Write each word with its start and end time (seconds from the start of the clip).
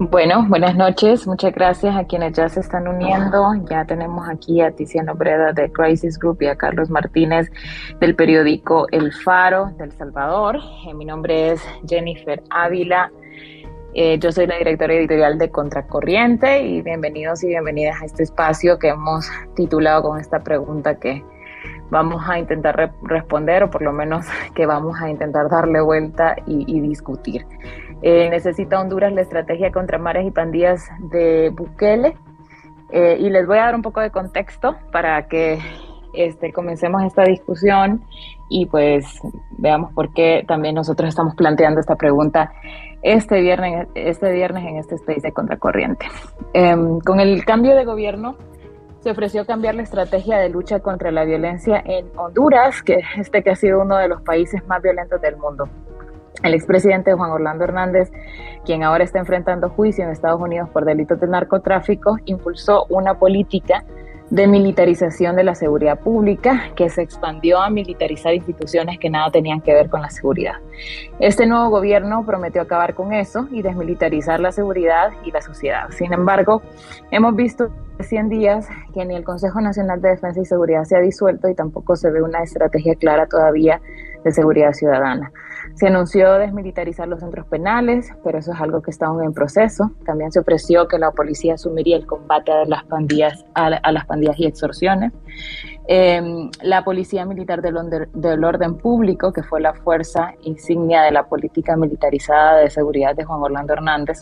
Bueno, 0.00 0.46
buenas 0.48 0.76
noches. 0.76 1.26
Muchas 1.26 1.52
gracias 1.52 1.96
a 1.96 2.04
quienes 2.04 2.32
ya 2.32 2.48
se 2.48 2.60
están 2.60 2.86
uniendo. 2.86 3.52
Ya 3.68 3.84
tenemos 3.84 4.28
aquí 4.28 4.60
a 4.60 4.70
Tiziano 4.70 5.16
Breda 5.16 5.52
de 5.52 5.72
Crisis 5.72 6.16
Group 6.20 6.40
y 6.42 6.46
a 6.46 6.54
Carlos 6.54 6.88
Martínez 6.88 7.50
del 7.98 8.14
periódico 8.14 8.86
El 8.92 9.12
Faro 9.12 9.72
del 9.76 9.90
Salvador. 9.90 10.60
Eh, 10.86 10.94
mi 10.94 11.04
nombre 11.04 11.50
es 11.50 11.60
Jennifer 11.84 12.40
Ávila. 12.48 13.10
Eh, 13.92 14.20
yo 14.20 14.30
soy 14.30 14.46
la 14.46 14.58
directora 14.58 14.94
editorial 14.94 15.36
de 15.36 15.50
Contracorriente 15.50 16.62
y 16.62 16.80
bienvenidos 16.80 17.42
y 17.42 17.48
bienvenidas 17.48 18.00
a 18.00 18.04
este 18.04 18.22
espacio 18.22 18.78
que 18.78 18.90
hemos 18.90 19.28
titulado 19.56 20.04
con 20.04 20.20
esta 20.20 20.38
pregunta 20.44 20.94
que 21.00 21.24
vamos 21.90 22.22
a 22.28 22.38
intentar 22.38 22.92
responder 23.02 23.64
o 23.64 23.70
por 23.70 23.82
lo 23.82 23.92
menos 23.92 24.26
que 24.54 24.64
vamos 24.64 24.96
a 25.00 25.10
intentar 25.10 25.48
darle 25.48 25.80
vuelta 25.80 26.36
y 26.46 26.80
discutir. 26.82 27.44
Eh, 28.02 28.28
necesita 28.30 28.80
Honduras 28.80 29.12
la 29.12 29.22
estrategia 29.22 29.72
contra 29.72 29.98
mares 29.98 30.26
y 30.26 30.30
pandillas 30.30 30.84
de 31.10 31.50
Bukele. 31.50 32.16
Eh, 32.90 33.16
y 33.20 33.28
les 33.28 33.46
voy 33.46 33.58
a 33.58 33.64
dar 33.64 33.74
un 33.74 33.82
poco 33.82 34.00
de 34.00 34.10
contexto 34.10 34.76
para 34.92 35.28
que 35.28 35.58
este, 36.14 36.52
comencemos 36.52 37.02
esta 37.02 37.22
discusión 37.24 38.02
y 38.48 38.66
pues 38.66 39.04
veamos 39.58 39.92
por 39.92 40.12
qué 40.14 40.42
también 40.48 40.74
nosotros 40.74 41.08
estamos 41.10 41.34
planteando 41.34 41.80
esta 41.80 41.96
pregunta 41.96 42.50
este 43.02 43.40
viernes, 43.40 43.88
este 43.94 44.32
viernes 44.32 44.64
en 44.66 44.76
este 44.76 44.96
space 44.96 45.20
de 45.20 45.32
contracorriente. 45.32 46.06
Em, 46.52 46.98
con 47.00 47.20
el 47.20 47.44
cambio 47.44 47.76
de 47.76 47.84
gobierno 47.84 48.36
se 49.00 49.10
ofreció 49.10 49.46
cambiar 49.46 49.74
la 49.74 49.82
estrategia 49.82 50.38
de 50.38 50.48
lucha 50.48 50.80
contra 50.80 51.12
la 51.12 51.24
violencia 51.24 51.80
en 51.84 52.06
Honduras, 52.16 52.82
que 52.82 53.00
este 53.16 53.42
que 53.42 53.50
ha 53.50 53.56
sido 53.56 53.82
uno 53.82 53.96
de 53.96 54.08
los 54.08 54.22
países 54.22 54.66
más 54.66 54.82
violentos 54.82 55.20
del 55.20 55.36
mundo. 55.36 55.68
El 56.42 56.54
expresidente 56.54 57.12
Juan 57.12 57.30
Orlando 57.30 57.64
Hernández, 57.64 58.12
quien 58.64 58.82
ahora 58.82 59.04
está 59.04 59.18
enfrentando 59.18 59.70
juicio 59.70 60.04
en 60.04 60.10
Estados 60.10 60.40
Unidos 60.40 60.68
por 60.70 60.84
delitos 60.84 61.18
de 61.20 61.26
narcotráfico, 61.26 62.16
impulsó 62.26 62.86
una 62.88 63.14
política 63.14 63.84
de 64.30 64.46
militarización 64.46 65.36
de 65.36 65.44
la 65.44 65.54
seguridad 65.54 65.98
pública 66.00 66.70
que 66.76 66.90
se 66.90 67.02
expandió 67.02 67.60
a 67.60 67.70
militarizar 67.70 68.34
instituciones 68.34 68.98
que 68.98 69.08
nada 69.08 69.30
tenían 69.30 69.62
que 69.62 69.72
ver 69.72 69.88
con 69.88 70.02
la 70.02 70.10
seguridad. 70.10 70.56
Este 71.18 71.46
nuevo 71.46 71.70
gobierno 71.70 72.24
prometió 72.26 72.60
acabar 72.60 72.94
con 72.94 73.12
eso 73.14 73.48
y 73.50 73.62
desmilitarizar 73.62 74.38
la 74.38 74.52
seguridad 74.52 75.12
y 75.24 75.30
la 75.30 75.40
sociedad. 75.40 75.88
Sin 75.90 76.12
embargo, 76.12 76.60
hemos 77.10 77.34
visto 77.36 77.70
100 78.00 78.28
días 78.28 78.68
que 78.92 79.04
ni 79.04 79.16
el 79.16 79.24
Consejo 79.24 79.60
Nacional 79.60 80.00
de 80.00 80.10
Defensa 80.10 80.40
y 80.40 80.44
Seguridad 80.44 80.84
se 80.84 80.96
ha 80.96 81.00
disuelto 81.00 81.48
y 81.48 81.54
tampoco 81.54 81.96
se 81.96 82.10
ve 82.10 82.22
una 82.22 82.42
estrategia 82.42 82.94
clara 82.96 83.26
todavía 83.26 83.80
de 84.24 84.32
seguridad 84.32 84.72
ciudadana. 84.72 85.32
Se 85.74 85.86
anunció 85.86 86.34
desmilitarizar 86.34 87.08
los 87.08 87.20
centros 87.20 87.46
penales, 87.46 88.10
pero 88.24 88.38
eso 88.38 88.52
es 88.52 88.60
algo 88.60 88.82
que 88.82 88.90
está 88.90 89.06
aún 89.06 89.22
en 89.22 89.32
proceso. 89.32 89.90
También 90.04 90.32
se 90.32 90.40
ofreció 90.40 90.88
que 90.88 90.98
la 90.98 91.10
policía 91.12 91.54
asumiría 91.54 91.96
el 91.96 92.06
combate 92.06 92.52
a 92.52 92.64
las 92.64 92.84
pandillas, 92.84 93.44
a, 93.54 93.70
las 93.70 94.06
pandillas 94.06 94.38
y 94.38 94.46
extorsiones. 94.46 95.12
Em, 95.86 96.50
la 96.62 96.84
Policía 96.84 97.24
Militar 97.24 97.62
del, 97.62 97.76
del, 98.12 98.44
Orden 98.44 98.76
Público, 98.76 99.32
que 99.32 99.42
fue 99.42 99.60
la 99.60 99.72
fuerza 99.72 100.34
insignia 100.42 101.02
de 101.02 101.12
la 101.12 101.24
política 101.26 101.76
militarizada 101.76 102.58
de 102.58 102.70
seguridad 102.70 103.16
de 103.16 103.24
Juan 103.24 103.40
Orlando 103.40 103.72
Hernández. 103.72 104.20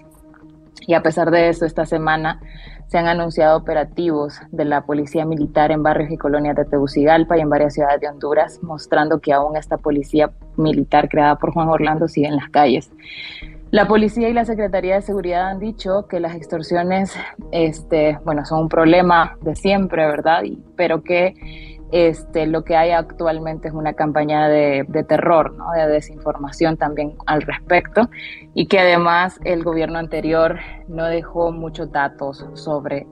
Y 0.87 0.95
a 0.95 1.03
pesar 1.03 1.31
de 1.31 1.48
eso, 1.48 1.64
esta 1.64 1.84
semana 1.84 2.41
se 2.89 2.98
han 2.98 3.06
anunciado 3.06 3.57
operativos 3.57 4.41
de 4.51 4.64
la 4.64 4.83
Policía 4.83 5.24
Militar 5.24 5.73
en 5.73 5.83
barrios 5.83 6.11
y 6.11 6.17
colonias 6.17 6.57
de 6.57 6.64
Tegucigalpa 6.64 7.36
y 7.36 7.41
en 7.41 7.51
varias 7.51 7.74
ciudades 7.74 8.01
de 8.01 8.08
Honduras, 8.08 8.61
mostrando 8.63 9.20
que 9.20 9.33
aún 9.33 9.57
esta 9.57 9.77
policía 9.77 10.30
militar 10.57 11.08
creada 11.08 11.36
por 11.36 11.52
Juan 11.52 11.69
Orlando 11.69 12.08
sigue 12.08 12.29
en 12.29 12.36
las 12.36 12.48
calles. 12.51 12.91
La 13.73 13.89
policía 13.89 14.29
y 14.29 14.33
la 14.33 14.45
Secretaría 14.45 14.95
de 14.95 15.02
Seguridad 15.02 15.48
han 15.48 15.58
dicho 15.58 16.07
que 16.08 16.20
las 16.20 16.36
extorsiones, 16.36 17.13
este, 17.51 18.19
bueno, 18.24 18.45
son 18.47 18.61
un 18.61 18.69
problema 18.69 19.36
de 19.42 19.57
siempre, 19.57 20.07
¿verdad? 20.07 20.42
pero 20.77 21.03
que 21.03 21.76
este, 21.92 22.47
lo 22.47 22.64
que 22.64 22.77
hay 22.77 22.91
actualmente 22.91 23.69
es 23.69 23.74
una 23.74 23.92
campaña 23.95 24.48
de, 24.48 24.85
terror, 25.08 25.55
¿no? 25.55 25.70
de 25.73 25.86
desinformación 25.86 26.77
también 26.77 27.17
al 27.27 27.42
respecto, 27.42 28.08
y 28.55 28.67
que 28.67 28.80
además 28.80 29.39
el 29.45 29.63
gobierno 29.63 29.98
anterior 29.98 30.58
no 30.89 31.07
dejó 31.07 31.52
muchos 31.52 31.92
datos 31.92 32.45
sobre 32.55 33.07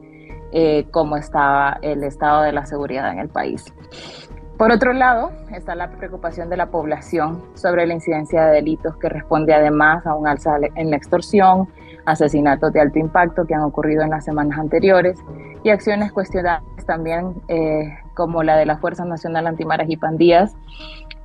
eh, 0.53 0.87
cómo 0.91 1.17
estaba 1.17 1.79
el 1.83 2.03
estado 2.05 2.43
de 2.43 2.53
la 2.53 2.67
seguridad 2.67 3.13
en 3.13 3.19
el 3.19 3.29
país. 3.29 3.65
Por 4.57 4.71
otro 4.71 4.93
lado, 4.93 5.33
está 5.53 5.75
la 5.75 5.91
preocupación 5.91 6.49
de 6.49 6.57
la 6.57 6.67
población 6.67 7.43
sobre 7.55 7.87
la 7.87 7.95
incidencia 7.95 8.47
de 8.47 8.55
delitos 8.55 8.97
que 8.99 9.09
responde 9.09 9.53
además 9.53 10.07
a 10.07 10.15
un 10.15 10.29
alza 10.29 10.57
en 10.77 10.91
la 10.91 10.97
extorsión, 10.97 11.69
asesinatos 12.07 12.73
de 12.73 12.81
alto 12.81 12.99
impacto 12.99 13.47
que 13.47 13.55
han 13.55 13.63
ocurrido 13.63 14.03
en 14.03 14.11
las 14.11 14.25
semanas 14.25 14.59
anteriores 14.59 15.19
y 15.65 15.71
acciones 15.71 16.13
cuestionables 16.13 16.87
también 16.87 17.35
eh, 17.49 17.99
como 18.15 18.43
la 18.43 18.57
de 18.57 18.67
la 18.67 18.79
Fuerza 18.79 19.05
Nacional 19.05 19.47
Antimaras 19.47 19.89
y 19.91 19.97
Pandillas, 19.97 20.57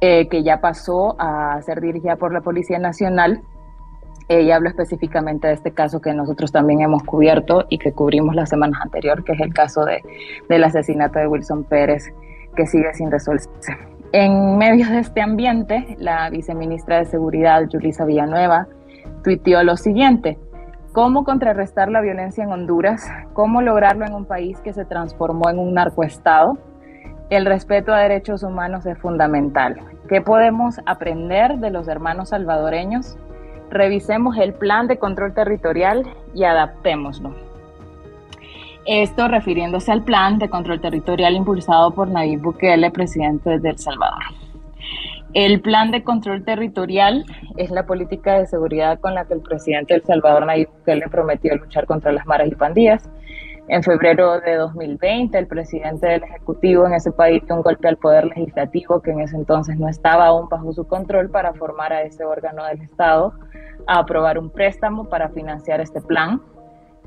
eh, 0.02 0.28
que 0.28 0.44
ya 0.44 0.62
pasó 0.62 1.16
a 1.20 1.62
ser 1.62 1.82
dirigida 1.82 2.16
por 2.16 2.34
la 2.34 2.42
Policía 2.42 2.80
Nacional. 2.80 3.42
Eh, 4.28 4.44
y 4.44 4.52
hablo 4.52 4.70
específicamente 4.70 5.48
de 5.48 5.54
este 5.54 5.72
caso 5.72 6.02
que 6.02 6.14
nosotros 6.14 6.52
también 6.52 6.82
hemos 6.82 7.02
cubierto 7.04 7.66
y 7.68 7.80
que 7.80 7.94
cubrimos 7.94 8.36
las 8.36 8.50
semanas 8.50 8.80
anteriores, 8.84 9.26
que 9.26 9.32
es 9.32 9.40
el 9.40 9.54
caso 9.54 9.86
de, 9.86 10.04
del 10.48 10.64
asesinato 10.64 11.18
de 11.18 11.28
Wilson 11.28 11.64
Pérez, 11.64 12.14
que 12.56 12.68
sigue 12.68 12.94
sin 12.94 13.10
resolverse. 13.10 13.76
En 14.12 14.58
medio 14.58 14.88
de 14.90 15.00
este 15.00 15.22
ambiente, 15.22 15.96
la 16.00 16.30
viceministra 16.30 16.98
de 16.98 17.06
Seguridad, 17.06 17.68
Julisa 17.72 18.06
Villanueva, 18.06 18.68
tuiteó 19.24 19.64
lo 19.64 19.78
siguiente, 19.78 20.40
cómo 20.94 21.24
contrarrestar 21.24 21.90
la 21.90 22.02
violencia 22.02 22.44
en 22.44 22.52
Honduras, 22.52 23.08
cómo 23.34 23.62
lograrlo 23.62 24.06
en 24.06 24.14
un 24.14 24.26
país 24.26 24.60
que 24.62 24.74
se 24.74 24.86
transformó 24.86 25.50
en 25.50 25.60
un 25.60 25.74
narcoestado. 25.74 26.58
El 27.30 27.46
respeto 27.46 27.94
a 27.94 28.00
derechos 28.00 28.42
humanos 28.42 28.88
es 28.88 28.98
fundamental. 28.98 29.80
¿Qué 30.08 30.20
podemos 30.20 30.80
aprender 30.88 31.58
de 31.60 31.70
los 31.70 31.88
hermanos 31.88 32.30
salvadoreños? 32.30 33.18
Revisemos 33.70 34.36
el 34.38 34.54
plan 34.56 34.88
de 34.88 34.98
control 34.98 35.36
territorial 35.36 36.08
y 36.34 36.44
adaptémoslo. 36.44 37.36
Esto 38.88 39.28
refiriéndose 39.28 39.92
al 39.92 40.04
plan 40.04 40.40
de 40.40 40.50
control 40.50 40.82
territorial 40.82 41.36
impulsado 41.36 41.92
por 41.92 42.08
Nayib 42.08 42.42
Bukele, 42.42 42.90
presidente 42.90 43.60
de 43.60 43.70
El 43.70 43.78
Salvador. 43.78 44.24
El 45.36 45.62
plan 45.62 45.92
de 45.92 46.04
control 46.04 46.44
territorial 46.44 47.26
es 47.58 47.70
la 47.70 47.86
política 47.86 48.40
de 48.40 48.48
seguridad 48.48 49.00
con 49.00 49.14
la 49.14 49.26
que 49.26 49.36
el 49.36 49.42
presidente 49.42 49.94
de 49.94 50.00
El 50.00 50.06
Salvador, 50.06 50.48
Nayib 50.48 50.70
Bukele, 50.80 51.08
prometió 51.08 51.56
luchar 51.56 51.86
contra 51.86 52.12
las 52.12 52.26
maras 52.26 52.48
y 52.48 52.56
pandillas. 52.56 53.08
En 53.69 53.84
febrero 53.84 54.40
de 54.41 54.56
2020, 54.56 55.38
el 55.38 55.46
presidente 55.46 56.07
del 56.07 56.24
Ejecutivo 56.24 56.88
en 56.88 56.94
ese 56.96 57.12
país 57.12 57.44
dio 57.46 57.56
un 57.56 57.62
golpe 57.62 57.88
al 57.88 57.97
poder 57.97 58.25
legislativo 58.25 59.00
que 59.00 59.12
en 59.12 59.22
ese 59.22 59.35
entonces 59.35 59.78
no 59.78 59.88
estaba 59.88 60.25
aún 60.25 60.50
bajo 60.50 60.74
su 60.74 60.88
control 60.88 61.30
para 61.30 61.53
formar 61.53 61.94
a 61.94 62.02
ese 62.02 62.25
órgano 62.25 62.66
del 62.66 62.81
Estado 62.81 63.34
a 63.85 64.00
aprobar 64.00 64.40
un 64.40 64.50
préstamo 64.50 65.07
para 65.07 65.30
financiar 65.30 65.81
este 65.81 66.02
plan 66.02 66.41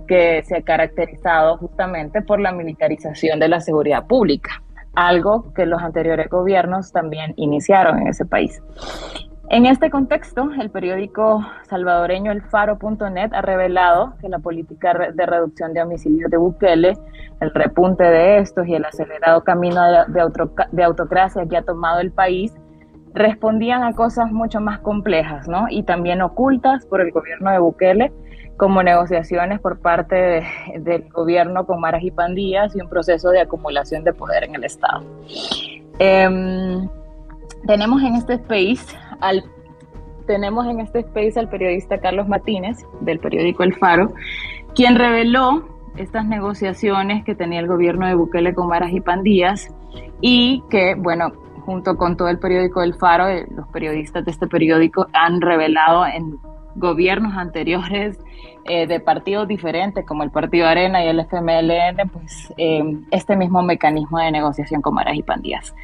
que 0.06 0.44
se 0.44 0.56
ha 0.56 0.62
caracterizado 0.62 1.56
justamente 1.58 2.22
por 2.22 2.40
la 2.40 2.52
militarización 2.52 3.40
de 3.40 3.48
la 3.48 3.60
seguridad 3.60 4.06
pública 4.06 4.62
algo 4.94 5.52
que 5.54 5.66
los 5.66 5.82
anteriores 5.82 6.28
gobiernos 6.28 6.92
también 6.92 7.32
iniciaron 7.36 8.00
en 8.00 8.08
ese 8.08 8.24
país. 8.24 8.62
En 9.52 9.66
este 9.66 9.90
contexto, 9.90 10.48
el 10.59 10.71
periódico 10.71 11.44
salvadoreño 11.68 12.32
El 12.32 12.41
Faro.net 12.41 13.34
ha 13.34 13.42
revelado 13.42 14.15
que 14.18 14.30
la 14.30 14.38
política 14.38 14.94
de 15.12 15.27
reducción 15.27 15.74
de 15.74 15.82
homicidios 15.82 16.30
de 16.30 16.38
Bukele, 16.38 16.97
el 17.38 17.50
repunte 17.50 18.03
de 18.03 18.38
estos 18.38 18.66
y 18.66 18.74
el 18.74 18.86
acelerado 18.86 19.44
camino 19.44 19.82
de, 20.09 20.82
autocracia 20.82 21.44
que 21.47 21.59
ha 21.59 21.62
tomado 21.62 22.00
el 22.00 22.12
país 22.12 22.54
respondían 23.12 23.82
a 23.82 23.92
cosas 23.92 24.32
mucho 24.32 24.59
más 24.62 24.78
complejas 24.78 25.47
¿no? 25.47 25.66
y 25.68 25.82
también 25.82 26.22
ocultas 26.22 26.86
por 26.86 27.03
el 27.03 27.10
gobierno 27.10 27.50
de 27.50 27.59
Bukele 27.59 28.10
como 28.56 28.82
negociaciones 28.82 29.60
por 29.60 29.80
parte 29.80 30.44
del 30.78 31.10
gobierno 31.10 31.66
con 31.66 31.78
maras 31.78 32.03
y 32.03 32.10
pandillas 32.10 32.74
y 32.74 32.80
un 32.80 32.88
proceso 32.88 33.28
de 33.28 33.42
acumulación 33.42 34.03
de 34.03 34.15
poder 34.15 34.44
en 34.44 34.54
el 34.54 34.65
Estado. 34.65 35.04
Em, 35.98 36.88
tenemos 37.66 38.00
en 38.03 38.15
este 38.15 38.34
space 38.34 39.02
tenemos 40.27 40.66
en 40.66 40.80
este 40.80 41.01
space 41.01 41.39
al 41.39 41.48
periodista 41.48 41.98
Carlos 41.98 42.28
Martínez 42.28 42.78
del 43.01 43.19
periódico 43.19 43.63
El 43.63 43.74
Faro, 43.74 44.13
quien 44.74 44.97
reveló 44.97 45.69
estas 45.97 46.27
negociaciones 46.27 47.24
que 47.24 47.34
tenía 47.34 47.60
el 47.60 47.66
gobierno 47.66 48.07
de 48.07 48.15
Bukele 48.15 48.54
con 48.54 48.71
y 48.91 49.01
pandillas 49.01 49.74
y 50.21 50.63
que, 50.71 50.95
bueno, 50.95 51.33
junto 51.65 51.97
con 51.97 52.16
todo 52.16 52.28
el 52.28 52.39
periódico 52.39 52.83
El 52.83 52.95
Faro, 52.95 53.28
eh, 53.28 53.47
los 53.54 53.69
periodistas 53.69 54.24
de 54.24 54.30
este 54.30 54.47
periódico 54.47 55.07
han 55.13 55.41
revelado 55.41 56.07
en 56.07 56.39
gobiernos 56.77 57.36
anteriores 57.36 58.18
eh, 58.64 58.86
de 58.86 59.00
partidos 59.00 59.48
diferentes 59.48 60.06
como 60.06 60.22
el 60.22 60.30
Partido 60.30 60.66
Arena 60.66 61.04
y 61.04 61.09
el 61.09 61.18
FMLN, 61.20 62.09
pues 62.12 62.53
eh, 62.56 62.82
este 63.10 63.36
mismo 63.36 63.62
mecanismo 63.62 64.18
de 64.18 64.30
negociación 64.30 64.82
con 64.82 64.94
maras 64.94 65.16
y 65.16 65.22
pandillas. 65.22 65.74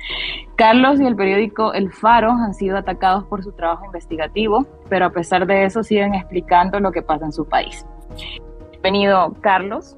Carlos 0.57 1.01
y 1.01 1.07
el 1.07 1.17
periódico 1.17 1.73
El 1.73 1.91
Faro 1.93 2.31
han 2.31 2.55
sido 2.55 2.77
atacados 2.77 3.25
por 3.25 3.43
su 3.43 3.53
trabajo 3.53 3.85
investigativo, 3.85 4.67
pero 4.89 5.07
a 5.07 5.11
pesar 5.11 5.47
de 5.47 5.65
eso 5.65 5.83
siguen 5.83 6.15
explicando 6.15 6.79
lo 6.79 6.93
que 6.93 7.03
pasa 7.03 7.25
en 7.25 7.33
su 7.33 7.49
país. 7.49 7.85
Bienvenido, 8.71 9.35
Carlos. 9.41 9.97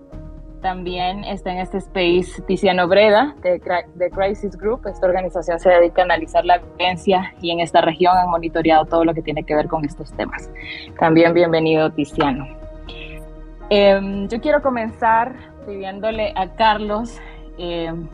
También 0.63 1.25
está 1.25 1.53
en 1.53 1.59
este 1.59 1.79
space 1.79 2.43
Tiziano 2.47 2.87
Breda 2.87 3.35
de, 3.43 3.61
de, 3.95 4.11
Crisis 4.11 4.57
Group. 4.57 4.87
Esta 4.87 5.07
organización 5.07 5.59
se 5.59 5.71
dedica 5.71 6.03
a 6.03 6.05
analizar 6.05 6.45
la 6.45 6.59
violencia 6.59 7.35
y 7.41 7.51
en 7.51 7.61
esta 7.61 7.81
región 7.81 8.17
han 8.17 8.29
monitoreado 8.29 8.85
todo 8.85 9.05
lo 9.05 9.15
que 9.15 9.23
tiene 9.23 9.45
que 9.45 9.55
ver 9.55 9.69
con 9.69 9.85
estos 9.87 10.13
temas. 10.13 10.51
También 10.99 11.33
bienvenido, 11.33 11.91
Tiziano. 11.91 12.60
Em, 13.71 14.29
yo 14.29 14.41
quiero 14.41 14.61
comenzar 14.63 15.35
pidiéndole 15.67 16.33
a 16.37 16.49
Carlos 16.55 17.17
em, 17.59 18.09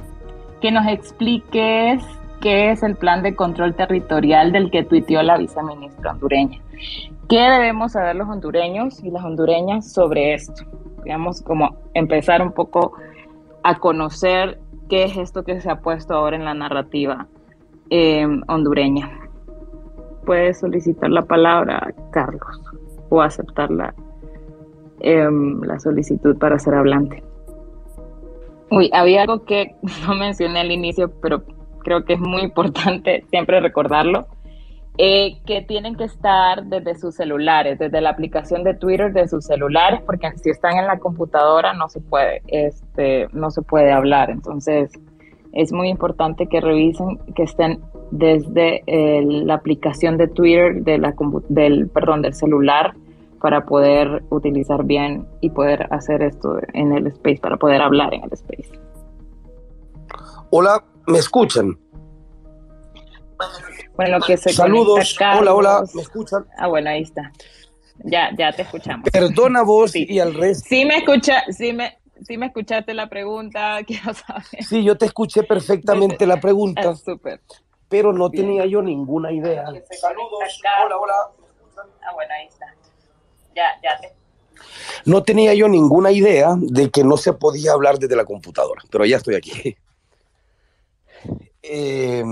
que 0.61 0.71
nos 0.71 0.87
expliques 0.87 2.03
qué 2.41 2.71
es 2.71 2.83
el 2.83 2.97
plan 2.97 3.23
de 3.23 3.35
control 3.35 3.75
territorial 3.75 4.53
del 4.53 4.71
que 4.71 4.85
tuiteó 4.85 5.23
la 5.23 5.39
viceministra 5.39 6.13
hondureña. 6.13 6.61
¿Qué 7.29 7.41
debemos 7.41 7.93
saber 7.93 8.17
los 8.17 8.29
hondureños 8.29 9.03
y 9.03 9.11
las 9.11 9.25
hondureñas 9.25 9.93
sobre 9.93 10.35
esto? 10.35 10.65
digamos, 11.07 11.41
como 11.41 11.77
empezar 11.95 12.43
un 12.43 12.51
poco 12.51 12.95
a 13.63 13.79
conocer 13.79 14.59
qué 14.89 15.05
es 15.05 15.17
esto 15.17 15.45
que 15.45 15.61
se 15.61 15.71
ha 15.71 15.77
puesto 15.77 16.15
ahora 16.15 16.35
en 16.35 16.45
la 16.45 16.53
narrativa 16.53 17.29
em, 17.91 18.43
hondureña. 18.49 19.09
Puedes 20.25 20.59
solicitar 20.59 21.09
la 21.11 21.23
palabra, 21.23 21.95
Carlos, 22.11 22.61
o 23.09 23.23
aceptar 23.23 23.71
em, 25.07 25.61
la 25.63 25.79
solicitud 25.79 26.37
para 26.39 26.59
ser 26.59 26.75
hablante. 26.75 27.23
Uy, 28.71 28.91
había 28.93 29.23
algo 29.23 29.45
que 29.45 29.77
no 30.07 30.15
mencioné 30.15 30.61
al 30.61 30.73
inicio, 30.73 31.13
pero 31.23 31.45
creo 31.85 32.05
que 32.05 32.15
es 32.15 32.21
muy 32.21 32.43
importante 32.43 33.25
siempre 33.31 33.61
recordarlo. 33.61 34.27
Eh, 34.99 35.37
que 35.45 35.61
tienen 35.61 35.95
que 35.95 36.05
estar 36.05 36.65
desde 36.65 36.95
sus 36.95 37.15
celulares, 37.15 37.79
desde 37.79 38.01
la 38.01 38.09
aplicación 38.09 38.65
de 38.65 38.73
Twitter 38.73 39.13
de 39.13 39.29
sus 39.29 39.45
celulares, 39.45 40.01
porque 40.07 40.31
si 40.37 40.49
están 40.49 40.79
en 40.79 40.87
la 40.87 40.99
computadora 40.99 41.75
no 41.75 41.91
se 41.91 42.01
puede, 42.01 42.41
este, 42.47 43.29
no 43.35 43.51
se 43.51 43.61
puede 43.61 43.93
hablar. 43.93 44.31
Entonces 44.31 44.91
es 45.53 45.71
muy 45.71 45.91
importante 45.91 46.47
que 46.47 46.63
revisen 46.63 47.19
que 47.35 47.43
estén 47.43 47.79
desde 48.11 48.83
la 48.87 49.55
aplicación 49.55 50.17
de 50.17 50.29
Twitter 50.29 50.83
de 50.83 50.97
la, 50.97 51.15
del, 51.51 51.89
perdón, 51.89 52.23
del 52.23 52.33
celular 52.33 52.95
para 53.41 53.65
poder 53.65 54.25
utilizar 54.31 54.85
bien 54.85 55.27
y 55.41 55.51
poder 55.51 55.87
hacer 55.93 56.23
esto 56.23 56.59
en 56.73 56.93
el 56.93 57.07
space, 57.09 57.39
para 57.41 57.57
poder 57.57 57.83
hablar 57.83 58.15
en 58.15 58.25
el 58.25 58.33
space. 58.33 58.71
Hola, 60.51 60.85
¿me 61.07 61.19
escuchan? 61.19 61.79
Bueno, 63.97 64.19
que 64.21 64.37
se 64.37 64.53
Saludos, 64.53 65.17
hola, 65.39 65.55
hola, 65.55 65.85
¿me 65.95 66.03
escuchan? 66.03 66.47
Ah, 66.57 66.69
bueno, 66.69 66.91
ahí 66.91 67.03
está. 67.03 67.33
Ya, 68.05 68.31
ya 68.37 68.53
te 68.53 68.63
escuchamos. 68.63 69.09
Perdona 69.11 69.63
vos 69.63 69.95
y 69.97 70.19
al 70.19 70.35
resto. 70.35 70.69
Sí 70.69 70.85
me 70.85 70.99
escucha, 70.99 71.45
sí 71.51 71.73
me, 71.73 71.99
sí 72.23 72.37
me 72.37 72.47
escuchaste 72.47 72.95
la 72.95 73.09
pregunta, 73.09 73.79
quiero 73.87 74.15
saber. 74.15 74.65
Sí, 74.65 74.83
yo 74.85 74.97
te 74.97 75.07
escuché 75.07 75.43
perfectamente 75.43 76.27
la 76.27 76.41
pregunta. 76.41 76.91
Ah, 76.91 76.97
súper. 76.97 77.41
Pero 77.89 78.13
no 78.13 78.31
tenía 78.31 78.67
yo 78.67 78.83
ninguna 78.83 79.33
idea. 79.33 79.65
Saludos, 80.01 80.61
hola, 80.85 80.97
hola. 80.97 81.15
Ah, 82.03 82.13
bueno, 82.15 82.33
ahí 82.35 82.47
está. 82.47 82.66
Ya, 83.57 83.65
ya 83.83 83.99
te 84.01 84.15
no 85.05 85.23
tenía 85.23 85.55
yo 85.55 85.69
ninguna 85.69 86.11
idea 86.11 86.57
de 86.59 86.91
que 86.91 87.05
no 87.05 87.17
se 87.17 87.33
podía 87.33 87.73
hablar 87.73 87.99
desde 87.99 88.17
la 88.17 88.25
computadora, 88.25 88.83
pero 88.91 89.05
ya 89.05 89.17
estoy 89.17 89.35
aquí. 89.35 89.77
Eh, 91.69 92.23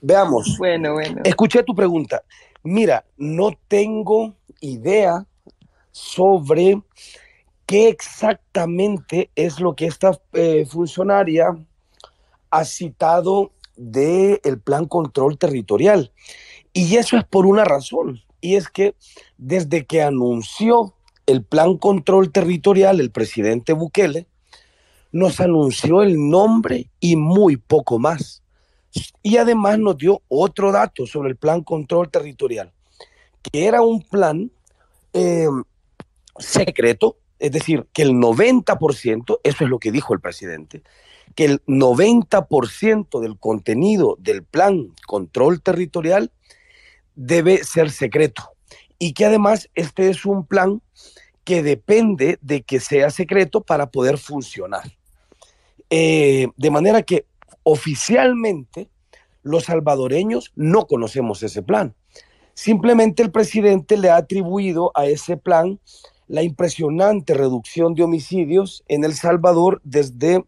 Veamos. 0.00 0.56
Bueno, 0.58 0.94
bueno. 0.94 1.22
Escuché 1.24 1.62
tu 1.62 1.74
pregunta. 1.74 2.22
Mira, 2.64 3.04
no 3.16 3.52
tengo 3.68 4.34
idea 4.60 5.24
sobre 5.92 6.82
qué 7.66 7.88
exactamente 7.88 9.30
es 9.36 9.60
lo 9.60 9.76
que 9.76 9.86
esta 9.86 10.18
eh, 10.32 10.66
funcionaria 10.66 11.56
ha 12.50 12.64
citado 12.64 13.52
del 13.76 14.40
el 14.42 14.60
plan 14.60 14.86
control 14.86 15.38
territorial. 15.38 16.12
Y 16.72 16.96
eso 16.96 17.16
es 17.16 17.24
por 17.24 17.46
una 17.46 17.64
razón, 17.64 18.20
y 18.40 18.56
es 18.56 18.68
que 18.68 18.94
desde 19.36 19.86
que 19.86 20.02
anunció 20.02 20.94
el 21.26 21.44
plan 21.44 21.76
control 21.76 22.32
territorial 22.32 23.00
el 23.00 23.10
presidente 23.10 23.72
Bukele, 23.72 24.26
nos 25.12 25.40
anunció 25.40 26.02
el 26.02 26.28
nombre 26.28 26.90
y 27.00 27.16
muy 27.16 27.56
poco 27.56 27.98
más. 27.98 28.42
Y 29.22 29.36
además 29.36 29.78
nos 29.78 29.98
dio 29.98 30.22
otro 30.28 30.72
dato 30.72 31.06
sobre 31.06 31.30
el 31.30 31.36
plan 31.36 31.62
control 31.62 32.10
territorial, 32.10 32.72
que 33.42 33.66
era 33.66 33.82
un 33.82 34.02
plan 34.02 34.50
eh, 35.12 35.48
secreto, 36.38 37.18
es 37.38 37.52
decir, 37.52 37.86
que 37.92 38.02
el 38.02 38.12
90%, 38.12 39.40
eso 39.42 39.64
es 39.64 39.70
lo 39.70 39.78
que 39.78 39.92
dijo 39.92 40.14
el 40.14 40.20
presidente, 40.20 40.82
que 41.34 41.44
el 41.44 41.62
90% 41.66 43.20
del 43.20 43.38
contenido 43.38 44.16
del 44.18 44.42
plan 44.42 44.94
control 45.06 45.62
territorial 45.62 46.32
debe 47.18 47.64
ser 47.64 47.90
secreto 47.90 48.52
y 48.96 49.12
que 49.12 49.26
además 49.26 49.68
este 49.74 50.08
es 50.08 50.24
un 50.24 50.46
plan 50.46 50.80
que 51.42 51.62
depende 51.62 52.38
de 52.42 52.62
que 52.62 52.78
sea 52.78 53.10
secreto 53.10 53.60
para 53.60 53.90
poder 53.90 54.18
funcionar. 54.18 54.96
Eh, 55.90 56.48
de 56.56 56.70
manera 56.70 57.02
que 57.02 57.26
oficialmente 57.64 58.88
los 59.42 59.64
salvadoreños 59.64 60.52
no 60.54 60.86
conocemos 60.86 61.42
ese 61.42 61.62
plan. 61.62 61.94
Simplemente 62.54 63.22
el 63.22 63.32
presidente 63.32 63.96
le 63.96 64.10
ha 64.10 64.16
atribuido 64.16 64.92
a 64.94 65.06
ese 65.06 65.36
plan 65.36 65.80
la 66.28 66.42
impresionante 66.42 67.34
reducción 67.34 67.94
de 67.94 68.04
homicidios 68.04 68.84
en 68.86 69.04
El 69.04 69.14
Salvador 69.14 69.80
desde, 69.82 70.44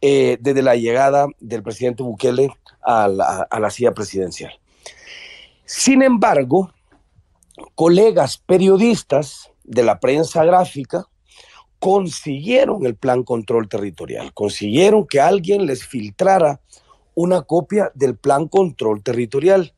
eh, 0.00 0.38
desde 0.40 0.62
la 0.62 0.74
llegada 0.74 1.26
del 1.38 1.62
presidente 1.62 2.02
Bukele 2.02 2.48
a 2.80 3.06
la, 3.06 3.46
a 3.48 3.60
la 3.60 3.70
silla 3.70 3.92
presidencial. 3.92 4.61
Sin 5.74 6.02
embargo, 6.02 6.70
colegas 7.74 8.36
periodistas 8.36 9.50
de 9.64 9.82
la 9.82 10.00
prensa 10.00 10.44
gráfica 10.44 11.06
consiguieron 11.78 12.84
el 12.84 12.94
plan 12.94 13.22
control 13.22 13.70
territorial, 13.70 14.34
consiguieron 14.34 15.06
que 15.06 15.18
alguien 15.18 15.64
les 15.64 15.86
filtrara 15.86 16.60
una 17.14 17.40
copia 17.40 17.90
del 17.94 18.16
plan 18.16 18.48
control 18.48 19.02
territorial 19.02 19.74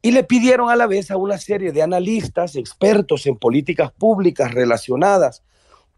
y 0.00 0.12
le 0.12 0.24
pidieron 0.24 0.70
a 0.70 0.76
la 0.76 0.86
vez 0.86 1.10
a 1.10 1.18
una 1.18 1.36
serie 1.36 1.72
de 1.72 1.82
analistas, 1.82 2.56
expertos 2.56 3.26
en 3.26 3.36
políticas 3.36 3.92
públicas 3.92 4.54
relacionadas 4.54 5.42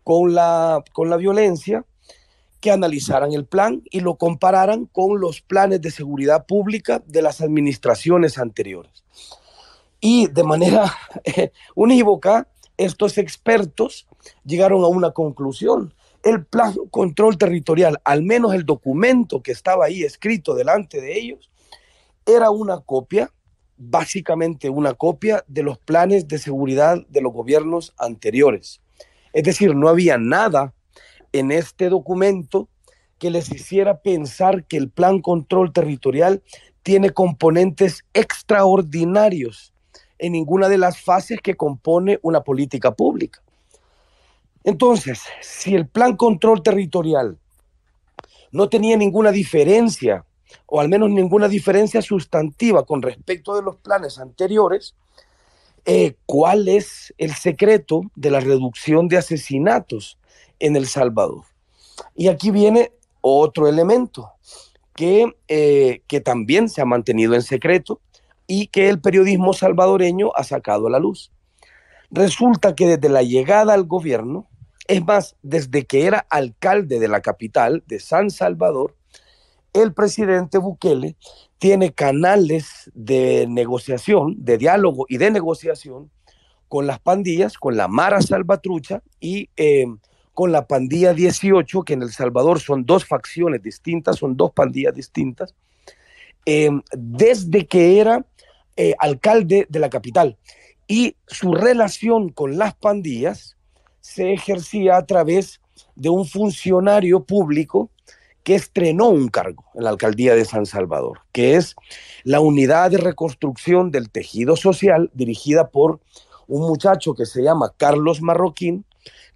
con 0.02 0.34
la, 0.34 0.82
con 0.92 1.08
la 1.08 1.16
violencia, 1.16 1.84
que 2.61 2.71
analizaran 2.71 3.33
el 3.33 3.47
plan 3.47 3.83
y 3.90 4.00
lo 4.00 4.17
compararan 4.17 4.87
con 4.87 5.21
los 5.21 5.40
planes 5.40 5.81
de 5.81 5.90
seguridad 5.90 6.47
pública 6.47 7.02
de 7.07 7.23
las 7.23 7.40
administraciones 7.40 8.38
anteriores. 8.38 9.05
Y 10.00 10.29
de 10.29 10.45
manera 10.45 10.93
unívoca, 11.75 12.49
estos 12.76 13.19
expertos 13.19 14.07
llegaron 14.45 14.85
a 14.85 14.88
una 14.88 15.11
conclusión. 15.11 15.95
El 16.23 16.45
plan 16.45 16.75
control 16.90 17.38
territorial, 17.38 18.00
al 18.05 18.23
menos 18.23 18.55
el 18.55 18.64
documento 18.64 19.43
que 19.43 19.52
estaba 19.52 19.87
ahí 19.87 20.02
escrito 20.02 20.55
delante 20.55 21.00
de 21.00 21.19
ellos, 21.19 21.50
era 22.26 22.50
una 22.50 22.81
copia, 22.81 23.33
básicamente 23.76 24.69
una 24.69 24.95
copia 24.95 25.45
de 25.49 25.62
los 25.62 25.79
planes 25.79 26.29
de 26.29 26.38
seguridad 26.38 26.99
de 27.09 27.23
los 27.23 27.33
gobiernos 27.33 27.95
anteriores. 27.99 28.81
Es 29.33 29.45
decir, 29.45 29.75
no 29.75 29.88
había 29.88 30.19
nada 30.19 30.75
en 31.32 31.50
este 31.50 31.88
documento 31.88 32.68
que 33.18 33.30
les 33.30 33.50
hiciera 33.52 34.00
pensar 34.00 34.64
que 34.64 34.76
el 34.76 34.90
plan 34.90 35.20
control 35.20 35.72
territorial 35.72 36.42
tiene 36.82 37.10
componentes 37.10 38.04
extraordinarios 38.14 39.72
en 40.18 40.32
ninguna 40.32 40.68
de 40.68 40.78
las 40.78 41.00
fases 41.00 41.40
que 41.40 41.56
compone 41.56 42.18
una 42.22 42.42
política 42.42 42.94
pública. 42.94 43.42
Entonces, 44.64 45.22
si 45.40 45.75
el 45.75 45.87
plan 45.87 46.16
control 46.16 46.62
territorial 46.62 47.38
no 48.52 48.68
tenía 48.68 48.96
ninguna 48.96 49.32
diferencia, 49.32 50.25
o 50.66 50.80
al 50.80 50.88
menos 50.88 51.10
ninguna 51.10 51.49
diferencia 51.49 52.02
sustantiva 52.02 52.84
con 52.84 53.02
respecto 53.02 53.54
de 53.54 53.62
los 53.62 53.76
planes 53.76 54.18
anteriores, 54.18 54.94
eh, 55.87 56.16
¿cuál 56.26 56.68
es 56.68 57.14
el 57.16 57.34
secreto 57.34 58.02
de 58.14 58.30
la 58.30 58.40
reducción 58.40 59.08
de 59.08 59.16
asesinatos 59.16 60.18
en 60.61 60.76
El 60.76 60.87
Salvador? 60.87 61.45
Y 62.14 62.29
aquí 62.29 62.50
viene 62.50 62.93
otro 63.21 63.69
elemento 63.69 64.33
que, 64.95 65.35
eh, 65.49 66.02
que 66.07 66.21
también 66.21 66.69
se 66.69 66.81
ha 66.81 66.85
mantenido 66.85 67.35
en 67.35 67.43
secreto 67.43 68.00
y 68.47 68.67
que 68.69 68.88
el 68.88 69.00
periodismo 69.00 69.52
salvadoreño 69.52 70.31
ha 70.35 70.45
sacado 70.45 70.87
a 70.87 70.90
la 70.90 70.99
luz. 70.99 71.33
Resulta 72.11 72.75
que 72.75 72.87
desde 72.87 73.09
la 73.09 73.23
llegada 73.23 73.75
al 73.75 73.85
gobierno, 73.85 74.49
es 74.88 75.05
más, 75.05 75.37
desde 75.43 75.85
que 75.85 76.07
era 76.07 76.26
alcalde 76.31 76.99
de 76.99 77.09
la 77.09 77.21
capital, 77.21 77.85
de 77.87 78.00
San 78.00 78.31
Salvador, 78.31 78.97
el 79.73 79.95
presidente 79.95 80.59
Bukele 80.59 81.17
tiene 81.59 81.93
canales 81.93 82.90
de 82.95 83.47
negociación, 83.49 84.35
de 84.38 84.59
diálogo 84.59 85.07
y 85.09 85.19
de 85.19 85.31
negociación 85.31 86.11
con 86.69 86.87
las 86.87 86.99
pandillas, 86.99 87.57
con 87.57 87.76
la 87.76 87.87
Mara 87.87 88.21
Salvatrucha 88.23 89.02
y 89.21 89.49
eh, 89.57 89.87
con 90.34 90.52
la 90.52 90.66
pandilla 90.66 91.12
18, 91.12 91.82
que 91.82 91.94
en 91.94 92.02
El 92.02 92.12
Salvador 92.12 92.60
son 92.60 92.84
dos 92.84 93.04
facciones 93.04 93.62
distintas, 93.62 94.16
son 94.16 94.37
dos 94.37 94.52
pandillas 94.52 94.94
distintas, 94.94 95.54
eh, 96.46 96.70
desde 96.92 97.66
que 97.66 98.00
era 98.00 98.25
eh, 98.76 98.94
alcalde 98.99 99.66
de 99.68 99.78
la 99.78 99.90
capital. 99.90 100.38
Y 100.87 101.16
su 101.26 101.54
relación 101.54 102.30
con 102.30 102.58
las 102.58 102.75
pandillas 102.75 103.56
se 104.00 104.32
ejercía 104.32 104.96
a 104.96 105.06
través 105.06 105.60
de 105.94 106.08
un 106.08 106.26
funcionario 106.26 107.25
público 107.25 107.90
que 108.42 108.54
estrenó 108.54 109.08
un 109.10 109.28
cargo 109.28 109.64
en 109.75 109.84
la 109.84 109.90
alcaldía 109.90 110.34
de 110.34 110.44
San 110.44 110.66
Salvador, 110.66 111.20
que 111.32 111.56
es 111.56 111.76
la 112.25 112.40
unidad 112.40 112.90
de 112.90 112.96
reconstrucción 112.96 113.90
del 113.90 114.10
tejido 114.10 114.56
social 114.56 115.10
dirigida 115.12 115.68
por 115.68 116.00
un 116.49 116.66
muchacho 116.66 117.14
que 117.14 117.26
se 117.26 117.42
llama 117.42 117.72
Carlos 117.76 118.22
Marroquín, 118.22 118.84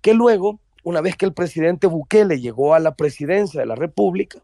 que 0.01 0.15
luego, 0.15 0.59
una 0.85 1.01
vez 1.01 1.17
que 1.17 1.27
el 1.27 1.33
presidente 1.33 1.89
Bukele 1.89 2.41
llegó 2.41 2.75
a 2.75 2.79
la 2.79 2.95
presidencia 2.95 3.61
de 3.61 3.67
la 3.67 3.75
República, 3.75 4.39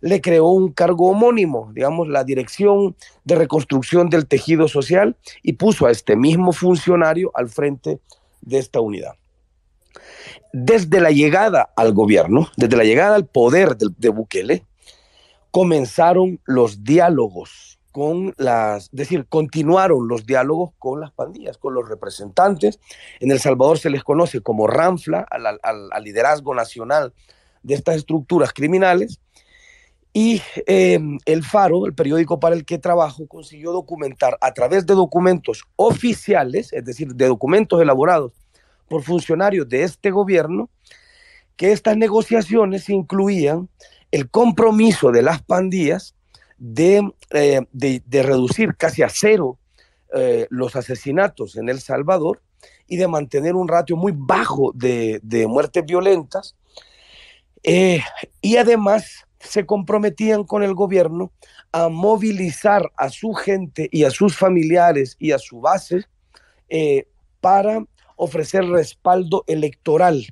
le 0.00 0.20
creó 0.20 0.46
un 0.46 0.72
cargo 0.72 1.10
homónimo, 1.10 1.70
digamos, 1.74 2.08
la 2.08 2.24
Dirección 2.24 2.96
de 3.24 3.34
Reconstrucción 3.34 4.08
del 4.08 4.26
Tejido 4.26 4.66
Social, 4.66 5.16
y 5.42 5.54
puso 5.54 5.86
a 5.86 5.90
este 5.90 6.16
mismo 6.16 6.52
funcionario 6.52 7.30
al 7.34 7.48
frente 7.48 8.00
de 8.40 8.58
esta 8.58 8.80
unidad. 8.80 9.14
Desde 10.52 11.00
la 11.00 11.10
llegada 11.10 11.70
al 11.76 11.92
gobierno, 11.92 12.48
desde 12.56 12.76
la 12.76 12.84
llegada 12.84 13.14
al 13.14 13.26
poder 13.26 13.76
de, 13.76 14.08
Bukele, 14.08 14.64
comenzaron 15.50 16.40
los 16.44 16.82
diálogos 16.82 17.69
con 17.92 18.34
las, 18.36 18.84
es 18.84 18.90
decir, 18.92 19.26
continuaron 19.28 20.08
los 20.08 20.26
diálogos 20.26 20.70
con 20.78 21.00
las 21.00 21.12
pandillas, 21.12 21.58
con 21.58 21.74
los 21.74 21.88
representantes. 21.88 22.78
En 23.20 23.30
El 23.30 23.40
Salvador 23.40 23.78
se 23.78 23.90
les 23.90 24.04
conoce 24.04 24.40
como 24.40 24.66
RANFLA, 24.66 25.26
al, 25.30 25.58
al, 25.62 26.04
liderazgo 26.04 26.54
nacional 26.54 27.12
de 27.62 27.74
estas 27.74 27.96
estructuras 27.96 28.52
criminales. 28.52 29.20
Y 30.12 30.42
eh, 30.66 30.98
El 31.24 31.44
Faro, 31.44 31.86
el 31.86 31.94
periódico 31.94 32.40
para 32.40 32.56
el 32.56 32.64
que 32.64 32.78
trabajo, 32.78 33.26
consiguió 33.28 33.72
documentar 33.72 34.36
a 34.40 34.52
través 34.52 34.86
de 34.86 34.94
documentos 34.94 35.64
oficiales, 35.76 36.72
es 36.72 36.84
decir, 36.84 37.14
de 37.14 37.26
documentos 37.28 37.80
elaborados 37.80 38.32
por 38.88 39.02
funcionarios 39.02 39.68
de 39.68 39.84
este 39.84 40.10
gobierno, 40.10 40.68
que 41.56 41.72
estas 41.72 41.96
negociaciones 41.96 42.88
incluían 42.88 43.68
el 44.10 44.28
compromiso 44.28 45.12
de 45.12 45.22
las 45.22 45.42
pandillas 45.42 46.14
de, 46.60 47.10
eh, 47.30 47.62
de, 47.72 48.02
de 48.06 48.22
reducir 48.22 48.76
casi 48.76 49.02
a 49.02 49.08
cero 49.08 49.58
eh, 50.14 50.46
los 50.50 50.76
asesinatos 50.76 51.56
en 51.56 51.68
El 51.68 51.80
Salvador 51.80 52.42
y 52.86 52.98
de 52.98 53.08
mantener 53.08 53.54
un 53.54 53.66
ratio 53.66 53.96
muy 53.96 54.12
bajo 54.14 54.70
de, 54.74 55.18
de 55.22 55.46
muertes 55.46 55.84
violentas. 55.86 56.54
Eh, 57.62 58.02
y 58.42 58.56
además 58.56 59.24
se 59.38 59.64
comprometían 59.64 60.44
con 60.44 60.62
el 60.62 60.74
gobierno 60.74 61.32
a 61.72 61.88
movilizar 61.88 62.90
a 62.96 63.08
su 63.08 63.32
gente 63.32 63.88
y 63.90 64.04
a 64.04 64.10
sus 64.10 64.36
familiares 64.36 65.16
y 65.18 65.32
a 65.32 65.38
su 65.38 65.60
base 65.60 66.04
para 67.40 67.84
ofrecer 68.16 68.64
respaldo 68.66 69.44
electoral 69.46 70.26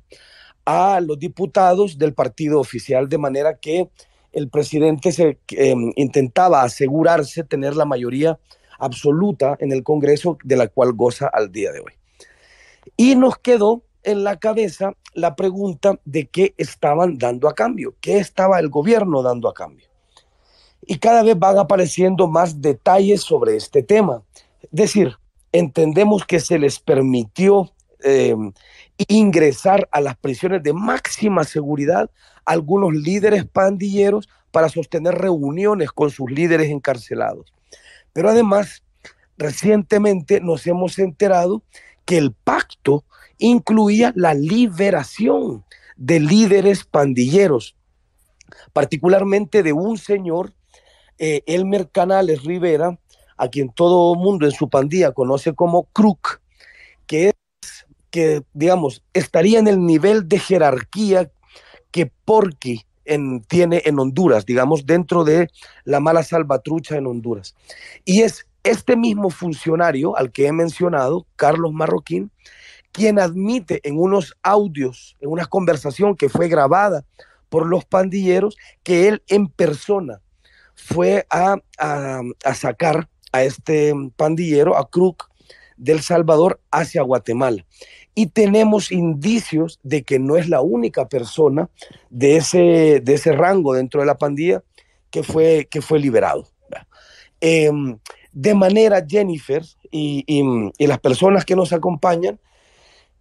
a 0.63 1.01
los 1.01 1.17
diputados 1.17 1.97
del 1.97 2.13
partido 2.13 2.59
oficial, 2.59 3.09
de 3.09 3.17
manera 3.17 3.57
que 3.57 3.89
el 4.31 4.49
presidente 4.49 5.11
se, 5.11 5.39
eh, 5.51 5.75
intentaba 5.95 6.63
asegurarse 6.63 7.43
tener 7.43 7.75
la 7.75 7.85
mayoría 7.85 8.39
absoluta 8.79 9.57
en 9.59 9.71
el 9.71 9.83
Congreso 9.83 10.37
de 10.43 10.55
la 10.55 10.67
cual 10.67 10.93
goza 10.93 11.27
al 11.27 11.51
día 11.51 11.71
de 11.71 11.79
hoy. 11.79 11.93
Y 12.97 13.15
nos 13.15 13.37
quedó 13.37 13.83
en 14.03 14.23
la 14.23 14.37
cabeza 14.37 14.93
la 15.13 15.35
pregunta 15.35 15.99
de 16.05 16.27
qué 16.27 16.53
estaban 16.57 17.17
dando 17.17 17.49
a 17.49 17.55
cambio, 17.55 17.95
qué 18.01 18.17
estaba 18.17 18.59
el 18.59 18.69
gobierno 18.69 19.21
dando 19.21 19.49
a 19.49 19.53
cambio. 19.53 19.87
Y 20.81 20.97
cada 20.97 21.23
vez 21.23 21.37
van 21.37 21.57
apareciendo 21.57 22.27
más 22.27 22.61
detalles 22.61 23.21
sobre 23.21 23.55
este 23.55 23.83
tema. 23.83 24.23
Es 24.61 24.69
decir, 24.71 25.15
entendemos 25.51 26.25
que 26.25 26.39
se 26.39 26.57
les 26.57 26.79
permitió 26.79 27.71
eh, 28.03 28.35
ingresar 29.07 29.87
a 29.91 30.01
las 30.01 30.17
prisiones 30.17 30.61
de 30.63 30.73
máxima 30.73 31.43
seguridad 31.43 32.09
algunos 32.45 32.93
líderes 32.93 33.45
pandilleros 33.45 34.27
para 34.51 34.69
sostener 34.69 35.15
reuniones 35.15 35.91
con 35.91 36.09
sus 36.09 36.29
líderes 36.29 36.69
encarcelados. 36.69 37.53
Pero 38.13 38.29
además, 38.29 38.83
recientemente 39.37 40.41
nos 40.41 40.65
hemos 40.67 40.99
enterado 40.99 41.63
que 42.05 42.17
el 42.17 42.33
pacto 42.33 43.05
incluía 43.37 44.11
la 44.15 44.33
liberación 44.33 45.63
de 45.95 46.19
líderes 46.19 46.83
pandilleros, 46.83 47.75
particularmente 48.73 49.63
de 49.63 49.73
un 49.73 49.97
señor, 49.97 50.53
eh, 51.17 51.43
Elmer 51.45 51.89
Canales 51.89 52.43
Rivera, 52.43 52.97
a 53.37 53.47
quien 53.47 53.69
todo 53.69 54.15
mundo 54.15 54.45
en 54.45 54.51
su 54.51 54.69
pandilla 54.69 55.11
conoce 55.11 55.53
como 55.53 55.85
Crook, 55.93 56.41
que 57.07 57.33
que, 58.11 58.43
digamos, 58.53 59.03
estaría 59.13 59.59
en 59.59 59.67
el 59.67 59.85
nivel 59.85 60.27
de 60.27 60.39
jerarquía 60.39 61.31
que 61.91 62.11
Porky 62.25 62.85
en, 63.05 63.41
tiene 63.41 63.81
en 63.85 63.99
Honduras, 63.99 64.45
digamos, 64.45 64.85
dentro 64.85 65.23
de 65.23 65.49
la 65.83 65.99
mala 65.99 66.23
salvatrucha 66.23 66.95
en 66.95 67.07
Honduras. 67.07 67.55
Y 68.05 68.21
es 68.21 68.47
este 68.63 68.95
mismo 68.95 69.29
funcionario 69.29 70.15
al 70.17 70.31
que 70.31 70.47
he 70.47 70.51
mencionado, 70.51 71.25
Carlos 71.35 71.73
Marroquín, 71.73 72.31
quien 72.91 73.19
admite 73.19 73.81
en 73.87 73.99
unos 73.99 74.35
audios, 74.43 75.15
en 75.21 75.29
una 75.29 75.45
conversación 75.45 76.15
que 76.15 76.29
fue 76.29 76.47
grabada 76.47 77.05
por 77.49 77.65
los 77.65 77.85
pandilleros, 77.85 78.57
que 78.83 79.07
él 79.07 79.23
en 79.27 79.47
persona 79.47 80.21
fue 80.75 81.25
a, 81.29 81.57
a, 81.77 82.21
a 82.43 82.53
sacar 82.53 83.09
a 83.31 83.43
este 83.43 83.93
pandillero, 84.15 84.77
a 84.77 84.89
Crook, 84.89 85.28
del 85.79 86.01
Salvador 86.01 86.59
hacia 86.71 87.01
Guatemala. 87.01 87.65
Y 88.13 88.27
tenemos 88.27 88.91
indicios 88.91 89.79
de 89.81 90.03
que 90.03 90.19
no 90.19 90.35
es 90.37 90.49
la 90.49 90.61
única 90.61 91.07
persona 91.07 91.69
de 92.09 92.37
ese, 92.37 93.01
de 93.01 93.13
ese 93.13 93.31
rango 93.31 93.73
dentro 93.73 94.01
de 94.01 94.07
la 94.07 94.17
pandilla 94.17 94.63
que 95.09 95.23
fue, 95.23 95.67
que 95.71 95.81
fue 95.81 95.99
liberado. 95.99 96.47
Eh, 97.41 97.71
de 98.31 98.53
manera, 98.53 99.03
Jennifer 99.07 99.63
y, 99.89 100.23
y, 100.27 100.43
y 100.77 100.87
las 100.87 100.99
personas 100.99 101.45
que 101.45 101.55
nos 101.55 101.73
acompañan, 101.73 102.39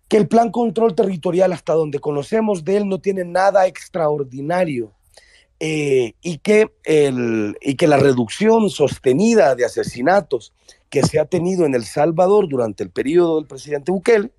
que 0.08 0.16
el 0.16 0.26
plan 0.26 0.50
control 0.50 0.94
territorial, 0.94 1.52
hasta 1.52 1.74
donde 1.74 2.00
conocemos 2.00 2.64
de 2.64 2.78
él, 2.78 2.88
no 2.88 2.98
tiene 2.98 3.24
nada 3.24 3.66
extraordinario 3.66 4.92
eh, 5.60 6.14
y, 6.22 6.38
que 6.38 6.70
el, 6.84 7.56
y 7.60 7.74
que 7.74 7.88
la 7.88 7.96
reducción 7.96 8.70
sostenida 8.70 9.56
de 9.56 9.64
asesinatos 9.64 10.52
que 10.90 11.02
se 11.02 11.18
ha 11.20 11.24
tenido 11.24 11.66
en 11.66 11.74
El 11.74 11.84
Salvador 11.84 12.48
durante 12.48 12.82
el 12.82 12.90
periodo 12.90 13.36
del 13.36 13.46
presidente 13.46 13.92
Bukele 13.92 14.30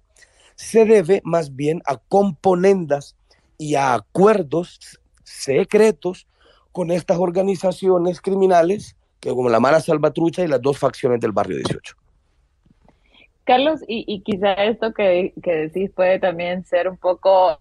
se 0.55 0.83
debe 0.83 1.21
más 1.23 1.55
bien 1.55 1.81
a 1.85 1.97
componendas 1.97 3.15
y 3.57 3.75
a 3.75 3.93
acuerdos 3.93 4.99
secretos 5.23 6.27
con 6.73 6.91
estas 6.91 7.17
organizaciones 7.17 8.19
criminales, 8.19 8.97
como 9.21 9.49
la 9.49 9.59
Mala 9.59 9.79
Salvatrucha 9.79 10.43
y 10.43 10.47
las 10.47 10.61
dos 10.61 10.77
facciones 10.77 11.21
del 11.21 11.31
barrio 11.31 11.57
18. 11.57 11.95
Carlos, 13.45 13.81
y, 13.87 14.03
y 14.07 14.21
quizá 14.21 14.53
esto 14.65 14.93
que, 14.93 15.33
que, 15.41 15.51
decís 15.51 15.91
puede 15.95 16.19
también 16.19 16.65
ser 16.65 16.87
un 16.87 16.97
poco 16.97 17.59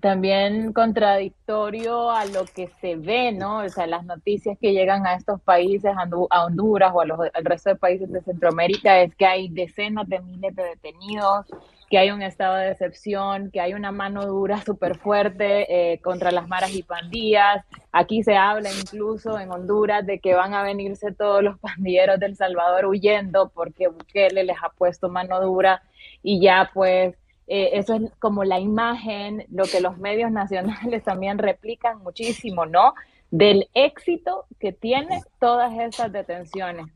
también 0.00 0.72
contradictorio 0.72 2.10
a 2.10 2.24
lo 2.26 2.44
que 2.44 2.68
se 2.80 2.96
ve, 2.96 3.32
¿no? 3.32 3.58
O 3.58 3.68
sea, 3.68 3.86
las 3.86 4.04
noticias 4.04 4.56
que 4.60 4.72
llegan 4.72 5.06
a 5.06 5.14
estos 5.14 5.40
países, 5.40 5.92
a 5.96 6.44
Honduras 6.44 6.92
o 6.94 7.00
a 7.00 7.04
los, 7.04 7.18
al 7.32 7.44
resto 7.44 7.70
de 7.70 7.76
países 7.76 8.10
de 8.10 8.22
Centroamérica, 8.22 9.00
es 9.00 9.14
que 9.14 9.26
hay 9.26 9.48
decenas 9.48 10.08
de 10.08 10.20
miles 10.20 10.54
de 10.54 10.62
detenidos, 10.62 11.46
que 11.90 11.98
hay 11.98 12.10
un 12.10 12.22
estado 12.22 12.56
de 12.56 12.70
excepción, 12.70 13.50
que 13.50 13.60
hay 13.60 13.74
una 13.74 13.92
mano 13.92 14.26
dura 14.26 14.60
súper 14.62 14.98
fuerte 14.98 15.92
eh, 15.92 16.00
contra 16.00 16.30
las 16.32 16.46
maras 16.46 16.74
y 16.74 16.82
pandillas. 16.82 17.64
Aquí 17.92 18.22
se 18.22 18.36
habla 18.36 18.70
incluso 18.70 19.38
en 19.38 19.50
Honduras 19.50 20.04
de 20.06 20.18
que 20.18 20.34
van 20.34 20.54
a 20.54 20.62
venirse 20.62 21.12
todos 21.12 21.42
los 21.42 21.58
pandilleros 21.58 22.20
del 22.20 22.36
Salvador 22.36 22.86
huyendo 22.86 23.50
porque 23.54 23.88
Bukele 23.88 24.44
les 24.44 24.56
ha 24.62 24.68
puesto 24.70 25.08
mano 25.08 25.40
dura 25.40 25.82
y 26.22 26.40
ya 26.40 26.70
pues 26.74 27.14
eh, 27.48 27.70
eso 27.78 27.94
es 27.94 28.02
como 28.18 28.44
la 28.44 28.60
imagen, 28.60 29.46
lo 29.50 29.64
que 29.64 29.80
los 29.80 29.96
medios 29.98 30.30
nacionales 30.32 31.02
también 31.02 31.38
replican 31.38 32.02
muchísimo, 32.02 32.66
¿no? 32.66 32.94
Del 33.30 33.68
éxito 33.74 34.46
que 34.60 34.72
tiene 34.72 35.22
todas 35.40 35.72
estas 35.78 36.12
detenciones. 36.12 36.86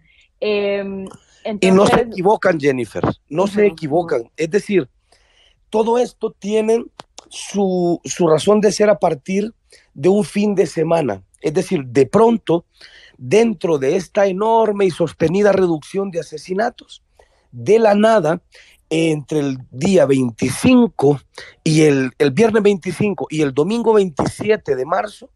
Eh, 0.40 1.06
entonces, 1.44 1.60
y 1.62 1.70
no 1.70 1.86
se 1.86 2.02
equivocan, 2.02 2.60
Jennifer, 2.60 3.02
no 3.28 3.42
uh 3.42 3.46
-huh. 3.46 3.50
se 3.50 3.66
equivocan. 3.66 4.30
Es 4.36 4.50
decir, 4.50 4.88
todo 5.70 5.98
esto 5.98 6.30
tiene 6.30 6.84
su, 7.28 8.00
su, 8.04 8.28
razón 8.28 8.60
de 8.60 8.72
ser 8.72 8.90
a 8.90 8.98
partir 8.98 9.52
de 9.94 10.08
un 10.08 10.24
fin 10.24 10.54
de 10.54 10.66
semana. 10.66 11.22
Es 11.40 11.54
decir, 11.54 11.84
de 11.86 12.06
pronto, 12.06 12.66
dentro 13.16 13.78
de 13.78 13.96
esta 13.96 14.26
enorme 14.26 14.84
y 14.84 14.90
sostenida 14.90 15.52
reducción 15.52 16.10
de 16.10 16.20
asesinatos, 16.20 17.02
de 17.50 17.78
la 17.78 17.94
nada, 17.94 18.40
entre 18.94 19.38
el 19.38 19.58
día 19.70 20.04
25 20.04 21.18
y 21.64 21.84
el, 21.84 22.12
el 22.18 22.30
viernes 22.30 22.62
25 22.62 23.26
y 23.30 23.40
el 23.40 23.54
domingo 23.54 23.94
27 23.94 24.76
de 24.76 24.84
marzo, 24.84 25.30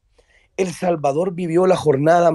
El 0.58 0.74
Salvador 0.74 1.32
vivió 1.32 1.66
la 1.66 1.74
jornada 1.74 2.32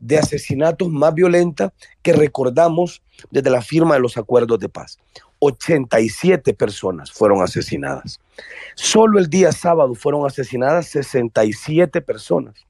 de 0.00 0.18
asesinatos 0.18 0.88
más 0.88 1.14
violenta 1.14 1.72
que 2.02 2.12
recordamos 2.12 3.00
desde 3.30 3.48
la 3.48 3.62
firma 3.62 3.94
de 3.94 4.00
los 4.00 4.16
acuerdos 4.16 4.58
de 4.58 4.68
paz. 4.68 4.98
87 5.38 6.52
personas 6.54 7.12
fueron 7.12 7.42
asesinadas. 7.42 8.20
Solo 8.74 9.20
el 9.20 9.30
día 9.30 9.52
sábado 9.52 9.94
fueron 9.94 10.26
asesinadas 10.26 10.88
67 10.88 12.00
personas. 12.00 12.66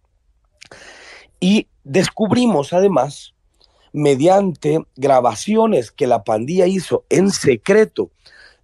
Y 1.41 1.67
descubrimos 1.83 2.75
además, 2.75 3.33
mediante 3.93 4.85
grabaciones 4.97 5.91
que 5.91 6.07
la 6.07 6.25
pandilla 6.25 6.67
hizo 6.67 7.05
en 7.09 7.31
secreto 7.31 8.11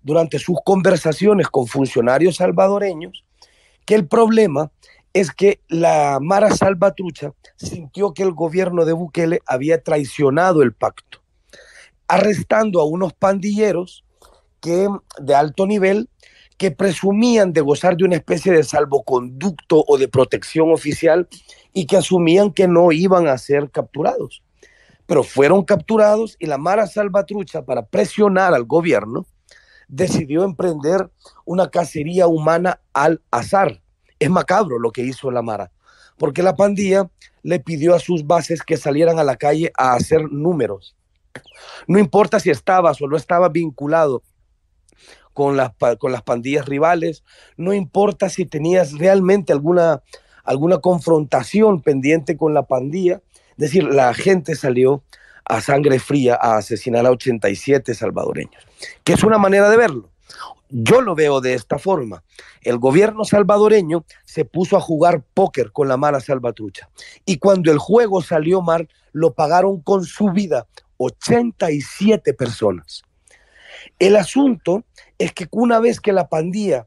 durante 0.02 0.38
sus 0.38 0.58
conversaciones 0.64 1.48
con 1.48 1.66
funcionarios 1.66 2.36
salvadoreños, 2.36 3.24
que 3.84 3.94
el 3.94 4.06
problema 4.06 4.70
es 5.12 5.30
que 5.30 5.60
la 5.68 6.18
Mara 6.20 6.50
Salvatrucha 6.50 7.32
sintió 7.56 8.14
que 8.14 8.22
el 8.22 8.32
gobierno 8.32 8.84
de 8.84 8.92
Bukele 8.92 9.40
había 9.46 9.82
traicionado 9.82 10.62
el 10.62 10.72
pacto, 10.72 11.18
arrestando 12.08 12.80
a 12.80 12.84
unos 12.84 13.12
pandilleros 13.12 14.04
que, 14.60 14.88
de 15.18 15.34
alto 15.34 15.66
nivel 15.66 16.08
que 16.56 16.70
presumían 16.70 17.52
de 17.52 17.60
gozar 17.60 17.96
de 17.96 18.04
una 18.04 18.16
especie 18.16 18.52
de 18.52 18.62
salvoconducto 18.62 19.84
o 19.86 19.98
de 19.98 20.08
protección 20.08 20.72
oficial 20.72 21.28
y 21.72 21.86
que 21.86 21.96
asumían 21.96 22.52
que 22.52 22.68
no 22.68 22.92
iban 22.92 23.26
a 23.26 23.36
ser 23.36 23.70
capturados. 23.70 24.42
Pero 25.06 25.22
fueron 25.22 25.64
capturados 25.64 26.36
y 26.38 26.46
la 26.46 26.58
Mara 26.58 26.86
Salvatrucha, 26.86 27.64
para 27.64 27.86
presionar 27.86 28.54
al 28.54 28.64
gobierno, 28.64 29.26
decidió 29.88 30.44
emprender 30.44 31.10
una 31.44 31.70
cacería 31.70 32.26
humana 32.26 32.80
al 32.92 33.22
azar. 33.30 33.82
Es 34.18 34.30
macabro 34.30 34.78
lo 34.78 34.90
que 34.90 35.02
hizo 35.02 35.30
la 35.30 35.42
Mara, 35.42 35.72
porque 36.16 36.42
la 36.42 36.56
pandilla 36.56 37.10
le 37.42 37.60
pidió 37.60 37.94
a 37.94 37.98
sus 37.98 38.26
bases 38.26 38.62
que 38.62 38.76
salieran 38.76 39.18
a 39.18 39.24
la 39.24 39.36
calle 39.36 39.72
a 39.76 39.94
hacer 39.94 40.30
números. 40.30 40.96
No 41.86 41.98
importa 41.98 42.40
si 42.40 42.50
estabas 42.50 43.00
o 43.02 43.06
no 43.06 43.16
estabas 43.16 43.52
vinculado 43.52 44.22
con 45.32 45.56
las, 45.56 45.72
pandillas 46.24 46.66
rivales, 46.66 47.24
no 47.56 47.72
importa 47.72 48.28
si 48.28 48.44
tenías 48.44 48.92
realmente 48.92 49.52
alguna, 49.52 50.02
alguna 50.44 50.78
confrontación 50.78 51.80
pendiente 51.80 52.36
con 52.36 52.54
la 52.54 52.64
pandilla, 52.64 53.22
decir, 53.62 53.84
la 53.84 54.12
gente 54.14 54.54
salió 54.54 55.02
a 55.44 55.60
sangre 55.60 55.98
fría 55.98 56.38
a 56.40 56.58
asesinar 56.58 57.06
a 57.06 57.10
87 57.10 57.94
salvadoreños, 57.94 58.66
que 59.04 59.14
es 59.14 59.22
una 59.22 59.38
manera 59.38 59.68
de 59.70 59.76
verlo. 59.76 60.10
Yo 60.68 61.02
lo 61.02 61.14
veo 61.14 61.42
de 61.42 61.52
esta 61.52 61.78
forma. 61.78 62.24
El 62.62 62.78
gobierno 62.78 63.24
salvadoreño 63.24 64.06
se 64.24 64.46
puso 64.46 64.76
a 64.76 64.80
jugar 64.80 65.22
póker 65.34 65.70
con 65.70 65.86
la 65.86 65.98
mala 65.98 66.20
salvatrucha. 66.20 66.88
Y 67.26 67.36
cuando 67.36 67.70
el 67.70 67.78
juego 67.78 68.22
salió 68.22 68.62
mal, 68.62 68.88
lo 69.12 69.34
pagaron 69.34 69.82
con 69.82 70.04
su 70.04 70.30
vida 70.30 70.66
87 70.96 72.32
personas. 72.32 73.02
El 73.98 74.16
asunto 74.16 74.84
es 75.18 75.32
que 75.32 75.46
una 75.50 75.78
vez 75.78 76.00
que 76.00 76.12
la 76.12 76.28
pandilla 76.28 76.86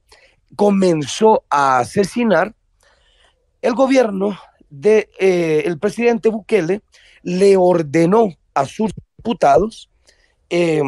comenzó 0.56 1.44
a 1.50 1.80
asesinar, 1.80 2.56
el 3.62 3.74
gobierno 3.74 4.38
eh, 4.84 5.64
el 5.66 5.80
presidente 5.80 6.30
Bukele 6.30 6.82
le 7.24 7.58
ordenó 7.58 8.30
a 8.54 8.66
sus 8.66 8.92
diputados 9.18 9.90
eh, 10.50 10.82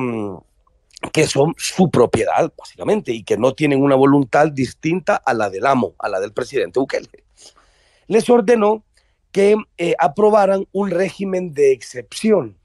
que 1.12 1.28
son 1.28 1.54
su 1.58 1.89
propiedad, 1.89 2.52
básicamente, 2.58 3.12
y 3.12 3.23
que 3.23 3.38
no 3.38 3.54
tienen 3.54 3.82
una 3.82 3.95
voluntad 3.95 4.47
distinta 4.52 5.15
a 5.15 5.34
la 5.34 5.50
del 5.50 5.65
amo, 5.65 5.93
a 6.00 6.10
la 6.10 6.19
del 6.19 6.34
presidente 6.34 6.80
Bukele. 6.80 7.08
Les 8.08 8.30
ordenó 8.30 8.84
que 9.32 9.56
eh, 9.78 9.93
aprobaran 10.00 10.67
un 10.71 10.89
régimen 10.89 11.54
de 11.54 11.71
excepción 11.71 12.58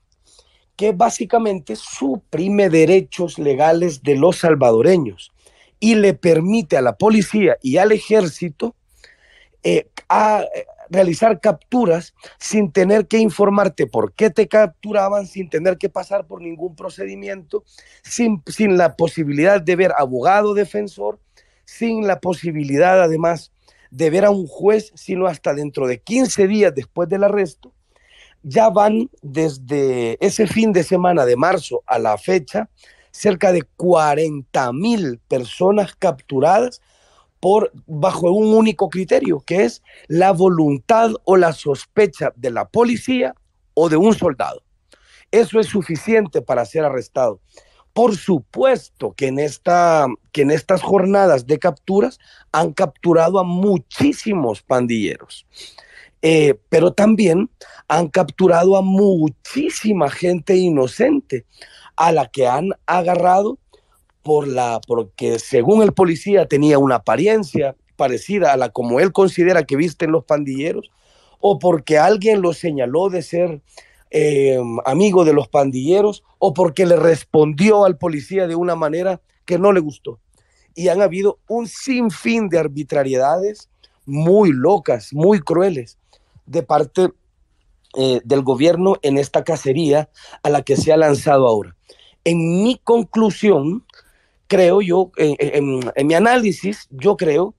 que 0.76 0.92
básicamente 0.92 1.76
suprime 1.76 2.70
derechos 2.70 3.38
legales 3.38 4.02
de 4.02 4.16
los 4.16 4.38
salvadoreños 4.38 5.32
y 5.78 5.96
le 5.96 6.14
permite 6.14 6.76
a 6.76 6.82
la 6.82 6.96
policía 6.96 7.58
y 7.60 7.76
al 7.76 7.92
ejército 7.92 8.74
eh, 9.62 9.88
a, 10.08 10.44
realizar 10.90 11.40
capturas 11.40 12.14
sin 12.38 12.72
tener 12.72 13.06
que 13.06 13.18
informarte 13.18 13.86
por 13.86 14.12
qué 14.12 14.30
te 14.30 14.48
capturaban, 14.48 15.26
sin 15.26 15.48
tener 15.48 15.78
que 15.78 15.88
pasar 15.88 16.26
por 16.26 16.42
ningún 16.42 16.76
procedimiento, 16.76 17.64
sin, 18.02 18.42
sin 18.46 18.76
la 18.76 18.96
posibilidad 18.96 19.60
de 19.60 19.76
ver 19.76 19.92
abogado 19.96 20.54
defensor, 20.54 21.18
sin 21.64 22.06
la 22.06 22.20
posibilidad 22.20 23.02
además 23.02 23.52
de 23.90 24.10
ver 24.10 24.24
a 24.24 24.30
un 24.30 24.46
juez, 24.46 24.90
sino 24.94 25.26
hasta 25.26 25.54
dentro 25.54 25.86
de 25.86 26.00
15 26.00 26.46
días 26.48 26.74
después 26.74 27.08
del 27.08 27.24
arresto. 27.24 27.72
Ya 28.42 28.70
van 28.70 29.10
desde 29.20 30.16
ese 30.24 30.46
fin 30.46 30.72
de 30.72 30.82
semana 30.82 31.24
de 31.24 31.36
marzo 31.36 31.82
a 31.86 31.98
la 31.98 32.18
fecha 32.18 32.68
cerca 33.12 33.52
de 33.52 33.62
40 33.76 34.72
mil 34.72 35.20
personas 35.28 35.94
capturadas 35.94 36.80
por 37.42 37.72
bajo 37.88 38.30
un 38.30 38.54
único 38.54 38.88
criterio, 38.88 39.42
que 39.44 39.64
es 39.64 39.82
la 40.06 40.30
voluntad 40.30 41.10
o 41.24 41.36
la 41.36 41.52
sospecha 41.52 42.32
de 42.36 42.52
la 42.52 42.68
policía 42.68 43.34
o 43.74 43.88
de 43.88 43.96
un 43.96 44.14
soldado. 44.14 44.62
Eso 45.32 45.58
es 45.58 45.66
suficiente 45.66 46.40
para 46.40 46.64
ser 46.64 46.84
arrestado. 46.84 47.40
Por 47.92 48.16
supuesto 48.16 49.14
que 49.14 49.26
en, 49.26 49.40
esta, 49.40 50.06
que 50.30 50.42
en 50.42 50.52
estas 50.52 50.82
jornadas 50.82 51.44
de 51.48 51.58
capturas 51.58 52.20
han 52.52 52.72
capturado 52.74 53.40
a 53.40 53.42
muchísimos 53.42 54.62
pandilleros. 54.62 55.44
Eh, 56.22 56.54
pero 56.68 56.92
también 56.92 57.50
han 57.88 58.06
capturado 58.06 58.76
a 58.76 58.82
muchísima 58.82 60.10
gente 60.10 60.54
inocente 60.54 61.44
a 61.96 62.12
la 62.12 62.28
que 62.28 62.46
han 62.46 62.68
agarrado 62.86 63.58
por 64.22 64.48
la 64.48 64.80
porque 64.86 65.38
según 65.38 65.82
el 65.82 65.92
policía 65.92 66.46
tenía 66.46 66.78
una 66.78 66.96
apariencia 66.96 67.76
parecida 67.96 68.52
a 68.52 68.56
la 68.56 68.70
como 68.70 69.00
él 69.00 69.12
considera 69.12 69.64
que 69.64 69.76
visten 69.76 70.12
los 70.12 70.24
pandilleros 70.24 70.90
o 71.40 71.58
porque 71.58 71.98
alguien 71.98 72.40
lo 72.40 72.52
señaló 72.52 73.08
de 73.10 73.22
ser 73.22 73.60
eh, 74.10 74.58
amigo 74.84 75.24
de 75.24 75.32
los 75.32 75.48
pandilleros 75.48 76.22
o 76.38 76.54
porque 76.54 76.86
le 76.86 76.96
respondió 76.96 77.84
al 77.84 77.98
policía 77.98 78.46
de 78.46 78.54
una 78.54 78.76
manera 78.76 79.20
que 79.44 79.58
no 79.58 79.72
le 79.72 79.80
gustó. 79.80 80.20
Y 80.74 80.88
han 80.88 81.02
habido 81.02 81.38
un 81.48 81.66
sinfín 81.66 82.48
de 82.48 82.58
arbitrariedades 82.58 83.70
muy 84.06 84.52
locas, 84.52 85.12
muy 85.12 85.40
crueles 85.40 85.98
de 86.46 86.62
parte 86.62 87.08
eh, 87.96 88.20
del 88.24 88.42
gobierno 88.42 88.96
en 89.02 89.18
esta 89.18 89.44
cacería 89.44 90.08
a 90.42 90.50
la 90.50 90.62
que 90.62 90.76
se 90.76 90.92
ha 90.92 90.96
lanzado 90.96 91.48
ahora. 91.48 91.76
En 92.24 92.62
mi 92.62 92.80
conclusión, 92.84 93.84
creo 94.52 94.82
yo, 94.82 95.10
en, 95.16 95.80
en 95.94 96.06
mi 96.06 96.12
análisis, 96.12 96.86
yo 96.90 97.16
creo 97.16 97.54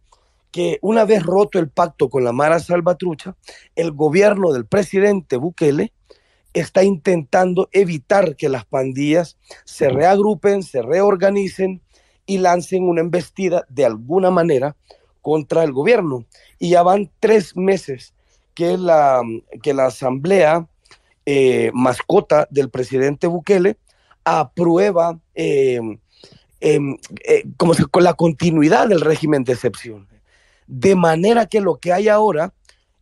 que 0.52 0.78
una 0.84 1.06
vez 1.06 1.24
roto 1.24 1.58
el 1.58 1.72
pacto 1.72 2.08
con 2.08 2.24
la 2.24 2.34
Mara 2.34 2.60
Salvatrucha, 2.60 3.36
el 3.76 3.94
gobierno 3.94 4.54
del 4.54 4.68
presidente 4.68 5.38
Bukele 5.38 5.92
está 6.54 6.84
intentando 6.84 7.68
evitar 7.72 8.36
que 8.36 8.48
las 8.48 8.64
pandillas 8.64 9.40
se 9.66 9.90
reagrupen, 9.90 10.62
se 10.62 10.84
reorganicen 10.84 11.82
y 12.28 12.38
lancen 12.38 12.88
una 12.88 13.02
embestida 13.02 13.66
de 13.70 13.86
alguna 13.86 14.30
manera 14.30 14.76
contra 15.24 15.64
el 15.64 15.72
gobierno. 15.72 16.26
Y 16.60 16.70
ya 16.70 16.84
van 16.84 17.10
tres 17.20 17.58
meses 17.58 18.14
que 18.54 18.78
la, 18.78 19.24
que 19.64 19.74
la 19.74 19.88
asamblea 19.88 20.68
eh, 21.26 21.72
mascota 21.74 22.48
del 22.52 22.70
presidente 22.70 23.26
Bukele 23.26 23.78
aprueba 24.24 25.20
eh, 25.34 25.82
em, 26.66 26.96
eh, 27.26 27.44
como 27.58 27.74
con 27.92 28.06
la 28.06 28.14
continuidad 28.14 28.88
del 28.88 29.02
régimen 29.02 29.44
de 29.44 29.52
excepción. 29.52 30.08
De 30.66 30.96
manera 30.96 31.46
que 31.46 31.60
lo 31.60 31.76
que 31.78 31.92
hay 31.92 32.08
ahora, 32.08 32.54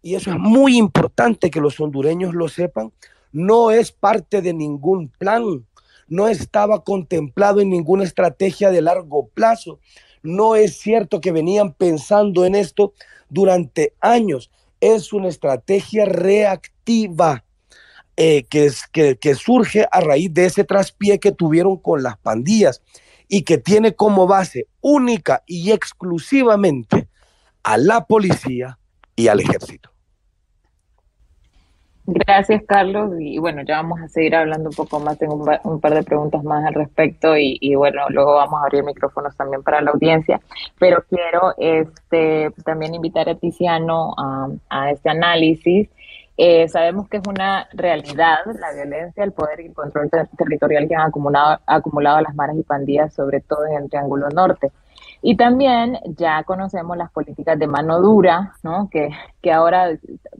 y 0.01 0.15
eso 0.15 0.31
es 0.31 0.39
muy 0.39 0.77
importante 0.77 1.51
que 1.51 1.61
los 1.61 1.79
hondureños 1.79 2.33
lo 2.33 2.49
sepan, 2.49 2.91
no 3.31 3.69
es 3.69 3.91
parte 3.91 4.41
de 4.41 4.51
ningún 4.51 5.09
plan, 5.09 5.63
no 6.07 6.27
estaba 6.27 6.83
contemplado 6.83 7.61
en 7.61 7.69
ninguna 7.69 8.03
estrategia 8.03 8.71
de 8.71 8.81
largo 8.81 9.27
plazo. 9.27 9.79
No 10.23 10.55
es 10.55 10.79
cierto 10.79 11.21
que 11.21 11.31
venían 11.31 11.73
pensando 11.73 12.45
en 12.45 12.55
esto 12.55 12.93
durante 13.29 13.93
años 14.01 14.49
es 14.79 15.13
una 15.13 15.27
estrategia 15.27 16.05
reactiva 16.05 17.45
eh, 18.17 18.43
que, 18.49 18.65
es, 18.65 18.87
que 18.91 19.35
surge 19.35 19.85
a 19.91 20.01
raíz 20.01 20.33
de 20.33 20.45
ese 20.45 20.63
traspié 20.63 21.19
que 21.19 21.31
tuvieron 21.31 21.77
con 21.77 22.01
las 22.01 22.17
pandillas 22.17 22.81
y 23.33 23.43
que 23.43 23.57
tiene 23.57 23.95
como 23.95 24.27
base 24.27 24.67
única 24.81 25.41
y 25.47 25.71
exclusivamente 25.71 27.07
a 27.63 27.77
la 27.77 28.03
policía 28.03 28.77
y 29.15 29.29
al 29.29 29.39
ejército. 29.39 29.89
Gracias, 32.05 32.63
Carlos. 32.67 33.13
Y 33.21 33.37
bueno, 33.37 33.61
ya 33.65 33.77
vamos 33.77 34.01
a 34.01 34.09
seguir 34.09 34.35
hablando 34.35 34.67
un 34.67 34.75
poco 34.75 34.99
más. 34.99 35.17
Tengo 35.17 35.35
un, 35.63 35.79
par 35.79 35.93
de 35.93 36.03
preguntas 36.03 36.43
más 36.43 36.65
al 36.65 36.73
respecto 36.73 37.37
y, 37.37 37.73
bueno, 37.75 38.01
luego 38.09 38.33
vamos 38.33 38.59
a 38.61 38.65
abrir 38.65 38.83
micrófonos 38.83 39.33
también 39.37 39.63
para 39.63 39.79
la 39.79 39.91
audiencia. 39.91 40.41
Pero 40.77 41.05
quiero 41.07 41.53
este, 41.57 42.51
también 42.65 42.95
invitar 42.95 43.29
a 43.29 43.35
Tiziano 43.35 44.13
a, 44.69 44.91
este 44.91 45.09
análisis. 45.09 45.87
Eh, 46.43 46.67
sabemos 46.69 47.07
que 47.07 47.17
es 47.17 47.27
una 47.27 47.67
realidad 47.71 48.39
la 48.59 48.73
violencia, 48.73 49.23
el 49.23 49.31
poder 49.31 49.59
y 49.59 49.67
el 49.67 49.75
control 49.75 50.09
territorial 50.09 50.87
que 50.87 50.95
han 50.95 51.07
acumulado, 51.07 51.59
acumulado 51.67 52.19
las 52.19 52.33
maras 52.33 52.55
y 52.57 52.63
pandillas, 52.63 53.13
sobre 53.13 53.41
todo 53.41 53.67
en 53.67 53.83
el 53.83 53.89
Triángulo 53.91 54.27
Norte. 54.29 54.71
Y 55.21 55.37
también 55.37 55.99
ya 56.17 56.41
conocemos 56.43 56.97
las 56.97 57.11
políticas 57.11 57.59
de 57.59 57.67
mano 57.67 58.01
dura, 58.01 58.53
¿no? 58.63 58.89
Que, 58.89 59.11
que 59.39 59.51
ahora 59.51 59.91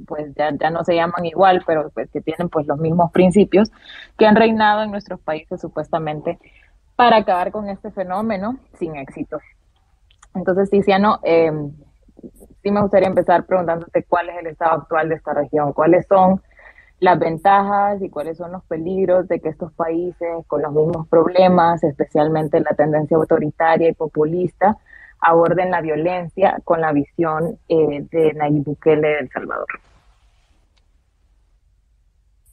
pues 0.08 0.34
ya, 0.34 0.50
ya, 0.60 0.72
no 0.72 0.84
se 0.84 0.96
llaman 0.96 1.24
igual, 1.28 1.62
pero 1.68 1.92
pues 1.92 2.10
que 2.10 2.20
tienen 2.20 2.50
pues 2.50 2.66
los 2.66 2.80
mismos 2.80 3.12
principios 3.12 3.72
que 4.18 4.26
han 4.26 4.36
reinado 4.36 4.82
en 4.82 4.90
nuestros 4.90 5.20
países 5.20 5.62
supuestamente 5.62 6.40
para 6.96 7.18
acabar 7.18 7.52
con 7.52 7.70
este 7.70 7.92
fenómeno 7.92 8.58
sin 8.80 8.96
éxito. 8.96 9.38
Entonces, 10.34 10.72
Tiziano, 10.72 11.20
eh, 11.22 11.52
sí 12.62 12.72
me 12.72 12.82
gustaría 12.82 13.08
empezar 13.08 13.46
preguntándote 13.46 14.04
cuál 14.04 14.30
es 14.30 14.38
el 14.40 14.48
estado 14.48 14.82
actual 14.82 15.10
de 15.10 15.16
esta 15.16 15.34
región, 15.34 15.74
cuáles 15.74 16.06
son 16.08 16.42
las 17.00 17.18
ventajas 17.18 18.02
y 18.02 18.10
cuáles 18.10 18.38
son 18.38 18.52
los 18.52 18.64
peligros 18.66 19.28
de 19.28 19.40
que 19.40 19.50
estos 19.50 19.74
países 19.74 20.46
con 20.48 20.62
los 20.62 20.72
mismos 20.72 21.08
problemas, 21.08 21.84
especialmente 21.84 22.60
la 22.60 22.76
tendencia 22.76 23.18
autoritaria 23.18 23.90
y 23.90 23.94
populista, 23.94 24.78
aborden 25.20 25.72
la 25.72 25.82
violencia 25.82 26.60
con 26.64 26.82
la 26.82 26.92
visión 26.92 27.58
eh, 27.68 28.06
de 28.12 28.34
Nayib 28.34 28.64
Bukele 28.64 29.08
de 29.08 29.20
El 29.20 29.30
Salvador. 29.30 29.68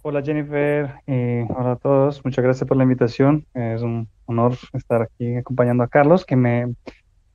Hola 0.00 0.22
Jennifer, 0.22 0.94
eh, 1.06 1.46
hola 1.50 1.72
a 1.72 1.76
todos, 1.76 2.24
muchas 2.24 2.42
gracias 2.42 2.66
por 2.66 2.78
la 2.78 2.84
invitación. 2.84 3.44
Es 3.52 3.82
un 3.82 4.08
honor 4.24 4.54
estar 4.72 5.02
aquí 5.02 5.36
acompañando 5.36 5.82
a 5.82 5.88
Carlos, 5.88 6.24
que 6.24 6.36
me 6.36 6.74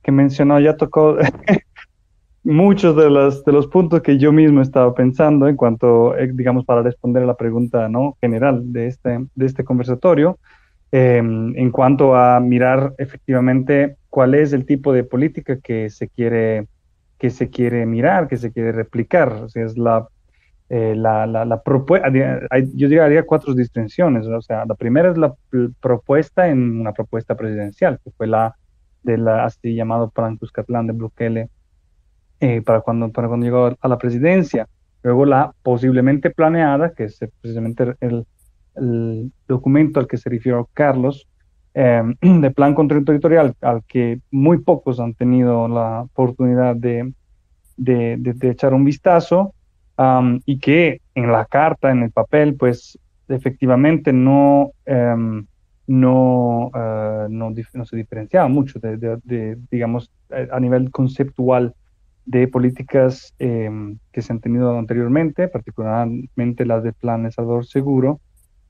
que 0.02 0.12
mencionó, 0.12 0.58
ya 0.60 0.76
tocó 0.76 1.16
muchos 2.44 2.94
de 2.94 3.10
los, 3.10 3.44
de 3.44 3.52
los 3.52 3.66
puntos 3.66 4.02
que 4.02 4.18
yo 4.18 4.30
mismo 4.30 4.60
estaba 4.60 4.94
pensando 4.94 5.48
en 5.48 5.56
cuanto, 5.56 6.16
eh, 6.16 6.30
digamos, 6.32 6.64
para 6.64 6.82
responder 6.82 7.22
a 7.22 7.26
la 7.26 7.36
pregunta 7.36 7.88
¿no? 7.88 8.16
general 8.20 8.72
de 8.72 8.86
este, 8.86 9.26
de 9.34 9.46
este 9.46 9.64
conversatorio, 9.64 10.38
em, 10.92 11.56
en 11.56 11.70
cuanto 11.70 12.14
a 12.14 12.38
mirar 12.40 12.94
efectivamente 12.98 13.96
cuál 14.10 14.34
es 14.34 14.52
el 14.52 14.66
tipo 14.66 14.92
de 14.92 15.04
política 15.04 15.58
que 15.58 15.90
se 15.90 16.08
quiere, 16.08 16.68
que 17.18 17.30
se 17.30 17.48
quiere 17.48 17.86
mirar, 17.86 18.28
que 18.28 18.36
se 18.36 18.52
quiere 18.52 18.72
replicar. 18.72 19.32
O 19.32 19.48
sea, 19.48 19.64
es 19.64 19.78
la, 19.78 20.06
eh, 20.68 20.94
la, 20.94 21.26
la, 21.26 21.62
propuesta, 21.62 22.08
yo 22.10 22.88
diría 22.88 23.24
cuatro 23.24 23.54
distinciones. 23.54 24.26
O 24.26 24.42
sea, 24.42 24.66
la 24.66 24.74
primera 24.74 25.10
es 25.10 25.16
la 25.16 25.34
propuesta 25.80 26.48
en 26.48 26.80
una 26.80 26.92
propuesta 26.92 27.34
presidencial, 27.36 27.98
que 28.04 28.10
fue 28.10 28.26
la 28.26 28.54
de 29.02 29.18
la 29.18 29.44
así 29.44 29.74
llamado 29.74 30.10
Plan 30.10 30.36
Cuscatlán 30.36 30.86
de 30.86 30.92
Bukele 30.94 31.50
eh, 32.44 32.60
para, 32.60 32.82
cuando, 32.82 33.10
para 33.10 33.26
cuando 33.26 33.46
llegó 33.46 33.74
a 33.80 33.88
la 33.88 33.96
presidencia. 33.96 34.68
Luego 35.02 35.24
la 35.24 35.54
posiblemente 35.62 36.28
planeada, 36.28 36.92
que 36.92 37.04
es 37.04 37.18
precisamente 37.40 37.94
el, 38.00 38.26
el 38.76 39.32
documento 39.48 39.98
al 39.98 40.06
que 40.06 40.18
se 40.18 40.28
refirió 40.28 40.68
Carlos, 40.74 41.26
em, 41.72 42.14
de 42.42 42.50
plan 42.50 42.74
contraterritorial, 42.74 43.54
al 43.62 43.82
que 43.84 44.20
muy 44.30 44.58
pocos 44.58 45.00
han 45.00 45.14
tenido 45.14 45.68
la 45.68 46.02
oportunidad 46.02 46.76
de, 46.76 47.14
de, 47.78 48.18
de, 48.18 48.50
echar 48.50 48.74
un 48.74 48.84
vistazo, 48.84 49.54
y 50.44 50.58
que 50.58 51.00
en 51.14 51.32
la 51.32 51.46
carta, 51.46 51.90
en 51.90 52.02
el 52.02 52.10
papel, 52.10 52.56
pues 52.56 52.98
efectivamente 53.28 54.12
no, 54.12 54.72
um, 54.86 55.46
no, 55.86 56.66
uh, 56.66 57.28
no, 57.30 57.54
no, 57.72 57.84
se 57.86 57.96
diferenciaba 57.96 58.48
mucho 58.48 58.80
de, 58.80 59.56
digamos, 59.70 60.10
a 60.50 60.60
nivel 60.60 60.90
conceptual 60.90 61.74
de 62.26 62.48
políticas 62.48 63.34
em, 63.38 63.98
que 64.12 64.22
se 64.22 64.32
han 64.32 64.40
tenido 64.40 64.76
anteriormente, 64.78 65.48
particularmente 65.48 66.64
las 66.64 66.82
de 66.82 66.92
Plan 66.92 67.30
Salvador 67.30 67.66
Seguro. 67.66 68.20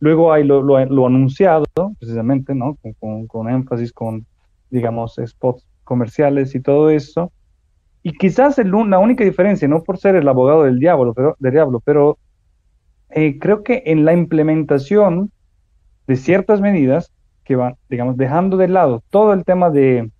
Luego 0.00 0.32
hay 0.32 0.44
lo, 0.44 0.62
lo, 0.62 1.06
anunciado, 1.06 1.64
precisamente, 1.98 2.54
¿no? 2.54 2.76
Con, 2.98 3.26
con, 3.26 3.48
énfasis, 3.48 3.92
con, 3.92 4.26
digamos, 4.70 5.18
spots 5.24 5.66
comerciales 5.84 6.54
y 6.54 6.60
todo 6.60 6.90
eso. 6.90 7.32
Y 8.02 8.12
quizás 8.12 8.58
el, 8.58 8.72
la 8.90 8.98
única 8.98 9.24
diferencia, 9.24 9.68
no 9.68 9.82
por 9.82 9.98
ser 9.98 10.16
el 10.16 10.28
abogado 10.28 10.64
del 10.64 10.78
diablo, 10.78 11.14
pero, 11.14 11.36
del 11.38 11.52
diablo, 11.52 11.80
pero 11.80 12.18
eh, 13.10 13.38
creo 13.38 13.62
que 13.62 13.84
en 13.86 14.04
la 14.04 14.12
implementación 14.12 15.30
de 16.06 16.16
ciertas 16.16 16.60
medidas 16.60 17.12
que 17.44 17.56
van, 17.56 17.76
digamos, 17.88 18.16
dejando 18.16 18.56
de 18.56 18.68
lado 18.68 19.02
todo 19.10 19.32
el 19.32 19.44
tema 19.44 19.70
de, 19.70 20.10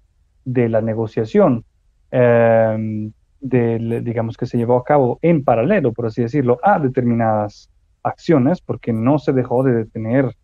de 0.44 0.68
la 0.68 0.80
negociación, 0.80 1.64
eh, 2.10 3.10
digamos, 3.44 4.36
que 4.36 4.46
se 4.46 4.56
llevó 4.56 4.76
a 4.76 4.84
cabo 4.84 5.18
en 5.20 5.44
paralelo, 5.44 5.92
por 5.92 6.06
así 6.06 6.22
decirlo, 6.22 6.58
a 6.62 6.78
determinadas 6.78 7.70
acciones, 8.02 8.60
porque 8.60 8.92
no 8.92 9.18
se 9.18 9.32
dejó 9.32 9.62
de 9.62 9.74
detener 9.74 10.34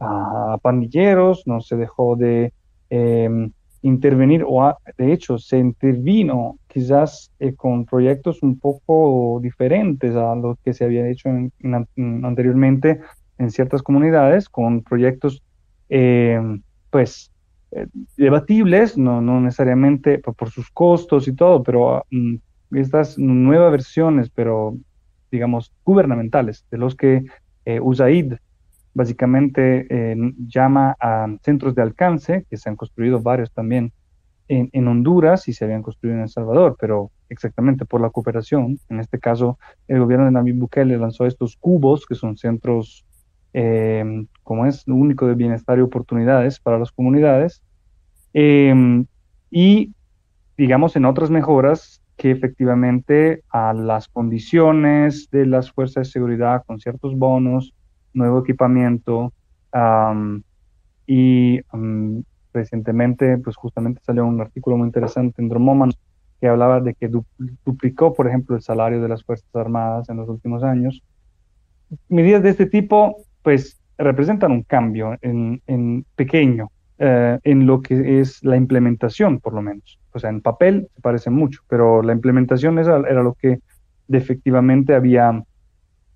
a 0.00 0.58
pandilleros, 0.60 1.46
no 1.46 1.60
se 1.60 1.76
dejó 1.76 2.16
de 2.16 2.52
em, 2.90 3.52
intervenir, 3.82 4.44
o 4.46 4.76
de 4.96 5.12
hecho 5.12 5.38
se 5.38 5.58
intervino 5.58 6.58
quizás 6.66 7.30
eh, 7.38 7.54
con 7.54 7.84
proyectos 7.84 8.42
un 8.42 8.58
poco 8.58 9.38
diferentes 9.40 10.14
a 10.16 10.34
los 10.34 10.58
que 10.64 10.72
se 10.72 10.84
había 10.84 11.08
hecho 11.08 11.28
anteriormente 11.62 13.00
en 13.38 13.50
ciertas 13.50 13.82
comunidades, 13.82 14.48
con 14.48 14.82
proyectos 14.82 15.42
em, 15.88 16.62
pues 16.90 17.30
eh, 17.70 17.86
debatibles, 18.16 18.96
no, 18.96 19.20
no 19.20 19.40
necesariamente 19.40 20.18
por, 20.18 20.50
sus 20.50 20.70
costos 20.70 21.28
y 21.28 21.34
todo, 21.34 21.62
pero 21.62 22.04
mm, 22.10 22.36
estas 22.72 23.18
nuevas 23.18 23.70
versiones, 23.70 24.30
pero 24.30 24.76
digamos 25.30 25.72
gubernamentales, 25.84 26.64
de 26.70 26.78
los 26.78 26.94
que 26.94 27.24
eh, 27.64 27.80
USAID 27.80 28.34
básicamente 28.94 29.86
eh, 29.90 30.16
llama 30.46 30.96
a 31.00 31.28
centros 31.42 31.74
de 31.74 31.82
alcance, 31.82 32.44
que 32.50 32.56
se 32.56 32.68
han 32.68 32.76
construido 32.76 33.20
varios 33.20 33.52
también 33.52 33.92
en, 34.48 34.70
en, 34.72 34.88
Honduras 34.88 35.46
y 35.46 35.52
se 35.52 35.64
habían 35.64 35.82
construido 35.82 36.16
en 36.16 36.22
El 36.22 36.28
Salvador, 36.28 36.76
pero 36.80 37.10
exactamente 37.28 37.84
por 37.84 38.00
la 38.00 38.10
cooperación. 38.10 38.78
En 38.88 38.98
este 38.98 39.18
caso, 39.18 39.58
el 39.86 40.00
gobierno 40.00 40.24
de 40.24 40.32
Nayib 40.32 40.58
Bukele 40.58 40.98
lanzó 40.98 41.26
estos 41.26 41.56
cubos, 41.56 42.06
que 42.06 42.14
son 42.14 42.36
centros, 42.36 43.04
eh, 43.52 44.26
como 44.42 44.66
es, 44.66 44.86
único 44.88 45.26
de 45.26 45.34
bienestar 45.34 45.78
y 45.78 45.82
oportunidades 45.82 46.58
para 46.58 46.78
las 46.78 46.90
comunidades. 46.90 47.62
Eh, 48.34 49.04
y, 49.50 49.92
digamos, 50.56 50.96
en 50.96 51.04
otras 51.04 51.30
mejoras 51.30 52.02
que 52.18 52.32
efectivamente 52.32 53.44
a 53.48 53.72
las 53.72 54.08
condiciones 54.08 55.30
de 55.30 55.46
las 55.46 55.70
fuerzas 55.70 56.08
de 56.08 56.12
seguridad 56.12 56.64
con 56.66 56.80
ciertos 56.80 57.16
bonos, 57.16 57.72
nuevo 58.12 58.40
equipamiento 58.40 59.32
y 61.06 61.60
recientemente 62.52 63.38
pues 63.38 63.54
justamente 63.56 64.00
salió 64.04 64.26
un 64.26 64.40
artículo 64.40 64.76
muy 64.76 64.86
interesante 64.86 65.40
en 65.40 65.48
Dromoman 65.48 65.92
que 66.40 66.48
hablaba 66.48 66.80
de 66.80 66.94
que 66.94 67.08
duplicó 67.64 68.12
por 68.14 68.26
ejemplo 68.26 68.56
el 68.56 68.62
salario 68.62 69.00
de 69.00 69.08
las 69.08 69.22
Fuerzas 69.22 69.48
Armadas 69.54 70.08
en 70.08 70.16
los 70.16 70.28
últimos 70.28 70.64
años. 70.64 71.02
Medidas 72.08 72.42
de 72.42 72.50
este 72.50 72.66
tipo 72.66 73.16
pues 73.42 73.80
representan 73.96 74.50
un 74.50 74.64
cambio 74.64 75.16
en, 75.22 75.62
en 75.68 76.04
pequeño 76.16 76.70
eh, 76.98 77.38
en 77.44 77.66
lo 77.66 77.80
que 77.80 78.20
es 78.20 78.42
la 78.44 78.56
implementación 78.56 79.40
por 79.40 79.54
lo 79.54 79.62
menos 79.62 79.98
o 80.18 80.20
sea, 80.20 80.30
en 80.30 80.40
papel 80.40 80.88
se 80.94 81.00
parece 81.00 81.30
mucho, 81.30 81.62
pero 81.68 82.02
la 82.02 82.12
implementación 82.12 82.78
era, 82.78 82.98
lo 82.98 83.34
que 83.34 83.60
efectivamente 84.08 84.94
había, 84.94 85.44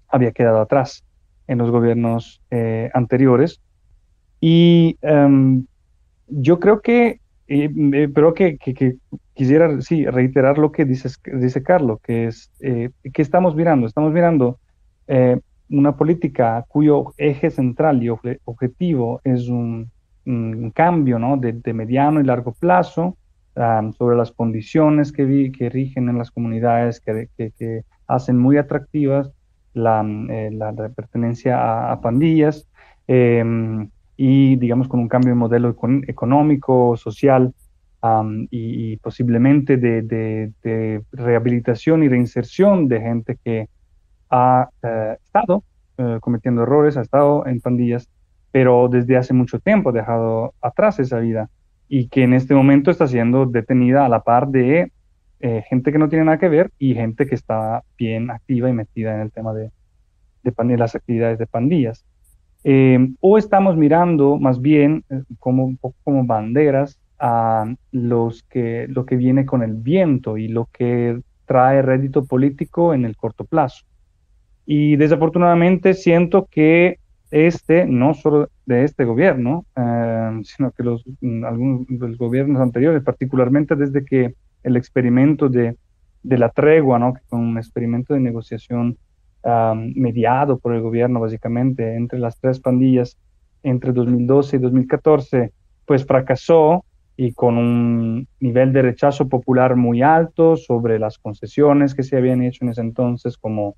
había 0.08 0.32
quedado 0.32 0.60
atrás 0.60 1.04
en 1.46 1.58
los 1.58 1.70
gobiernos 1.70 2.42
eh, 2.50 2.90
anteriores. 2.94 3.60
Y 4.40 4.98
em, 5.02 5.66
yo 6.26 6.58
creo 6.58 6.80
que, 6.80 7.20
eh, 7.46 8.08
pero 8.12 8.34
que, 8.34 8.56
que, 8.56 8.96
quisiera 9.34 9.80
sí, 9.82 10.04
reiterar 10.06 10.58
lo 10.58 10.72
que 10.72 10.84
dice, 10.84 11.08
dice 11.34 11.62
Carlos, 11.62 12.00
que 12.02 12.26
es, 12.26 12.50
eh, 12.60 12.90
¿qué 13.12 13.22
estamos 13.22 13.54
mirando? 13.54 13.86
Estamos 13.86 14.12
mirando 14.12 14.58
una 15.68 15.96
política 15.96 16.64
cuyo 16.68 17.12
eje 17.18 17.50
central 17.50 18.02
y 18.02 18.08
objetivo 18.08 19.20
es 19.24 19.48
un, 19.48 19.90
cambio 20.74 21.18
¿no? 21.18 21.36
de, 21.36 21.72
mediano 21.72 22.20
y 22.20 22.24
largo 22.24 22.52
plazo, 22.52 23.16
sobre 23.54 24.16
las 24.16 24.32
condiciones 24.32 25.12
que, 25.12 25.24
rigen 25.68 26.08
en 26.08 26.18
las 26.18 26.30
comunidades, 26.30 27.00
que, 27.00 27.84
hacen 28.06 28.36
muy 28.36 28.58
atractivas 28.58 29.30
la, 29.74 30.04
eh, 30.28 30.50
la 30.52 30.72
pertenencia 30.90 31.90
a, 31.92 32.00
pandillas 32.00 32.68
em, 33.06 33.88
y, 34.16 34.56
digamos, 34.56 34.88
con 34.88 35.00
un 35.00 35.08
cambio 35.08 35.30
de 35.30 35.36
modelo 35.36 35.74
económico, 36.06 36.96
social 36.96 37.54
y, 38.50 38.96
posiblemente 38.96 39.76
de, 39.76 40.02
de, 40.02 41.02
rehabilitación 41.12 42.02
y 42.02 42.08
reinserción 42.08 42.88
de 42.88 43.00
gente 43.00 43.38
que 43.44 43.68
ha 44.30 44.68
eh, 44.82 45.16
estado 45.24 45.62
eh, 45.98 46.18
cometiendo 46.20 46.62
errores, 46.62 46.96
ha 46.96 47.02
estado 47.02 47.46
en 47.46 47.60
pandillas, 47.60 48.08
pero 48.52 48.88
desde 48.88 49.16
hace 49.16 49.34
mucho 49.34 49.58
tiempo 49.58 49.90
ha 49.90 49.92
dejado 49.92 50.54
atrás 50.60 51.00
esa 51.00 51.18
vida 51.18 51.48
y 51.88 52.08
que 52.08 52.22
en 52.22 52.34
este 52.34 52.54
momento 52.54 52.90
está 52.90 53.08
siendo 53.08 53.46
detenida 53.46 54.06
a 54.06 54.08
la 54.08 54.22
par 54.22 54.48
de 54.48 54.92
eh, 55.40 55.64
gente 55.68 55.90
que 55.90 55.98
no 55.98 56.08
tiene 56.08 56.26
nada 56.26 56.38
que 56.38 56.48
ver 56.48 56.70
y 56.78 56.94
gente 56.94 57.26
que 57.26 57.34
está 57.34 57.82
bien 57.98 58.30
activa 58.30 58.70
y 58.70 58.72
metida 58.72 59.14
en 59.14 59.22
el 59.22 59.32
tema 59.32 59.52
de, 59.52 59.70
de, 60.44 60.78
las 60.78 60.94
actividades 60.94 61.38
de 61.38 61.46
pandillas. 61.46 62.04
Eh, 62.64 63.12
o 63.20 63.38
estamos 63.38 63.76
mirando 63.76 64.38
más 64.38 64.60
bien 64.60 65.04
como 65.40 65.64
un 65.64 65.76
poco 65.76 65.96
como 66.04 66.24
banderas 66.24 67.00
a 67.18 67.74
los 67.90 68.42
que, 68.44 68.86
lo 68.88 69.04
que 69.04 69.16
viene 69.16 69.44
con 69.44 69.62
el 69.62 69.74
viento 69.74 70.38
y 70.38 70.48
lo 70.48 70.68
que 70.72 71.20
trae 71.46 71.82
rédito 71.82 72.24
político 72.24 72.94
en 72.94 73.04
el 73.04 73.16
corto 73.16 73.44
plazo. 73.44 73.84
Y 74.64 74.96
desafortunadamente 74.96 75.94
siento 75.94 76.46
que 76.50 76.98
este, 77.32 77.86
no 77.86 78.14
solo 78.14 78.48
de 78.66 78.84
este 78.84 79.04
gobierno, 79.04 79.64
eh, 79.74 80.40
sino 80.44 80.70
que 80.70 80.84
los, 80.84 81.02
mm, 81.20 81.44
algunos 81.44 81.86
de 81.88 82.08
los 82.08 82.18
gobiernos 82.18 82.60
anteriores, 82.60 83.02
particularmente 83.02 83.74
desde 83.74 84.04
que 84.04 84.34
el 84.62 84.76
experimento 84.76 85.48
de, 85.48 85.76
de 86.22 86.38
la 86.38 86.50
tregua, 86.50 86.98
¿no? 86.98 87.14
que 87.14 87.20
fue 87.26 87.38
un 87.38 87.56
experimento 87.58 88.14
de 88.14 88.20
negociación 88.20 88.96
mediado 89.96 90.58
por 90.60 90.72
el 90.72 90.82
gobierno 90.82 91.18
básicamente 91.18 91.96
entre 91.96 92.20
las 92.20 92.38
tres 92.38 92.60
pandillas 92.60 93.18
entre 93.64 93.92
2012 93.92 94.56
y 94.56 94.58
2014, 94.60 95.52
pues 95.84 96.06
fracasó 96.06 96.84
y 97.16 97.32
con 97.32 97.58
un 97.58 98.28
nivel 98.40 98.72
de 98.72 98.82
rechazo 98.82 99.28
popular 99.28 99.76
muy 99.76 100.02
alto 100.02 100.56
sobre 100.56 100.98
las 100.98 101.18
concesiones 101.18 101.94
que 101.94 102.02
se 102.02 102.16
habían 102.16 102.42
hecho 102.42 102.64
en 102.64 102.70
ese 102.70 102.80
entonces, 102.82 103.36
como 103.36 103.74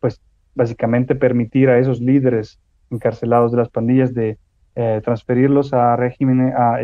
pues 0.00 0.20
básicamente 0.54 1.14
permitir 1.14 1.68
a 1.68 1.78
esos 1.78 2.00
líderes 2.00 2.60
encarcelados 2.90 3.52
de 3.52 3.58
las 3.58 3.68
pandillas 3.68 4.14
de 4.14 4.38
eh, 4.76 5.00
transferirlos 5.04 5.72
a 5.72 5.96
regímenes, 5.96 6.54
a 6.54 6.78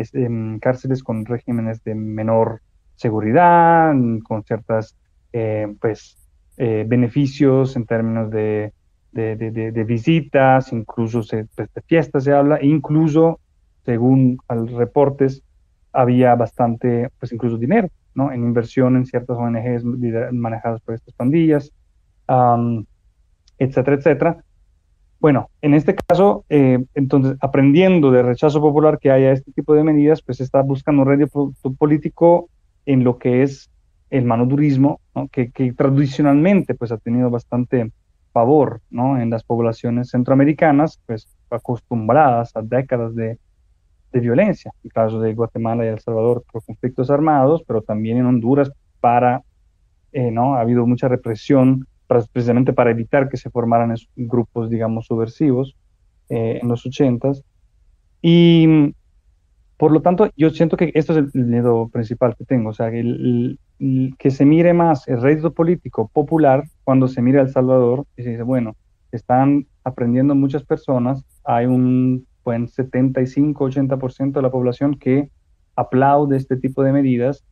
cárceles 0.59 1.03
con 1.03 1.25
regímenes 1.25 1.83
de 1.83 1.95
menor 1.95 2.61
seguridad, 2.95 3.93
con 4.23 4.43
ciertas 4.43 4.97
eh, 5.31 5.73
pues 5.79 6.17
eh, 6.57 6.85
beneficios 6.87 7.75
en 7.75 7.85
términos 7.85 8.29
de, 8.29 8.73
de, 9.13 9.83
visitas, 9.87 10.73
incluso 10.73 11.21
pues, 11.55 11.73
de 11.73 11.81
fiestas 11.85 12.25
se 12.25 12.33
habla, 12.33 12.59
incluso 12.61 13.39
según 13.85 14.37
reportes 14.47 15.43
había 15.93 16.35
bastante, 16.35 17.09
pues 17.19 17.31
incluso 17.31 17.57
dinero, 17.57 17.89
¿no? 18.13 18.31
En 18.31 18.43
inversión 18.43 18.97
en 18.97 19.05
ciertas 19.05 19.37
ONGs 19.37 19.83
manejadas 20.33 20.81
por 20.81 20.95
estas 20.95 21.13
pandillas, 21.13 21.71
etcétera, 23.57 23.95
etcétera. 23.95 24.43
Bueno, 25.19 25.49
en 25.61 25.73
este 25.73 25.95
caso, 25.95 26.45
eh, 26.49 26.83
entonces, 26.93 27.37
aprendiendo 27.41 28.11
del 28.11 28.25
rechazo 28.25 28.61
popular 28.61 28.99
que 28.99 29.11
hay 29.11 29.23
a 29.23 29.31
este 29.31 29.51
tipo 29.51 29.73
de 29.73 29.83
medidas, 29.83 30.21
pues 30.21 30.39
está 30.41 30.61
buscando 30.61 31.01
un 31.01 31.07
radio 31.07 31.27
político 31.77 32.49
en 32.85 33.03
lo 33.03 33.17
que 33.17 33.41
es 33.41 33.69
el 34.09 34.25
manodurismo, 34.25 35.01
que, 35.31 35.51
que, 35.51 35.73
tradicionalmente 35.73 36.75
pues 36.75 36.91
ha 36.91 36.97
tenido 36.97 37.29
bastante 37.29 37.91
favor 38.31 38.81
¿no? 38.89 39.19
en 39.19 39.29
las 39.29 39.43
poblaciones 39.43 40.11
centroamericanas, 40.11 40.99
pues 41.05 41.27
acostumbradas 41.49 42.55
a 42.55 42.61
décadas 42.61 43.15
de, 43.15 43.39
de 44.13 44.19
violencia, 44.19 44.71
en 44.75 44.87
el 44.87 44.93
caso 44.93 45.19
de 45.19 45.33
Guatemala 45.33 45.85
y 45.85 45.89
El 45.89 45.99
Salvador 45.99 46.43
por 46.51 46.63
conflictos 46.63 47.09
armados, 47.09 47.63
pero 47.67 47.81
también 47.81 48.17
en 48.17 48.27
Honduras 48.27 48.71
para, 48.99 49.41
eh, 50.11 50.31
¿no? 50.31 50.55
Ha 50.55 50.61
habido 50.61 50.85
mucha 50.85 51.07
represión 51.07 51.87
precisamente 52.07 52.73
para 52.73 52.91
evitar 52.91 53.29
que 53.29 53.37
se 53.37 53.49
formaran 53.49 53.91
esos 53.91 54.09
grupos, 54.15 54.69
digamos, 54.69 55.05
subversivos 55.05 55.75
eh, 56.29 56.59
en 56.61 56.67
los 56.67 56.85
ochentas. 56.85 57.43
Y 58.21 58.93
por 59.77 59.91
lo 59.91 60.01
tanto, 60.01 60.29
yo 60.35 60.49
siento 60.49 60.75
que 60.75 60.91
esto 60.95 61.13
es 61.13 61.33
el 61.35 61.45
miedo 61.45 61.87
principal 61.89 62.35
que 62.35 62.45
tengo, 62.45 62.71
o 62.71 62.73
sea, 62.73 62.89
que, 62.89 63.57
que 64.17 64.31
se 64.31 64.45
mire 64.45 64.73
más 64.73 65.07
el 65.07 65.21
rédito 65.21 65.53
político 65.53 66.09
popular 66.11 66.63
cuando 66.83 67.07
se 67.07 67.21
mira 67.21 67.41
El 67.41 67.49
Salvador 67.49 68.05
y 68.17 68.23
se 68.23 68.31
dice, 68.31 68.43
bueno, 68.43 68.75
están 69.11 69.67
aprendiendo 69.83 70.33
muchas 70.33 70.63
personas, 70.63 71.23
hay 71.43 71.67
un 71.67 72.25
buen 72.43 72.67
75-80% 72.67 74.31
de 74.31 74.41
la 74.41 74.51
población 74.51 74.95
que 74.95 75.29
aplaude 75.75 76.37
este 76.37 76.57
tipo 76.57 76.81
de 76.81 76.91
medidas. 76.91 77.43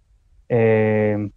Eh, 0.50 1.30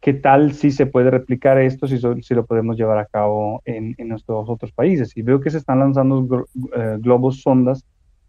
¿qué 0.00 0.14
tal 0.14 0.52
si 0.52 0.70
se 0.70 0.86
puede 0.86 1.10
replicar 1.10 1.58
esto, 1.58 1.86
si, 1.86 1.98
si 1.98 2.34
lo 2.34 2.46
podemos 2.46 2.76
llevar 2.76 2.98
a 2.98 3.06
cabo 3.06 3.62
en, 3.64 3.94
nuestros 4.08 4.48
otros 4.48 4.72
países? 4.72 5.16
Y 5.16 5.22
veo 5.22 5.40
que 5.40 5.50
se 5.50 5.58
están 5.58 5.78
lanzando 5.78 6.46
eh, 6.76 6.96
globos 6.98 7.42
sondas 7.42 7.84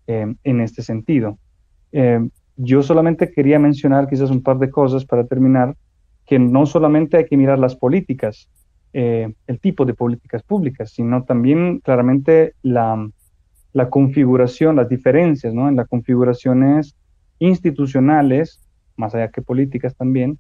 eh, 0.07 0.33
en 0.43 0.61
este 0.61 0.81
sentido. 0.81 1.37
Eh, 1.91 2.27
yo 2.57 2.83
solamente 2.83 3.31
quería 3.31 3.57
mencionar 3.57 4.07
quizás 4.07 4.29
un 4.29 4.43
par 4.43 4.59
de 4.59 4.69
cosas 4.69 5.05
para 5.05 5.25
terminar, 5.25 5.75
que 6.25 6.37
no 6.37 6.65
solamente 6.65 7.17
hay 7.17 7.25
que 7.25 7.37
mirar 7.37 7.57
las 7.57 7.75
políticas, 7.75 8.49
el 8.93 9.59
tipo 9.61 9.85
de 9.85 9.93
políticas 9.93 10.43
públicas, 10.43 10.91
sino 10.91 11.23
también 11.23 11.79
claramente 11.79 12.55
la, 12.61 13.09
la 13.71 13.89
configuración, 13.89 14.75
las 14.75 14.89
diferencias 14.89 15.53
¿no? 15.53 15.69
en 15.69 15.77
las 15.77 15.87
configuraciones 15.87 16.95
institucionales, 17.39 18.61
más 18.97 19.15
allá 19.15 19.29
que 19.29 19.41
políticas 19.41 19.95
también, 19.95 20.37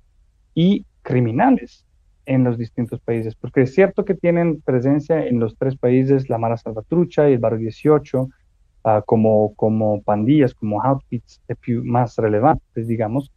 y 0.53 0.85
criminales 1.01 1.85
en 2.25 2.43
los 2.43 2.57
distintos 2.57 2.99
países, 3.01 3.35
porque 3.35 3.61
es 3.63 3.73
cierto 3.73 4.05
que 4.05 4.13
tienen 4.13 4.61
presencia 4.61 5.25
en 5.25 5.39
los 5.39 5.57
tres 5.57 5.75
países, 5.75 6.29
la 6.29 6.37
Mara 6.37 6.57
Salvatrucha 6.57 7.29
y 7.29 7.33
el 7.33 7.39
Barrio 7.39 7.59
18, 7.59 8.29
ah, 8.83 9.03
como, 9.05 9.55
como 9.55 10.01
pandillas, 10.03 10.53
como 10.53 10.81
outfits 10.83 11.41
más 11.83 12.15
relevantes, 12.17 12.87
digamos, 12.87 13.31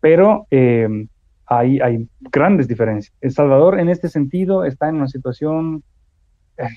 pero 0.00 0.46
eh, 0.50 1.08
hay, 1.46 1.80
hay 1.80 2.08
grandes 2.30 2.68
diferencias. 2.68 3.14
El 3.20 3.32
Salvador 3.32 3.80
en 3.80 3.88
este 3.88 4.08
sentido 4.08 4.64
está 4.64 4.88
en 4.88 4.96
una 4.96 5.08
situación 5.08 5.82
eh, 6.58 6.68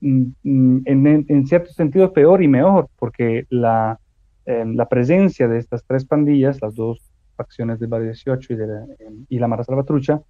mm, 0.00 0.80
en, 0.84 1.26
en, 1.28 1.46
cierto 1.46 1.72
sentido 1.72 2.12
peor 2.12 2.42
y 2.42 2.48
mejor, 2.48 2.88
porque 2.98 3.46
la, 3.50 4.00
eh, 4.46 4.64
la 4.66 4.88
presencia 4.88 5.46
de 5.48 5.58
estas 5.58 5.84
tres 5.84 6.04
pandillas, 6.04 6.60
las 6.62 6.74
dos 6.74 7.07
facciones 7.38 7.78
del 7.78 7.88
Barrio 7.88 8.08
18 8.08 8.52
y, 8.52 8.56
de 8.56 8.66
la, 8.66 8.86
la 9.30 9.48
Mara 9.48 9.64
Salvatrucha, 9.64 10.20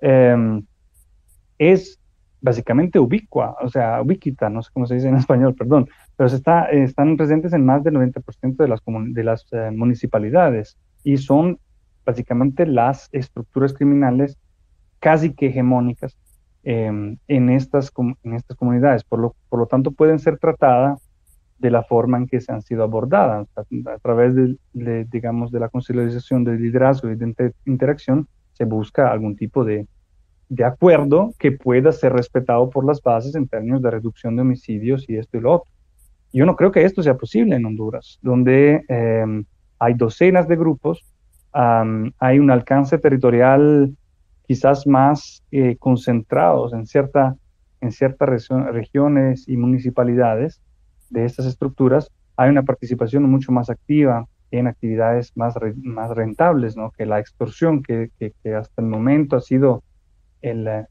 em, 0.00 0.64
es 1.58 2.00
básicamente 2.40 2.98
ubicua, 2.98 3.56
o 3.62 3.68
sea, 3.68 4.02
ubiquita, 4.02 4.50
no 4.50 4.62
sé 4.62 4.70
cómo 4.72 4.86
se 4.86 4.96
dice 4.96 5.08
en 5.08 5.16
español, 5.24 5.54
perdón, 5.54 5.88
pero 6.16 6.26
está, 6.26 6.64
están 6.70 7.16
presentes 7.16 7.52
en 7.52 7.64
más 7.64 7.84
del 7.84 7.94
90% 7.94 8.56
de 8.56 8.68
las, 8.68 8.80
de 8.86 9.24
las 9.24 9.46
eh, 9.52 9.70
municipalidades 9.70 10.76
y 11.04 11.16
son 11.18 11.58
básicamente 12.04 12.66
las 12.66 13.08
estructuras 13.12 13.72
criminales 13.72 14.38
casi 15.00 15.34
que 15.34 15.46
hegemónicas 15.46 16.16
em, 16.62 17.18
en, 17.28 17.50
estas, 17.50 17.92
en 18.22 18.34
estas 18.34 18.56
comunidades. 18.56 19.04
Por 19.04 19.18
lo, 19.18 19.36
por 19.48 19.60
lo 19.60 19.66
tanto, 19.66 19.90
pueden 19.90 20.18
ser 20.18 20.38
tratadas 20.38 21.00
de 21.64 21.70
la 21.70 21.82
forma 21.82 22.18
en 22.18 22.26
que 22.26 22.42
se 22.42 22.52
han 22.52 22.60
sido 22.60 22.82
abordadas, 22.82 23.48
a, 23.56 23.98
través 24.02 24.34
de, 24.34 25.06
digamos, 25.10 25.50
de 25.50 25.60
la 25.60 25.70
consolidación 25.70 26.44
del 26.44 26.60
liderazgo 26.60 27.10
y 27.10 27.16
de 27.16 27.54
interacción, 27.64 28.28
se 28.52 28.66
busca 28.66 29.10
algún 29.10 29.34
tipo 29.34 29.64
de, 29.64 29.86
de 30.50 30.64
acuerdo 30.64 31.32
que 31.38 31.52
pueda 31.52 31.90
ser 31.92 32.12
respetado 32.12 32.68
por 32.68 32.84
las 32.84 33.00
bases 33.00 33.34
en 33.34 33.48
términos 33.48 33.80
de 33.80 33.92
reducción 33.92 34.36
de 34.36 34.42
homicidios 34.42 35.08
y 35.08 35.16
esto 35.16 35.38
y 35.38 35.40
lo 35.40 35.52
otro. 35.52 35.70
Yo 36.34 36.44
no 36.44 36.54
creo 36.54 36.70
que 36.70 36.84
esto 36.84 37.02
sea 37.02 37.16
posible 37.16 37.56
en 37.56 37.64
Honduras, 37.64 38.18
donde 38.20 38.84
em, 38.88 39.46
hay 39.78 39.94
docenas 39.94 40.46
de 40.46 40.56
grupos, 40.56 41.02
hay 41.54 42.38
un 42.40 42.50
alcance 42.50 42.98
territorial 42.98 43.96
quizás 44.46 44.86
más 44.86 45.42
eh, 45.50 45.76
concentrados 45.78 46.74
en, 46.74 46.84
cierta, 46.84 47.36
en 47.80 47.90
ciertas 47.90 48.28
regiones 48.70 49.48
y 49.48 49.56
municipalidades, 49.56 50.60
de 51.14 51.24
estas 51.24 51.46
estructuras, 51.46 52.10
hay 52.36 52.50
una 52.50 52.64
participación 52.64 53.22
mucho 53.30 53.52
más 53.52 53.70
activa 53.70 54.26
en 54.50 54.66
actividades 54.66 55.32
más, 55.36 55.54
más 55.76 56.10
rentables, 56.10 56.76
¿no? 56.76 56.90
que 56.90 57.06
la 57.06 57.18
extorsión, 57.18 57.82
que, 57.82 58.10
que, 58.18 58.54
hasta 58.54 58.82
el 58.82 58.88
momento 58.88 59.36
ha 59.36 59.40
sido 59.40 59.82
el, 60.42 60.64
la, 60.64 60.86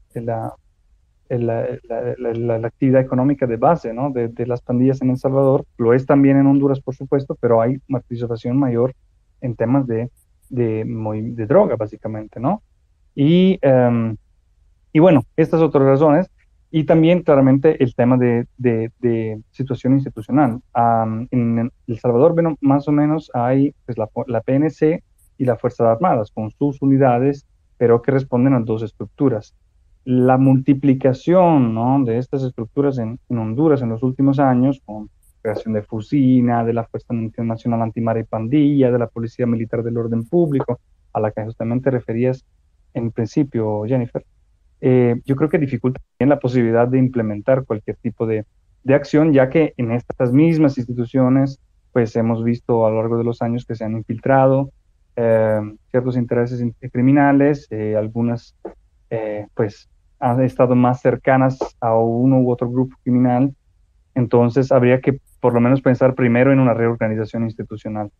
la, 1.28 2.66
actividad 2.66 3.00
económica 3.00 3.46
de 3.46 3.56
base 3.56 3.92
¿no? 3.92 4.10
de, 4.10 4.28
de, 4.28 4.46
las 4.46 4.60
pandillas 4.60 5.00
en 5.02 5.10
El 5.10 5.18
Salvador. 5.18 5.64
Lo 5.78 5.94
es 5.94 6.04
también 6.06 6.36
en 6.36 6.46
Honduras, 6.46 6.80
por 6.80 6.94
supuesto, 6.94 7.36
pero 7.40 7.60
hay 7.60 7.78
participación 7.90 8.58
mayor 8.58 8.94
en 9.40 9.54
temas 9.54 9.86
de, 9.86 10.10
de, 10.50 10.84
de 10.84 11.46
droga, 11.46 11.76
básicamente. 11.76 12.40
¿no? 12.40 12.62
Y, 13.14 13.58
em, 13.62 14.16
y 14.92 14.98
bueno, 14.98 15.24
estas 15.36 15.60
otras 15.60 15.84
razones 15.84 16.30
y 16.76 16.82
también, 16.82 17.22
claramente, 17.22 17.80
el 17.84 17.94
tema 17.94 18.16
de, 18.16 18.48
de, 18.58 19.40
situación 19.52 19.92
institucional. 19.92 20.60
en 21.30 21.70
El 21.86 21.98
Salvador, 22.00 22.32
bueno, 22.34 22.56
más 22.60 22.88
o 22.88 22.90
menos 22.90 23.30
hay 23.32 23.72
pues, 23.86 23.96
la, 23.96 24.08
la, 24.26 24.40
PNC 24.40 25.04
y 25.38 25.44
la 25.44 25.54
Fuerza 25.56 25.88
Armadas 25.88 26.32
con 26.32 26.50
sus 26.50 26.82
unidades, 26.82 27.46
pero 27.78 28.02
que 28.02 28.10
responden 28.10 28.54
a 28.54 28.58
dos 28.58 28.82
estructuras. 28.82 29.54
la 30.04 30.36
multiplicación 30.36 31.74
¿no? 31.74 32.04
de 32.04 32.18
estas 32.18 32.42
estructuras 32.42 32.98
en, 32.98 33.20
Honduras 33.28 33.80
en 33.80 33.90
los 33.90 34.02
últimos 34.02 34.40
años, 34.40 34.82
con 34.84 35.10
creación 35.42 35.74
de 35.74 35.82
FUSINA, 35.82 36.64
de 36.64 36.72
la 36.72 36.82
Fuerza 36.82 37.14
Nacional 37.38 37.82
Antimar 37.82 38.18
y 38.18 38.24
Pandilla, 38.24 38.90
de 38.90 38.98
la 38.98 39.06
Policía 39.06 39.46
Militar 39.46 39.84
del 39.84 39.96
Orden 39.96 40.24
Público, 40.24 40.80
a 41.12 41.20
la 41.20 41.30
que 41.30 41.44
justamente 41.44 41.92
referías 41.92 42.44
en 42.94 43.12
principio, 43.12 43.84
Jennifer, 43.86 44.24
eh, 44.80 45.20
yo 45.24 45.36
creo 45.36 45.48
que 45.48 45.58
dificulta 45.58 46.00
también 46.18 46.30
la 46.30 46.40
posibilidad 46.40 46.88
de 46.88 46.98
implementar 46.98 47.64
cualquier 47.64 47.96
tipo 47.96 48.26
de, 48.26 48.44
de 48.82 48.94
acción, 48.94 49.32
ya 49.32 49.48
que 49.48 49.74
en 49.76 49.92
estas 49.92 50.32
mismas 50.32 50.78
instituciones, 50.78 51.60
pues 51.92 52.14
hemos 52.16 52.44
visto 52.44 52.86
a 52.86 52.90
lo 52.90 52.96
largo 52.96 53.18
de 53.18 53.24
los 53.24 53.40
años 53.40 53.64
que 53.64 53.74
se 53.74 53.84
han 53.84 53.92
infiltrado 53.92 54.70
eh, 55.16 55.60
ciertos 55.90 56.16
intereses 56.16 56.64
criminales, 56.92 57.68
eh, 57.70 57.96
algunas, 57.96 58.54
pues, 59.54 59.88
han 60.18 60.42
estado 60.42 60.74
más 60.74 61.00
cercanas 61.00 61.58
a 61.80 61.94
uno 61.94 62.40
u 62.40 62.50
otro 62.50 62.68
grupo 62.68 62.96
criminal. 63.02 63.54
Entonces, 64.14 64.72
habría 64.72 65.00
que 65.00 65.20
por 65.40 65.54
lo 65.54 65.60
menos 65.60 65.82
pensar 65.82 66.14
primero 66.14 66.52
en 66.52 66.58
una 66.58 66.74
reorganización 66.74 67.44
institucional 67.44 68.10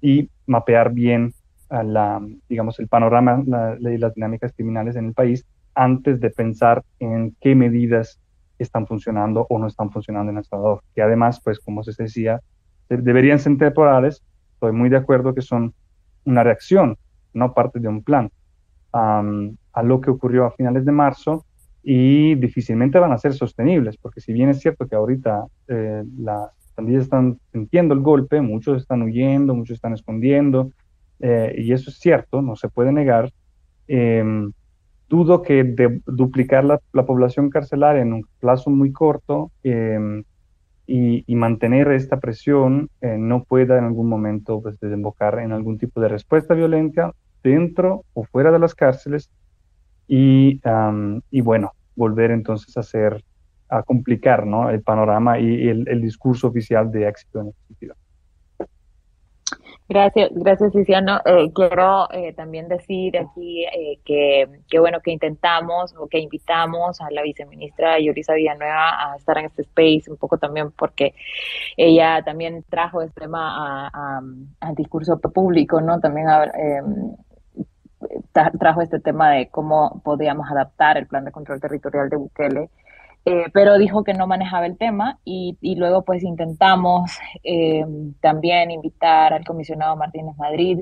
y 0.00 0.28
mapear 0.46 0.92
bien 0.92 1.32
la, 1.70 2.20
digamos, 2.48 2.78
el 2.80 2.88
panorama 2.88 3.42
y 3.78 3.98
las 3.98 4.14
dinámicas 4.14 4.52
criminales 4.52 4.96
en 4.96 5.06
el 5.06 5.14
país 5.14 5.46
antes 5.74 6.20
de 6.20 6.30
pensar 6.30 6.82
en 6.98 7.34
qué 7.40 7.54
medidas 7.54 8.20
están 8.58 8.86
funcionando 8.86 9.46
o 9.48 9.58
no 9.58 9.66
están 9.66 9.90
funcionando 9.90 10.30
en 10.30 10.38
El 10.38 10.44
Salvador, 10.44 10.82
que 10.94 11.02
además, 11.02 11.40
pues 11.42 11.58
como 11.60 11.82
se 11.82 12.02
decía, 12.02 12.40
deberían 12.88 13.38
ser 13.38 13.56
temporales, 13.56 14.22
estoy 14.54 14.72
muy 14.72 14.88
de 14.88 14.96
acuerdo 14.96 15.34
que 15.34 15.42
son 15.42 15.74
una 16.24 16.42
reacción, 16.42 16.96
no 17.32 17.54
parte 17.54 17.80
de 17.80 17.88
un 17.88 18.02
plan, 18.02 18.30
a 18.92 19.82
lo 19.82 20.00
que 20.00 20.10
ocurrió 20.10 20.44
a 20.44 20.50
finales 20.50 20.84
de 20.84 20.92
marzo 20.92 21.44
y 21.82 22.34
difícilmente 22.34 22.98
van 22.98 23.12
a 23.12 23.18
ser 23.18 23.32
sostenibles, 23.32 23.96
porque 23.96 24.20
si 24.20 24.32
bien 24.32 24.50
es 24.50 24.60
cierto 24.60 24.86
que 24.86 24.96
ahorita 24.96 25.44
eh, 25.68 26.02
las 26.18 26.50
pandillas 26.74 27.04
están 27.04 27.38
sintiendo 27.52 27.94
el 27.94 28.00
golpe, 28.00 28.40
muchos 28.40 28.82
están 28.82 29.02
huyendo, 29.02 29.54
muchos 29.54 29.76
están 29.76 29.94
escondiendo, 29.94 30.72
eh, 31.20 31.54
y 31.56 31.72
eso 31.72 31.90
es 31.90 31.98
cierto, 31.98 32.42
no 32.42 32.56
se 32.56 32.68
puede 32.68 32.92
negar, 32.92 33.32
em, 33.86 34.52
dudo 35.10 35.42
que 35.42 36.00
duplicar 36.06 36.64
la, 36.64 36.80
población 37.04 37.50
carcelaria 37.50 38.00
en 38.00 38.12
un 38.12 38.26
plazo 38.38 38.70
muy 38.70 38.92
corto 38.92 39.50
em, 39.64 40.22
y, 40.86 41.34
mantener 41.34 41.90
esta 41.90 42.20
presión 42.20 42.88
eh, 43.00 43.16
no 43.18 43.42
pueda 43.44 43.76
en 43.76 43.84
algún 43.84 44.08
momento 44.08 44.62
pues, 44.62 44.78
desembocar 44.80 45.40
en 45.40 45.52
algún 45.52 45.78
tipo 45.78 46.00
de 46.00 46.08
respuesta 46.08 46.54
violenta 46.54 47.12
dentro 47.42 48.04
o 48.14 48.24
fuera 48.24 48.52
de 48.52 48.58
las 48.60 48.74
cárceles 48.74 49.30
y, 50.06 50.60
bueno, 51.42 51.72
volver 51.96 52.30
entonces 52.30 52.74
a 53.68 53.82
complicar 53.82 54.46
¿no? 54.46 54.70
el 54.70 54.82
panorama 54.82 55.38
y 55.38 55.68
el, 55.68 56.00
discurso 56.00 56.48
oficial 56.48 56.90
de 56.90 57.08
éxito 57.08 57.40
en 57.40 57.48
ese 57.48 57.58
sentido. 57.66 57.94
Gracias, 59.90 60.30
gracias 60.32 60.72
Luciano. 60.72 61.20
Eh, 61.24 61.50
quiero 61.52 62.08
eh, 62.12 62.32
también 62.34 62.68
decir 62.68 63.18
aquí 63.18 63.64
eh, 63.64 63.98
que, 64.04 64.48
que, 64.68 64.78
bueno, 64.78 65.00
que 65.00 65.10
intentamos 65.10 65.92
o 65.98 66.06
que 66.06 66.20
invitamos 66.20 67.00
a 67.00 67.10
la 67.10 67.22
viceministra 67.22 67.98
Yurisa 67.98 68.34
Villanueva 68.34 69.12
a 69.12 69.16
estar 69.16 69.36
en 69.38 69.46
este 69.46 69.62
space 69.62 70.04
un 70.08 70.16
poco 70.16 70.38
también 70.38 70.70
porque 70.70 71.12
ella 71.76 72.22
también 72.22 72.64
trajo 72.70 73.02
este 73.02 73.22
tema 73.22 73.88
al 74.60 74.74
discurso 74.76 75.18
público, 75.18 75.80
¿no? 75.80 75.98
También 75.98 76.28
em, 76.54 77.16
trajo 78.60 78.82
este 78.82 79.00
tema 79.00 79.32
de 79.32 79.48
cómo 79.48 80.00
podíamos 80.04 80.48
adaptar 80.52 80.98
el 80.98 81.08
plan 81.08 81.24
de 81.24 81.32
control 81.32 81.60
territorial 81.60 82.08
de 82.08 82.16
Bukele 82.16 82.70
eh, 83.26 83.46
pero 83.52 83.76
dijo 83.76 84.02
que 84.02 84.14
no 84.14 84.26
manejaba 84.26 84.66
el 84.66 84.78
tema 84.78 85.18
y, 85.24 85.56
luego 85.76 86.02
pues 86.02 86.22
intentamos 86.22 87.18
eh, 87.44 87.84
también 88.20 88.70
invitar 88.70 89.34
al 89.34 89.44
comisionado 89.44 89.94
Martínez 89.96 90.36
Madrid, 90.38 90.80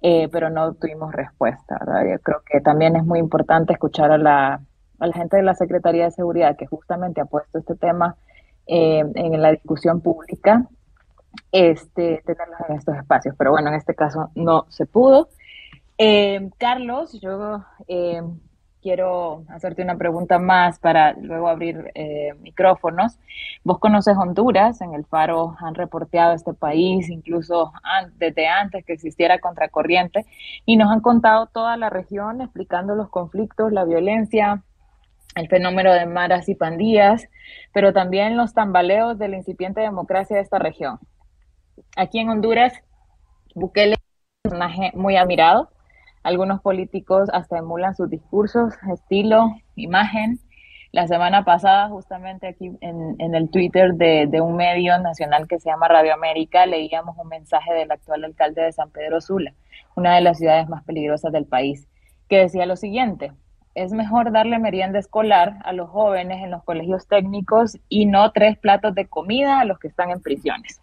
eh, 0.00 0.28
pero 0.30 0.48
no 0.48 0.74
tuvimos 0.74 1.12
respuesta. 1.12 1.78
Yo 2.08 2.18
creo 2.20 2.42
que 2.48 2.60
también 2.60 2.96
es 2.96 3.04
muy 3.04 3.18
importante 3.18 3.72
escuchar 3.72 4.12
a 4.12 4.18
la, 4.18 4.60
a 5.00 5.06
la 5.06 5.12
gente 5.12 5.36
de 5.36 5.42
la 5.42 5.54
Secretaría 5.54 6.04
de 6.04 6.12
Seguridad 6.12 6.56
que 6.56 6.66
justamente 6.66 7.20
ha 7.20 7.24
puesto 7.24 7.58
este 7.58 7.74
tema 7.74 8.16
en 8.64 9.42
la 9.42 9.50
discusión 9.50 10.00
pública, 10.00 10.66
este, 11.50 12.22
tenerlos 12.24 12.60
en 12.68 12.76
estos 12.76 12.96
espacios. 12.96 13.34
Pero 13.36 13.50
bueno, 13.50 13.68
en 13.70 13.74
este 13.74 13.94
caso 13.94 14.30
no 14.36 14.66
se 14.68 14.86
pudo. 14.86 15.28
Carlos, 16.58 17.20
yo 17.20 17.64
quiero 18.82 19.44
hacerte 19.48 19.82
una 19.82 19.96
pregunta 19.96 20.38
más 20.38 20.78
para 20.78 21.14
luego 21.14 21.48
abrir 21.48 21.90
eh, 21.94 22.34
micrófonos. 22.40 23.18
Vos 23.64 23.78
conoces 23.78 24.16
Honduras, 24.16 24.80
en 24.80 24.92
el 24.92 25.06
Faro 25.06 25.56
han 25.60 25.74
reporteado 25.74 26.34
este 26.34 26.52
país, 26.52 27.08
incluso 27.08 27.72
desde 28.16 28.48
antes 28.48 28.84
que 28.84 28.92
existiera 28.92 29.38
Contracorriente, 29.38 30.26
y 30.66 30.76
nos 30.76 30.90
han 30.90 31.00
contado 31.00 31.46
toda 31.46 31.76
la 31.76 31.88
región, 31.88 32.40
explicando 32.40 32.94
los 32.94 33.08
conflictos, 33.08 33.72
la 33.72 33.84
violencia, 33.84 34.62
el 35.36 35.48
fenómeno 35.48 35.92
de 35.92 36.04
maras 36.04 36.48
y 36.48 36.54
pandillas, 36.54 37.28
pero 37.72 37.92
también 37.92 38.36
los 38.36 38.52
tambaleos 38.52 39.18
de 39.18 39.28
la 39.28 39.36
incipiente 39.36 39.80
democracia 39.80 40.36
de 40.36 40.42
esta 40.42 40.58
región. 40.58 40.98
Aquí 41.96 42.18
en 42.18 42.28
Honduras, 42.28 42.74
Bukele 43.54 43.94
es 43.94 43.98
un 44.44 44.50
personaje 44.50 44.90
muy 44.94 45.16
admirado 45.16 45.70
algunos 46.22 46.60
políticos 46.60 47.28
hasta 47.32 47.58
emulan 47.58 47.94
sus 47.94 48.08
discursos, 48.08 48.74
estilo, 48.92 49.50
imagen. 49.76 50.38
La 50.92 51.06
semana 51.06 51.44
pasada, 51.44 51.88
justamente 51.88 52.46
aquí 52.46 52.70
en, 52.80 53.34
el 53.34 53.50
Twitter 53.50 53.94
de, 53.94 54.26
de, 54.28 54.40
un 54.42 54.56
medio 54.56 54.98
nacional 54.98 55.48
que 55.48 55.58
se 55.58 55.70
llama 55.70 55.88
Radio 55.88 56.12
América, 56.12 56.66
leíamos 56.66 57.16
un 57.16 57.28
mensaje 57.28 57.72
del 57.72 57.90
actual 57.90 58.24
alcalde 58.24 58.62
de 58.62 58.72
San 58.72 58.90
Pedro 58.90 59.20
Sula, 59.22 59.54
una 59.96 60.14
de 60.16 60.20
las 60.20 60.36
ciudades 60.36 60.68
más 60.68 60.84
peligrosas 60.84 61.32
del 61.32 61.46
país, 61.46 61.88
que 62.28 62.38
decía 62.38 62.66
lo 62.66 62.76
siguiente, 62.76 63.32
es 63.74 63.92
mejor 63.92 64.32
darle 64.32 64.58
merienda 64.58 64.98
escolar 64.98 65.58
a 65.64 65.72
los 65.72 65.88
jóvenes 65.88 66.42
en 66.42 66.50
los 66.50 66.62
colegios 66.64 67.06
técnicos 67.06 67.78
y 67.88 68.06
no 68.06 68.30
tres 68.32 68.58
platos 68.58 68.94
de 68.94 69.06
comida 69.06 69.60
a 69.60 69.64
los 69.64 69.78
que 69.78 69.88
están 69.88 70.10
en 70.10 70.20
prisiones. 70.20 70.80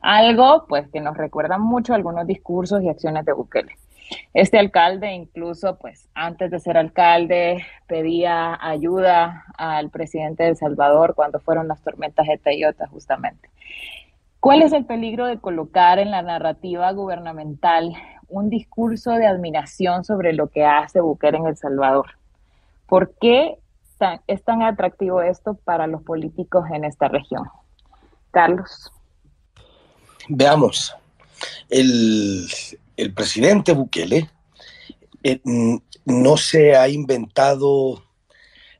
Algo 0.00 0.66
pues 0.68 0.88
que 0.88 1.00
nos 1.00 1.16
recuerda 1.16 1.58
mucho 1.58 1.94
algunos 1.94 2.26
discursos 2.26 2.82
y 2.82 2.88
acciones 2.88 3.24
de 3.24 3.32
Bukele. 3.32 3.76
Este 4.34 4.58
alcalde 4.58 5.12
incluso, 5.12 5.76
pues 5.78 6.08
antes 6.14 6.50
de 6.50 6.60
ser 6.60 6.76
alcalde, 6.76 7.64
pedía 7.86 8.58
ayuda 8.60 9.44
al 9.56 9.90
presidente 9.90 10.44
de 10.44 10.50
El 10.50 10.56
Salvador 10.56 11.14
cuando 11.14 11.40
fueron 11.40 11.68
las 11.68 11.82
tormentas 11.82 12.26
de 12.26 12.38
Tayota, 12.38 12.86
justamente. 12.88 13.50
¿Cuál 14.40 14.62
es 14.62 14.72
el 14.72 14.84
peligro 14.84 15.26
de 15.26 15.38
colocar 15.38 15.98
en 15.98 16.10
la 16.10 16.22
narrativa 16.22 16.92
gubernamental 16.92 17.94
un 18.28 18.50
discurso 18.50 19.12
de 19.12 19.26
admiración 19.26 20.04
sobre 20.04 20.32
lo 20.32 20.48
que 20.48 20.64
hace 20.64 21.00
Bukele 21.00 21.38
en 21.38 21.46
El 21.46 21.56
Salvador? 21.56 22.10
¿Por 22.86 23.14
qué 23.18 23.58
es 24.26 24.44
tan 24.44 24.62
atractivo 24.62 25.22
esto 25.22 25.54
para 25.64 25.86
los 25.86 26.02
políticos 26.02 26.66
en 26.72 26.84
esta 26.84 27.08
región? 27.08 27.44
Carlos. 28.30 28.92
Veamos, 30.28 30.94
el, 31.70 32.46
el 32.96 33.12
presidente 33.12 33.72
Bukele 33.72 34.30
eh, 35.22 35.40
no 36.04 36.36
se 36.36 36.76
ha 36.76 36.88
inventado 36.88 38.02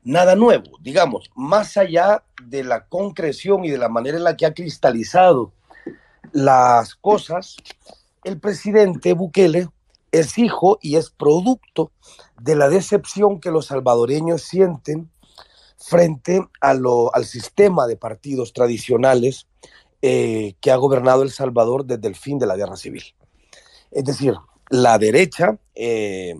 nada 0.03 0.35
nuevo, 0.35 0.77
digamos, 0.81 1.29
más 1.35 1.75
allá 1.77 2.23
de 2.43 2.63
la 2.63 2.85
concreción 2.85 3.65
y 3.65 3.69
de 3.69 3.77
la 3.77 3.89
manera 3.89 4.17
en 4.17 4.23
la 4.23 4.37
que 4.37 4.45
ha 4.45 4.53
cristalizado 4.53 5.51
las 6.31 6.95
cosas, 6.95 7.57
el 8.23 8.39
presidente 8.39 9.13
Bukele 9.13 9.69
es 10.11 10.37
hijo 10.37 10.79
y 10.81 10.95
es 10.95 11.09
producto 11.09 11.91
de 12.41 12.55
la 12.55 12.69
decepción 12.69 13.39
que 13.39 13.51
los 13.51 13.67
salvadoreños 13.67 14.41
sienten 14.41 15.09
frente 15.77 16.41
al 16.59 17.25
sistema 17.25 17.87
de 17.87 17.97
partidos 17.97 18.53
tradicionales 18.53 19.47
eh, 20.01 20.55
que 20.61 20.71
ha 20.71 20.75
gobernado 20.75 21.23
El 21.23 21.31
Salvador 21.31 21.85
desde 21.85 22.07
el 22.07 22.15
fin 22.15 22.39
de 22.39 22.47
la 22.47 22.55
guerra 22.55 22.75
civil. 22.75 23.03
Es 23.91 24.03
decir, 24.03 24.35
la 24.69 24.97
derecha 24.97 25.57
eh, 25.75 26.35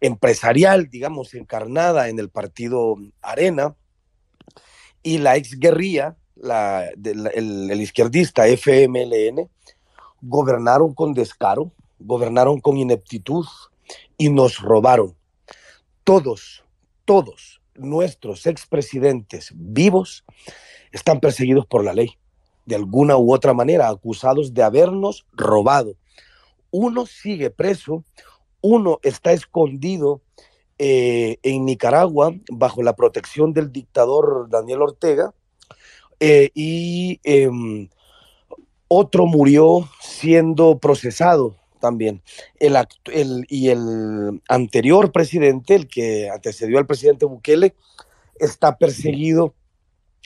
empresarial, 0.00 0.88
digamos, 0.88 1.34
encarnada 1.34 2.08
en 2.08 2.18
el 2.18 2.28
partido 2.28 2.96
Arena, 3.22 3.74
y 5.02 5.18
la 5.18 5.36
exguerrilla, 5.36 6.16
la, 6.34 6.88
el, 6.88 7.80
izquierdista 7.80 8.48
FMLN, 8.48 9.48
gobernaron 10.20 10.94
con 10.94 11.14
descaro, 11.14 11.70
gobernaron 12.00 12.60
con 12.60 12.76
ineptitud 12.76 13.46
y 14.18 14.30
nos 14.30 14.58
robaron. 14.58 15.14
Todos, 16.02 16.64
todos 17.04 17.62
nuestros 17.76 18.46
expresidentes 18.46 19.52
vivos 19.54 20.24
están 20.90 21.20
perseguidos 21.20 21.66
por 21.66 21.84
la 21.84 21.94
ley, 21.94 22.18
de 22.64 22.74
alguna 22.74 23.16
u 23.16 23.32
otra 23.32 23.54
manera, 23.54 23.88
acusados 23.88 24.54
de 24.54 24.64
habernos 24.64 25.24
robado 25.32 25.94
uno 26.76 27.06
sigue 27.06 27.50
preso, 27.50 28.04
uno 28.60 28.98
está 29.02 29.32
escondido 29.32 30.20
eh, 30.78 31.38
en 31.42 31.64
Nicaragua 31.64 32.34
bajo 32.50 32.82
la 32.82 32.94
protección 32.94 33.54
del 33.54 33.72
dictador 33.72 34.48
Daniel 34.50 34.82
Ortega 34.82 35.32
eh, 36.20 36.50
y 36.54 37.18
em, 37.24 37.88
otro 38.88 39.24
murió 39.24 39.88
siendo 40.02 40.78
procesado 40.78 41.56
también. 41.80 42.22
El, 42.58 42.76
y 43.48 43.68
el 43.68 44.42
anterior 44.48 45.12
presidente, 45.12 45.76
el 45.76 45.88
que 45.88 46.28
antecedió 46.28 46.78
al 46.78 46.86
presidente 46.86 47.24
Bukele, 47.24 47.74
está 48.38 48.76
perseguido 48.76 49.54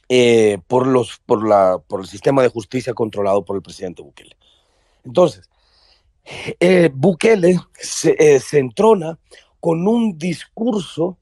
eh, 0.08 0.58
por, 0.66 0.88
los, 0.88 1.20
por, 1.26 1.46
la, 1.46 1.78
por 1.86 2.00
el 2.00 2.06
sistema 2.06 2.42
de 2.42 2.48
justicia 2.48 2.92
controlado 2.92 3.44
por 3.44 3.54
el 3.54 3.62
presidente 3.62 4.02
Bukele. 4.02 4.36
Entonces, 5.04 5.49
eh, 6.58 6.90
Bukele 6.92 7.58
se, 7.74 8.16
eh, 8.18 8.40
se, 8.40 8.58
entrona 8.58 9.18
con 9.58 9.86
un 9.86 10.16
discurso, 10.18 11.18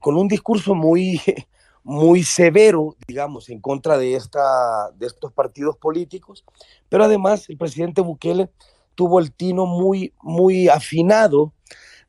con 0.00 0.16
un 0.16 0.28
discurso 0.28 0.74
muy, 0.74 1.20
muy 1.82 2.22
severo, 2.22 2.96
digamos, 3.06 3.48
en 3.48 3.60
contra 3.60 3.98
de, 3.98 4.14
esta, 4.14 4.90
de 4.96 5.06
estos 5.06 5.32
partidos 5.32 5.76
políticos, 5.76 6.44
pero 6.88 7.04
además 7.04 7.48
el 7.48 7.56
presidente 7.56 8.00
Bukele 8.00 8.50
tuvo 8.94 9.18
el 9.18 9.32
tino 9.32 9.66
muy, 9.66 10.12
muy 10.22 10.68
afinado 10.68 11.52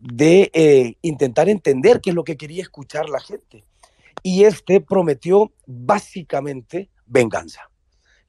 de 0.02 0.52
eh, 0.54 0.98
intentar 1.02 1.48
entender 1.48 2.02
qué 2.02 2.10
es 2.10 2.16
lo 2.16 2.24
que 2.24 2.38
quería 2.38 2.64
escuchar 2.64 3.08
la 3.08 3.20
gente. 3.20 3.64
Y 4.24 4.44
este 4.44 4.82
prometió 4.82 5.54
básicamente 5.66 6.90
venganza. 7.06 7.71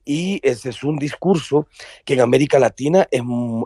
Y 0.05 0.41
ese 0.43 0.71
es 0.71 0.83
un 0.83 0.97
discurso 0.97 1.67
que 2.05 2.15
en 2.15 2.21
América 2.21 2.59
Latina 2.59 3.09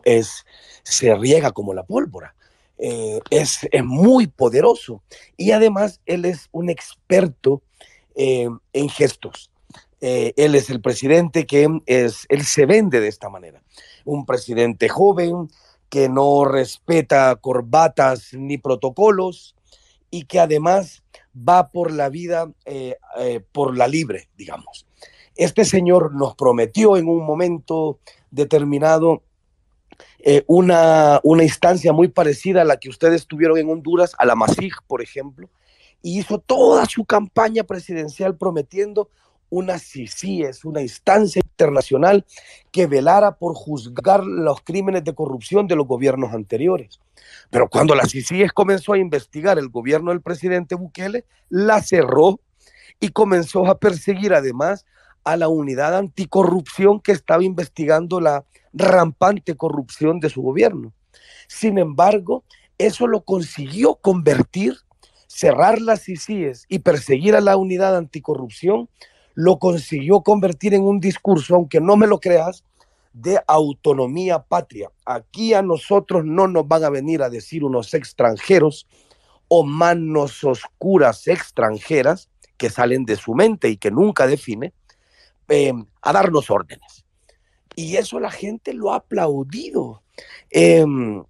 es, 0.05 0.45
se 0.83 1.15
riega 1.15 1.53
como 1.53 1.75
la 1.75 1.85
pólvora. 1.85 2.35
Eh, 2.79 3.21
es, 3.31 3.67
es, 3.71 3.85
muy 3.85 4.27
poderoso. 4.27 5.03
Y 5.37 5.53
además 5.53 6.01
él 6.05 6.25
es 6.25 6.49
un 6.53 6.69
experto 6.69 7.63
eh, 8.15 8.49
en 8.73 8.89
gestos. 8.89 9.51
él 10.01 10.55
es 10.55 10.69
el 10.71 10.81
presidente 10.81 11.47
que 11.47 11.69
es, 11.87 12.27
él 12.29 12.45
se 12.45 12.67
vende 12.67 13.01
de 13.01 13.09
esta 13.09 13.31
manera 13.31 13.63
un 14.07 14.25
presidente 14.25 14.89
joven 14.89 15.51
que 15.91 16.09
no 16.09 16.45
respeta 16.45 17.37
corbatas 17.37 18.33
ni 18.33 18.57
protocolos 18.57 19.55
y 20.11 20.25
que 20.25 20.41
además 20.41 21.03
va 21.37 21.69
por 21.69 21.93
la 21.93 22.09
vida, 22.09 22.51
eh, 22.65 22.97
eh, 23.19 23.41
por 23.53 23.77
la 23.77 23.87
libre, 23.87 24.29
digamos. 24.37 24.87
Este 25.37 25.65
señor 25.65 26.15
nos 26.15 26.35
prometió 26.35 26.97
en 26.97 27.09
un 27.09 27.25
momento 27.25 28.01
determinado 28.31 29.23
eh, 30.19 30.45
una, 30.47 31.21
una 31.23 31.45
instancia 31.45 31.93
muy 31.93 32.09
parecida 32.09 32.63
a 32.63 32.65
la 32.65 32.79
que 32.79 32.89
ustedes 32.89 33.27
tuvieron 33.27 33.59
en 33.59 33.71
Honduras, 33.71 34.15
a 34.19 34.27
la 34.27 34.35
MASIG, 34.35 34.75
por 34.87 35.03
ejemplo, 35.03 35.49
y 36.03 36.19
hizo 36.19 36.39
toda 36.39 36.87
su 36.87 37.05
campaña 37.05 37.65
presidencial 37.65 38.37
prometiendo 38.37 39.11
una 39.49 39.77
es 39.77 40.65
una 40.65 40.83
instancia 40.83 41.41
internacional 41.45 42.25
que 42.73 42.87
velara 42.87 43.37
por 43.37 43.55
juzgar 43.55 44.25
los 44.25 44.61
crímenes 44.63 45.05
de 45.05 45.15
corrupción 45.15 45.67
de 45.67 45.77
los 45.77 45.87
gobiernos 45.87 46.33
anteriores. 46.33 47.01
Pero 47.51 47.69
cuando 47.69 47.95
la 47.95 48.07
CICIES 48.07 48.53
comenzó 48.53 48.95
a 48.95 48.99
investigar 48.99 49.59
el 49.59 49.69
gobierno 49.69 50.11
del 50.11 50.21
presidente 50.21 50.75
Bukele, 50.75 51.25
la 51.49 51.81
cerró 51.81 52.41
y 52.99 53.11
comenzó 53.11 53.67
a 53.67 53.79
perseguir 53.79 54.35
además 54.35 54.85
a 55.27 55.37
la 55.37 55.49
unidad 55.49 55.97
anticorrupción 55.97 57.01
que 57.01 57.11
estaba 57.11 57.43
investigando 57.43 58.21
la 58.21 58.45
rampante 58.73 59.57
corrupción 59.57 60.21
de 60.21 60.31
su 60.31 60.41
gobierno. 60.41 60.93
Sin 61.49 61.79
embargo, 61.79 62.45
eso 62.79 63.09
lo 63.09 63.23
consiguió 63.23 63.97
convertir, 63.97 64.77
cerrar 65.27 65.81
las 65.81 66.05
CICIES 66.05 66.67
y 66.69 66.79
perseguir 66.79 67.35
a 67.35 67.41
la 67.41 67.57
unidad 67.57 67.97
anticorrupción 67.97 68.89
lo 69.35 69.59
consiguió 69.59 70.21
convertir 70.21 70.75
en 70.75 70.85
un 70.85 71.01
discurso, 71.01 71.57
aunque 71.57 71.81
no 71.81 71.97
me 71.97 72.07
lo 72.07 72.21
creas, 72.21 72.65
de 73.13 73.41
autonomía 73.49 74.39
patria. 74.45 74.93
Aquí 75.05 75.55
a 75.55 75.63
nosotros 75.63 76.25
no 76.25 76.47
nos 76.47 76.69
van 76.69 76.85
a 76.85 76.91
venir 76.91 77.23
a 77.23 77.31
decir 77.31 77.65
unos 77.65 77.95
extranjeros 77.95 78.87
o 79.49 79.65
manos 79.65 80.45
oscuras 80.45 81.27
extranjeras 81.27 82.31
que 82.57 82.71
salen 82.71 83.05
de 83.05 83.17
su 83.17 83.35
mente 83.35 83.69
y 83.69 83.77
que 83.77 83.91
nunca 83.91 84.27
define, 84.29 84.73
eh, 85.49 85.73
a 86.03 86.13
darnos 86.13 86.51
órdenes. 86.51 87.05
Y 87.75 87.97
eso 87.97 88.19
la 88.21 88.31
gente 88.31 88.73
lo 88.73 88.93
ha 88.93 88.97
aplaudido. 88.97 90.03
Em, 90.51 91.23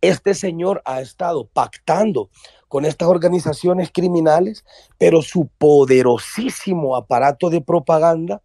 este 0.00 0.34
señor 0.34 0.82
ha 0.84 1.00
estado 1.00 1.46
pactando 1.46 2.30
con 2.68 2.84
estas 2.84 3.08
organizaciones 3.08 3.90
criminales, 3.92 4.64
pero 4.98 5.22
su 5.22 5.48
poderosísimo 5.58 6.96
aparato 6.96 7.50
de 7.50 7.60
propaganda 7.60 8.42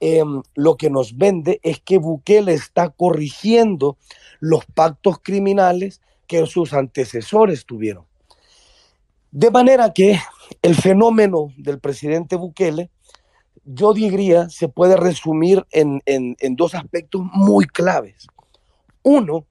em, 0.00 0.42
lo 0.54 0.76
que 0.76 0.88
nos 0.88 1.18
vende 1.18 1.60
es 1.62 1.80
que 1.80 1.98
Bukele 1.98 2.54
está 2.54 2.88
corrigiendo 2.88 3.98
los 4.38 4.64
pactos 4.64 5.18
criminales 5.22 6.00
que 6.26 6.46
sus 6.46 6.72
antecesores 6.72 7.66
tuvieron. 7.66 8.06
De 9.30 9.50
manera 9.50 9.92
que 9.92 10.18
el 10.62 10.74
fenómeno 10.74 11.52
del 11.56 11.78
presidente 11.78 12.36
Bukele, 12.36 12.90
yo 13.64 13.92
diría, 13.92 14.48
se 14.48 14.68
puede 14.68 14.96
resumir 14.96 15.66
en, 15.70 16.02
en 16.06 16.56
dos 16.56 16.74
aspectos 16.74 17.22
muy 17.32 17.66
claves. 17.66 18.26
Uno, 19.02 19.46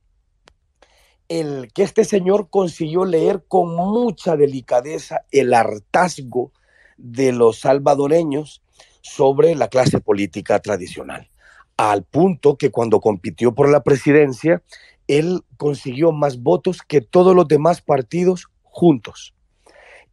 el 1.30 1.72
que 1.74 1.84
este 1.84 2.04
señor 2.06 2.50
consiguió 2.50 3.06
leer 3.06 3.43
con 3.47 3.76
mucha 3.76 4.36
delicadeza 4.36 5.26
el 5.32 5.54
hartazgo 5.54 6.52
de 6.97 7.32
los 7.32 7.60
salvadoreños 7.60 8.62
sobre 9.02 9.56
la 9.56 9.70
clase 9.70 10.00
política 10.02 10.60
tradicional, 10.60 11.30
al 11.78 12.04
punto 12.04 12.58
que 12.58 12.72
cuando 12.72 13.00
compitió 13.00 13.54
por 13.54 13.70
la 13.70 13.84
presidencia, 13.84 14.62
él 15.08 15.43
consiguió 15.58 16.12
más 16.12 16.41
votos 16.41 16.82
que 16.82 17.02
todos 17.02 17.36
los 17.36 17.47
demás 17.47 17.82
partidos 17.82 18.47
juntos. 18.64 19.34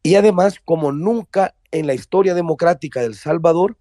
Y 0.03 0.14
además, 0.14 0.61
como 0.64 0.93
nunca 0.93 1.55
en 1.78 1.86
la 1.86 1.94
historia 1.94 2.34
democrática 2.34 3.00
del 3.00 3.14
Salvador, 3.14 3.76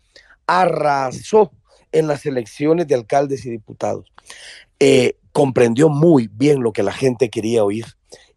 arrasó 0.47 1.51
en 1.91 2.07
las 2.07 2.25
elecciones 2.25 2.87
de 2.87 2.95
alcaldes 2.95 3.45
y 3.45 3.49
diputados. 3.49 4.11
Eh, 4.79 5.17
comprendió 5.31 5.89
muy 5.89 6.29
bien 6.31 6.61
lo 6.61 6.73
que 6.73 6.83
la 6.83 6.91
gente 6.91 7.29
quería 7.29 7.63
oír 7.63 7.85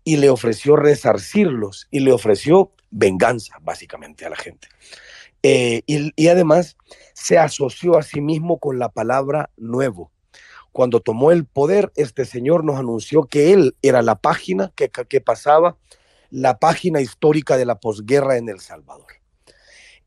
y 0.05 0.17
le 0.17 0.31
ofreció 0.31 0.77
resarcirlos 0.77 1.87
y 1.91 2.01
le 2.01 2.13
ofreció 2.13 2.73
venganza, 2.91 3.59
básicamente, 3.61 4.25
a 4.25 4.31
la 4.31 4.37
gente. 4.37 4.69
Eh, 5.43 5.83
y, 5.87 6.29
además 6.29 6.77
se 7.15 7.39
asoció 7.39 7.97
a 7.97 8.03
sí 8.03 8.21
mismo 8.21 8.59
con 8.59 8.79
la 8.79 8.89
palabra 8.89 9.51
nuevo. 9.57 10.11
Cuando 10.73 11.01
tomó 11.01 11.33
el 11.33 11.45
poder, 11.45 11.93
este 11.97 12.25
señor 12.25 12.65
nos 12.65 12.77
anunció 12.77 13.25
que 13.25 13.53
él 13.53 13.77
era 13.83 14.03
la 14.03 14.17
página 14.17 14.73
que, 14.77 14.91
que 14.91 15.21
pasaba, 15.21 15.77
la 16.31 16.59
página 16.59 17.01
histórica 17.01 17.57
de 17.57 17.67
la 17.67 17.81
posguerra 17.81 18.37
en 18.37 18.49
El 18.49 18.61
Salvador. 18.61 19.18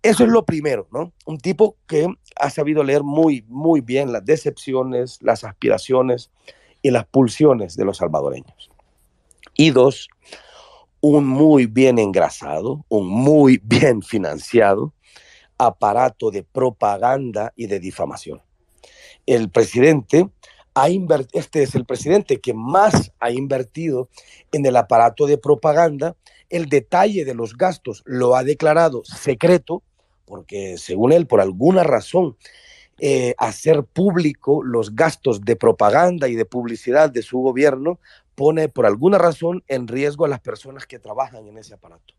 Eso 0.04 0.24
es 0.24 0.30
lo 0.30 0.46
primero, 0.46 0.88
¿no? 0.92 1.14
Un 1.26 1.38
tipo 1.38 1.78
que 1.88 2.08
ha 2.36 2.50
sabido 2.50 2.84
leer 2.84 3.04
muy, 3.04 3.46
muy 3.48 3.82
bien 3.82 4.12
las 4.12 4.26
decepciones, 4.26 5.20
las 5.22 5.44
aspiraciones, 5.44 6.32
y 6.82 6.92
las 6.92 7.06
pulsiones 7.06 7.76
de 7.76 7.86
los 7.86 7.98
salvadoreños. 7.98 8.72
Y 9.56 9.72
dos, 9.72 10.10
un 11.00 11.26
muy 11.28 11.66
bien 11.66 12.00
engrasado, 12.00 12.86
un 12.90 13.08
muy 13.08 13.58
bien 13.64 14.02
financiado 14.02 14.94
aparato 15.58 16.32
de 16.32 16.44
propaganda 16.44 17.54
y 17.56 17.68
de 17.68 17.80
difamación. 17.80 18.42
El 19.28 19.52
presidente 19.52 20.28
ha 20.74 20.90
invertido, 20.90 21.40
este 21.40 21.62
es 21.62 21.76
el 21.76 21.86
presidente 21.86 22.40
que 22.40 22.54
más 22.54 23.12
ha 23.20 23.30
invertido 23.30 24.10
en 24.52 24.66
el 24.66 24.76
aparato 24.76 25.28
de 25.28 25.38
propaganda. 25.38 26.16
El 26.50 26.68
detalle 26.68 27.26
de 27.26 27.36
los 27.36 27.56
gastos 27.56 28.02
lo 28.06 28.36
ha 28.36 28.44
declarado 28.44 29.04
secreto, 29.06 29.84
porque 30.32 30.78
según 30.78 31.12
él, 31.12 31.28
por 31.28 31.42
alguna 31.42 31.84
razón, 31.84 32.38
eh, 33.02 33.36
hacer 33.38 33.84
público 33.84 34.64
los 34.64 34.96
gastos 34.96 35.42
de 35.42 35.58
propaganda 35.58 36.30
y 36.30 36.36
de 36.36 36.46
publicidad 36.46 37.10
de 37.10 37.22
su 37.22 37.40
gobierno 37.40 38.00
pone 38.34 38.70
por 38.70 38.86
alguna 38.86 39.18
razón 39.18 39.62
en 39.68 39.90
riesgo 39.90 40.24
a 40.24 40.30
las 40.30 40.40
personas 40.40 40.86
que 40.86 41.00
trabajan 41.00 41.46
en 41.48 41.58
ese 41.58 41.74
aparato. 41.74 42.14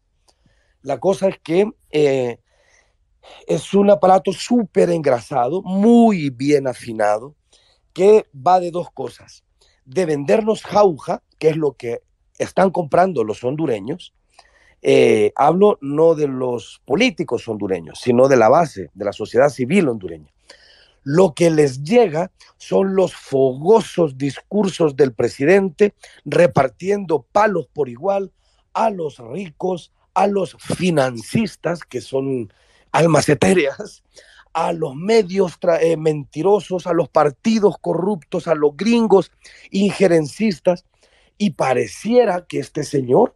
La 0.82 1.00
cosa 1.00 1.28
es 1.28 1.38
que 1.38 1.72
eh, 1.90 2.38
es 3.46 3.72
un 3.72 3.88
aparato 3.88 4.34
súper 4.34 4.90
engrasado, 4.90 5.62
muy 5.62 6.28
bien 6.28 6.66
afinado, 6.66 7.34
que 7.94 8.26
va 8.36 8.60
de 8.60 8.72
dos 8.72 8.90
cosas. 8.90 9.42
De 9.86 10.04
vendernos 10.04 10.62
jauja, 10.64 11.22
que 11.38 11.48
es 11.48 11.56
lo 11.56 11.78
que 11.78 12.02
están 12.38 12.72
comprando 12.72 13.24
los 13.24 13.42
hondureños. 13.42 14.12
Eh, 14.82 15.32
hablo 15.36 15.78
no 15.80 16.14
de 16.16 16.26
los 16.26 16.82
políticos 16.84 17.46
hondureños, 17.46 18.00
sino 18.00 18.26
de 18.26 18.36
la 18.36 18.48
base, 18.48 18.90
de 18.94 19.04
la 19.04 19.12
sociedad 19.12 19.48
civil 19.48 19.88
hondureña. 19.88 20.32
Lo 21.04 21.34
que 21.34 21.50
les 21.50 21.82
llega 21.82 22.30
son 22.58 22.94
los 22.94 23.14
fogosos 23.14 24.18
discursos 24.18 24.96
del 24.96 25.12
presidente 25.12 25.94
repartiendo 26.24 27.26
palos 27.32 27.68
por 27.72 27.88
igual 27.88 28.32
a 28.72 28.90
los 28.90 29.18
ricos, 29.18 29.92
a 30.14 30.26
los 30.26 30.56
financistas, 30.58 31.82
que 31.84 32.00
son 32.00 32.52
almas 32.92 33.28
etéreas, 33.28 34.02
a 34.52 34.72
los 34.72 34.94
medios 34.94 35.58
eh, 35.80 35.96
mentirosos, 35.96 36.86
a 36.86 36.92
los 36.92 37.08
partidos 37.08 37.76
corruptos, 37.80 38.46
a 38.48 38.54
los 38.54 38.76
gringos 38.76 39.32
injerencistas, 39.70 40.84
y 41.38 41.50
pareciera 41.50 42.46
que 42.46 42.58
este 42.60 42.84
señor, 42.84 43.34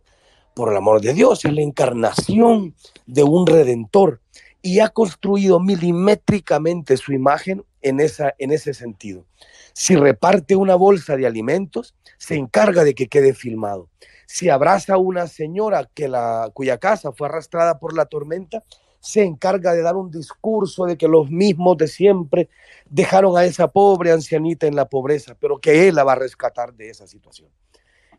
por 0.57 0.71
el 0.71 0.77
amor 0.79 1.03
de 1.03 1.13
Dios, 1.13 1.45
es 1.45 1.53
la 1.53 1.61
encarnación 1.61 2.75
de 3.05 3.23
un 3.23 3.47
redentor 3.47 4.23
y 4.63 4.81
ha 4.81 4.89
construido 4.89 5.61
milimétricamente 5.61 6.97
su 6.97 7.13
imagen 7.13 7.63
en, 7.83 8.01
esa, 8.01 8.35
en 8.39 8.53
ese 8.53 8.73
sentido. 8.73 9.27
Si 9.75 9.97
reparte 9.97 10.57
una 10.57 10.75
bolsa 10.75 11.15
de 11.15 11.27
alimentos, 11.27 11.95
se 12.17 12.37
encarga 12.37 12.85
de 12.85 12.95
que 12.95 13.07
quede 13.07 13.35
filmado. 13.35 13.91
Si 14.27 14.49
abraza 14.49 14.95
a 14.95 14.99
una 14.99 15.27
señora 15.27 15.91
que 15.93 16.09
la, 16.09 16.51
cuya 16.55 16.79
casa 16.79 17.13
fue 17.13 17.29
arrastrada 17.29 17.79
por 17.79 17.95
la 17.95 18.07
tormenta, 18.07 18.65
se 18.99 19.25
encarga 19.25 19.75
de 19.75 19.83
dar 19.83 19.95
un 19.95 20.11
discurso 20.11 20.87
de 20.87 20.97
que 20.97 21.07
los 21.07 21.31
mismos 21.31 21.77
de 21.77 21.87
siempre 21.87 22.49
dejaron 22.89 23.37
a 23.37 23.45
esa 23.45 23.69
pobre 23.69 24.11
ancianita 24.11 24.67
en 24.67 24.75
la 24.75 24.89
pobreza, 24.89 25.37
pero 25.39 25.59
que 25.59 25.87
él 25.87 25.97
la 25.97 26.05
va 26.05 26.13
a 26.13 26.17
rescatar 26.17 26.73
de 26.73 26.89
esa 26.89 27.07
situación. 27.07 27.51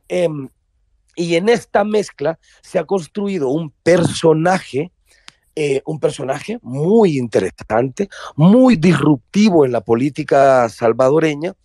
Em, 0.07 0.47
y 1.17 1.35
en 1.35 1.49
esta 1.49 1.83
mezcla 1.83 2.39
se 2.61 2.77
ha 2.77 2.85
construido 2.85 3.49
un 3.49 3.71
personaje, 3.71 4.91
eh, 5.55 5.81
un 5.85 5.99
personaje 5.99 6.59
muy 6.61 7.17
interesante, 7.17 8.07
muy 8.35 8.75
disruptivo 8.75 9.65
en 9.65 9.71
la 9.71 9.81
política 9.81 10.69
salvadoreña, 10.69 11.55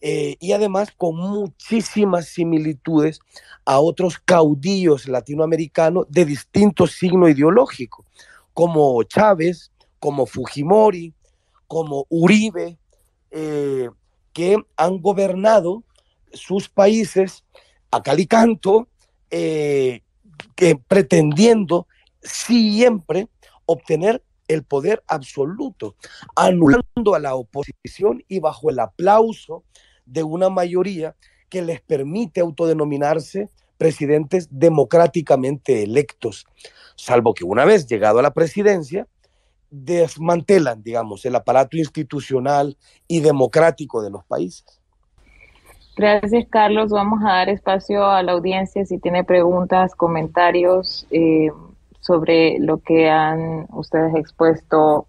eh, 0.00 0.36
y 0.38 0.52
además 0.52 0.90
con 0.96 1.16
muchísimas 1.16 2.26
similitudes 2.26 3.18
a 3.64 3.80
otros 3.80 4.18
caudillos 4.18 5.08
latinoamericanos 5.08 6.06
de 6.08 6.24
distinto 6.24 6.86
signo 6.86 7.28
ideológico, 7.28 8.04
como 8.54 9.02
Chávez, 9.02 9.72
como 9.98 10.26
Fujimori, 10.26 11.12
como 11.66 12.06
Uribe, 12.08 12.78
eh, 13.32 13.90
que 14.32 14.56
han 14.76 15.02
gobernado 15.02 15.82
sus 16.32 16.68
países 16.68 17.44
a 17.90 18.02
calicanto, 18.02 18.88
eh, 19.32 20.02
pretendiendo 20.86 21.88
siempre 22.22 23.28
obtener 23.66 24.22
el 24.46 24.62
poder 24.62 25.02
absoluto, 25.06 25.96
anulando 26.36 27.14
a 27.14 27.18
la 27.18 27.34
oposición 27.34 28.22
y 28.28 28.40
bajo 28.40 28.70
el 28.70 28.78
aplauso 28.78 29.64
de 30.04 30.22
una 30.22 30.50
mayoría 30.50 31.16
que 31.48 31.62
les 31.62 31.80
permite 31.80 32.40
autodenominarse 32.40 33.48
presidentes 33.78 34.48
democráticamente 34.50 35.82
electos, 35.82 36.46
salvo 36.94 37.32
que 37.34 37.44
una 37.44 37.64
vez 37.64 37.86
llegado 37.86 38.18
a 38.18 38.22
la 38.22 38.34
presidencia, 38.34 39.08
desmantelan, 39.70 40.82
digamos, 40.82 41.24
el 41.24 41.34
aparato 41.34 41.78
institucional 41.78 42.76
y 43.08 43.20
democrático 43.20 44.02
de 44.02 44.10
los 44.10 44.24
países. 44.26 44.81
Gracias, 45.96 46.46
Carlos. 46.48 46.90
Vamos 46.90 47.20
a 47.22 47.32
dar 47.32 47.48
espacio 47.48 48.06
a 48.06 48.22
la 48.22 48.32
audiencia 48.32 48.84
si 48.86 48.98
tiene 48.98 49.24
preguntas, 49.24 49.94
comentarios 49.94 51.06
eh, 51.10 51.50
sobre 52.00 52.58
lo 52.58 52.78
que 52.78 53.10
han 53.10 53.66
ustedes 53.70 54.14
expuesto 54.14 55.06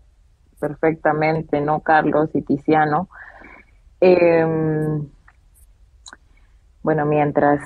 perfectamente, 0.59 1.61
¿no, 1.61 1.79
Carlos 1.81 2.29
y 2.33 2.41
Tiziano? 2.41 3.09
Em, 3.99 5.07
bueno, 6.81 7.05
mientras 7.05 7.61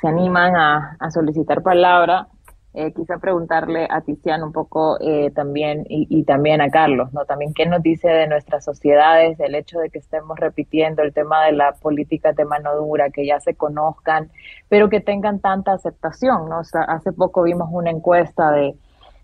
se 0.00 0.08
animan 0.08 0.56
a, 0.56 1.10
solicitar 1.10 1.62
palabra, 1.62 2.28
eh, 2.74 2.92
quise 2.92 3.18
preguntarle 3.18 3.86
a 3.90 4.00
Tiziano 4.00 4.46
un 4.46 4.52
poco 4.52 4.96
eh, 5.00 5.30
también 5.30 5.84
y, 5.88 6.22
también 6.24 6.62
a 6.62 6.70
Carlos, 6.70 7.12
¿no? 7.12 7.26
También 7.26 7.52
qué 7.52 7.66
nos 7.66 7.82
dice 7.82 8.08
de 8.08 8.26
nuestras 8.26 8.64
sociedades 8.64 9.38
el 9.40 9.54
hecho 9.54 9.78
de 9.78 9.90
que 9.90 9.98
estemos 9.98 10.38
repitiendo 10.38 11.02
el 11.02 11.12
tema 11.12 11.44
de 11.44 11.52
la 11.52 11.72
política 11.72 12.32
de 12.32 12.46
mano 12.46 12.74
dura, 12.76 13.10
que 13.10 13.26
ya 13.26 13.40
se 13.40 13.54
conozcan, 13.54 14.30
pero 14.70 14.88
que 14.88 15.00
tengan 15.00 15.40
tanta 15.40 15.72
aceptación, 15.72 16.48
¿no? 16.48 16.60
hace 16.60 17.12
poco 17.12 17.42
vimos 17.42 17.68
una 17.70 17.90
encuesta 17.90 18.50
de, 18.52 18.74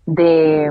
de, 0.04 0.70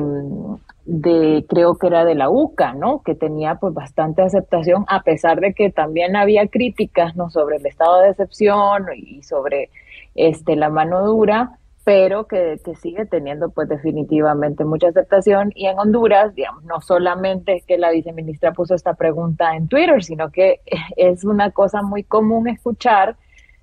de, 0.86 1.45
creo 1.49 1.78
que 1.78 1.88
era 1.88 2.05
de 2.05 2.13
la 2.13 2.30
UCA, 2.30 2.73
¿no? 2.73 3.01
Que 3.01 3.15
tenía 3.15 3.55
pues 3.55 3.73
bastante 3.73 4.21
aceptación, 4.21 4.86
a 4.88 5.01
pesar 5.01 5.39
de 5.39 5.53
que 5.53 5.71
también 5.71 6.15
había 6.15 6.47
críticas, 6.47 7.15
¿no? 7.15 7.32
Sobre 7.32 7.57
el 7.57 7.65
estado 7.65 8.01
de 8.01 8.09
excepción 8.09 8.86
y 8.95 9.23
sobre 9.23 9.69
este, 10.13 10.55
la 10.55 10.69
mano 10.69 11.05
dura, 11.05 11.57
pero 11.88 12.27
que, 12.27 12.59
sigue 12.81 13.05
teniendo 13.05 13.49
pues 13.49 13.69
definitivamente 13.69 14.65
mucha 14.65 14.89
aceptación. 14.89 15.53
Y 15.55 15.67
en 15.67 15.79
Honduras, 15.79 16.35
digamos, 16.35 16.65
no 16.65 16.81
solamente 16.81 17.63
que 17.65 17.77
la 17.77 17.91
viceministra 17.91 18.51
puso 18.51 18.75
esta 18.75 18.95
pregunta 18.95 19.55
en 19.55 19.69
Twitter, 19.69 20.03
sino 20.03 20.29
que 20.29 20.59
es 20.97 21.23
una 21.23 21.51
cosa 21.51 21.83
muy 21.83 22.03
común 22.03 22.49
escuchar 22.49 23.15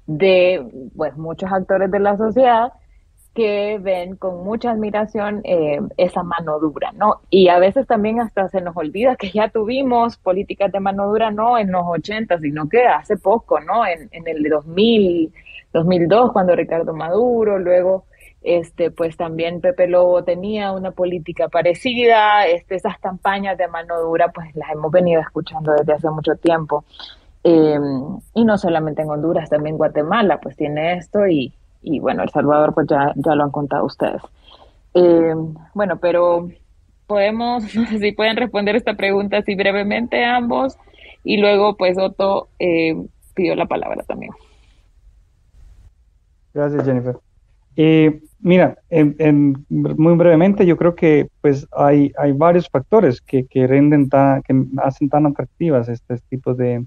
de 0.06 0.66
pues 0.96 1.14
muchos 1.18 1.52
actores 1.52 1.90
de 1.90 2.00
la 2.00 2.16
sociedad 2.16 2.72
que 3.34 3.78
ven 3.78 4.16
con 4.16 4.42
mucha 4.42 4.70
admiración 4.70 5.42
eh, 5.44 5.80
esa 5.98 6.22
mano 6.22 6.58
dura, 6.58 6.92
¿no? 6.92 7.20
Y 7.28 7.48
a 7.48 7.58
veces 7.58 7.86
también 7.86 8.20
hasta 8.20 8.48
se 8.48 8.62
nos 8.62 8.74
olvida 8.74 9.16
que 9.16 9.32
ya 9.32 9.50
tuvimos 9.50 10.16
políticas 10.16 10.72
de 10.72 10.80
mano 10.80 11.08
dura, 11.08 11.30
no 11.30 11.58
en 11.58 11.70
los 11.70 11.84
80, 11.86 12.38
sino 12.38 12.70
que 12.70 12.86
hace 12.86 13.18
poco, 13.18 13.60
¿no? 13.60 13.84
En, 13.84 14.08
en 14.12 14.26
el 14.28 14.48
2000, 14.48 15.30
2002, 15.74 16.32
cuando 16.32 16.56
Ricardo 16.56 16.94
Maduro, 16.94 17.58
luego, 17.58 18.06
este, 18.44 18.90
pues 18.90 19.16
también 19.16 19.62
Pepe 19.62 19.88
Lobo 19.88 20.22
tenía 20.22 20.72
una 20.72 20.90
política 20.90 21.48
parecida, 21.48 22.46
este, 22.46 22.74
esas 22.76 22.98
campañas 22.98 23.56
de 23.56 23.68
mano 23.68 23.98
dura, 24.02 24.30
pues 24.32 24.54
las 24.54 24.70
hemos 24.70 24.92
venido 24.92 25.20
escuchando 25.22 25.72
desde 25.72 25.94
hace 25.94 26.10
mucho 26.10 26.36
tiempo. 26.36 26.84
Eh, 27.42 27.78
y 28.34 28.44
no 28.44 28.58
solamente 28.58 29.02
en 29.02 29.10
Honduras, 29.10 29.48
también 29.48 29.78
Guatemala, 29.78 30.40
pues 30.40 30.56
tiene 30.56 30.94
esto 30.98 31.26
y, 31.26 31.54
y 31.82 32.00
bueno, 32.00 32.22
El 32.22 32.28
Salvador 32.28 32.74
pues 32.74 32.86
ya, 32.86 33.12
ya 33.16 33.34
lo 33.34 33.44
han 33.44 33.50
contado 33.50 33.86
ustedes. 33.86 34.22
Eh, 34.92 35.34
bueno, 35.72 35.98
pero 35.98 36.48
podemos, 37.06 37.74
no 37.74 37.86
sé 37.88 37.98
si 37.98 38.12
pueden 38.12 38.36
responder 38.36 38.76
esta 38.76 38.94
pregunta 38.94 39.38
así 39.38 39.54
brevemente 39.54 40.22
ambos 40.22 40.76
y 41.22 41.38
luego 41.38 41.78
pues 41.78 41.96
Otto 41.98 42.48
eh, 42.58 42.94
pidió 43.34 43.54
la 43.54 43.64
palabra 43.64 44.02
también. 44.06 44.32
Gracias 46.52 46.84
Jennifer. 46.84 47.16
Mira, 48.44 48.76
muy 49.70 50.16
brevemente 50.16 50.66
yo 50.66 50.76
creo 50.76 50.94
que 50.94 51.28
pues 51.40 51.66
hay, 51.72 52.12
hay 52.18 52.32
varios 52.32 52.68
factores 52.68 53.20
que, 53.22 53.46
que 53.46 53.66
renden 53.66 54.08
que 54.10 54.66
hacen 54.82 55.08
tan 55.08 55.26
atractivas 55.26 55.88
este 55.88 56.18
tipo 56.28 56.54
de, 56.54 56.86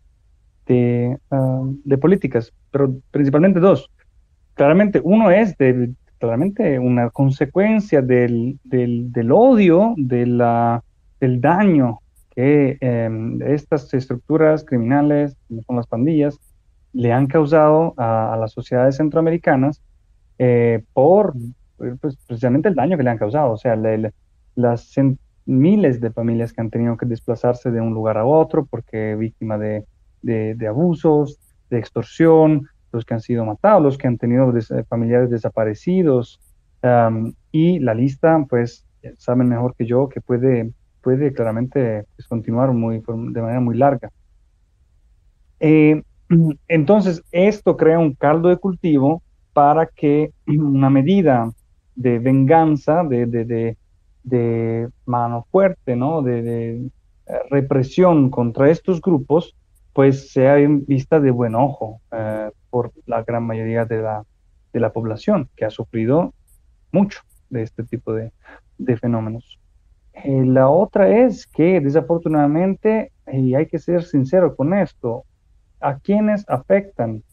ah, 1.31 1.61
de 1.83 1.97
políticas, 1.97 2.53
pero 2.71 2.95
principalmente 3.11 3.59
dos. 3.59 3.89
Claramente, 4.53 5.01
uno 5.03 5.31
es 5.31 5.57
de, 5.57 5.93
claramente 6.19 6.77
una 6.77 7.09
consecuencia 7.09 8.03
del, 8.03 8.59
del, 8.63 9.31
odio, 9.31 9.95
de 9.97 10.27
la, 10.27 10.83
del 11.19 11.41
daño 11.41 11.99
que 12.35 12.77
em, 12.81 13.41
estas 13.41 13.91
estructuras 13.95 14.63
criminales, 14.63 15.35
como 15.47 15.63
son 15.63 15.75
las 15.77 15.87
pandillas, 15.87 16.39
le 16.93 17.11
han 17.11 17.25
causado 17.25 17.95
a, 17.97 18.37
las 18.39 18.51
sociedades 18.51 18.97
centroamericanas 18.97 19.81
eh, 20.39 20.83
por 20.93 21.33
pues, 21.77 22.17
precisamente 22.27 22.69
el 22.69 22.75
daño 22.75 22.97
que 22.97 23.03
le 23.03 23.09
han 23.09 23.17
causado. 23.17 23.51
O 23.51 23.57
sea, 23.57 23.75
las 24.55 24.95
miles 25.45 26.01
de 26.01 26.11
familias 26.11 26.53
que 26.53 26.61
han 26.61 26.69
tenido 26.69 26.97
que 26.97 27.05
desplazarse 27.05 27.71
de 27.71 27.81
un 27.81 27.93
lugar 27.93 28.17
a 28.17 28.25
otro 28.25 28.65
porque 28.65 29.15
víctima 29.15 29.57
de, 29.57 29.85
de 30.21 30.67
abusos, 30.67 31.39
de 31.69 31.79
extorsión, 31.79 32.67
los 32.91 33.05
que 33.05 33.13
han 33.13 33.21
sido 33.21 33.45
matados, 33.45 33.83
los 33.83 33.97
que 33.97 34.07
han 34.07 34.17
tenido 34.17 34.53
familiares 34.89 35.29
desaparecidos, 35.29 36.39
y 37.51 37.79
la 37.79 37.93
lista, 37.93 38.45
pues, 38.49 38.85
saben 39.17 39.49
mejor 39.49 39.75
que 39.75 39.85
yo 39.85 40.09
que 40.09 40.21
puede, 40.21 40.71
puede 41.01 41.33
claramente 41.33 42.05
pues, 42.15 42.27
continuar 42.27 42.71
muy, 42.73 42.99
de 42.99 43.41
manera 43.41 43.59
muy 43.59 43.75
larga. 43.77 44.11
Eh, 45.59 46.01
entonces, 46.67 47.23
esto 47.31 47.77
crea 47.77 47.99
un 47.99 48.13
caldo 48.13 48.49
de 48.49 48.57
cultivo 48.57 49.21
para 49.57 49.87
que 49.87 50.33
una 50.47 50.91
medida 50.91 51.51
de 51.95 52.19
venganza, 52.19 53.03
de, 53.03 53.25
de, 53.25 53.75
de, 54.23 54.89
mano 55.07 55.47
fuerte, 55.51 55.95
¿no? 55.95 56.21
de, 56.21 56.75
eh, 56.75 56.89
represión 57.49 58.29
contra 58.29 58.69
estos 58.69 59.01
grupos, 59.01 59.55
pues 59.93 60.31
sea 60.31 60.57
vista 60.57 61.19
de 61.19 61.31
buen 61.31 61.55
ojo. 61.55 62.01
Eh, 62.11 62.51
por 62.69 62.91
la 63.07 63.23
gran 63.23 63.45
mayoría 63.45 63.85
de 63.85 63.99
la, 63.99 64.23
de 64.73 64.79
la 64.79 64.93
población 64.93 65.49
que 65.55 65.65
ha 65.65 65.71
sufrido 65.71 66.35
mucho 66.91 67.21
de 67.49 67.63
este 67.63 67.81
tipo 67.83 68.13
de, 68.13 68.31
de 68.77 68.95
fenómenos. 68.95 69.59
Eh, 70.13 70.45
la 70.45 70.69
otra 70.69 71.09
es 71.25 71.47
que 71.47 71.81
desafortunadamente, 71.81 73.11
y 73.33 73.55
hay 73.55 73.65
que 73.65 73.79
ser 73.79 74.03
sincero 74.03 74.55
con 74.55 74.75
esto, 74.75 75.23
a 75.79 75.97
quienes 75.97 76.47
afectan 76.47 77.23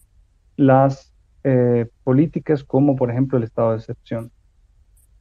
las 0.57 1.13
eh, 1.45 1.86
políticas 2.05 2.64
como 2.64 2.97
por 2.97 3.11
ejemplo 3.11 3.36
el 3.36 3.45
estado 3.45 3.72
de 3.72 3.76
excepción. 3.76 4.30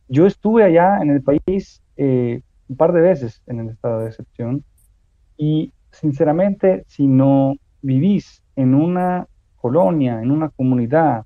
Yo 0.08 0.26
estuve 0.26 0.64
allá 0.64 1.00
en 1.02 1.10
el 1.10 1.22
país 1.22 1.82
eh, 1.98 2.42
un 2.70 2.78
par 2.78 2.94
de 2.94 3.02
veces 3.02 3.42
en 3.46 3.60
el 3.60 3.70
estado 3.70 4.00
de 4.00 4.08
excepción 4.08 4.64
y 5.38 5.74
sinceramente 5.92 6.86
si 6.88 7.08
no 7.08 7.56
vivís 7.82 8.42
en 8.56 8.74
una 8.74 9.28
colonia, 9.58 10.22
en 10.22 10.32
una 10.32 10.50
comunidad 10.50 11.26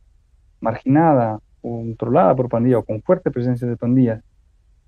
marginada, 0.59 1.39
controlada 1.61 2.35
por 2.35 2.49
pandillas 2.49 2.79
o 2.79 2.83
con 2.83 3.01
fuerte 3.01 3.29
presencia 3.29 3.67
de 3.67 3.77
pandillas, 3.77 4.23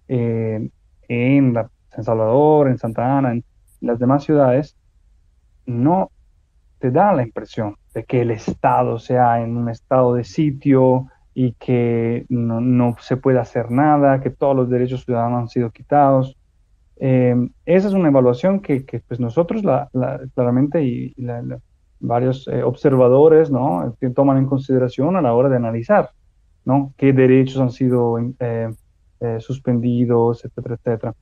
eh, 0.08 0.70
en 1.08 1.54
San 1.90 2.04
Salvador, 2.04 2.68
en 2.68 2.78
Santa 2.78 3.18
Ana, 3.18 3.34
en 3.34 3.44
las 3.82 4.00
demás 4.00 4.24
ciudades, 4.24 4.76
no 5.66 6.12
te 6.80 6.90
da 6.92 7.14
la 7.14 7.24
impresión 7.24 7.76
de 7.94 8.04
que 8.04 8.22
el 8.22 8.32
Estado 8.32 9.00
sea 9.00 9.42
en 9.42 9.58
un 9.58 9.70
estado 9.70 10.14
de 10.14 10.24
sitio 10.24 11.08
y 11.34 11.54
que 11.54 12.26
no, 12.30 12.96
se 13.00 13.18
puede 13.18 13.40
hacer 13.40 13.72
nada, 13.72 14.20
que 14.22 14.30
todos 14.30 14.56
los 14.56 14.70
derechos 14.70 15.06
ciudadanos 15.06 15.42
han 15.42 15.48
sido 15.48 15.72
quitados. 15.72 16.38
Eh, 16.98 17.36
esa 17.66 17.88
es 17.88 17.94
una 17.94 18.10
evaluación 18.10 18.60
que, 18.60 18.84
pues 19.08 19.20
nosotros 19.20 19.64
la, 19.64 19.90
claramente 20.36 20.84
y, 20.84 21.16
varios 22.02 22.48
eh, 22.48 22.64
observadores 22.64 23.52
¿no? 23.52 23.96
toman 24.16 24.38
en 24.38 24.46
consideración 24.46 25.18
a 25.18 25.22
la 25.22 25.34
hora 25.34 25.50
de 25.50 25.58
analizar 25.58 26.12
¿no? 26.64 26.94
qué 26.96 27.12
derechos 27.12 27.60
han 27.60 27.72
sido 27.72 28.18
eh, 28.40 28.70
suspendidos, 29.40 30.46
etcétera, 30.46 30.76
etcétera. 30.76 31.16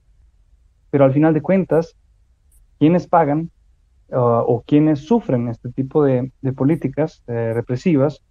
Pero 0.89 1.05
al 1.05 1.13
final 1.13 1.33
de 1.33 1.41
cuentas, 1.41 1.95
quienes 2.79 3.07
pagan 3.07 3.49
uh, 4.09 4.43
o 4.45 4.63
quienes 4.65 4.99
sufren 4.99 5.47
este 5.47 5.69
tipo 5.71 6.03
de, 6.03 6.31
políticas 6.55 7.23
eh, 7.27 7.51
represivas, 7.53 8.21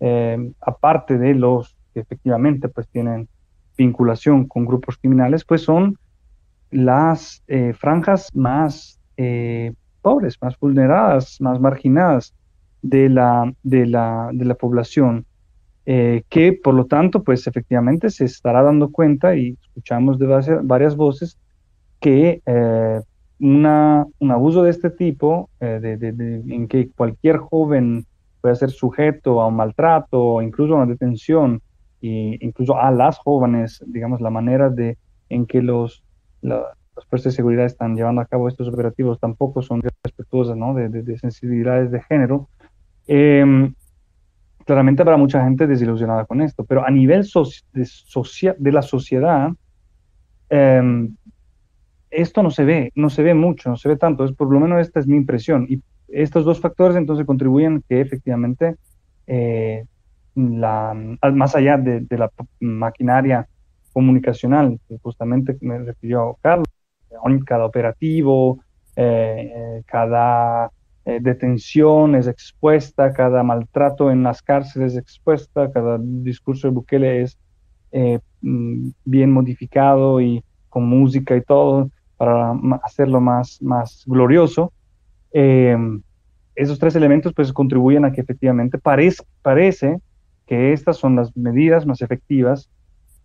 eh, 0.00 0.52
aparte 0.60 1.18
de 1.18 1.34
los 1.34 1.76
que 1.92 2.00
efectivamente 2.00 2.68
pues 2.68 2.88
tienen 2.88 3.28
vinculación 3.76 4.46
con 4.46 4.64
grupos 4.64 4.96
criminales, 4.98 5.44
pues 5.44 5.62
son 5.62 5.98
las 6.70 7.42
eh, 7.48 7.72
franjas 7.72 8.28
más 8.34 9.00
pobres, 10.00 10.36
más 10.40 10.56
vulneradas, 10.60 11.40
más 11.40 11.58
marginadas 11.58 12.34
de 12.82 13.08
la, 13.08 13.52
de 13.64 13.84
la, 13.86 14.30
de 14.32 14.44
la 14.44 14.54
población. 14.54 15.26
que 15.84 16.60
por 16.62 16.74
lo 16.74 16.86
tanto, 16.86 17.24
pues 17.24 17.48
efectivamente 17.48 18.10
se 18.10 18.26
estará 18.26 18.62
dando 18.62 18.92
cuenta 18.92 19.34
y 19.34 19.58
escuchamos 19.60 20.20
de 20.20 20.60
varias 20.62 20.94
voces 20.94 21.36
que 22.00 22.42
eh, 22.46 23.00
una, 23.40 24.06
un 24.18 24.30
abuso 24.30 24.62
de 24.62 24.70
este 24.70 24.90
tipo, 24.90 25.50
eh, 25.60 25.80
de, 25.80 26.42
en 26.48 26.68
que 26.68 26.90
cualquier 26.90 27.38
joven 27.38 28.06
puede 28.40 28.56
ser 28.56 28.70
sujeto 28.70 29.40
a 29.40 29.46
un 29.46 29.56
maltrato, 29.56 30.42
incluso 30.42 30.74
a 30.74 30.78
una 30.78 30.86
detención, 30.86 31.60
e 32.00 32.38
incluso 32.40 32.76
a 32.76 32.90
las 32.90 33.18
jóvenes, 33.18 33.82
digamos, 33.86 34.20
la 34.20 34.30
manera 34.30 34.70
de 34.70 34.96
en 35.28 35.46
que 35.46 35.62
los, 35.62 36.02
las 36.40 36.64
fuerzas 37.08 37.32
de 37.32 37.36
seguridad 37.36 37.66
están 37.66 37.96
llevando 37.96 38.20
a 38.20 38.26
cabo 38.26 38.48
estos 38.48 38.68
operativos 38.68 39.20
tampoco 39.20 39.62
son 39.62 39.82
respetuosas 40.02 40.56
¿no? 40.56 40.74
de, 40.74 41.18
sensibilidades 41.18 41.90
de 41.90 42.00
género. 42.02 42.48
Em, 43.06 43.74
claramente 44.64 45.02
habrá 45.02 45.16
mucha 45.16 45.42
gente 45.44 45.66
desilusionada 45.66 46.24
con 46.24 46.40
esto, 46.40 46.64
pero 46.64 46.84
a 46.84 46.90
nivel 46.90 47.26
de, 47.72 48.54
de 48.58 48.72
la 48.72 48.82
sociedad, 48.82 49.50
eh, 50.50 51.08
esto 52.10 52.42
no 52.42 52.50
se 52.50 52.64
ve, 52.64 52.92
no 52.94 53.10
se 53.10 53.22
ve 53.22 53.34
mucho, 53.34 53.70
no 53.70 53.76
se 53.76 53.88
ve 53.88 53.96
tanto, 53.96 54.24
es 54.24 54.32
por 54.32 54.50
lo 54.50 54.60
menos 54.60 54.80
esta 54.80 55.00
es 55.00 55.06
mi 55.06 55.16
impresión. 55.16 55.66
Y 55.68 55.82
estos 56.08 56.44
dos 56.44 56.60
factores 56.60 56.96
entonces 56.96 57.26
contribuyen 57.26 57.82
que 57.88 58.00
efectivamente, 58.00 58.76
eh, 59.26 59.84
la, 60.34 60.94
más 61.32 61.54
allá 61.54 61.76
de, 61.76 62.06
la 62.10 62.30
maquinaria 62.60 63.46
comunicacional, 63.92 64.78
que 64.88 64.98
justamente 64.98 65.56
me 65.60 65.78
refirió 65.78 66.38
Carlos, 66.40 66.66
cada 67.44 67.64
operativo, 67.64 68.60
eh, 68.96 69.82
cada 69.86 70.70
eh, 71.04 71.18
detención 71.20 72.14
es 72.14 72.26
expuesta, 72.26 73.12
cada 73.12 73.42
maltrato 73.42 74.10
en 74.10 74.22
las 74.22 74.42
cárceles 74.42 74.92
es 74.92 74.98
expuesta, 74.98 75.70
cada 75.72 75.98
discurso 76.00 76.68
de 76.68 76.74
Bukele 76.74 77.22
es 77.22 77.38
mm, 78.40 78.90
bien 79.04 79.32
modificado 79.32 80.20
y 80.20 80.44
con 80.68 80.84
música 80.84 81.34
y 81.36 81.42
todo 81.42 81.90
para 82.18 82.52
hacerlo 82.82 83.20
más, 83.20 83.62
más 83.62 84.04
glorioso. 84.06 84.72
Em, 85.32 86.02
esos 86.54 86.78
tres 86.78 86.96
elementos 86.96 87.32
pues 87.32 87.52
contribuyen 87.52 88.04
a 88.04 88.12
que 88.12 88.20
efectivamente 88.20 88.78
parece, 88.78 89.22
parece 89.42 90.00
que 90.46 90.72
estas 90.72 90.96
son 90.96 91.14
las 91.14 91.36
medidas 91.36 91.86
más 91.86 92.02
efectivas 92.02 92.68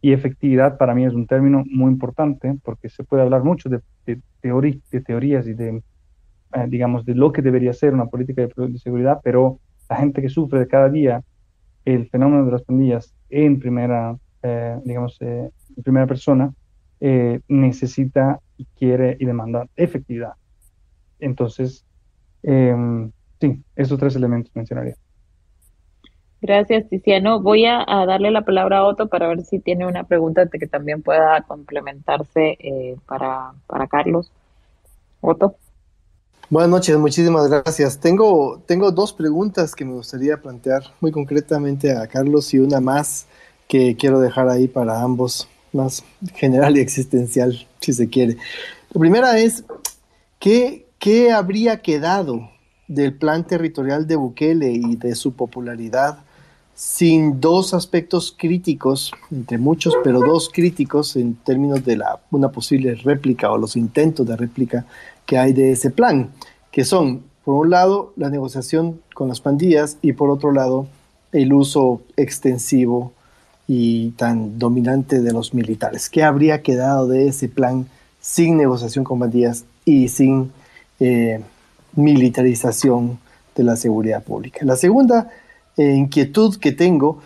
y 0.01 0.11
efectividad 0.11 0.77
para 0.77 0.93
mí 0.93 1.05
es 1.05 1.13
un 1.13 1.25
término 1.25 1.63
muy 1.65 1.89
importante 1.89 2.55
porque 2.63 2.89
se 2.89 3.03
puede 3.03 3.23
hablar 3.23 3.43
mucho 3.43 3.69
de, 3.69 3.81
teorías 4.41 5.47
y 5.47 5.53
de, 5.53 5.81
eh, 6.53 6.65
digamos, 6.67 7.05
de 7.05 7.15
lo 7.15 7.31
que 7.31 7.41
debería 7.41 7.71
ser 7.71 7.93
una 7.93 8.07
política 8.07 8.45
de, 8.45 8.77
seguridad, 8.77 9.21
pero 9.23 9.59
la 9.89 9.95
gente 9.95 10.21
que 10.21 10.27
sufre 10.27 10.67
cada 10.67 10.89
día 10.89 11.23
el 11.85 12.09
fenómeno 12.09 12.45
de 12.45 12.51
las 12.51 12.63
pandillas 12.63 13.15
en 13.29 13.59
primera, 13.59 14.17
eh, 14.43 14.77
digamos, 14.83 15.17
eh, 15.21 15.49
en 15.77 15.83
primera 15.83 16.05
persona, 16.05 16.53
necesita 17.49 18.39
quiere 18.77 19.17
y 19.19 19.25
demanda 19.25 19.67
efectividad. 19.75 20.33
Entonces, 21.19 21.85
em, 22.43 23.11
sí, 23.39 23.63
esos 23.75 23.97
tres 23.99 24.15
elementos 24.15 24.51
mencionaría. 24.55 24.95
Gracias, 26.41 26.89
Tiziano. 26.89 27.39
Voy 27.39 27.65
a, 27.65 27.85
darle 28.05 28.29
la 28.29 28.41
palabra 28.43 28.79
a 28.79 28.83
Otto 28.83 29.07
para 29.07 29.29
ver 29.29 29.43
si 29.45 29.59
tiene 29.59 29.87
una 29.87 30.03
pregunta 30.03 30.45
que 30.47 30.67
también 30.67 31.01
pueda 31.01 31.41
complementarse 31.43 32.57
eh, 32.59 32.97
para, 33.07 33.53
para 33.65 33.87
Carlos. 33.87 34.29
Otto. 35.21 35.55
Buenas 36.49 36.69
noches, 36.69 36.97
muchísimas 36.97 37.49
gracias. 37.49 37.97
Tengo, 37.99 38.61
tengo 38.67 38.91
dos 38.91 39.13
preguntas 39.13 39.73
que 39.73 39.85
me 39.85 39.93
gustaría 39.93 40.41
plantear 40.41 40.83
muy 40.99 41.11
concretamente 41.11 41.95
a 41.95 42.05
Carlos 42.07 42.53
y 42.53 42.59
una 42.59 42.81
más 42.81 43.25
que 43.69 43.95
quiero 43.95 44.19
dejar 44.19 44.49
ahí 44.49 44.67
para 44.67 45.01
ambos 45.01 45.47
más 45.73 46.03
general 46.35 46.77
y 46.77 46.81
existencial, 46.81 47.67
si 47.79 47.93
se 47.93 48.09
quiere. 48.09 48.37
La 48.93 48.99
primera 48.99 49.37
es, 49.39 49.63
¿qué, 50.39 50.87
qué 50.99 51.31
habría 51.31 51.81
quedado 51.81 52.49
del 52.87 53.13
plan 53.13 53.45
territorial 53.45 54.07
de 54.07 54.15
Bukele 54.15 54.71
y 54.71 54.95
de 54.95 55.15
su 55.15 55.33
popularidad 55.33 56.19
sin 56.75 57.39
dos 57.39 57.73
aspectos 57.73 58.35
críticos, 58.37 59.11
entre 59.31 59.57
muchos, 59.57 59.95
pero 60.03 60.19
dos 60.19 60.49
críticos 60.51 61.15
en 61.15 61.35
términos 61.35 61.85
de 61.85 61.97
la, 61.97 62.19
una 62.31 62.49
posible 62.49 62.95
réplica 62.95 63.51
o 63.51 63.57
los 63.57 63.75
intentos 63.75 64.25
de 64.25 64.35
réplica 64.35 64.85
que 65.25 65.37
hay 65.37 65.53
de 65.53 65.71
ese 65.71 65.91
plan, 65.91 66.31
que 66.71 66.83
son, 66.83 67.23
por 67.45 67.55
un 67.55 67.69
lado, 67.69 68.13
la 68.15 68.29
negociación 68.29 69.01
con 69.13 69.27
las 69.27 69.39
pandillas 69.39 69.97
y 70.01 70.13
por 70.13 70.29
otro 70.29 70.51
lado, 70.51 70.87
el 71.31 71.53
uso 71.53 72.01
extensivo 72.17 73.13
y 73.75 74.11
tan 74.11 74.59
dominante 74.59 75.19
de 75.19 75.33
los 75.33 75.55
militares. 75.55 76.07
¿Qué 76.07 76.21
habría 76.23 76.61
quedado 76.61 77.07
de 77.07 77.27
ese 77.27 77.49
plan 77.49 77.87
sin 78.21 78.55
negociación 78.55 79.03
con 79.03 79.17
bandillas 79.17 79.65
y 79.83 80.09
sin 80.09 80.51
eh, 80.99 81.41
militarización 81.95 83.17
de 83.55 83.63
la 83.63 83.75
seguridad 83.75 84.23
pública? 84.23 84.59
La 84.63 84.75
segunda 84.75 85.31
eh, 85.75 85.91
inquietud 85.91 86.55
que 86.57 86.71
tengo 86.71 87.17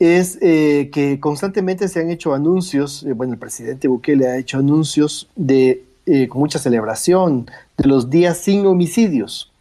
es 0.00 0.38
eh, 0.40 0.90
que 0.92 1.20
constantemente 1.20 1.86
se 1.86 2.00
han 2.00 2.10
hecho 2.10 2.34
anuncios, 2.34 3.06
bueno, 3.14 3.34
el 3.34 3.38
presidente 3.38 3.86
Bukele 3.86 4.26
ha 4.26 4.38
hecho 4.38 4.58
anuncios 4.58 5.28
de, 5.36 5.84
con 6.28 6.40
mucha 6.40 6.58
celebración 6.58 7.48
de 7.78 7.88
los 7.88 8.10
días 8.10 8.38
sin 8.38 8.66
homicidios. 8.66 9.52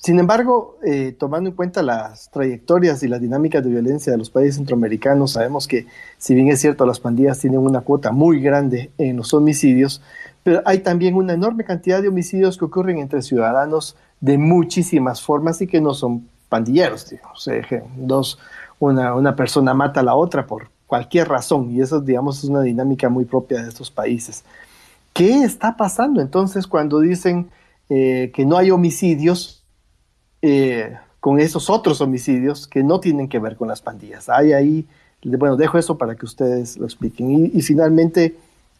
Sin 0.00 0.18
embargo, 0.18 0.78
eh, 0.82 1.14
tomando 1.18 1.50
en 1.50 1.56
cuenta 1.56 1.82
las 1.82 2.30
trayectorias 2.30 3.02
y 3.02 3.08
las 3.08 3.20
dinámicas 3.20 3.62
de 3.62 3.68
violencia 3.68 4.10
de 4.10 4.16
los 4.16 4.30
países 4.30 4.56
centroamericanos, 4.56 5.32
sabemos 5.32 5.68
que 5.68 5.86
si 6.16 6.34
bien 6.34 6.48
es 6.48 6.58
cierto 6.58 6.86
las 6.86 7.00
pandillas 7.00 7.38
tienen 7.38 7.60
una 7.60 7.82
cuota 7.82 8.10
muy 8.10 8.40
grande 8.40 8.90
en 8.96 9.18
los 9.18 9.34
homicidios, 9.34 10.00
pero 10.42 10.62
hay 10.64 10.78
también 10.78 11.16
una 11.16 11.34
enorme 11.34 11.64
cantidad 11.64 12.00
de 12.00 12.08
homicidios 12.08 12.56
que 12.56 12.64
ocurren 12.64 12.96
entre 12.96 13.20
ciudadanos 13.20 13.94
de 14.22 14.38
muchísimas 14.38 15.20
formas 15.20 15.60
y 15.60 15.66
que 15.66 15.82
no 15.82 15.92
son 15.92 16.26
pandilleros. 16.48 17.10
Digamos. 17.10 17.50
dos, 17.98 18.38
una, 18.78 19.14
una 19.14 19.36
persona 19.36 19.74
mata 19.74 20.00
a 20.00 20.02
la 20.02 20.14
otra 20.14 20.46
por 20.46 20.70
cualquier 20.86 21.28
razón 21.28 21.70
y 21.72 21.82
eso, 21.82 22.00
digamos, 22.00 22.38
es 22.38 22.44
una 22.44 22.62
dinámica 22.62 23.10
muy 23.10 23.26
propia 23.26 23.62
de 23.62 23.68
estos 23.68 23.90
países. 23.90 24.44
¿Qué 25.12 25.42
está 25.42 25.76
pasando 25.76 26.22
entonces 26.22 26.66
cuando 26.66 27.00
dicen 27.00 27.50
eh, 27.90 28.32
que 28.34 28.46
no 28.46 28.56
hay 28.56 28.70
homicidios? 28.70 29.59
Eh, 30.42 30.96
con 31.20 31.38
esos 31.38 31.68
otros 31.68 32.00
homicidios 32.00 32.66
que 32.66 32.82
no 32.82 32.98
tienen 32.98 33.28
que 33.28 33.38
ver 33.38 33.56
con 33.56 33.68
las 33.68 33.82
pandillas. 33.82 34.28
Hay 34.30 34.52
ahí, 34.52 34.86
bueno, 35.22 35.56
dejo 35.56 35.76
eso 35.76 35.98
para 35.98 36.14
que 36.14 36.24
ustedes 36.24 36.78
lo 36.78 36.86
expliquen. 36.86 37.50
Y, 37.52 37.60
finalmente, 37.60 38.36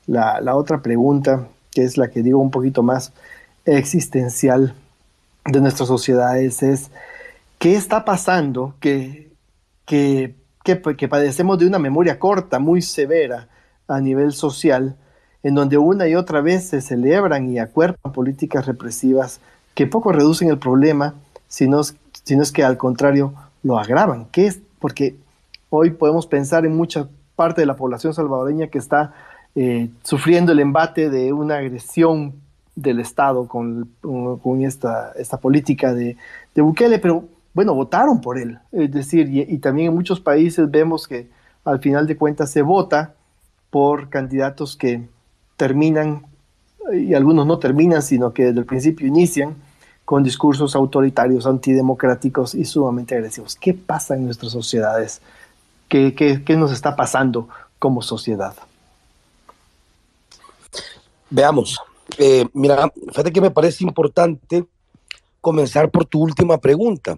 la, 0.07 0.57
otra 0.57 0.81
pregunta, 0.81 1.49
que 1.71 1.85
es 1.85 1.99
la 1.99 2.09
que 2.09 2.23
digo 2.23 2.39
un 2.39 2.51
poquito 2.51 2.83
más 2.83 3.13
existencial 3.67 4.75
de 5.45 5.61
nuestras 5.61 5.89
sociedades, 5.89 6.63
es, 6.63 6.91
¿qué 7.59 7.77
está 7.77 8.07
pasando 8.07 8.75
que 8.81 9.31
que, 9.91 10.37
que, 10.63 10.81
que 10.97 11.09
padecemos 11.09 11.59
de 11.59 11.67
una 11.67 11.81
memoria 11.81 12.21
corta, 12.21 12.61
muy 12.61 12.81
severa 12.81 13.49
a 13.89 14.01
nivel 14.01 14.33
social, 14.33 14.95
en 15.43 15.57
donde 15.57 15.79
una 15.79 16.07
y 16.07 16.15
otra 16.15 16.43
vez 16.43 16.69
se 16.69 16.81
celebran 16.81 17.51
y 17.51 17.59
acuerpan 17.59 18.13
políticas 18.13 18.67
represivas 18.67 19.41
que 19.75 19.89
poco 19.89 20.13
reducen 20.13 20.49
el 20.49 20.59
problema, 20.59 21.15
sino, 21.51 21.83
sino 22.25 22.43
es 22.43 22.53
que 22.53 22.65
al 22.65 22.79
contrario 22.79 23.35
lo 23.63 23.79
agravan. 23.79 24.27
¿Qué 24.33 24.47
es? 24.47 24.61
Porque 24.79 25.17
hoy 25.69 25.91
podemos 25.91 26.27
pensar 26.27 26.65
en 26.65 26.75
mucha 26.75 27.09
parte 27.37 27.61
de 27.61 27.67
la 27.67 27.77
población 27.77 28.15
salvadoreña 28.15 28.69
que 28.69 28.79
está 28.79 29.13
eh, 29.57 29.91
sufriendo 30.03 30.53
el 30.53 30.61
embate 30.61 31.11
de 31.11 31.33
una 31.33 31.57
agresión 31.57 32.35
del 32.77 33.01
Estado 33.01 33.49
con, 33.49 33.91
con 34.01 34.63
esta, 34.63 35.13
esta 35.17 35.39
política 35.39 35.93
de, 35.93 36.17
de, 36.55 36.63
Bukele, 36.63 36.99
pero 37.01 37.25
bueno, 37.53 37.75
votaron 37.75 38.21
por 38.21 38.39
él. 38.39 38.59
Es 38.71 38.93
decir, 38.93 39.29
y, 39.29 39.59
también 39.59 39.89
en 39.89 39.95
muchos 39.95 40.21
países 40.21 40.71
vemos 40.71 41.09
que 41.09 41.29
al 41.65 41.81
final 41.81 42.07
de 42.07 42.17
cuentas 42.17 42.51
se 42.51 42.63
vota 42.63 43.15
por 43.71 44.09
candidatos 44.09 44.77
que 44.77 45.09
terminan, 45.57 46.27
y 46.93 47.13
algunos 47.15 47.45
no 47.47 47.59
terminan, 47.59 48.03
sino 48.03 48.33
que 48.33 48.47
desde 48.47 48.61
el 48.61 48.67
principio 48.67 49.07
inician 49.07 49.57
con 50.11 50.25
discursos 50.25 50.75
autoritarios, 50.75 51.47
antidemocráticos 51.47 52.57
y 52.57 52.65
sumamente 52.65 53.15
agresivos. 53.15 53.55
¿Qué 53.55 53.75
pasa 53.75 54.17
en 54.17 54.25
nuestras 54.25 54.51
sociedades? 54.51 55.23
¿Qué, 55.89 56.17
qué, 56.17 56.43
qué 56.45 56.57
nos 56.57 56.73
está 56.73 56.97
pasando 56.97 57.49
como 57.79 58.03
sociedad? 58.03 58.57
Veamos. 61.31 61.79
Eh, 62.19 62.45
mira, 62.55 62.93
fíjate 63.11 63.31
que 63.31 63.41
me 63.41 63.53
parece 63.53 63.85
importante 63.85 64.65
comenzar 65.41 65.93
por 65.93 66.05
tu 66.07 66.21
última 66.21 66.59
pregunta 66.59 67.17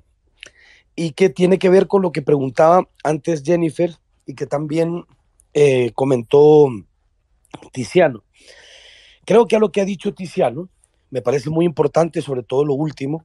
y 0.94 1.12
que 1.12 1.30
tiene 1.30 1.58
que 1.58 1.70
ver 1.70 1.86
con 1.86 2.02
lo 2.02 2.12
que 2.12 2.20
preguntaba 2.20 2.86
antes 3.02 3.42
Jennifer 3.42 3.96
y 4.26 4.34
que 4.34 4.44
también 4.44 5.06
eh, 5.54 5.92
comentó 5.94 6.68
Tiziano. 7.72 8.22
Creo 9.24 9.46
que 9.46 9.56
a 9.56 9.60
lo 9.60 9.72
que 9.72 9.80
ha 9.80 9.86
dicho 9.86 10.12
Tiziano 10.12 10.68
me 11.12 11.20
parece 11.22 11.50
muy 11.50 11.66
importante, 11.66 12.22
sobre 12.22 12.42
todo 12.42 12.64
lo 12.64 12.74
último, 12.74 13.24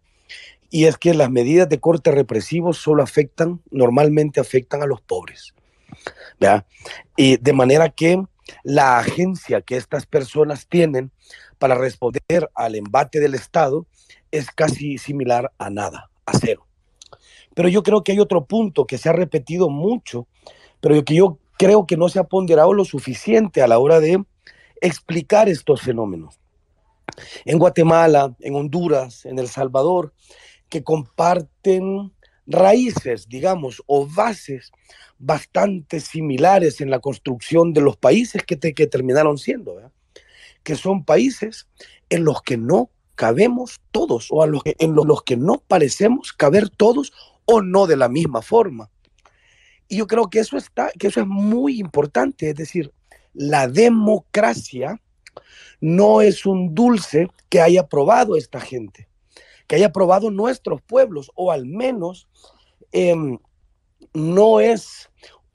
y 0.69 0.85
es 0.85 0.97
que 0.97 1.13
las 1.13 1.31
medidas 1.31 1.69
de 1.69 1.79
corte 1.79 2.11
represivo 2.11 2.73
solo 2.73 3.01
afectan, 3.01 3.61
normalmente 3.71 4.41
afectan 4.41 4.83
a 4.83 4.85
los 4.85 4.99
pobres. 4.99 5.55
Y 7.15 7.37
de 7.37 7.53
manera 7.53 7.89
que 7.89 8.21
la 8.63 8.99
agencia 8.99 9.61
que 9.61 9.77
estas 9.77 10.05
personas 10.05 10.67
tienen 10.67 11.11
para 11.57 11.75
responder 11.75 12.51
al 12.53 12.75
embate 12.75 13.21
del 13.21 13.35
Estado 13.35 13.87
es 14.31 14.51
casi 14.51 14.97
similar 14.97 15.53
a 15.57 15.69
nada, 15.69 16.09
a 16.25 16.37
cero. 16.37 16.67
Pero 17.55 17.69
yo 17.69 17.83
creo 17.83 18.03
que 18.03 18.11
hay 18.11 18.19
otro 18.19 18.43
punto 18.43 18.85
que 18.85 18.97
se 18.97 19.07
ha 19.07 19.13
repetido 19.13 19.69
mucho, 19.69 20.27
pero 20.81 21.01
que 21.05 21.15
yo 21.15 21.39
creo 21.57 21.87
que 21.87 21.95
no 21.95 22.09
se 22.09 22.19
ha 22.19 22.25
ponderado 22.25 22.73
lo 22.73 22.83
suficiente 22.83 23.61
a 23.61 23.67
la 23.67 23.79
hora 23.79 24.01
de 24.01 24.21
explicar 24.81 25.47
estos 25.47 25.81
fenómenos. 25.81 26.37
En 27.45 27.57
Guatemala, 27.59 28.35
en 28.39 28.55
Honduras, 28.55 29.25
en 29.25 29.39
El 29.39 29.47
Salvador, 29.47 30.13
que 30.69 30.83
comparten 30.83 32.13
raíces, 32.45 33.27
digamos, 33.27 33.83
o 33.87 34.07
bases 34.07 34.71
bastante 35.17 35.99
similares 35.99 36.81
en 36.81 36.89
la 36.89 36.99
construcción 36.99 37.73
de 37.73 37.81
los 37.81 37.97
países 37.97 38.43
que, 38.43 38.55
te, 38.55 38.73
que 38.73 38.87
terminaron 38.87 39.37
siendo, 39.37 39.75
¿verdad? 39.75 39.91
que 40.67 40.75
son 40.75 41.05
países 41.05 41.67
en 42.09 42.25
los 42.25 42.41
que 42.41 42.57
no 42.57 42.89
cabemos 43.15 43.79
todos 43.91 44.27
o 44.31 44.43
a 44.43 44.47
los 44.47 44.63
que, 44.63 44.75
en 44.79 44.95
los 44.95 45.23
que 45.23 45.37
no 45.37 45.63
parecemos 45.65 46.33
caber 46.33 46.69
todos 46.69 47.13
o 47.45 47.61
no 47.61 47.87
de 47.87 47.95
la 47.95 48.09
misma 48.09 48.41
forma. 48.41 48.89
Y 49.87 49.97
yo 49.97 50.07
creo 50.07 50.29
que 50.29 50.39
eso, 50.39 50.57
está, 50.57 50.91
que 50.99 51.07
eso 51.07 51.21
es 51.21 51.27
muy 51.27 51.79
importante, 51.79 52.49
es 52.49 52.55
decir, 52.55 52.91
la 53.33 53.69
democracia 53.69 55.01
no 55.81 56.21
es 56.21 56.45
un 56.45 56.73
dulce 56.73 57.27
que 57.49 57.61
haya 57.61 57.87
probado 57.87 58.35
esta 58.35 58.59
gente, 58.59 59.07
que 59.67 59.75
haya 59.75 59.91
probado 59.91 60.31
nuestros 60.31 60.81
pueblos, 60.81 61.31
o 61.35 61.51
al 61.51 61.65
menos 61.65 62.27
eh, 62.91 63.15
no 64.13 64.59
es 64.59 65.09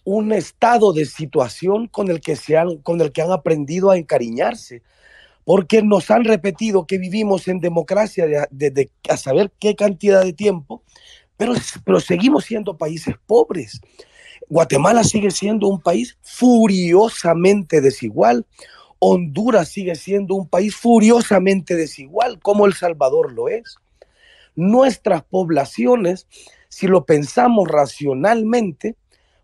un 0.05 0.33
estado 0.33 0.93
de 0.93 1.07
situación 1.07 1.87
con 1.87 2.11
el 2.11 2.21
que 2.21 2.37
han, 2.57 2.79
con 2.79 3.01
el 3.01 3.13
que 3.13 3.23
han 3.23 3.31
aprendido 3.31 3.91
a 3.91 3.99
encariñarse, 3.99 4.83
porque 5.45 5.83
nos 5.83 6.11
han 6.11 6.25
repetido 6.25 6.87
que 6.87 6.99
vivimos 6.99 7.49
en 7.49 7.61
democracia 7.61 8.27
desde 8.51 8.91
a 9.09 9.17
saber 9.17 9.53
qué 9.59 9.75
cantidad 9.75 10.23
de 10.23 10.33
tiempo, 10.33 10.83
pero, 11.37 11.55
pero 11.85 12.01
seguimos 12.01 12.45
siendo 12.45 12.77
países 12.77 13.15
pobres. 13.27 13.81
Guatemala 14.49 15.03
sigue 15.05 15.31
siendo 15.31 15.69
un 15.69 15.81
país 15.81 16.19
furiosamente 16.23 17.81
desigual. 17.81 18.47
Honduras 19.05 19.69
sigue 19.69 19.97
siendo 19.97 20.37
un 20.37 20.49
país 20.49 20.77
furiosamente 20.77 21.75
desigual, 21.75 22.39
como 22.39 22.67
El 22.67 22.75
Salvador 22.75 23.33
lo 23.33 23.49
es. 23.49 23.77
Nuestras 24.55 25.25
poblaciones 25.25 26.29
si 26.73 26.87
lo 26.87 27.05
pensamos 27.05 27.69
racionalmente, 27.69 28.97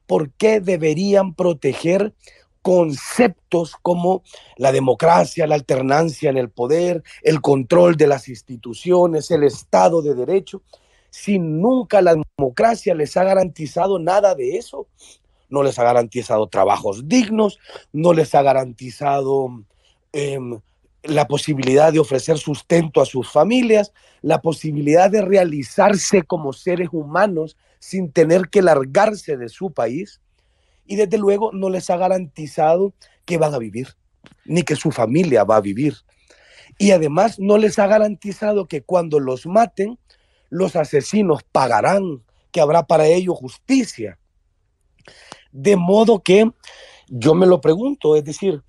¿por 0.06 0.30
qué 0.30 0.60
deberían 0.60 1.34
proteger 1.34 2.14
conceptos 2.62 3.74
como 3.82 4.22
la 4.56 4.72
democracia, 4.72 5.46
la 5.46 5.54
alternancia 5.54 6.30
en 6.30 6.38
el 6.38 6.48
poder, 6.48 7.02
el 7.22 7.42
control 7.42 7.96
de 7.96 8.06
las 8.06 8.30
instituciones, 8.30 9.30
el 9.30 9.42
Estado 9.42 10.00
de 10.00 10.14
Derecho, 10.14 10.62
si 11.10 11.38
nunca 11.38 12.00
la 12.00 12.16
democracia 12.38 12.94
les 12.94 13.14
ha 13.18 13.24
garantizado 13.24 13.98
nada 13.98 14.34
de 14.34 14.56
eso? 14.56 14.86
No 15.48 15.62
les 15.62 15.78
ha 15.78 15.84
garantizado 15.84 16.46
trabajos 16.48 17.08
dignos, 17.08 17.58
no 17.92 18.12
les 18.12 18.34
ha 18.34 18.42
garantizado 18.42 19.64
eh, 20.12 20.38
la 21.02 21.26
posibilidad 21.26 21.92
de 21.92 22.00
ofrecer 22.00 22.38
sustento 22.38 23.00
a 23.00 23.06
sus 23.06 23.30
familias, 23.30 23.92
la 24.20 24.40
posibilidad 24.40 25.10
de 25.10 25.22
realizarse 25.22 26.22
como 26.22 26.52
seres 26.52 26.88
humanos 26.92 27.56
sin 27.78 28.10
tener 28.12 28.48
que 28.48 28.62
largarse 28.62 29.36
de 29.36 29.48
su 29.48 29.72
país 29.72 30.20
y 30.86 30.96
desde 30.96 31.18
luego 31.18 31.52
no 31.52 31.68
les 31.70 31.90
ha 31.90 31.96
garantizado 31.96 32.94
que 33.24 33.38
van 33.38 33.54
a 33.54 33.58
vivir, 33.58 33.88
ni 34.44 34.62
que 34.62 34.74
su 34.74 34.90
familia 34.90 35.44
va 35.44 35.56
a 35.56 35.60
vivir. 35.60 35.94
Y 36.78 36.92
además 36.92 37.38
no 37.38 37.58
les 37.58 37.78
ha 37.78 37.86
garantizado 37.86 38.66
que 38.66 38.82
cuando 38.82 39.20
los 39.20 39.46
maten, 39.46 39.98
los 40.48 40.76
asesinos 40.76 41.42
pagarán, 41.52 42.22
que 42.50 42.60
habrá 42.60 42.86
para 42.86 43.06
ello 43.06 43.34
justicia. 43.34 44.18
De 45.52 45.76
modo 45.76 46.20
que 46.20 46.50
yo 47.08 47.34
me 47.34 47.46
lo 47.46 47.60
pregunto, 47.60 48.16
es 48.16 48.24
decir, 48.24 48.62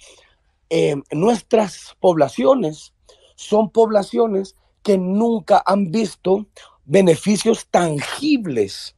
eh, 0.69 0.95
nuestras 1.11 1.95
poblaciones 1.99 2.93
son 3.35 3.69
poblaciones 3.69 4.55
que 4.83 4.97
nunca 4.97 5.61
han 5.65 5.91
visto 5.91 6.47
beneficios 6.85 7.67
tangibles 7.69 8.95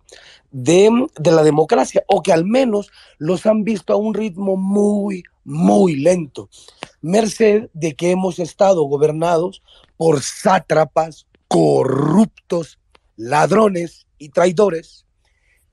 de, 0.51 1.07
de, 1.17 1.31
la 1.31 1.43
democracia 1.43 2.03
o 2.07 2.21
que 2.21 2.33
al 2.33 2.45
menos 2.45 2.91
los 3.17 3.45
han 3.45 3.63
visto 3.63 3.93
a 3.93 3.97
un 3.97 4.13
ritmo 4.13 4.57
muy, 4.57 5.23
muy 5.43 5.95
lento, 5.95 6.49
merced 7.01 7.69
de 7.73 7.95
que 7.95 8.11
hemos 8.11 8.39
estado 8.39 8.83
gobernados 8.83 9.61
por 9.97 10.21
sátrapas, 10.21 11.27
corruptos, 11.47 12.79
ladrones 13.15 14.07
y 14.17 14.29
traidores 14.29 15.05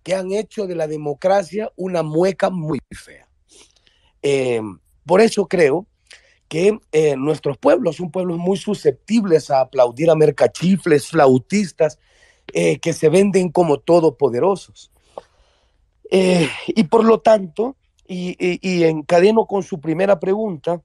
que 0.08 0.14
han 0.14 0.32
hecho 0.32 0.66
de 0.66 0.74
la 0.74 0.86
democracia 0.86 1.70
una 1.76 2.02
mueca 2.02 2.48
muy 2.48 2.78
fea. 2.90 3.28
Eh, 4.22 4.62
por 5.04 5.20
eso 5.20 5.46
creo 5.46 5.86
que 6.48 6.78
eh, 6.92 7.14
nuestros 7.14 7.58
pueblos 7.58 7.96
son 7.96 8.10
pueblos 8.10 8.38
muy 8.38 8.56
susceptibles 8.56 9.50
a 9.50 9.60
aplaudir 9.60 10.08
a 10.08 10.14
mercachifles, 10.14 11.08
flautistas, 11.08 11.98
eh, 12.54 12.78
que 12.78 12.94
se 12.94 13.10
venden 13.10 13.50
como 13.50 13.80
todopoderosos. 13.80 14.90
Eh, 16.10 16.48
y 16.68 16.84
por 16.84 17.04
lo 17.04 17.20
tanto, 17.20 17.76
y, 18.06 18.84
encadeno 18.84 19.44
con 19.44 19.62
su 19.62 19.78
primera 19.78 20.18
pregunta, 20.18 20.80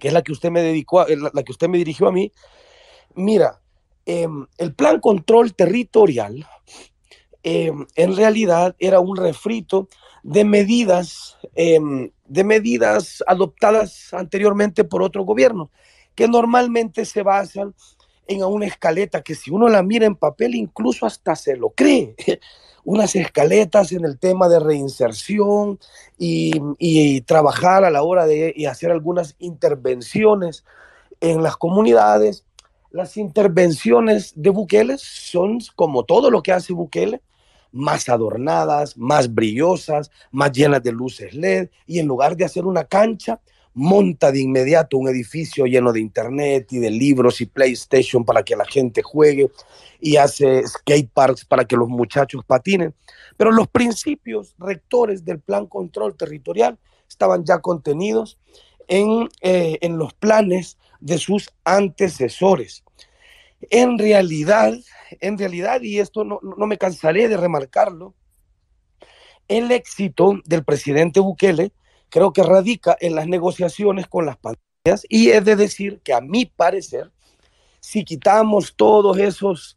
que 0.00 0.08
es 0.08 0.14
la 0.14 0.22
que 0.22 0.32
usted 0.32 0.50
me 0.50 0.62
dedicó, 0.62 1.06
la, 1.06 1.30
la 1.32 1.44
que 1.44 1.52
usted 1.52 1.68
me 1.68 1.78
dirigió 1.78 2.08
a 2.08 2.12
mí, 2.12 2.32
mira, 3.14 3.60
em, 4.04 4.48
el 4.58 4.74
plan 4.74 4.98
control 4.98 5.54
territorial 5.54 6.44
em, 7.42 7.86
en 7.96 8.16
realidad 8.16 8.74
era 8.78 9.00
un 9.00 9.16
refrito 9.16 9.88
de 10.22 10.44
medidas 10.44 11.36
eh, 11.56 11.80
de 12.32 12.44
medidas 12.44 13.22
adoptadas 13.26 14.14
anteriormente 14.14 14.84
por 14.84 15.02
otro 15.02 15.24
gobierno, 15.24 15.70
que 16.14 16.28
normalmente 16.28 17.04
se 17.04 17.22
basan 17.22 17.74
en 18.26 18.42
una 18.42 18.66
escaleta 18.66 19.22
que 19.22 19.34
si 19.34 19.50
uno 19.50 19.68
la 19.68 19.82
mira 19.82 20.06
en 20.06 20.16
papel 20.16 20.54
incluso 20.54 21.04
hasta 21.04 21.36
se 21.36 21.56
lo 21.56 21.70
cree. 21.70 22.14
Unas 22.84 23.14
escaletas 23.14 23.92
en 23.92 24.04
el 24.04 24.18
tema 24.18 24.48
de 24.48 24.58
reinserción 24.58 25.78
y, 26.18 27.20
trabajar 27.20 27.84
a 27.84 27.90
la 27.90 28.02
hora 28.02 28.26
de 28.26 28.66
hacer 28.68 28.90
algunas 28.90 29.36
intervenciones 29.38 30.64
en 31.20 31.42
las 31.44 31.56
comunidades. 31.56 32.44
Las 32.90 33.16
intervenciones 33.16 34.32
de 34.34 34.50
Bukele 34.50 34.96
son 34.98 35.60
como 35.76 36.04
todo 36.04 36.28
lo 36.30 36.42
que 36.42 36.52
hace 36.52 36.72
Bukele, 36.72 37.20
más 37.72 38.08
adornadas, 38.08 38.96
más 38.96 39.32
brillosas, 39.32 40.10
más 40.30 40.52
llenas 40.52 40.82
de 40.82 40.92
luces 40.92 41.34
LED, 41.34 41.68
y 41.86 41.98
en 41.98 42.06
lugar 42.06 42.36
de 42.36 42.44
hacer 42.44 42.66
una 42.66 42.84
cancha, 42.84 43.40
monta 43.74 44.30
de 44.30 44.40
inmediato 44.40 44.98
un 44.98 45.08
edificio 45.08 45.64
lleno 45.64 45.92
de 45.92 46.00
internet 46.00 46.72
y 46.72 46.78
de 46.78 46.90
libros 46.90 47.40
y 47.40 47.46
PlayStation 47.46 48.24
para 48.24 48.42
que 48.42 48.56
la 48.56 48.66
gente 48.66 49.02
juegue 49.02 49.50
y 50.00 50.16
hace 50.16 50.66
skate 50.66 51.10
parks 51.10 51.44
para 51.44 51.64
que 51.64 51.76
los 51.76 51.88
muchachos 51.88 52.44
patinen. 52.46 52.94
Pero 53.36 53.50
los 53.50 53.68
principios 53.68 54.54
rectores 54.58 55.24
del 55.24 55.40
plan 55.40 55.66
control 55.66 56.16
territorial 56.16 56.78
estaban 57.08 57.44
ya 57.44 57.60
contenidos 57.60 58.38
en, 58.88 59.28
eh, 59.40 59.78
en 59.80 59.96
los 59.96 60.12
planes 60.14 60.76
de 61.00 61.18
sus 61.18 61.50
antecesores. 61.64 62.84
En 63.70 63.98
realidad, 63.98 64.74
en 65.20 65.38
realidad, 65.38 65.82
y 65.82 65.98
esto 65.98 66.24
no, 66.24 66.40
no 66.42 66.66
me 66.66 66.78
cansaré 66.78 67.28
de 67.28 67.36
remarcarlo, 67.36 68.14
el 69.48 69.70
éxito 69.70 70.40
del 70.44 70.64
presidente 70.64 71.20
Bukele 71.20 71.72
creo 72.08 72.32
que 72.32 72.42
radica 72.42 72.96
en 73.00 73.14
las 73.14 73.26
negociaciones 73.26 74.06
con 74.06 74.26
las 74.26 74.36
pandillas 74.36 75.04
y 75.08 75.30
es 75.30 75.44
de 75.44 75.56
decir 75.56 76.00
que 76.02 76.12
a 76.12 76.20
mi 76.20 76.46
parecer, 76.46 77.10
si 77.80 78.04
quitamos 78.04 78.74
todos 78.76 79.18
esos 79.18 79.76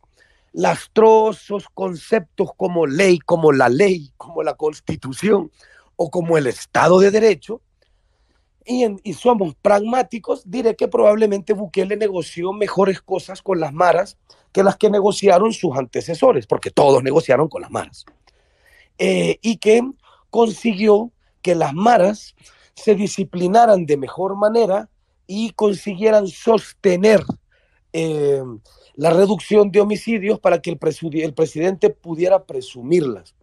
lastrosos 0.51 1.65
conceptos 1.73 2.49
como 2.55 2.87
ley, 2.87 3.19
como 3.19 3.51
la 3.51 3.69
ley, 3.69 4.11
como 4.17 4.43
la 4.43 4.53
constitución 4.53 5.51
o 5.95 6.09
como 6.09 6.37
el 6.37 6.47
Estado 6.47 6.99
de 6.99 7.11
Derecho, 7.11 7.61
y, 8.65 8.85
y, 9.03 9.13
somos 9.13 9.55
pragmáticos, 9.61 10.49
diré 10.49 10.75
que 10.75 10.87
probablemente 10.87 11.53
Bukele 11.53 11.97
negoció 11.97 12.51
mejores 12.51 13.01
cosas 13.01 13.41
con 13.41 13.59
las 13.59 13.73
maras 13.73 14.17
que 14.51 14.63
las 14.63 14.77
que 14.77 14.89
negociaron 14.89 15.51
sus 15.51 15.77
antecesores, 15.77 16.47
porque 16.47 16.71
todos 16.71 17.03
negociaron 17.03 17.49
con 17.49 17.61
las 17.61 17.71
maras. 17.71 18.05
Eh, 18.97 19.37
y 19.41 19.57
que 19.57 19.81
consiguió 20.29 21.11
que 21.41 21.55
las 21.55 21.73
maras 21.73 22.35
se 22.73 22.95
disciplinaran 22.95 23.85
de 23.85 23.97
mejor 23.97 24.37
manera 24.37 24.89
y 25.27 25.51
consiguieran 25.51 26.27
sostener 26.27 27.21
eh, 27.91 28.41
la 28.95 29.09
reducción 29.09 29.71
de 29.71 29.81
homicidios 29.81 30.39
para 30.39 30.61
que 30.61 30.69
el, 30.71 30.79
el 31.21 31.33
presidente 31.33 31.89
pudiera 31.89 32.45
presumirlas. 32.45 33.35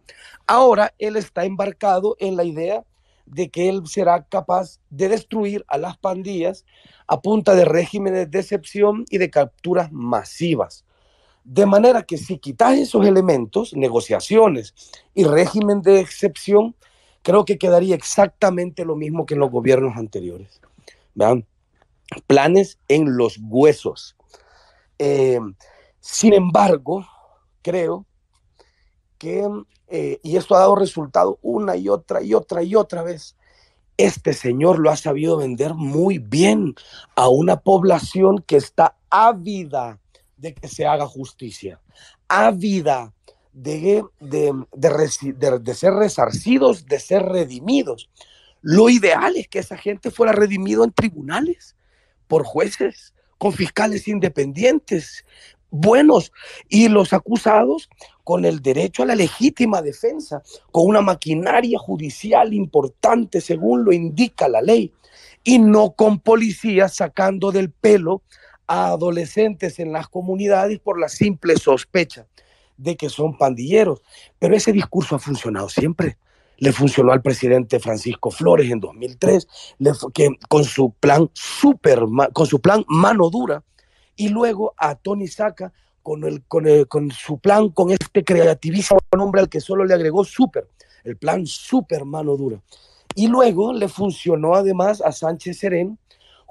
Ahora 0.47 0.93
él 0.97 1.15
está 1.15 1.45
embarcado 1.45 2.15
en 2.19 2.35
la 2.35 2.43
idea 2.43 2.83
de 3.25 3.49
que 3.49 3.69
él 3.69 3.83
será 3.85 4.23
capaz 4.23 4.79
de 4.89 5.09
destruir 5.09 5.63
a 5.67 5.77
las 5.77 5.97
pandillas 5.97 6.65
a 7.07 7.21
punta 7.21 7.55
de 7.55 7.65
regímenes 7.65 8.29
de 8.29 8.39
excepción 8.39 9.05
y 9.09 9.17
de 9.17 9.29
capturas 9.29 9.91
masivas. 9.91 10.85
De 11.43 11.65
manera 11.65 12.03
que 12.03 12.17
si 12.17 12.37
quitas 12.37 12.77
esos 12.77 13.05
elementos, 13.05 13.73
negociaciones 13.75 14.73
y 15.13 15.25
régimen 15.25 15.81
de 15.81 15.99
excepción, 15.99 16.75
creo 17.21 17.45
que 17.45 17.57
quedaría 17.57 17.95
exactamente 17.95 18.85
lo 18.85 18.95
mismo 18.95 19.25
que 19.25 19.33
en 19.33 19.41
los 19.41 19.51
gobiernos 19.51 19.97
anteriores. 19.97 20.61
¿Vean? 21.15 21.45
Planes 22.27 22.79
en 22.87 23.17
los 23.17 23.39
huesos. 23.41 24.15
Eh, 24.99 25.39
sin 25.99 26.33
embargo, 26.33 27.05
creo 27.61 28.05
que, 29.17 29.47
eh, 29.95 30.19
y 30.23 30.37
esto 30.37 30.55
ha 30.55 30.59
dado 30.61 30.75
resultado 30.75 31.37
una 31.43 31.75
y 31.75 31.87
otra 31.87 32.23
y 32.23 32.33
otra 32.33 32.63
y 32.63 32.73
otra 32.73 33.03
vez, 33.03 33.35
este 33.95 34.33
señor 34.33 34.79
lo 34.79 34.89
ha 34.89 34.95
sabido 34.97 35.37
vender 35.37 35.75
muy 35.75 36.17
bien 36.17 36.73
a 37.15 37.29
una 37.29 37.57
población 37.57 38.43
que 38.47 38.55
está 38.55 38.97
ávida 39.11 39.99
de 40.35 40.55
que 40.55 40.67
se 40.67 40.87
haga 40.87 41.05
justicia, 41.05 41.79
ávida 42.27 43.13
de, 43.51 44.03
de, 44.19 44.65
de, 44.71 45.59
de, 45.59 45.73
ser 45.75 45.93
resarcidos, 45.93 46.87
de 46.87 46.99
ser 46.99 47.21
redimidos. 47.21 48.09
Lo 48.61 48.89
ideal 48.89 49.35
es 49.35 49.47
que 49.47 49.59
esa 49.59 49.77
gente 49.77 50.09
fuera 50.09 50.31
redimido 50.31 50.83
en 50.83 50.91
tribunales, 50.91 51.75
por 52.27 52.45
jueces, 52.45 53.13
con 53.37 53.53
fiscales 53.53 54.07
independientes, 54.07 55.23
buenos, 55.73 56.31
y 56.69 56.87
los 56.87 57.13
acusados 57.13 57.89
con 58.23 58.45
el 58.45 58.61
derecho 58.61 59.01
a 59.01 59.07
la 59.07 59.15
legítima 59.15 59.81
defensa, 59.81 60.43
con 60.71 60.85
una 60.85 61.01
maquinaria 61.01 61.79
judicial 61.79 62.53
importante 62.53 63.41
según 63.41 63.83
lo 63.83 63.91
indica 63.91 64.47
la 64.47 64.61
ley, 64.61 64.93
y 65.43 65.57
no 65.57 65.93
con 65.93 66.19
policías 66.19 66.95
sacando 66.95 67.51
del 67.51 67.71
pelo 67.71 68.21
a 68.67 68.89
adolescentes 68.89 69.79
en 69.79 69.91
las 69.91 70.07
comunidades 70.07 70.79
por 70.79 70.99
la 70.99 71.09
simple 71.09 71.57
sospecha 71.57 72.27
de 72.77 72.95
que 72.95 73.09
son 73.09 73.37
pandilleros. 73.37 74.03
Pero 74.37 74.55
ese 74.55 74.71
discurso 74.71 75.15
ha 75.15 75.19
funcionado 75.19 75.69
siempre. 75.69 76.17
Le 76.57 76.71
funcionó 76.71 77.11
al 77.11 77.23
presidente 77.23 77.79
Francisco 77.79 78.29
Flores 78.29 78.71
en 78.71 78.79
2003, 78.79 79.47
que, 80.13 80.29
con, 80.47 80.63
su 80.63 80.91
plan 80.91 81.29
super, 81.33 82.03
con 82.31 82.45
su 82.45 82.61
plan 82.61 82.85
mano 82.87 83.29
dura, 83.31 83.63
y 84.15 84.29
luego 84.29 84.73
a 84.77 84.95
Tony 84.95 85.27
Saca 85.27 85.73
con, 86.01 86.23
el, 86.23 86.43
con, 86.43 86.65
con 86.85 87.11
su 87.11 87.39
plan, 87.39 87.69
con 87.69 87.91
este 87.91 88.23
creativísimo 88.23 88.99
nombre 89.15 89.41
al 89.41 89.49
que 89.49 89.61
solo 89.61 89.85
le 89.85 89.93
agregó 89.93 90.23
super, 90.23 90.67
el 91.03 91.17
plan 91.17 91.45
super 91.45 92.05
mano 92.05 92.35
dura. 92.35 92.61
Y 93.15 93.27
luego 93.27 93.73
le 93.73 93.87
funcionó 93.87 94.55
además 94.55 95.01
a 95.01 95.11
Sánchez 95.11 95.59
Serén 95.59 95.97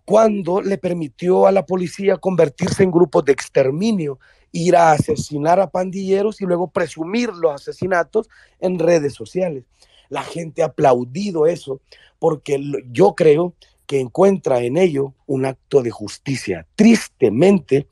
cuando 0.04 0.60
le 0.60 0.78
permitió 0.78 1.46
a 1.46 1.52
la 1.52 1.66
policía 1.66 2.16
convertirse 2.16 2.82
en 2.82 2.90
grupos 2.90 3.24
de 3.24 3.32
exterminio 3.32 4.18
ir 4.52 4.76
a 4.76 4.92
asesinar 4.92 5.60
a 5.60 5.70
pandilleros 5.70 6.40
y 6.40 6.44
luego 6.44 6.70
presumir 6.70 7.30
los 7.30 7.54
asesinatos 7.54 8.28
en 8.60 8.78
redes 8.78 9.14
sociales. 9.14 9.64
La 10.08 10.22
gente 10.22 10.62
ha 10.62 10.66
aplaudido 10.66 11.46
eso 11.46 11.80
porque 12.18 12.62
yo 12.90 13.14
creo 13.14 13.54
que 13.86 14.00
encuentra 14.00 14.60
en 14.60 14.76
ello 14.76 15.14
un 15.26 15.44
acto 15.44 15.82
de 15.82 15.90
justicia. 15.90 16.66
Tristemente, 16.74 17.88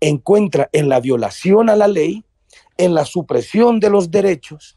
encuentra 0.00 0.68
en 0.72 0.88
la 0.88 1.00
violación 1.00 1.70
a 1.70 1.76
la 1.76 1.88
ley, 1.88 2.24
en 2.76 2.94
la 2.94 3.04
supresión 3.04 3.80
de 3.80 3.90
los 3.90 4.10
derechos 4.10 4.76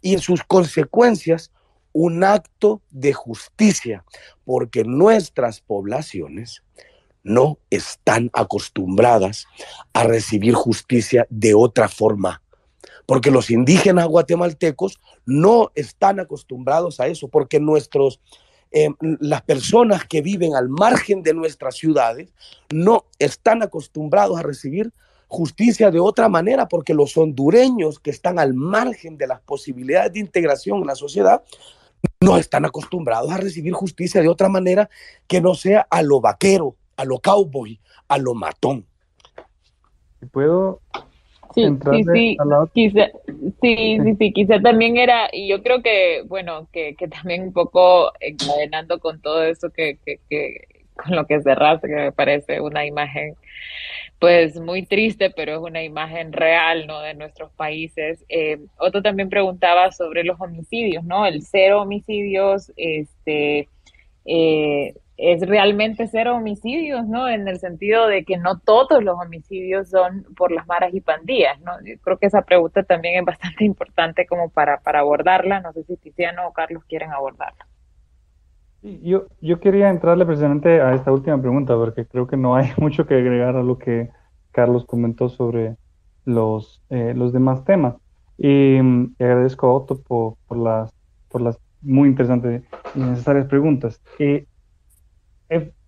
y 0.00 0.14
en 0.14 0.20
sus 0.20 0.42
consecuencias 0.44 1.52
un 1.92 2.22
acto 2.22 2.82
de 2.90 3.12
justicia, 3.12 4.04
porque 4.44 4.84
nuestras 4.84 5.60
poblaciones 5.60 6.62
no 7.22 7.58
están 7.70 8.30
acostumbradas 8.32 9.46
a 9.92 10.04
recibir 10.04 10.54
justicia 10.54 11.26
de 11.30 11.54
otra 11.54 11.88
forma, 11.88 12.42
porque 13.06 13.30
los 13.30 13.50
indígenas 13.50 14.06
guatemaltecos 14.06 15.00
no 15.26 15.72
están 15.74 16.20
acostumbrados 16.20 17.00
a 17.00 17.06
eso, 17.06 17.28
porque 17.28 17.60
nuestros, 17.60 18.20
eh, 18.70 18.88
las 19.00 19.42
personas 19.42 20.04
que 20.04 20.22
viven 20.22 20.54
al 20.54 20.68
margen 20.68 21.22
de 21.22 21.34
nuestras 21.34 21.76
ciudades 21.76 22.32
no 22.70 23.04
están 23.18 23.62
acostumbrados 23.62 24.38
a 24.38 24.42
recibir 24.42 24.92
justicia 25.26 25.90
de 25.90 26.00
otra 26.00 26.28
manera, 26.28 26.68
porque 26.68 26.94
los 26.94 27.16
hondureños 27.16 28.00
que 28.00 28.10
están 28.10 28.38
al 28.38 28.54
margen 28.54 29.18
de 29.18 29.26
las 29.26 29.40
posibilidades 29.40 30.14
de 30.14 30.20
integración 30.20 30.80
en 30.80 30.86
la 30.86 30.94
sociedad 30.94 31.42
no 32.20 32.36
están 32.36 32.64
acostumbrados 32.64 33.30
a 33.30 33.36
recibir 33.36 33.72
justicia 33.72 34.20
de 34.20 34.28
otra 34.28 34.48
manera 34.48 34.88
que 35.26 35.40
no 35.40 35.54
sea 35.54 35.86
a 35.90 36.02
lo 36.02 36.20
vaquero, 36.20 36.76
a 36.96 37.04
lo 37.04 37.20
cowboy, 37.20 37.80
a 38.08 38.18
lo 38.18 38.34
matón. 38.34 38.86
¿Puedo 40.32 40.80
Sí, 41.58 42.04
sí, 42.04 42.04
sí, 42.12 42.36
quizá, 42.72 43.10
sí, 43.60 43.98
sí, 44.02 44.14
sí, 44.18 44.32
quizá 44.32 44.60
también 44.60 44.96
era, 44.96 45.28
y 45.32 45.48
yo 45.48 45.62
creo 45.62 45.82
que, 45.82 46.22
bueno, 46.26 46.68
que, 46.72 46.94
que 46.94 47.08
también 47.08 47.42
un 47.42 47.52
poco 47.52 48.12
encadenando 48.20 48.98
con 49.00 49.20
todo 49.20 49.42
eso 49.42 49.70
que, 49.70 49.98
que, 50.04 50.20
que 50.30 50.68
con 50.98 51.16
lo 51.16 51.26
que 51.26 51.40
cerraste, 51.40 51.88
que 51.88 51.94
me 51.94 52.12
parece 52.12 52.60
una 52.60 52.84
imagen, 52.84 53.34
pues 54.18 54.60
muy 54.60 54.84
triste, 54.84 55.30
pero 55.30 55.54
es 55.54 55.60
una 55.60 55.82
imagen 55.82 56.32
real, 56.32 56.86
¿no? 56.86 57.00
De 57.00 57.14
nuestros 57.14 57.52
países. 57.52 58.24
Eh, 58.28 58.58
Otto 58.76 59.00
también 59.00 59.28
preguntaba 59.28 59.92
sobre 59.92 60.24
los 60.24 60.40
homicidios, 60.40 61.04
¿no? 61.04 61.24
El 61.24 61.42
cero 61.42 61.82
homicidios, 61.82 62.72
este, 62.76 63.68
eh, 64.24 64.94
es 65.18 65.44
realmente 65.46 66.06
cero 66.06 66.36
homicidios, 66.36 67.06
¿no? 67.08 67.28
En 67.28 67.48
el 67.48 67.58
sentido 67.58 68.06
de 68.06 68.24
que 68.24 68.36
no 68.36 68.60
todos 68.60 69.02
los 69.02 69.18
homicidios 69.18 69.90
son 69.90 70.24
por 70.36 70.52
las 70.52 70.64
maras 70.68 70.94
y 70.94 71.00
pandillas, 71.00 71.60
¿no? 71.60 71.72
Yo 71.84 71.94
creo 72.00 72.18
que 72.18 72.26
esa 72.26 72.42
pregunta 72.42 72.84
también 72.84 73.18
es 73.18 73.24
bastante 73.26 73.64
importante 73.64 74.26
como 74.26 74.48
para, 74.48 74.78
para 74.80 75.00
abordarla. 75.00 75.60
No 75.60 75.72
sé 75.72 75.82
si 75.82 75.96
Tiziano 75.96 76.46
o 76.46 76.52
Carlos 76.52 76.84
quieren 76.88 77.10
abordarla. 77.10 77.66
Yo, 78.80 79.26
yo 79.40 79.58
quería 79.58 79.90
entrarle 79.90 80.24
precisamente 80.24 80.80
a 80.80 80.94
esta 80.94 81.10
última 81.10 81.40
pregunta, 81.40 81.74
porque 81.74 82.06
creo 82.06 82.28
que 82.28 82.36
no 82.36 82.54
hay 82.54 82.70
mucho 82.78 83.04
que 83.04 83.16
agregar 83.16 83.56
a 83.56 83.64
lo 83.64 83.76
que 83.76 84.10
Carlos 84.52 84.86
comentó 84.86 85.28
sobre 85.28 85.76
los, 86.24 86.80
eh, 86.90 87.12
los 87.16 87.32
demás 87.32 87.64
temas. 87.64 87.96
Y, 88.38 88.80
mm, 88.80 89.16
agradezco 89.18 89.66
a 89.66 89.74
Otto 89.74 90.00
por, 90.00 90.36
por, 90.46 90.58
las, 90.58 90.94
por 91.28 91.40
las 91.40 91.58
muy 91.82 92.08
interesantes 92.08 92.62
y 92.94 93.00
necesarias 93.00 93.46
preguntas. 93.46 94.00
Eh, 94.20 94.46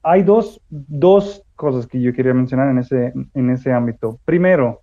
hay 0.03 0.23
dos, 0.23 0.61
dos 0.69 1.43
cosas 1.55 1.87
que 1.87 2.01
yo 2.01 2.13
quería 2.13 2.35
mencionar 2.35 2.71
en 2.71 2.79
ese, 2.79 3.13
en 3.35 3.51
ese 3.51 3.73
ámbito. 3.73 4.19
Primero, 4.25 4.81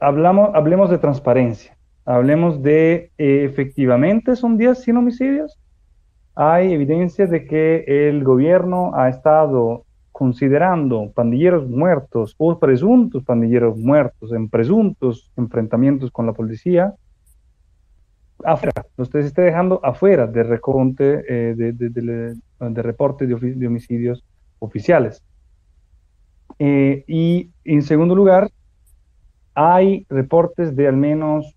hablamos, 0.00 0.50
hablemos 0.54 0.90
de 0.90 0.98
transparencia, 0.98 1.76
hablemos 2.04 2.62
de 2.62 3.12
eh, 3.18 3.44
efectivamente 3.44 4.34
son 4.36 4.58
10 4.58 4.78
sin 4.78 4.96
homicidios. 4.96 5.58
Hay 6.34 6.72
evidencia 6.72 7.26
de 7.26 7.44
que 7.44 8.08
el 8.08 8.24
gobierno 8.24 8.92
ha 8.94 9.08
estado 9.08 9.84
considerando 10.10 11.10
pandilleros 11.12 11.68
muertos 11.68 12.34
o 12.38 12.58
presuntos 12.58 13.24
pandilleros 13.24 13.76
muertos 13.78 14.32
en 14.32 14.48
presuntos 14.48 15.30
enfrentamientos 15.36 16.10
con 16.10 16.26
la 16.26 16.32
policía 16.32 16.94
afuera, 18.44 18.84
usted 18.96 19.20
se 19.20 19.28
está 19.28 19.42
dejando 19.42 19.80
afuera 19.82 20.26
de 20.26 20.42
reconte 20.42 21.24
eh, 21.28 21.54
de, 21.54 21.72
de, 21.72 22.36
reportes 22.70 23.28
de, 23.28 23.66
homicidios 23.66 24.24
oficiales. 24.58 25.22
Eh, 26.58 27.04
y 27.06 27.50
en 27.64 27.82
segundo 27.82 28.14
lugar, 28.14 28.50
hay 29.54 30.06
reportes 30.08 30.74
de 30.76 30.88
al 30.88 30.96
menos 30.96 31.56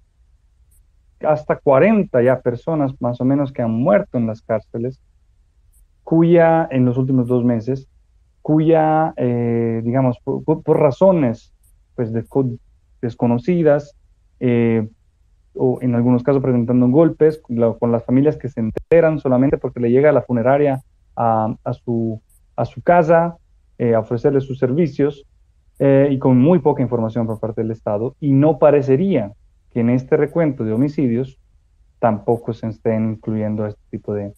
hasta 1.21 1.55
40 1.57 2.21
ya 2.21 2.41
personas 2.41 2.93
más 2.99 3.21
o 3.21 3.25
menos 3.25 3.51
que 3.51 3.61
han 3.61 3.71
muerto 3.71 4.17
en 4.17 4.27
las 4.27 4.41
cárceles, 4.41 5.01
cuya 6.03 6.67
en 6.69 6.85
los 6.85 6.97
últimos 6.97 7.27
dos 7.27 7.43
meses, 7.43 7.87
cuya, 8.41 9.13
eh, 9.17 9.81
digamos, 9.83 10.19
por, 10.23 10.79
razones 10.79 11.53
pues, 11.95 12.11
desconocidas, 13.01 13.95
eh, 14.39 14.87
o 15.55 15.79
en 15.81 15.95
algunos 15.95 16.21
casos 16.21 16.43
presentando 16.43 16.87
golpes, 16.89 17.41
con 17.79 17.91
las 17.91 18.03
familias 18.03 18.37
que 18.37 18.49
se 18.49 18.59
enteran 18.59 19.19
solamente 19.19 19.57
porque 19.57 19.79
le 19.79 19.89
llega 19.89 20.11
la 20.11 20.21
funeraria 20.21 20.81
a, 21.15 21.55
su, 21.83 22.21
a 22.55 22.65
su 22.65 22.81
casa 22.81 23.37
eh, 23.77 23.93
a 23.93 23.99
ofrecerle 23.99 24.41
sus 24.41 24.57
servicios 24.57 25.25
eh, 25.79 26.07
y 26.11 26.17
con 26.17 26.37
muy 26.37 26.59
poca 26.59 26.81
información 26.81 27.27
por 27.27 27.39
parte 27.39 27.61
del 27.61 27.71
Estado. 27.71 28.15
Y 28.19 28.31
no 28.31 28.59
parecería 28.59 29.33
que 29.71 29.81
en 29.81 29.89
este 29.89 30.17
recuento 30.17 30.63
de 30.63 30.73
homicidios 30.73 31.39
tampoco 31.99 32.53
se 32.53 32.67
estén 32.67 33.11
incluyendo 33.11 33.65
este 33.65 33.81
tipo 33.91 34.13
de, 34.13 34.33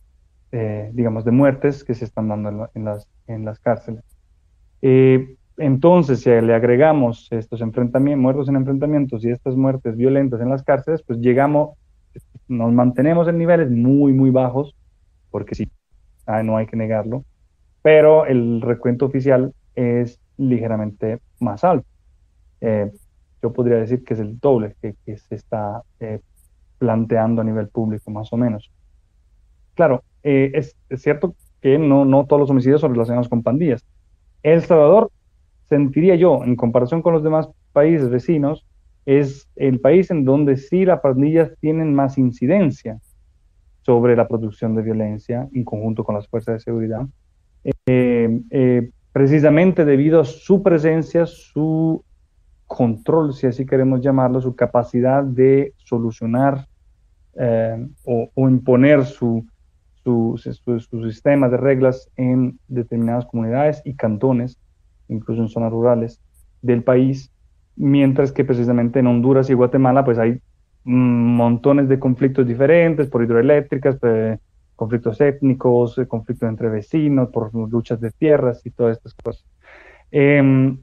eh, 0.52 0.90
digamos, 0.94 1.26
de 1.26 1.32
muertes 1.32 1.84
que 1.84 1.94
se 1.94 2.06
están 2.06 2.30
dando 2.30 2.70
en, 2.74 2.86
las, 2.86 3.08
en 3.28 3.46
las 3.46 3.60
cárceles. 3.60 4.04
Entonces, 5.58 6.22
si 6.22 6.30
le 6.30 6.54
agregamos 6.54 7.28
estos 7.32 7.62
enfrentamientos, 7.62 8.22
muertos 8.22 8.50
en 8.50 8.58
enfrentamientos 8.58 9.26
y 9.26 9.32
estas 9.32 9.56
muertes 9.56 9.98
violentas 9.98 10.40
en 10.40 10.50
las 10.50 10.62
cárceles, 10.64 11.02
pues 11.02 11.20
llegamos, 11.20 11.76
nos 12.48 12.72
mantenemos 12.72 13.28
en 13.28 13.40
niveles 13.40 13.72
muy, 13.72 14.14
muy 14.14 14.30
bajos, 14.30 14.76
porque 15.32 15.56
sí, 15.56 15.68
ah, 16.28 16.44
no 16.44 16.58
hay 16.58 16.68
que 16.68 16.78
negarlo, 16.78 17.24
pero 17.82 18.26
el 18.26 18.62
recuento 18.62 19.06
oficial 19.06 19.54
es 19.76 20.20
ligeramente 20.38 21.20
más 21.40 21.64
alto. 21.64 21.88
Eh, 22.62 22.92
yo 23.42 23.54
podría 23.54 23.78
decir 23.78 24.04
que 24.04 24.14
es 24.14 24.20
el 24.20 24.40
doble 24.40 24.76
que, 24.82 24.96
se 25.18 25.36
está 25.36 25.82
eh, 26.00 26.20
planteando 26.78 27.42
a 27.42 27.46
nivel 27.46 27.70
público, 27.70 28.12
más 28.12 28.32
o 28.34 28.38
menos. 28.38 28.72
Claro, 29.76 30.04
eh, 30.24 30.52
es, 30.54 30.76
cierto 31.02 31.36
que 31.62 31.78
no 31.78 32.26
todos 32.26 32.40
los 32.40 32.50
homicidios 32.50 32.82
son 32.82 32.94
relacionados 32.94 33.30
con 33.30 33.44
pandillas. 33.44 33.86
El 34.44 34.62
Salvador 34.62 35.12
sentiría 35.70 36.16
yo, 36.16 36.44
en 36.44 36.56
comparación 36.56 37.02
con 37.02 37.14
los 37.14 37.24
demás 37.24 37.50
países 37.74 38.10
vecinos, 38.10 38.66
es 39.06 39.48
el 39.56 39.80
país 39.80 40.12
en 40.12 40.26
donde 40.26 40.58
sí 40.58 40.86
las 40.86 41.00
pandillas 41.00 41.52
tienen 41.62 41.94
más 41.94 42.18
incidencia 42.18 43.00
sobre 43.88 44.18
la 44.18 44.28
producción 44.28 44.76
de 44.76 44.82
violencia 44.82 45.48
en 45.54 45.64
conjunto 45.64 46.04
con 46.04 46.14
las 46.14 46.28
fuerzas 46.28 46.56
de 46.56 46.60
seguridad, 46.60 47.08
eh, 47.86 48.42
eh, 48.50 48.90
precisamente 49.14 49.86
debido 49.86 50.20
a 50.20 50.26
su 50.26 50.62
presencia, 50.62 51.26
su 51.26 52.04
control, 52.66 53.34
si 53.34 53.48
así 53.48 53.66
queremos 53.66 54.02
llamarlo, 54.02 54.42
su 54.42 54.58
capacidad 54.58 55.24
de 55.24 55.74
solucionar 55.78 56.68
eh, 57.36 57.88
o, 58.04 58.50
imponer 58.50 59.06
su, 59.06 59.46
su, 60.04 60.38
su, 60.38 61.04
sistema 61.10 61.48
de 61.48 61.56
reglas 61.56 62.12
en 62.18 62.60
determinadas 62.68 63.26
comunidades 63.26 63.82
y 63.86 63.94
cantones 63.94 64.58
incluso 65.08 65.44
en 65.44 65.48
zonas 65.48 65.72
rurales 65.72 66.20
del 66.62 66.84
país, 66.84 67.32
mientras 67.78 68.34
que 68.34 68.44
precisamente 68.44 69.00
en 69.00 69.08
Honduras 69.08 69.50
y 69.50 69.54
Guatemala 69.54 70.04
pues 70.04 70.18
hay 70.18 70.42
montones 70.88 71.90
de 71.90 72.00
conflictos 72.00 72.48
diferentes 72.48 73.08
por 73.08 73.24
hidroeléctricas, 73.24 73.98
pues, 74.00 74.40
conflictos 74.76 75.20
étnicos, 75.20 75.98
eh, 75.98 76.08
conflictos 76.08 76.48
entre 76.48 76.70
vecinos, 76.70 77.30
por 77.30 77.54
luchas 77.54 78.00
de 78.00 78.12
tierras 78.12 78.66
y 78.66 78.72
todas 78.72 78.98
estas 78.98 79.14
cosas. 79.16 79.46
Em, 80.12 80.78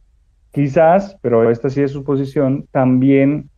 quizás, 0.53 1.17
pero 1.23 1.51
esta 1.51 1.71
sí 1.71 1.81
es 1.81 1.93
su 1.93 2.05
posición, 2.05 2.67
también 2.71 3.49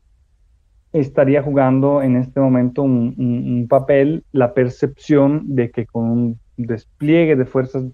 estaría 0.92 1.42
jugando 1.42 2.01
en 2.01 2.16
este 2.16 2.40
momento 2.40 2.82
un, 2.82 3.66
papel 3.68 4.24
la 4.32 4.55
percepción 4.55 5.57
de 5.57 5.70
que 5.70 5.84
con 5.86 6.05
un 6.05 6.40
despliegue 6.57 7.34
de 7.34 7.44
fuerzas 7.44 7.84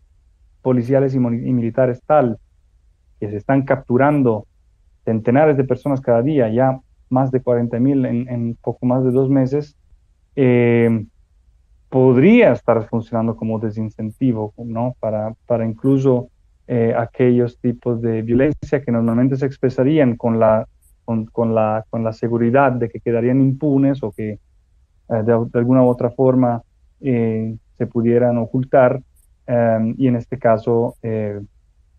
policiales 0.61 1.14
y 1.14 1.18
militares 1.18 2.03
tal 2.07 2.38
que 3.18 3.30
se 3.30 3.36
están 3.36 3.62
capturando 3.62 4.46
centenares 5.05 5.57
de 5.57 5.64
personas 5.64 6.00
cada 6.00 6.22
día, 6.22 6.48
ya 6.48 6.80
más 7.12 7.30
de 7.30 7.40
40 7.40 7.78
mil 7.78 8.04
en, 8.06 8.56
poco 8.60 8.86
más 8.86 9.04
de 9.04 9.12
dos 9.12 9.28
meses, 9.28 9.76
eh, 10.34 11.04
podría 11.90 12.52
estar 12.52 12.88
funcionando 12.88 13.36
como 13.36 13.58
desincentivo, 13.58 14.54
¿no? 14.56 14.96
Para, 14.98 15.34
para 15.46 15.66
incluso 15.66 16.30
eh, 16.66 16.94
aquellos 16.96 17.58
tipos 17.58 18.00
de 18.00 18.22
violencia 18.22 18.82
que 18.82 18.90
normalmente 18.90 19.36
se 19.36 19.44
expresarían 19.44 20.16
con 20.16 20.40
la, 20.40 20.66
con, 21.04 21.54
la, 21.54 21.84
con 21.90 22.02
la 22.02 22.14
seguridad 22.14 22.72
de 22.72 22.88
que 22.88 23.00
quedarían 23.00 23.42
impunes 23.42 24.02
o 24.02 24.10
que 24.10 24.30
eh, 24.30 24.38
de, 25.08 25.32
alguna 25.32 25.82
u 25.82 25.88
otra 25.88 26.10
forma 26.10 26.62
se 27.00 27.86
pudieran 27.88 28.38
ocultar, 28.38 29.02
y 29.96 30.06
en 30.06 30.14
este 30.14 30.38
caso, 30.38 30.94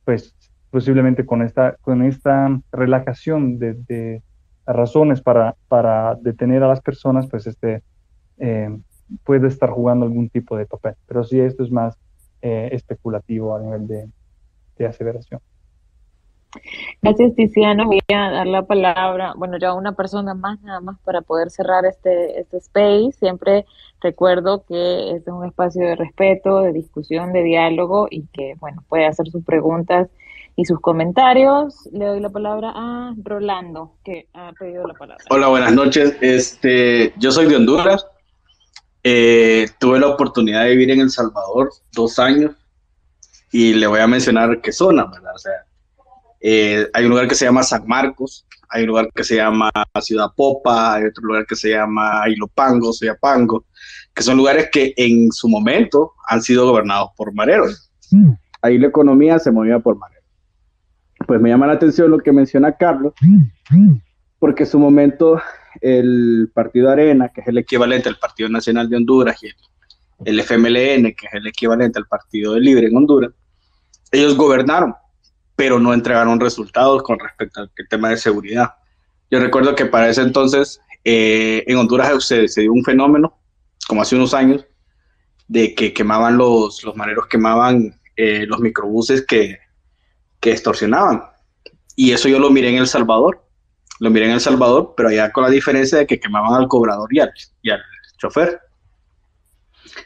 pues 0.05 0.33
posiblemente 0.71 1.25
con 1.25 1.41
esta, 1.41 1.75
con 1.81 2.03
esta 2.03 2.57
relajación 2.71 3.59
de, 3.59 4.21
razones 4.65 5.21
para, 5.21 5.55
para, 5.67 6.15
detener 6.15 6.63
a 6.63 6.67
las 6.67 6.81
personas, 6.81 7.27
pues 7.27 7.47
este, 7.47 7.81
eh, 8.37 8.69
puede 9.23 9.47
estar 9.47 9.69
jugando 9.69 10.05
algún 10.05 10.29
tipo 10.29 10.57
de 10.57 10.65
papel. 10.65 10.95
Pero 11.07 11.23
sí, 11.23 11.39
esto 11.39 11.63
es 11.63 11.71
más 11.71 11.97
eh, 12.41 12.69
especulativo 12.71 13.55
a 13.55 13.61
nivel 13.61 13.87
de, 13.87 14.09
de 14.77 14.85
aseveración. 14.85 15.41
Gracias, 17.01 17.35
Tiziano. 17.35 17.85
Voy 17.85 17.99
a 18.13 18.29
dar 18.29 18.47
la 18.47 18.63
palabra, 18.63 19.33
bueno, 19.35 19.57
ya 19.57 19.73
una 19.73 19.93
persona 19.93 20.33
más 20.33 20.61
nada 20.61 20.79
más 20.81 20.99
para 20.99 21.21
poder 21.21 21.49
cerrar 21.49 21.85
este, 21.85 22.39
este 22.39 22.57
space. 22.57 23.11
Siempre 23.13 23.65
recuerdo 24.01 24.63
que 24.65 25.15
es 25.15 25.27
un 25.27 25.45
espacio 25.45 25.85
de 25.85 25.95
respeto, 25.95 26.61
de 26.61 26.73
discusión, 26.73 27.33
de 27.33 27.43
diálogo 27.43 28.07
y 28.09 28.27
que, 28.27 28.55
bueno, 28.59 28.83
puede 28.87 29.05
hacer 29.05 29.27
sus 29.29 29.43
preguntas 29.43 30.09
y 30.55 30.65
sus 30.65 30.79
comentarios. 30.79 31.89
Le 31.91 32.05
doy 32.05 32.19
la 32.19 32.29
palabra 32.29 32.71
a 32.75 33.13
Rolando, 33.23 33.97
que 34.03 34.27
ha 34.33 34.51
pedido 34.53 34.85
la 34.87 34.93
palabra. 34.93 35.23
Hola, 35.29 35.47
buenas 35.47 35.73
noches. 35.73 36.15
Este, 36.21 37.13
yo 37.17 37.31
soy 37.31 37.47
de 37.47 37.55
Honduras. 37.55 38.05
Eh, 39.03 39.67
tuve 39.79 39.99
la 39.99 40.07
oportunidad 40.07 40.63
de 40.63 40.71
vivir 40.71 40.91
en 40.91 41.01
El 41.01 41.09
Salvador 41.09 41.71
dos 41.91 42.19
años 42.19 42.55
y 43.51 43.73
le 43.73 43.87
voy 43.87 43.99
a 43.99 44.07
mencionar 44.07 44.61
qué 44.61 44.71
zona, 44.71 45.05
¿verdad? 45.05 45.35
O 45.35 45.37
sea, 45.37 45.51
eh, 46.39 46.87
hay 46.93 47.03
un 47.03 47.09
lugar 47.09 47.27
que 47.27 47.35
se 47.35 47.45
llama 47.45 47.63
San 47.63 47.85
Marcos, 47.85 48.45
hay 48.69 48.83
un 48.83 48.89
lugar 48.89 49.09
que 49.13 49.23
se 49.23 49.35
llama 49.35 49.71
Ciudad 50.01 50.31
Popa, 50.35 50.95
hay 50.95 51.05
otro 51.05 51.25
lugar 51.25 51.45
que 51.45 51.55
se 51.55 51.71
llama 51.71 52.23
Ilopango, 52.27 52.93
Soyapango, 52.93 53.65
que 54.13 54.23
son 54.23 54.37
lugares 54.37 54.69
que 54.71 54.93
en 54.95 55.31
su 55.31 55.49
momento 55.49 56.13
han 56.27 56.41
sido 56.41 56.67
gobernados 56.67 57.09
por 57.17 57.33
mareros. 57.33 57.91
Mm. 58.11 58.31
Ahí 58.61 58.77
la 58.77 58.87
economía 58.87 59.37
se 59.39 59.51
movía 59.51 59.79
por 59.79 59.97
mareros 59.97 60.12
pues 61.25 61.41
me 61.41 61.49
llama 61.49 61.67
la 61.67 61.73
atención 61.73 62.11
lo 62.11 62.19
que 62.19 62.31
menciona 62.31 62.73
Carlos, 62.73 63.13
porque 64.39 64.63
en 64.63 64.69
su 64.69 64.79
momento 64.79 65.41
el 65.81 66.49
Partido 66.53 66.89
Arena, 66.89 67.29
que 67.29 67.41
es 67.41 67.47
el 67.47 67.57
equivalente 67.57 68.09
al 68.09 68.17
Partido 68.17 68.49
Nacional 68.49 68.89
de 68.89 68.97
Honduras, 68.97 69.41
y 69.43 69.47
el, 70.25 70.39
FMLN, 70.39 71.13
que 71.15 71.27
es 71.27 71.33
el 71.33 71.47
equivalente 71.47 71.99
al 71.99 72.07
Partido 72.07 72.57
Libre 72.59 72.87
en 72.87 72.95
Honduras, 72.97 73.31
ellos 74.11 74.35
gobernaron, 74.35 74.93
pero 75.55 75.79
no 75.79 75.93
entregaron 75.93 76.39
resultados 76.39 77.03
con 77.03 77.19
respecto 77.19 77.61
al 77.61 77.71
tema 77.89 78.09
de 78.09 78.17
seguridad. 78.17 78.73
Yo 79.31 79.39
recuerdo 79.39 79.75
que 79.75 79.85
para 79.85 80.09
ese 80.09 80.21
entonces 80.21 80.79
eh, 81.03 81.63
en 81.67 81.77
Honduras 81.77 82.23
se, 82.23 82.47
dio 82.55 82.71
un 82.71 82.83
fenómeno, 82.83 83.37
como 83.87 84.01
hace 84.01 84.15
unos 84.15 84.33
años, 84.33 84.65
de 85.47 85.75
que 85.75 85.93
quemaban 85.93 86.37
los, 86.37 86.83
los 86.83 86.95
mareros, 86.95 87.27
quemaban 87.27 87.99
eh, 88.15 88.45
los 88.47 88.59
microbuses 88.59 89.25
que, 89.25 89.57
que 90.43 90.51
extorsionaban. 90.51 91.23
Y 91.95 92.11
eso 92.11 92.27
yo 92.27 92.37
lo 92.37 92.51
miré 92.51 92.69
en 92.69 92.75
El 92.75 92.87
Salvador. 92.87 93.41
Lo 93.99 94.09
miré 94.09 94.25
en 94.25 94.33
El 94.33 94.41
Salvador, 94.41 94.93
pero 94.97 95.07
allá 95.07 95.31
con 95.31 95.43
la 95.43 95.49
diferencia 95.49 95.97
de 95.97 96.05
que 96.05 96.19
quemaban 96.19 96.53
al 96.53 96.67
cobrador 96.67 97.07
y 97.11 97.21
al, 97.21 97.31
y 97.61 97.69
al 97.69 97.81
chofer. 98.17 98.59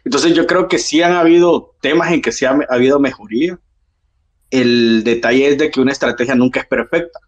Entonces 0.06 0.36
yo 0.36 0.46
creo 0.46 0.68
que 0.68 0.78
sí 0.78 1.02
han 1.02 1.14
habido 1.14 1.76
temas 1.82 2.12
en 2.12 2.22
que 2.22 2.32
sí 2.32 2.46
ha, 2.46 2.56
habido 2.70 3.00
mejoría. 3.00 3.60
El 4.52 5.04
detalle 5.04 5.50
es 5.50 5.58
de 5.58 5.72
que 5.72 5.82
una 5.82 5.92
estrategia 5.92 6.36
nunca 6.36 6.60
es 6.60 6.68
perfecta. 6.68 7.20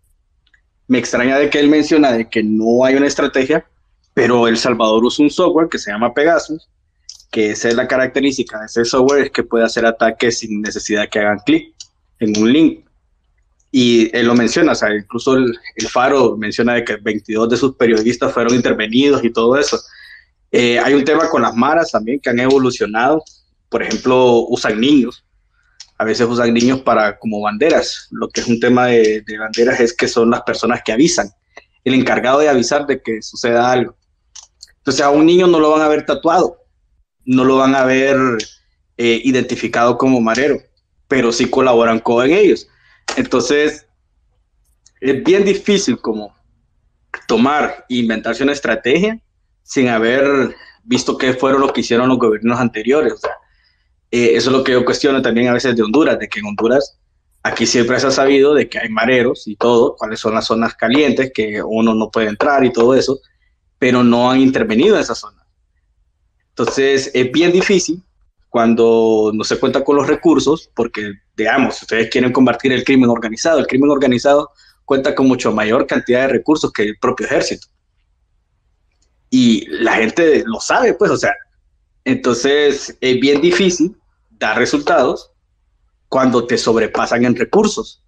me 0.87 0.99
extraña 0.99 1.39
de 1.39 1.49
que 1.49 1.59
él 1.59 1.67
menciona 1.67 2.11
de 2.11 2.29
que 2.29 2.43
no 2.43 2.85
hay 2.85 2.93
una 2.95 3.07
estrategia, 3.07 3.65
pero 4.13 4.47
El 4.47 4.57
Salvador 4.57 5.03
usa 5.03 5.23
un 5.23 5.31
software 5.31 5.67
que 5.67 5.79
se 5.79 5.91
llama 5.91 6.13
Pegasus, 6.13 6.69
que 7.31 7.51
esa 7.51 7.69
es 7.69 7.75
la 7.75 7.87
característica 7.87 8.59
de 8.59 8.67
ese 8.67 8.85
software, 8.85 9.25
es 9.25 9.31
que 9.31 9.43
puede 9.43 9.65
hacer 9.65 9.85
ataques 9.85 10.39
sin 10.39 10.61
necesidad 10.61 11.09
que 11.09 11.19
hagan 11.19 11.39
clic 11.39 11.73
en 12.19 12.37
un 12.37 12.53
link. 12.53 12.88
Y 13.71 14.15
él 14.17 14.25
lo 14.25 14.33
menciona, 14.33 14.71
o 14.71 14.75
sea, 14.75 14.95
incluso 14.95 15.35
el, 15.35 15.57
Faro 15.89 16.35
menciona 16.37 16.73
de 16.73 16.83
que 16.83 16.95
22 16.95 17.49
de 17.49 17.57
sus 17.57 17.75
periodistas 17.75 18.33
fueron 18.33 18.55
intervenidos 18.55 19.23
y 19.23 19.29
todo 19.29 19.57
eso. 19.57 19.79
Eh, 20.51 20.79
hay 20.79 20.93
un 20.95 21.05
tema 21.05 21.29
con 21.29 21.43
las 21.43 21.55
maras 21.55 21.91
también 21.91 22.19
que 22.19 22.29
han 22.29 22.39
evolucionado. 22.39 23.23
Por 23.69 23.83
ejemplo, 23.83 24.45
usan 24.49 24.79
niños. 24.79 25.23
A 25.97 26.05
veces 26.05 26.27
usan 26.27 26.53
niños 26.53 26.81
para 26.81 27.19
como 27.19 27.41
banderas. 27.41 28.07
Lo 28.09 28.29
que 28.29 28.41
es 28.41 28.47
un 28.47 28.59
tema 28.59 28.87
de, 28.87 29.21
de 29.21 29.37
banderas 29.37 29.79
es 29.79 29.93
que 29.93 30.07
son 30.07 30.31
las 30.31 30.41
personas 30.41 30.81
que 30.83 30.91
avisan. 30.91 31.29
El 31.83 31.93
encargado 31.93 32.39
de 32.39 32.49
avisar 32.49 32.87
de 32.87 33.01
que 33.01 33.21
suceda 33.21 33.71
algo. 33.71 33.95
Entonces 34.79 35.05
a 35.05 35.11
un 35.11 35.25
niño 35.25 35.45
no 35.45 35.59
lo 35.59 35.69
van 35.69 35.81
a 35.81 35.87
ver 35.87 36.05
tatuado, 36.05 36.57
no 37.25 37.43
lo 37.43 37.57
van 37.57 37.75
a 37.75 37.83
ver 37.83 38.17
eh, 38.97 39.21
identificado 39.23 39.97
como 39.97 40.19
marero, 40.19 40.57
pero 41.07 41.31
sí 41.31 41.49
colaboran 41.49 41.99
con 41.99 42.29
ellos. 42.31 42.67
Entonces, 43.17 43.87
es 45.01 45.23
bien 45.23 45.43
difícil 45.43 45.99
como 45.99 46.35
tomar 47.27 47.85
e 47.89 47.95
inventarse 47.95 48.43
una 48.43 48.53
estrategia 48.53 49.19
sin 49.63 49.87
haber 49.87 50.55
visto 50.83 51.17
qué 51.17 51.33
fueron 51.33 51.61
lo 51.61 51.73
que 51.73 51.81
hicieron 51.81 52.09
los 52.09 52.17
gobiernos 52.17 52.59
anteriores. 52.59 53.13
Eh, 54.11 54.31
eso 54.35 54.49
es 54.49 54.57
lo 54.57 54.63
que 54.63 54.71
yo 54.71 54.83
cuestiono 54.83 55.21
también 55.21 55.47
a 55.47 55.53
veces 55.53 55.75
de 55.75 55.83
Honduras, 55.83 56.17
de 56.17 56.27
que 56.27 56.39
en 56.39 56.47
Honduras 56.47 56.97
aquí 57.43 57.65
siempre 57.65 57.99
se 57.99 58.07
ha 58.07 58.11
sabido 58.11 58.53
de 58.53 58.67
que 58.67 58.79
hay 58.79 58.89
mareros 58.89 59.47
y 59.47 59.55
todo, 59.55 59.95
cuáles 59.95 60.19
son 60.19 60.33
las 60.33 60.45
zonas 60.45 60.73
calientes, 60.75 61.31
que 61.33 61.61
uno 61.63 61.93
no 61.93 62.09
puede 62.09 62.27
entrar 62.27 62.65
y 62.65 62.73
todo 62.73 62.95
eso, 62.95 63.19
pero 63.77 64.03
no 64.03 64.29
han 64.29 64.39
intervenido 64.39 64.95
en 64.95 65.01
esa 65.01 65.15
zona. 65.15 65.45
Entonces, 66.49 67.11
es 67.13 67.31
bien 67.31 67.51
difícil 67.51 68.03
cuando 68.49 69.31
no 69.33 69.43
se 69.43 69.57
cuenta 69.59 69.83
con 69.83 69.95
los 69.95 70.07
recursos, 70.07 70.69
porque, 70.75 71.13
digamos, 71.39 71.81
ustedes 71.81 72.09
quieren 72.09 72.31
combatir 72.31 72.71
el 72.71 72.83
crimen 72.83 73.09
organizado, 73.09 73.59
el 73.59 73.67
crimen 73.67 73.89
organizado 73.89 74.51
cuenta 74.85 75.13
con 75.15 75.27
mucho 75.27 75.51
mayor 75.51 75.85
cantidad 75.87 76.21
de 76.21 76.33
recursos 76.33 76.71
que 76.71 76.83
el 76.83 76.97
propio 76.97 77.25
ejército. 77.25 77.67
Y 79.29 79.67
la 79.67 79.95
gente 79.95 80.43
lo 80.45 80.59
sabe, 80.59 80.93
pues, 80.93 81.11
o 81.11 81.17
sea, 81.17 81.33
entonces 82.05 82.97
es 82.99 83.19
bien 83.19 83.41
difícil 83.41 83.95
dar 84.31 84.57
resultados 84.57 85.31
cuando 86.07 86.47
te 86.47 86.57
sobrepasan 86.57 87.23
en 87.25 87.35
recursos. 87.35 88.03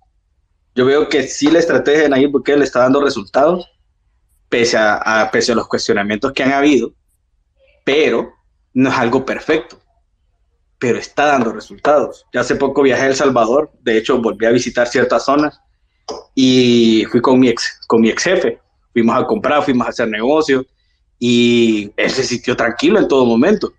Yo 0.73 0.85
veo 0.85 1.07
que 1.09 1.27
sí 1.27 1.51
la 1.51 1.59
estrategia 1.59 2.03
de 2.03 2.09
Nayib 2.09 2.31
Bukele 2.31 2.63
está 2.63 2.79
dando 2.79 3.03
resultados, 3.03 3.69
pese 4.49 4.77
a, 4.77 5.29
pese 5.31 5.51
a 5.51 5.55
los 5.55 5.67
cuestionamientos 5.67 6.33
que 6.33 6.43
han 6.43 6.53
habido, 6.53 6.93
pero 7.85 8.33
no 8.73 8.89
es 8.89 8.95
algo 8.95 9.25
perfecto, 9.25 9.79
pero 10.81 10.97
está 10.97 11.27
dando 11.27 11.53
resultados. 11.53 12.25
Ya 12.33 12.41
hace 12.41 12.55
poco 12.55 12.81
viajé 12.81 13.03
a 13.03 13.07
El 13.09 13.15
Salvador, 13.15 13.71
de 13.83 13.99
hecho 13.99 14.19
volví 14.19 14.47
a 14.47 14.49
visitar 14.49 14.87
ciertas 14.87 15.25
zonas 15.25 15.61
y 16.33 17.05
fui 17.11 17.21
con 17.21 17.39
mi 17.39 17.49
ex, 17.49 17.79
con 17.85 18.01
mi 18.01 18.09
ex 18.09 18.23
jefe, 18.23 18.59
fuimos 18.91 19.15
a 19.15 19.27
comprar, 19.27 19.61
fuimos 19.63 19.85
a 19.85 19.91
hacer 19.91 20.07
negocio 20.07 20.65
y 21.19 21.91
él 21.95 22.09
se 22.09 22.23
sintió 22.23 22.57
tranquilo 22.57 22.97
en 22.97 23.07
todo 23.07 23.27
momento. 23.27 23.71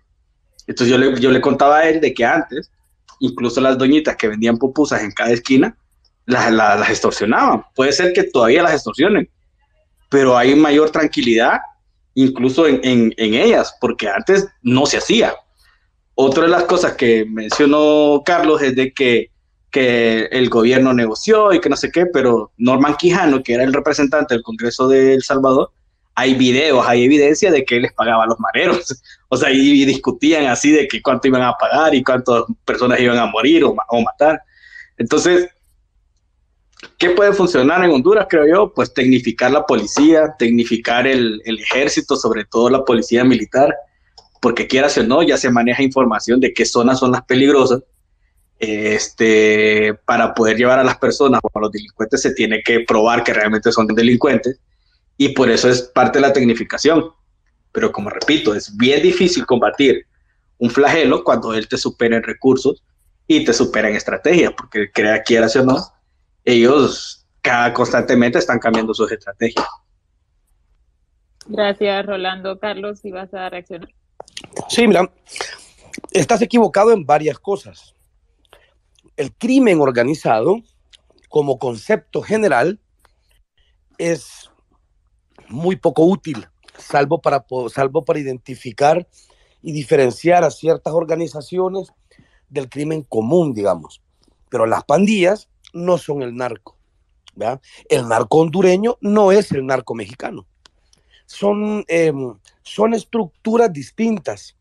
Entonces 0.65 0.89
yo 0.89 0.97
le, 0.97 1.19
yo 1.19 1.29
le 1.29 1.41
contaba 1.41 1.79
a 1.79 1.89
él 1.89 1.99
de 1.99 2.13
que 2.13 2.23
antes, 2.23 2.71
incluso 3.19 3.59
las 3.59 3.77
doñitas 3.77 4.15
que 4.15 4.29
vendían 4.29 4.57
pupusas 4.57 5.03
en 5.03 5.11
cada 5.11 5.31
esquina, 5.31 5.75
las, 6.25 6.53
las, 6.53 6.79
las 6.79 6.89
extorsionaban. 6.89 7.65
Puede 7.75 7.91
ser 7.91 8.13
que 8.13 8.23
todavía 8.23 8.63
las 8.63 8.75
extorsionen, 8.75 9.29
pero 10.07 10.37
hay 10.37 10.55
mayor 10.55 10.89
tranquilidad 10.89 11.59
incluso 12.13 12.65
en, 12.65 12.79
en, 13.17 13.33
ellas, 13.33 13.75
porque 13.81 14.07
antes 14.07 14.47
no 14.61 14.85
se 14.85 14.99
hacía. 14.99 15.33
Otra 16.15 16.43
de 16.43 16.49
las 16.49 16.63
cosas 16.63 16.93
que 16.93 17.25
mencionó 17.25 18.21
Carlos 18.25 18.61
es 18.61 18.75
de 18.75 18.93
que, 18.93 19.31
que 19.71 20.25
el 20.25 20.49
gobierno 20.49 20.93
negoció 20.93 21.53
y 21.53 21.59
que 21.59 21.69
no 21.69 21.75
sé 21.75 21.91
qué, 21.91 22.05
pero 22.05 22.51
Norman 22.57 22.95
Quijano, 22.95 23.41
que 23.41 23.53
era 23.53 23.63
el 23.63 23.73
representante 23.73 24.35
del 24.35 24.43
Congreso 24.43 24.87
de 24.87 25.15
El 25.15 25.23
Salvador, 25.23 25.71
hay 26.15 26.35
videos, 26.35 26.85
hay 26.87 27.03
evidencia 27.05 27.51
de 27.51 27.65
que 27.65 27.79
les 27.79 27.93
pagaba 27.93 28.23
a 28.23 28.27
los 28.27 28.39
mareros. 28.39 29.03
O 29.29 29.35
sea, 29.35 29.49
y, 29.49 29.83
discutían 29.83 30.45
así 30.45 30.69
de 30.69 30.87
que 30.87 31.01
cuánto 31.01 31.27
iban 31.27 31.41
a 31.41 31.53
pagar 31.53 31.95
y 31.95 32.03
cuántas 32.03 32.43
personas 32.65 32.99
iban 32.99 33.17
a 33.17 33.25
morir 33.25 33.63
o, 33.63 33.75
o 33.89 34.01
matar. 34.03 34.39
Entonces, 34.95 35.49
¿Qué 36.97 37.11
puede 37.11 37.33
funcionar 37.33 37.83
en 37.83 37.91
Honduras, 37.91 38.27
creo 38.29 38.47
yo? 38.47 38.73
Pues 38.73 38.93
tecnificar 38.93 39.51
la 39.51 39.65
policía, 39.65 40.35
tecnificar 40.37 41.07
el, 41.07 41.41
ejército, 41.45 42.15
sobre 42.15 42.45
todo 42.45 42.69
la 42.69 42.83
policía 42.83 43.23
militar, 43.23 43.73
porque 44.43 44.67
quieras 44.67 44.97
o 44.97 45.03
no, 45.03 45.23
ya 45.23 45.37
se 45.37 45.49
maneja 45.49 45.81
información 45.81 46.41
de 46.41 46.53
qué 46.53 46.65
zonas 46.65 46.99
son 46.99 47.13
las 47.13 47.23
peligrosas. 47.23 47.81
Este, 48.59 49.93
para 50.05 50.33
poder 50.33 50.57
llevar 50.57 50.79
a 50.79 50.83
las 50.83 50.97
personas 50.97 51.39
o 51.41 51.49
a 51.53 51.61
los 51.61 51.71
delincuentes 51.71 52.21
se 52.21 52.33
tiene 52.33 52.61
que 52.61 52.81
probar 52.81 53.23
que 53.23 53.33
realmente 53.33 53.71
son 53.71 53.87
delincuentes 53.87 54.59
y 55.17 55.29
por 55.29 55.49
eso 55.49 55.69
es 55.69 55.83
parte 55.83 56.19
de 56.19 56.27
la 56.27 56.33
tecnificación. 56.33 57.05
Pero 57.71 57.93
como 57.93 58.09
repito, 58.09 58.53
es 58.53 58.75
bien 58.75 59.01
difícil 59.01 59.45
combatir 59.45 60.05
un 60.57 60.69
flagelo 60.69 61.23
cuando 61.23 61.53
él 61.53 61.69
te 61.69 61.77
supera 61.77 62.17
en 62.17 62.23
recursos 62.23 62.83
y 63.25 63.45
te 63.45 63.53
supera 63.53 63.89
en 63.89 63.95
estrategia, 63.95 64.51
porque 64.51 64.91
crea 64.91 65.23
quieras 65.23 65.55
o 65.55 65.63
no, 65.63 65.77
ellos 66.43 67.25
cada, 67.41 67.71
constantemente 67.73 68.39
están 68.39 68.59
cambiando 68.59 68.93
sus 68.93 69.09
estrategias. 69.09 69.65
Gracias, 71.47 72.05
Rolando. 72.05 72.59
Carlos, 72.59 72.99
si 72.99 73.09
vas 73.09 73.33
a 73.33 73.49
reaccionar. 73.49 73.87
Sí, 74.69 74.87
mira, 74.87 75.11
estás 76.11 76.41
equivocado 76.41 76.91
en 76.91 77.05
varias 77.05 77.39
cosas. 77.39 77.95
El 79.17 79.33
crimen 79.33 79.81
organizado, 79.81 80.57
como 81.29 81.59
concepto 81.59 82.21
general, 82.21 82.79
es 83.97 84.49
muy 85.49 85.75
poco 85.75 86.03
útil, 86.05 86.47
salvo 86.77 87.21
para, 87.21 87.45
salvo 87.73 88.03
para 88.05 88.19
identificar 88.19 89.07
y 89.61 89.71
diferenciar 89.71 90.43
a 90.43 90.51
ciertas 90.51 90.93
organizaciones 90.93 91.89
del 92.49 92.69
crimen 92.69 93.03
común, 93.03 93.53
digamos. 93.53 94.01
Pero 94.49 94.65
las 94.65 94.83
pandillas 94.83 95.49
no 95.73 95.97
son 95.97 96.21
el 96.21 96.35
narco. 96.35 96.77
El 97.89 98.07
narco 98.07 98.37
hondureño 98.37 98.97
no 99.01 99.31
es 99.31 99.51
el 99.51 99.65
narco 99.65 99.95
mexicano. 99.95 100.45
Son, 101.25 101.83
em, 101.87 102.35
son 102.63 102.93
estructuras 102.93 103.71
distintas. 103.71 104.55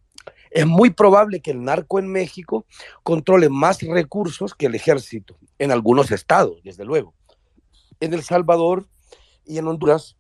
Es 0.50 0.66
muy 0.66 0.90
probable 0.90 1.40
que 1.40 1.52
el 1.52 1.64
narco 1.64 1.98
en 1.98 2.08
México 2.08 2.66
controle 3.02 3.48
más 3.48 3.80
recursos 3.80 4.54
que 4.54 4.66
el 4.66 4.74
ejército, 4.74 5.38
en 5.58 5.70
algunos 5.70 6.10
estados, 6.10 6.60
desde 6.62 6.84
luego. 6.84 7.14
En 8.00 8.12
El 8.12 8.22
Salvador 8.22 8.86
y 9.46 9.58
en 9.58 9.66
Honduras 9.66 10.16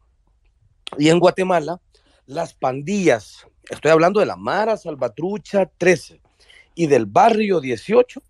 y 0.98 1.08
en 1.08 1.18
Guatemala, 1.18 1.80
las 2.26 2.54
pandillas, 2.54 3.46
estoy 3.68 3.90
hablando 3.90 4.20
de 4.20 4.26
la 4.26 4.36
Mara 4.36 4.76
Salvatrucha 4.76 5.66
13 5.66 6.20
y 6.74 6.86
del 6.86 7.06
barrio 7.06 7.60
18, 7.60 8.22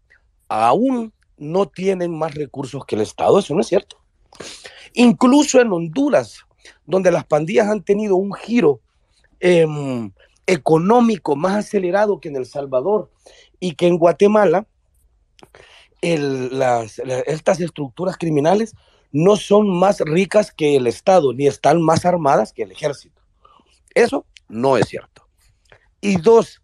aún 0.49 1.13
no 1.37 1.69
tienen 1.69 2.17
más 2.17 2.35
recursos 2.35 2.85
que 2.85 2.97
el 2.97 3.03
Estado, 3.03 3.39
eso 3.39 3.55
no 3.55 3.61
es 3.61 3.69
cierto. 3.69 3.97
Incluso 4.95 5.61
en 5.61 5.73
Honduras, 5.73 6.39
donde 6.85 7.11
las 7.11 7.25
pandillas 7.25 7.69
han 7.69 7.83
tenido 7.83 8.17
un 8.17 8.33
giro 8.33 8.81
em, 9.43 10.13
económico 10.47 11.35
más 11.37 11.57
acelerado 11.57 12.21
que 12.21 12.29
en 12.29 12.37
El 12.37 12.47
Salvador 12.47 13.11
y 13.59 13.75
que 13.75 13.89
en 13.89 13.99
Guatemala, 13.99 14.67
estas 16.01 17.61
estructuras 17.61 18.17
criminales 18.17 18.75
no 19.11 19.37
son 19.37 19.69
más 19.69 20.01
ricas 20.01 20.53
que 20.53 20.77
el 20.77 20.87
Estado, 20.87 21.33
ni 21.33 21.47
están 21.47 21.83
más 21.83 22.05
armadas 22.05 22.53
que 22.53 22.63
el 22.63 22.73
ejército. 22.73 23.21
Eso 23.95 24.25
no 24.49 24.77
es 24.77 24.89
cierto. 24.89 25.27
Y 26.01 26.17
dos, 26.17 26.63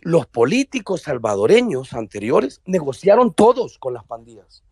los 0.00 0.26
políticos 0.26 1.02
salvadoreños 1.02 1.92
anteriores 1.92 2.60
negociaron 2.64 3.34
todos 3.34 3.78
con 3.78 3.94
las 3.94 4.04
pandillas. 4.04 4.64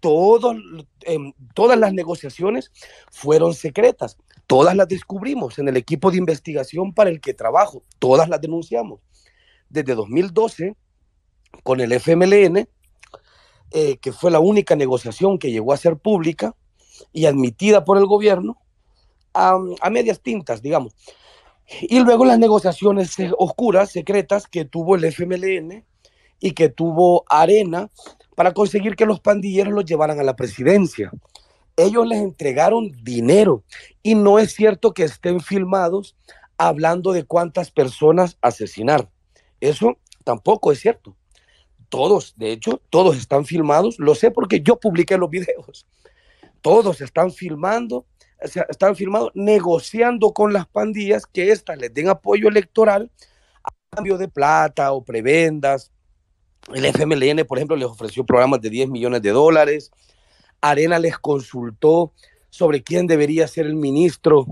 Em, 0.00 1.32
todas 1.54 1.78
las 1.78 1.92
negociaciones 1.92 2.70
fueron 3.10 3.54
secretas. 3.54 4.16
Todas 4.46 4.76
las 4.76 4.88
descubrimos 4.88 5.58
en 5.58 5.68
el 5.68 5.76
equipo 5.76 6.10
de 6.10 6.18
investigación 6.18 6.92
para 6.92 7.10
el 7.10 7.20
que 7.20 7.34
trabajo. 7.34 7.82
Todas 7.98 8.28
las 8.28 8.40
denunciamos. 8.40 9.00
Desde 9.68 9.94
2012, 9.94 10.76
con 11.62 11.80
el 11.80 11.92
FMLN, 11.92 12.68
eh, 13.70 13.96
que 13.98 14.12
fue 14.12 14.30
la 14.30 14.40
única 14.40 14.76
negociación 14.76 15.38
que 15.38 15.50
llegó 15.50 15.72
a 15.72 15.76
ser 15.76 15.96
pública 15.96 16.54
y 17.12 17.26
admitida 17.26 17.84
por 17.84 17.98
el 17.98 18.06
gobierno, 18.06 18.58
a 19.34 19.90
medias 19.90 20.20
tintas, 20.20 20.62
digamos. 20.62 20.94
Y 21.82 22.00
luego 22.00 22.24
las 22.24 22.38
negociaciones 22.38 23.14
oscuras, 23.36 23.92
secretas, 23.92 24.48
que 24.48 24.64
tuvo 24.64 24.96
el 24.96 25.04
FMLN 25.04 25.84
y 26.40 26.52
que 26.52 26.70
tuvo 26.70 27.24
Arena 27.28 27.90
para 28.38 28.54
conseguir 28.54 28.94
que 28.94 29.04
los 29.04 29.18
pandilleros 29.18 29.74
los 29.74 29.84
llevaran 29.84 30.20
a 30.20 30.22
la 30.22 30.36
presidencia. 30.36 31.10
ellos 31.76 32.06
les 32.06 32.20
entregaron 32.20 32.92
dinero 33.02 33.64
y 34.00 34.14
no 34.14 34.38
es 34.38 34.52
cierto 34.52 34.94
que 34.94 35.02
estén 35.02 35.40
filmados 35.40 36.16
hablando 36.56 37.12
de 37.12 37.24
cuántas 37.24 37.72
personas 37.72 38.38
asesinar. 38.40 39.10
Eso 39.58 39.98
tampoco 40.22 40.70
es 40.70 40.78
cierto. 40.78 41.16
Todos, 41.88 42.34
de 42.36 42.52
hecho, 42.52 42.80
todos 42.90 43.16
están 43.16 43.44
filmados. 43.44 43.98
Lo 43.98 44.14
sé 44.14 44.30
porque 44.30 44.60
yo 44.60 44.78
publiqué 44.78 45.18
los 45.18 45.30
videos. 45.30 45.88
Todos 46.62 47.00
están 47.00 47.32
filmando, 47.32 48.06
están 48.40 48.94
filmados 48.94 49.32
negociando 49.34 50.32
con 50.32 50.52
las 50.52 50.68
pandillas 50.68 51.26
que 51.26 51.50
éstas 51.50 51.76
les 51.76 51.92
den 51.92 52.08
apoyo 52.08 52.46
electoral 52.46 53.10
a 53.64 53.70
cambio 53.90 54.16
de 54.16 54.28
plata 54.28 54.92
o 54.92 55.02
prebendas. 55.02 55.90
El 56.74 56.84
FMLN, 56.84 57.46
por 57.46 57.58
ejemplo, 57.58 57.76
les 57.76 57.88
ofreció 57.88 58.24
programas 58.24 58.60
de 58.60 58.68
10 58.68 58.90
millones 58.90 59.22
de 59.22 59.30
dólares. 59.30 59.90
Arena 60.60 60.98
les 60.98 61.18
consultó 61.18 62.12
sobre 62.50 62.82
quién 62.82 63.06
debería 63.06 63.48
ser 63.48 63.66
el 63.66 63.74
ministro 63.74 64.46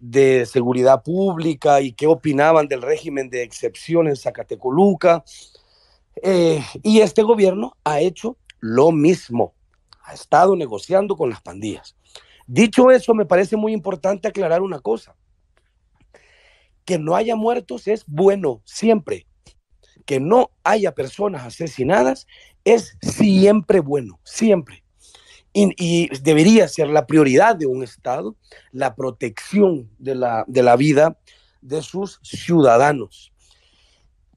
de 0.00 0.46
Seguridad 0.46 1.02
Pública 1.02 1.80
y 1.80 1.92
qué 1.92 2.06
opinaban 2.06 2.66
del 2.66 2.82
régimen 2.82 3.30
de 3.30 3.42
excepción 3.42 4.08
en 4.08 4.16
Zacatecoluca. 4.16 5.22
Eh, 6.22 6.62
y 6.82 7.00
este 7.00 7.22
gobierno 7.22 7.76
ha 7.84 8.00
hecho 8.00 8.36
lo 8.58 8.90
mismo, 8.90 9.54
ha 10.02 10.14
estado 10.14 10.56
negociando 10.56 11.16
con 11.16 11.30
las 11.30 11.40
pandillas. 11.40 11.96
Dicho 12.46 12.90
eso, 12.90 13.14
me 13.14 13.26
parece 13.26 13.56
muy 13.56 13.72
importante 13.72 14.26
aclarar 14.26 14.62
una 14.62 14.80
cosa. 14.80 15.14
Que 16.84 16.98
no 16.98 17.14
haya 17.14 17.36
muertos 17.36 17.86
es 17.86 18.04
bueno, 18.06 18.60
siempre. 18.64 19.26
Que 20.10 20.18
no 20.18 20.50
haya 20.64 20.92
personas 20.92 21.46
asesinadas 21.46 22.26
es 22.64 22.98
siempre 23.00 23.78
bueno, 23.78 24.18
siempre. 24.24 24.82
Y, 25.52 26.08
debería 26.18 26.66
ser 26.66 26.88
la 26.88 27.06
prioridad 27.06 27.54
de 27.54 27.66
un 27.66 27.84
Estado 27.84 28.34
la 28.72 28.96
protección 28.96 29.88
de 30.00 30.16
la, 30.16 30.44
de 30.48 30.64
la 30.64 30.74
vida 30.74 31.16
de 31.60 31.80
sus 31.80 32.18
ciudadanos. 32.24 33.32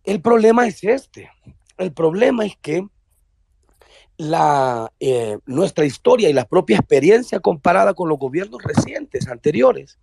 El 0.04 0.22
problema 0.22 0.68
es 0.68 0.84
este. 0.84 1.32
El 1.80 1.92
problema 1.92 2.46
es 2.46 2.56
que 2.58 2.88
la, 4.18 4.94
eh, 5.00 5.40
nuestra 5.48 5.86
historia 5.86 6.30
y 6.30 6.34
la 6.34 6.46
propia 6.46 6.78
experiencia 6.78 7.40
comparada 7.40 7.96
con 7.96 8.10
los 8.10 8.20
gobiernos 8.20 8.62
recientes, 8.62 9.28
anteriores, 9.28 9.98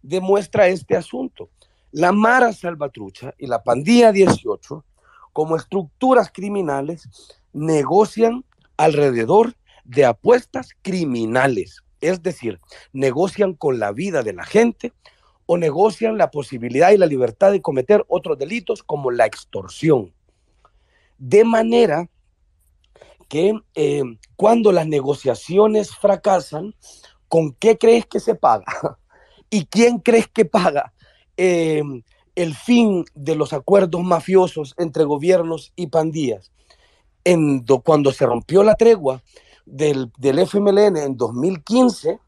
demuestra 0.00 0.68
este 0.68 0.94
asunto. 0.94 1.50
La 1.90 2.12
Mara 2.12 2.52
Salvatrucha 2.52 3.34
y 3.36 3.48
la 3.48 3.64
Pandilla 3.64 4.12
18, 4.12 4.84
como 5.38 5.54
estructuras 5.54 6.32
criminales, 6.32 7.08
negocian 7.52 8.44
alrededor 8.76 9.54
de 9.84 10.04
apuestas 10.04 10.70
criminales, 10.82 11.84
es 12.00 12.24
decir, 12.24 12.58
negocian 12.92 13.54
con 13.54 13.78
la 13.78 13.92
vida 13.92 14.24
de 14.24 14.32
la 14.32 14.42
gente 14.42 14.92
o 15.46 15.56
negocian 15.56 16.18
la 16.18 16.32
posibilidad 16.32 16.90
y 16.90 16.96
la 16.96 17.06
libertad 17.06 17.52
de 17.52 17.62
cometer 17.62 18.04
otros 18.08 18.36
delitos 18.36 18.82
como 18.82 19.12
la 19.12 19.26
extorsión. 19.26 20.12
De 21.18 21.44
manera 21.44 22.10
que 23.28 23.60
eh, 23.76 24.02
cuando 24.34 24.72
las 24.72 24.88
negociaciones 24.88 25.94
fracasan, 25.94 26.74
¿con 27.28 27.52
qué 27.52 27.78
crees 27.78 28.06
que 28.06 28.18
se 28.18 28.34
paga? 28.34 28.64
¿Y 29.50 29.66
quién 29.66 30.00
crees 30.00 30.26
que 30.26 30.46
paga 30.46 30.92
eh, 31.36 31.84
el 32.42 32.54
fin 32.54 33.04
de 33.14 33.34
los 33.34 33.52
acuerdos 33.52 34.02
mafiosos 34.02 34.74
entre 34.78 35.04
gobiernos 35.04 35.72
y 35.76 35.88
pandillas? 35.88 36.52
Cuando 37.84 38.12
se 38.12 38.24
rompió 38.24 38.62
la 38.62 38.74
tregua, 38.74 39.22
del, 39.66 40.10
FMLN 40.20 40.96
en 40.96 41.16
2015, 41.16 42.18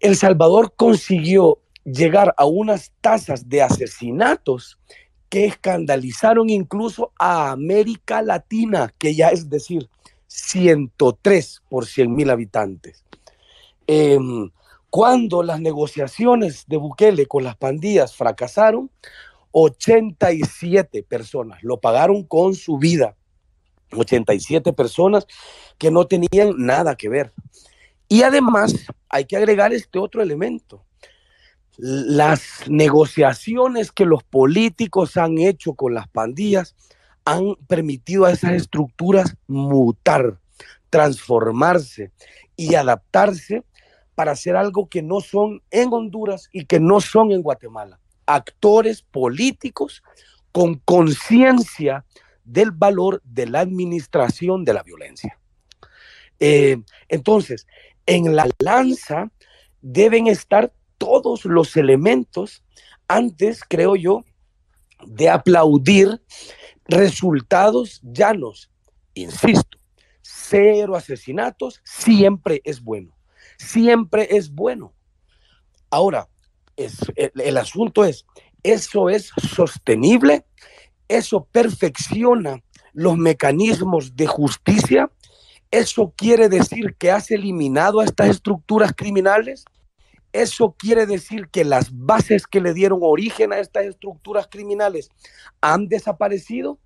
El 0.00 0.16
Salvador 0.16 0.74
consiguió 0.76 1.58
llegar 1.84 2.34
a 2.36 2.46
unas 2.46 2.92
tasas 3.00 3.48
de 3.48 3.62
asesinatos 3.62 4.78
que 5.28 5.46
escandalizaron 5.46 6.50
incluso 6.50 7.12
a 7.18 7.50
América 7.50 8.22
Latina, 8.22 8.94
que 8.98 9.14
ya 9.14 9.28
es 9.28 9.50
decir, 9.50 9.88
103 10.28 11.62
por 11.68 11.86
100 11.86 12.14
mil 12.14 12.30
habitantes. 12.30 13.04
Em, 13.86 14.50
cuando 14.94 15.42
las 15.42 15.60
negociaciones 15.60 16.66
de 16.68 16.76
Bukele 16.76 17.26
con 17.26 17.42
las 17.42 17.56
pandillas 17.56 18.14
fracasaron, 18.14 18.92
87 19.50 21.02
personas 21.02 21.64
lo 21.64 21.80
pagaron 21.80 22.22
con 22.22 22.54
su 22.54 22.78
vida. 22.78 23.16
87 23.90 24.72
personas 24.72 25.26
que 25.78 25.90
no 25.90 26.06
tenían 26.06 26.54
nada 26.58 26.94
que 26.94 27.08
ver. 27.08 27.32
Y 28.08 28.22
además 28.22 28.86
hay 29.08 29.24
que 29.24 29.36
agregar 29.36 29.72
este 29.72 29.98
otro 29.98 30.22
elemento. 30.22 30.84
Las 31.76 32.62
negociaciones 32.68 33.90
que 33.90 34.04
los 34.04 34.22
políticos 34.22 35.16
han 35.16 35.38
hecho 35.38 35.74
con 35.74 35.92
las 35.92 36.06
pandillas 36.06 36.76
han 37.24 37.56
permitido 37.66 38.26
a 38.26 38.30
esas 38.30 38.52
estructuras 38.52 39.36
mutar, 39.48 40.38
transformarse 40.88 42.12
y 42.54 42.76
adaptarse 42.76 43.64
para 44.14 44.32
hacer 44.32 44.56
algo 44.56 44.88
que 44.88 45.02
no 45.02 45.20
son 45.20 45.62
en 45.70 45.92
Honduras 45.92 46.48
y 46.52 46.66
que 46.66 46.80
no 46.80 47.00
son 47.00 47.32
en 47.32 47.42
Guatemala. 47.42 48.00
Actores 48.26 49.02
políticos 49.02 50.02
con 50.52 50.76
conciencia 50.84 52.04
del 52.44 52.70
valor 52.70 53.20
de 53.24 53.46
la 53.46 53.60
administración 53.60 54.64
de 54.64 54.74
la 54.74 54.82
violencia. 54.82 55.38
Eh, 56.40 56.76
entonces, 57.08 57.66
en 58.06 58.36
la 58.36 58.48
lanza 58.58 59.30
deben 59.80 60.26
estar 60.26 60.72
todos 60.98 61.44
los 61.44 61.76
elementos 61.76 62.62
antes, 63.08 63.62
creo 63.68 63.96
yo, 63.96 64.24
de 65.06 65.28
aplaudir 65.28 66.22
resultados 66.86 68.00
llanos. 68.02 68.70
Insisto, 69.14 69.78
cero 70.22 70.96
asesinatos 70.96 71.80
siempre 71.84 72.60
es 72.64 72.82
bueno. 72.82 73.13
Siempre 73.58 74.28
es 74.30 74.52
bueno. 74.52 74.94
Ahora, 75.90 76.28
es, 76.76 76.98
el, 77.16 77.56
asunto 77.56 78.04
es, 78.04 78.26
¿eso 78.62 79.08
es 79.08 79.30
sostenible? 79.54 80.44
¿Eso 81.08 81.46
perfecciona 81.50 82.62
los 82.92 83.16
mecanismos 83.16 84.16
de 84.16 84.26
justicia? 84.26 85.10
¿Eso 85.70 86.12
quiere 86.16 86.48
decir 86.48 86.96
que 86.98 87.10
has 87.10 87.30
eliminado 87.30 88.00
a 88.00 88.04
estas 88.04 88.30
estructuras 88.30 88.92
criminales? 88.96 89.64
¿Eso 90.32 90.74
quiere 90.76 91.06
decir 91.06 91.48
que 91.48 91.64
las 91.64 91.90
bases 91.92 92.46
que 92.46 92.60
le 92.60 92.74
dieron 92.74 93.00
origen 93.02 93.52
a 93.52 93.60
estas 93.60 93.84
estructuras 93.84 94.48
criminales 94.50 95.10
han 95.60 95.86
desaparecido? 95.86 96.78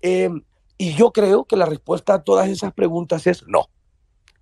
Em, 0.00 0.42
y 0.78 0.94
yo 0.94 1.12
creo 1.12 1.44
que 1.44 1.56
la 1.56 1.66
respuesta 1.66 2.14
a 2.14 2.22
todas 2.22 2.48
esas 2.48 2.72
preguntas 2.72 3.26
es 3.26 3.44
no, 3.46 3.68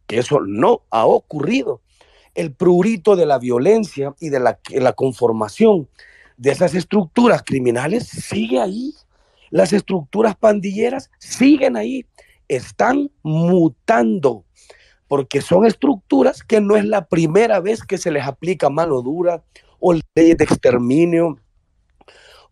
que 0.08 0.18
eso 0.18 0.40
no 0.40 0.82
ha 0.90 1.06
ocurrido. 1.06 1.82
El 2.34 2.52
prurito 2.52 3.14
de 3.14 3.26
la 3.26 3.38
violencia 3.38 4.14
y 4.18 4.30
de 4.30 4.40
la, 4.40 4.92
conformación 4.94 5.88
de 6.36 6.50
esas 6.50 6.74
estructuras 6.74 7.42
criminales 7.44 8.08
sigue 8.08 8.60
ahí. 8.60 8.94
Las 9.50 9.72
estructuras 9.72 10.34
pandilleras 10.34 11.10
siguen 11.18 11.76
ahí 11.76 12.06
están 12.48 13.10
mutando, 13.22 14.44
porque 15.06 15.42
son 15.42 15.66
estructuras 15.66 16.42
que 16.42 16.60
no 16.60 16.76
es 16.76 16.84
la 16.84 17.06
primera 17.06 17.60
vez 17.60 17.82
que 17.82 17.98
se 17.98 18.10
les 18.10 18.24
aplica 18.24 18.70
mano 18.70 19.02
dura 19.02 19.44
o 19.78 19.92
leyes 19.92 20.38
de 20.38 20.44
exterminio 20.44 21.38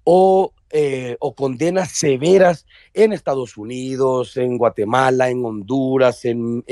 o, 0.05 0.53
eh, 0.71 1.17
condenas 1.37 1.93
severas 1.93 2.67
en 2.93 3.13
Estados 3.13 3.57
Unidos, 3.57 4.37
en 4.37 4.59
Guatemala, 4.59 5.31
en 5.31 5.45
Honduras, 5.45 6.25
en, 6.25 6.65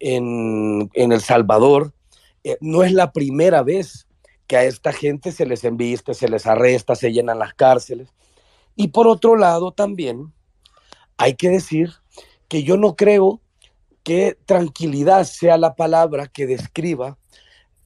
en, 0.00 0.90
El 0.94 1.20
Salvador. 1.20 1.92
Eh, 2.42 2.56
no 2.60 2.82
es 2.82 2.92
la 2.92 3.12
primera 3.12 3.62
vez 3.62 4.06
que 4.46 4.56
a 4.56 4.64
esta 4.64 4.92
gente 4.92 5.32
se 5.32 5.46
les 5.46 5.64
embiste, 5.64 6.14
se 6.14 6.28
les 6.28 6.46
arresta, 6.46 6.94
se 6.94 7.12
llenan 7.12 7.38
las 7.38 7.54
cárceles. 7.54 8.08
Y 8.76 8.88
por 8.88 9.06
otro 9.06 9.36
lado 9.36 9.72
también 9.72 10.32
hay 11.16 11.34
que 11.34 11.48
decir 11.48 11.90
que 12.48 12.62
yo 12.62 12.76
no 12.76 12.96
creo 12.96 13.40
que 14.02 14.36
tranquilidad 14.44 15.24
sea 15.24 15.56
la 15.56 15.74
palabra 15.74 16.26
que 16.26 16.46
describa 16.46 17.16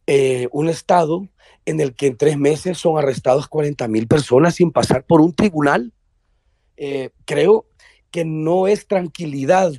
eh, 0.07 0.49
un 0.53 0.69
estado 0.69 1.29
en 1.65 1.81
el 1.81 1.95
que 1.95 2.09
en 2.09 2.17
tres 2.17 2.39
meses 2.39 2.79
son 2.79 2.99
arrestados 2.99 3.47
40 3.47 3.87
mil 3.89 4.09
personas 4.09 4.57
sin 4.57 4.73
pasar 4.73 5.05
por 5.05 5.21
un 5.21 5.35
tribunal. 5.35 5.93
Eh, 6.77 7.11
creo 7.25 7.67
que 8.11 8.25
no 8.25 8.67
es 8.67 8.87
tranquilidad 8.87 9.73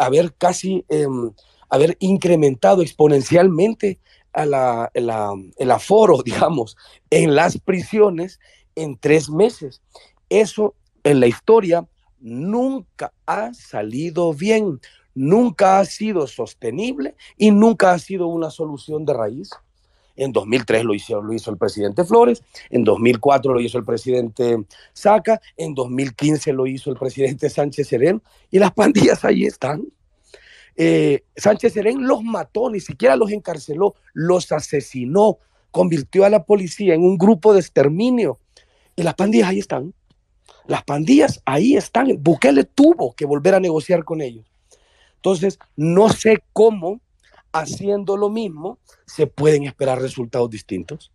haber 0.00 0.34
casi, 0.34 0.84
em, 0.88 1.30
haber 1.68 1.96
incrementado 2.00 2.82
exponencialmente 2.82 3.98
a 4.32 4.46
la, 4.46 4.90
el 4.94 5.70
aforo, 5.70 6.22
digamos, 6.24 6.76
en 7.10 7.34
las 7.34 7.58
prisiones 7.58 8.38
en 8.74 8.96
tres 8.96 9.28
meses. 9.28 9.82
Eso 10.28 10.74
en 11.04 11.20
la 11.20 11.26
historia 11.26 11.86
nunca 12.20 13.12
ha 13.26 13.52
salido 13.54 14.32
bien. 14.34 14.80
nunca 15.12 15.80
ha 15.80 15.84
sido 15.84 16.28
sostenible 16.28 17.16
y 17.36 17.50
nunca 17.50 17.92
ha 17.92 17.98
sido 17.98 18.28
una 18.28 18.48
solución 18.48 19.04
de 19.04 19.12
raíz. 19.12 19.50
En 20.20 20.32
2003 20.32 20.84
lo 20.84 20.92
hizo, 20.92 21.22
lo 21.22 21.32
hizo 21.32 21.50
el 21.50 21.56
presidente 21.56 22.04
Flores, 22.04 22.42
en 22.68 22.84
2004 22.84 23.54
lo 23.54 23.58
hizo 23.58 23.78
el 23.78 23.86
presidente 23.86 24.58
Saca, 24.92 25.40
en 25.56 25.74
2015 25.74 26.52
lo 26.52 26.66
hizo 26.66 26.90
el 26.90 26.98
presidente 26.98 27.48
Sánchez 27.48 27.88
Serén 27.88 28.20
y 28.50 28.58
las 28.58 28.72
pandillas 28.72 29.24
ahí 29.24 29.46
están. 29.46 29.82
Eh, 30.76 31.24
Sánchez 31.36 31.72
Serén 31.72 32.06
los 32.06 32.22
mató, 32.22 32.68
ni 32.68 32.80
siquiera 32.80 33.16
los 33.16 33.32
encarceló, 33.32 33.94
los 34.12 34.52
asesinó, 34.52 35.38
convirtió 35.70 36.26
a 36.26 36.30
la 36.30 36.44
policía 36.44 36.92
en 36.92 37.02
un 37.02 37.16
grupo 37.16 37.54
de 37.54 37.60
exterminio 37.60 38.38
y 38.96 39.02
las 39.02 39.14
pandillas 39.14 39.48
ahí 39.48 39.60
están. 39.60 39.94
Las 40.66 40.84
pandillas 40.84 41.40
ahí 41.46 41.76
están. 41.76 42.08
Bukele 42.22 42.64
tuvo 42.64 43.14
que 43.14 43.24
volver 43.24 43.54
a 43.54 43.60
negociar 43.60 44.04
con 44.04 44.20
ellos. 44.20 44.44
Entonces, 45.16 45.58
no 45.76 46.10
sé 46.10 46.42
cómo 46.52 47.00
haciendo 47.52 48.16
lo 48.16 48.28
mismo 48.28 48.78
se 49.06 49.26
pueden 49.26 49.64
esperar 49.64 50.00
resultados 50.00 50.50
distintos. 50.50 51.12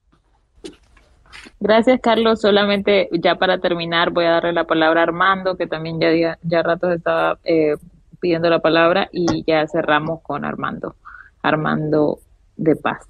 Gracias, 1.60 2.00
Carlos. 2.02 2.42
Solamente 2.42 3.10
ya 3.12 3.36
para 3.36 3.60
terminar 3.60 4.12
voy 4.12 4.26
a 4.26 4.32
darle 4.32 4.54
la 4.54 4.66
palabra 4.66 5.02
a 5.02 5.04
Armando, 5.04 5.58
que 5.58 5.68
también 5.68 6.00
ya, 6.00 6.38
ya 6.42 6.64
ratos 6.64 6.94
estaba 6.94 7.40
eh, 7.44 7.76
pidiendo 8.20 8.50
la 8.50 8.60
palabra 8.60 9.10
y 9.12 9.44
ya 9.46 9.68
cerramos 9.68 10.22
con 10.22 10.46
Armando. 10.46 10.96
Armando 11.42 12.20
de 12.58 12.76
Paz. 12.76 13.08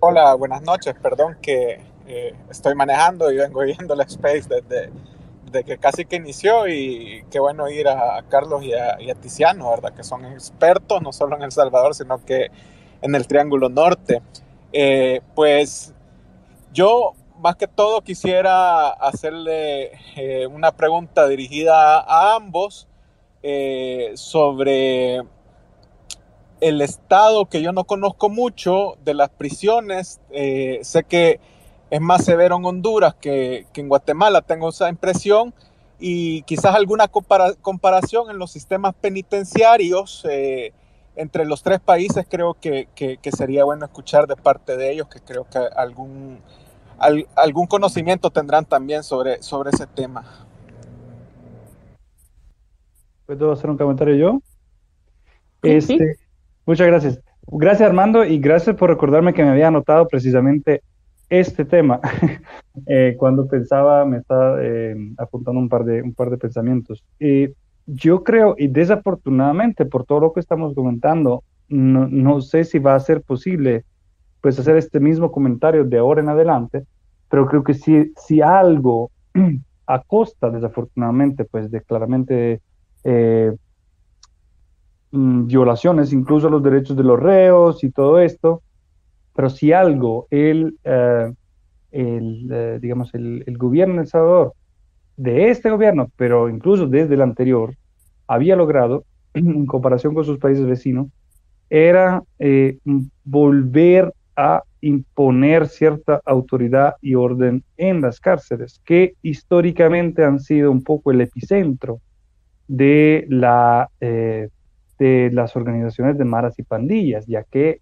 Hola, 0.00 0.34
buenas 0.34 0.62
noches. 0.62 0.94
Perdón 1.02 1.36
que 1.40 1.80
eh, 2.06 2.34
estoy 2.50 2.74
manejando 2.74 3.30
y 3.30 3.36
vengo 3.36 3.62
viendo 3.62 3.94
la 3.94 4.04
Space 4.04 4.48
desde, 4.48 4.90
que 5.62 5.78
casi 5.78 6.04
que 6.04 6.16
inició 6.16 6.66
y 6.66 7.24
qué 7.30 7.38
bueno 7.38 7.68
ir 7.68 7.86
a, 7.86 8.24
Carlos 8.28 8.64
y 8.64 8.72
a, 8.72 9.14
Tiziano, 9.14 9.70
¿verdad? 9.70 9.94
Que 9.94 10.02
son 10.02 10.24
expertos 10.24 11.00
no 11.02 11.12
solo 11.12 11.36
en 11.36 11.42
El 11.42 11.52
Salvador, 11.52 11.94
sino 11.94 12.24
que 12.24 12.48
en 13.02 13.14
el 13.14 13.26
Triángulo 13.26 13.68
Norte. 13.68 14.22
Eh, 14.72 15.20
pues 15.34 15.94
yo 16.72 17.12
más 17.38 17.56
que 17.56 17.68
todo 17.68 18.00
quisiera 18.00 18.88
hacerle 18.88 19.92
eh, 20.16 20.46
una 20.46 20.72
pregunta 20.72 21.28
dirigida 21.28 22.00
a 22.00 22.34
ambos 22.34 22.88
sobre 24.14 25.20
el 26.60 26.80
estado 26.80 27.44
que 27.44 27.60
yo 27.60 27.72
no 27.72 27.84
conozco 27.84 28.30
mucho 28.30 28.96
de 29.04 29.12
las 29.12 29.28
prisiones. 29.28 30.18
sé 30.30 31.04
que 31.04 31.40
es 31.90 32.00
más 32.00 32.24
severo 32.24 32.56
en 32.56 32.64
Honduras 32.64 33.14
que, 33.14 33.66
en 33.74 33.88
Guatemala, 33.88 34.42
tengo 34.42 34.68
esa 34.70 34.88
impresión, 34.88 35.54
y 35.98 36.42
quizás 36.42 36.74
alguna 36.74 37.08
comparación 37.08 38.30
en 38.30 38.38
los 38.38 38.50
sistemas 38.50 38.94
penitenciarios 39.00 40.26
eh, 40.28 40.72
entre 41.16 41.44
los 41.44 41.62
tres 41.62 41.80
países 41.80 42.26
creo 42.28 42.56
que, 42.60 42.88
sería 43.36 43.64
bueno 43.64 43.84
escuchar 43.86 44.26
de 44.26 44.36
parte 44.36 44.76
de 44.76 44.92
ellos, 44.92 45.08
que 45.08 45.20
creo 45.20 45.46
que 45.48 45.58
algún, 45.58 46.40
algún 47.36 47.66
conocimiento 47.66 48.30
tendrán 48.30 48.64
también 48.64 49.02
sobre, 49.02 49.42
sobre 49.42 49.70
ese 49.70 49.86
tema. 49.86 50.46
¿Puedo 53.26 53.52
hacer 53.52 53.70
un 53.70 53.78
comentario 53.78 54.16
yo? 54.16 54.42
Este, 55.62 56.16
muchas 56.66 56.86
gracias. 56.86 57.20
Gracias 57.46 57.88
Armando 57.88 58.24
y 58.24 58.38
gracias 58.38 58.76
por 58.76 58.90
recordarme 58.90 59.32
que 59.32 59.44
me 59.44 59.50
había 59.50 59.68
anotado 59.68 60.08
precisamente 60.08 60.82
este 61.40 61.64
tema, 61.64 62.00
eh, 62.86 63.14
cuando 63.18 63.46
pensaba, 63.46 64.04
me 64.04 64.18
estaba 64.18 64.56
eh, 64.62 64.94
apuntando 65.18 65.60
un 65.60 65.68
par 65.68 65.84
de, 65.84 66.02
un 66.02 66.14
par 66.14 66.30
de 66.30 66.38
pensamientos. 66.38 67.04
y 67.18 67.48
yo 67.86 68.24
creo, 68.24 68.54
y 68.56 68.68
desafortunadamente, 68.68 69.84
por 69.84 70.04
todo 70.04 70.20
lo 70.20 70.32
que 70.32 70.40
estamos 70.40 70.74
comentando, 70.74 71.44
no, 71.68 72.08
no, 72.08 72.40
sé 72.40 72.64
si 72.64 72.78
va 72.78 72.94
a 72.94 73.00
ser 73.00 73.20
posible 73.22 73.84
pues 74.40 74.58
hacer 74.58 74.76
este 74.76 75.00
mismo 75.00 75.32
comentario 75.32 75.84
de 75.84 75.98
ahora 75.98 76.20
en 76.20 76.28
adelante, 76.28 76.84
pero 77.28 77.46
creo 77.46 77.64
que 77.64 77.74
si, 77.74 78.12
si 78.16 78.40
algo 78.40 79.10
a 79.86 80.02
costa, 80.02 80.50
desafortunadamente, 80.50 81.44
pues 81.44 81.70
de 81.70 81.80
claramente 81.82 82.60
eh, 83.04 83.54
mm, 85.12 85.46
violaciones 85.46 86.12
incluso 86.12 86.48
a 86.48 86.50
los 86.50 86.62
derechos 86.62 86.96
de 86.96 87.04
los 87.04 87.20
reos 87.20 87.84
y 87.84 87.90
todo 87.90 88.18
esto, 88.20 88.62
pero 89.34 89.50
si 89.50 89.72
algo 89.72 90.26
el, 90.30 90.78
eh, 90.84 91.32
el 91.90 92.48
eh, 92.50 92.78
digamos, 92.80 93.12
el, 93.14 93.44
gobierno 93.58 93.96
de 93.96 94.00
El 94.02 94.06
Salvador, 94.06 94.54
de 95.16 95.50
este 95.50 95.70
gobierno, 95.70 96.10
pero 96.16 96.48
incluso 96.48 96.86
desde 96.86 97.14
el 97.14 97.22
anterior, 97.22 97.74
había 98.26 98.56
logrado, 98.56 99.04
en 99.34 99.66
comparación 99.66 100.14
con 100.14 100.24
sus 100.24 100.38
países 100.38 100.64
vecinos, 100.66 101.08
era 101.68 102.22
eh, 102.38 102.78
volver 103.24 104.12
a 104.36 104.62
imponer 104.80 105.68
cierta 105.68 106.20
autoridad 106.24 106.96
y 107.00 107.14
orden 107.14 107.64
en 107.76 108.00
las 108.00 108.20
cárceles, 108.20 108.80
que 108.84 109.14
históricamente 109.22 110.24
han 110.24 110.40
sido 110.40 110.70
un 110.70 110.82
poco 110.82 111.10
el 111.10 111.20
epicentro 111.20 112.00
de, 112.68 113.26
la, 113.28 113.88
de 114.00 114.50
las 115.32 115.56
organizaciones 115.56 116.18
de 116.18 116.24
maras 116.24 116.58
y 116.58 116.64
pandillas, 116.64 117.26
ya 117.26 117.44
que 117.44 117.80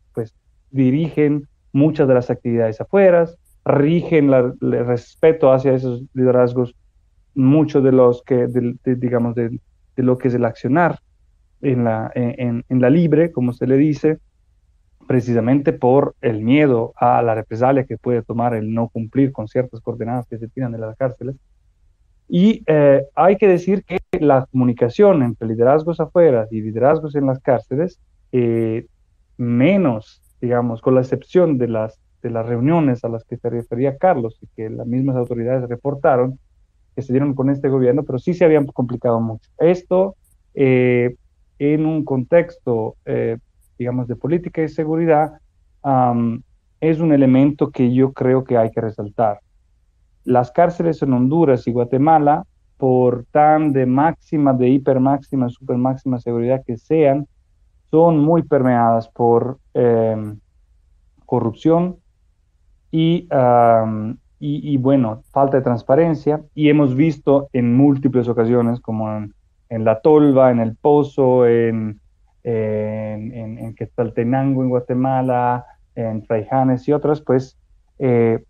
dirigen 0.72 1.46
muchas 1.72 2.08
de 2.08 2.14
las 2.14 2.30
actividades 2.30 2.80
afuera, 2.80 3.28
rigen 3.64 4.32
el 4.32 4.84
respeto 4.84 5.52
hacia 5.52 5.74
esos 5.74 6.02
liderazgos, 6.14 6.74
muchos 7.34 7.82
de 7.84 7.92
los 7.92 8.22
que, 8.22 8.48
digamos, 8.84 9.34
de, 9.34 9.58
lo 9.96 10.18
que 10.18 10.28
es 10.28 10.34
el 10.34 10.44
accionar 10.44 10.98
en 11.60 11.84
la, 11.84 12.10
en, 12.14 12.64
la 12.68 12.90
libre, 12.90 13.30
como 13.30 13.52
se 13.52 13.66
le 13.66 13.76
dice, 13.76 14.18
precisamente 15.06 15.72
por 15.72 16.14
el 16.20 16.42
miedo 16.42 16.92
a 16.96 17.22
la 17.22 17.34
represalia 17.34 17.84
que 17.84 17.98
puede 17.98 18.22
tomar 18.22 18.54
el 18.54 18.72
no 18.72 18.88
cumplir 18.88 19.32
con 19.32 19.46
ciertas 19.48 19.80
coordenadas 19.80 20.26
que 20.26 20.38
se 20.38 20.48
tiran 20.48 20.72
de 20.72 20.78
las 20.78 20.96
cárceles. 20.96 21.36
Y 22.28 22.62
eh, 22.66 23.04
hay 23.14 23.36
que 23.36 23.46
decir 23.46 23.84
que 23.84 23.98
la 24.18 24.46
comunicación 24.50 25.22
entre 25.22 25.48
liderazgos 25.48 26.00
afuera 26.00 26.46
y 26.50 26.62
liderazgos 26.62 27.14
en 27.14 27.26
las 27.26 27.40
cárceles, 27.40 28.00
eh, 28.32 28.86
menos 29.36 30.21
digamos, 30.42 30.82
con 30.82 30.96
la 30.96 31.00
excepción 31.00 31.56
de 31.56 31.68
las, 31.68 32.00
de 32.20 32.28
las 32.28 32.44
reuniones 32.44 33.04
a 33.04 33.08
las 33.08 33.24
que 33.24 33.36
se 33.36 33.48
refería 33.48 33.96
Carlos 33.96 34.36
y 34.42 34.48
que 34.48 34.68
las 34.68 34.86
mismas 34.86 35.16
autoridades 35.16 35.68
reportaron 35.68 36.38
que 36.94 37.00
se 37.00 37.12
dieron 37.12 37.32
con 37.34 37.48
este 37.48 37.68
gobierno, 37.68 38.02
pero 38.02 38.18
sí 38.18 38.34
se 38.34 38.44
habían 38.44 38.66
complicado 38.66 39.20
mucho. 39.20 39.48
Esto 39.58 40.16
eh, 40.54 41.14
en 41.58 41.86
un 41.86 42.04
contexto, 42.04 42.96
eh, 43.06 43.38
digamos, 43.78 44.08
de 44.08 44.16
política 44.16 44.62
y 44.62 44.68
seguridad, 44.68 45.38
es 46.80 47.00
un 47.00 47.12
elemento 47.12 47.70
que 47.70 47.92
yo 47.94 48.12
creo 48.12 48.44
que 48.44 48.56
hay 48.56 48.70
que 48.70 48.80
resaltar. 48.80 49.40
Las 50.24 50.50
cárceles 50.50 51.02
en 51.02 51.12
Honduras 51.12 51.66
y 51.66 51.72
Guatemala, 51.72 52.44
por 52.76 53.24
tan 53.30 53.72
de 53.72 53.86
máxima, 53.86 54.52
de 54.52 54.68
hiper 54.68 55.00
máxima, 55.00 55.48
super 55.48 55.76
máxima 55.76 56.18
seguridad 56.18 56.62
que 56.66 56.76
sean, 56.76 57.26
son 57.92 58.18
muy 58.18 58.42
permeadas 58.42 59.08
por 59.10 59.58
em, 59.74 60.40
corrupción 61.26 61.98
y, 62.90 63.28
y, 64.40 64.76
bueno, 64.78 65.22
falta 65.30 65.58
de 65.58 65.62
transparencia. 65.62 66.42
Y 66.54 66.70
hemos 66.70 66.96
visto 66.96 67.48
en 67.52 67.76
múltiples 67.76 68.28
ocasiones, 68.28 68.80
como 68.80 69.10
en, 69.68 69.84
La 69.84 70.00
Tolva, 70.00 70.50
en 70.50 70.60
El 70.60 70.74
Pozo, 70.74 71.46
en, 71.46 72.00
en, 72.42 73.32
en, 73.32 73.58
en 73.58 73.74
Quetzaltenango, 73.74 74.62
en 74.62 74.70
Guatemala, 74.70 75.66
en 75.94 76.24
Fraijanes 76.24 76.88
y 76.88 76.92
otras, 76.92 77.20
pues 77.20 77.58
eh, 77.98 78.42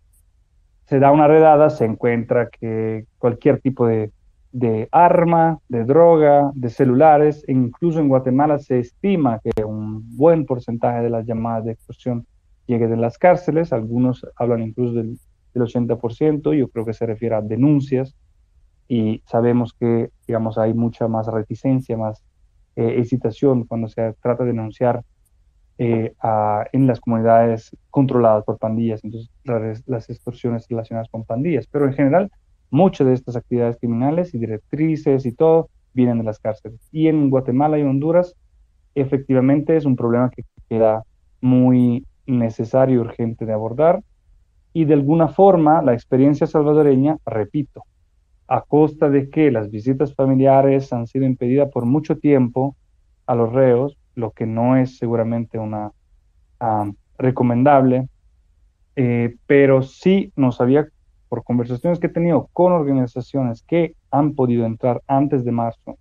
se 0.85 0.99
da 0.99 1.11
una 1.11 1.27
redada, 1.27 1.69
se 1.69 1.83
encuentra 1.85 2.49
que 2.49 3.05
cualquier 3.17 3.59
tipo 3.59 3.85
de 3.85 4.11
de 4.53 4.87
arma, 4.91 5.59
de 5.67 5.83
droga, 5.83 6.51
de 6.53 6.69
celulares. 6.69 7.43
E 7.47 7.51
incluso 7.51 7.99
en 7.99 8.07
Guatemala 8.07 8.59
se 8.59 8.79
estima 8.79 9.41
que 9.43 9.65
un 9.65 10.15
buen 10.15 10.45
porcentaje 10.45 11.01
de 11.01 11.09
las 11.09 11.25
llamadas 11.25 11.65
de 11.65 11.71
extorsión 11.73 12.25
llegue 12.67 12.87
de 12.87 12.95
las 12.95 13.17
cárceles. 13.17 13.73
Algunos 13.73 14.25
hablan 14.37 14.61
incluso 14.61 14.93
del, 14.93 15.19
80%. 15.55 16.57
Yo 16.57 16.67
creo 16.69 16.85
que 16.85 16.93
se 16.93 17.05
refiere 17.05 17.35
a 17.35 17.41
denuncias. 17.41 18.15
Y 18.87 19.21
sabemos 19.27 19.73
que, 19.73 20.09
digamos, 20.27 20.57
hay 20.57 20.73
mucha 20.73 21.07
más 21.07 21.27
reticencia, 21.27 21.97
más 21.97 22.23
eh, 22.75 22.95
hesitación 22.99 23.65
cuando 23.65 23.87
se 23.87 24.13
trata 24.21 24.43
de 24.43 24.51
denunciar 24.51 25.03
eh, 25.77 26.13
en 26.71 26.87
las 26.87 26.99
comunidades 26.99 27.75
controladas 27.89 28.43
por 28.45 28.57
pandillas, 28.57 29.03
entonces 29.03 29.31
las 29.87 30.09
extorsiones 30.09 30.67
relacionadas 30.69 31.09
con 31.09 31.23
pandillas. 31.23 31.67
Pero 31.67 31.85
en 31.85 31.93
general, 31.93 32.31
Muchas 32.73 33.05
de 33.05 33.13
estas 33.13 33.35
actividades 33.35 33.77
criminales 33.77 34.33
y 34.33 34.39
directrices 34.39 35.27
y 35.27 35.31
todo 35.31 35.69
vienen 35.93 36.17
de 36.17 36.23
las 36.23 36.39
cárceles. 36.39 36.79
Y 36.91 37.07
en 37.07 37.29
Guatemala 37.29 37.77
y 37.77 37.83
Honduras, 37.83 38.35
efectivamente 38.95 39.77
es 39.77 39.85
un 39.85 39.95
problema 39.95 40.31
que 40.31 40.43
queda 40.67 41.03
muy 41.39 42.03
necesario 42.25 42.95
y 42.95 42.97
urgente 42.97 43.45
de 43.45 43.53
abordar. 43.53 44.01
Y 44.73 44.85
de 44.85 44.95
alguna 44.95 45.27
forma, 45.27 45.83
la 45.83 45.93
experiencia 45.93 46.47
salvadoreña, 46.47 47.17
repito, 47.27 47.83
a 48.47 48.61
costa 48.61 49.07
de 49.07 49.29
que 49.29 49.51
las 49.51 49.69
visitas 49.69 50.15
familiares 50.15 50.91
han 50.93 51.05
sido 51.05 51.25
impedidas 51.25 51.69
por 51.69 51.85
mucho 51.85 52.17
tiempo 52.17 52.75
a 53.27 53.35
los 53.35 53.53
reos, 53.53 53.99
lo 54.15 54.31
que 54.31 54.47
no 54.47 54.77
es 54.77 54.97
seguramente 54.97 55.59
una 55.59 55.91
ah, 56.59 56.89
recomendable, 57.19 58.07
eh, 58.95 59.35
pero 59.45 59.83
sí 59.83 60.33
nos 60.35 60.59
había, 60.59 60.87
por 61.33 61.43
conversaciones 61.43 61.97
que 61.97 62.05
he 62.05 62.09
tenido 62.11 62.47
con 62.53 62.73
organizaciones 62.73 63.63
que 63.63 63.95
han 64.11 64.35
podido 64.35 64.67
entrar 64.67 65.01
antes 65.07 65.43
de 65.43 65.51
marzo 65.51 65.97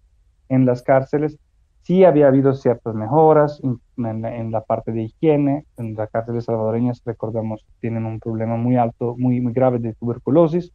en 0.51 0.67
las 0.67 0.83
cárceles, 0.83 1.39
sí 1.81 2.05
había 2.05 2.27
habido 2.27 2.53
ciertas 2.53 2.95
mejoras 2.95 3.59
en, 3.97 4.53
la 4.53 4.61
parte 4.61 4.93
de 4.93 5.05
higiene. 5.05 5.65
En 5.79 5.95
las 5.95 6.11
cárceles 6.11 6.45
salvadoreñas, 6.45 7.01
recordamos, 7.07 7.65
tienen 7.81 8.05
un 8.05 8.21
problema 8.21 8.59
muy 8.59 8.77
alto, 8.77 9.17
muy, 9.17 9.41
muy 9.41 9.55
grave 9.55 9.79
de 9.79 9.95
tuberculosis, 9.95 10.71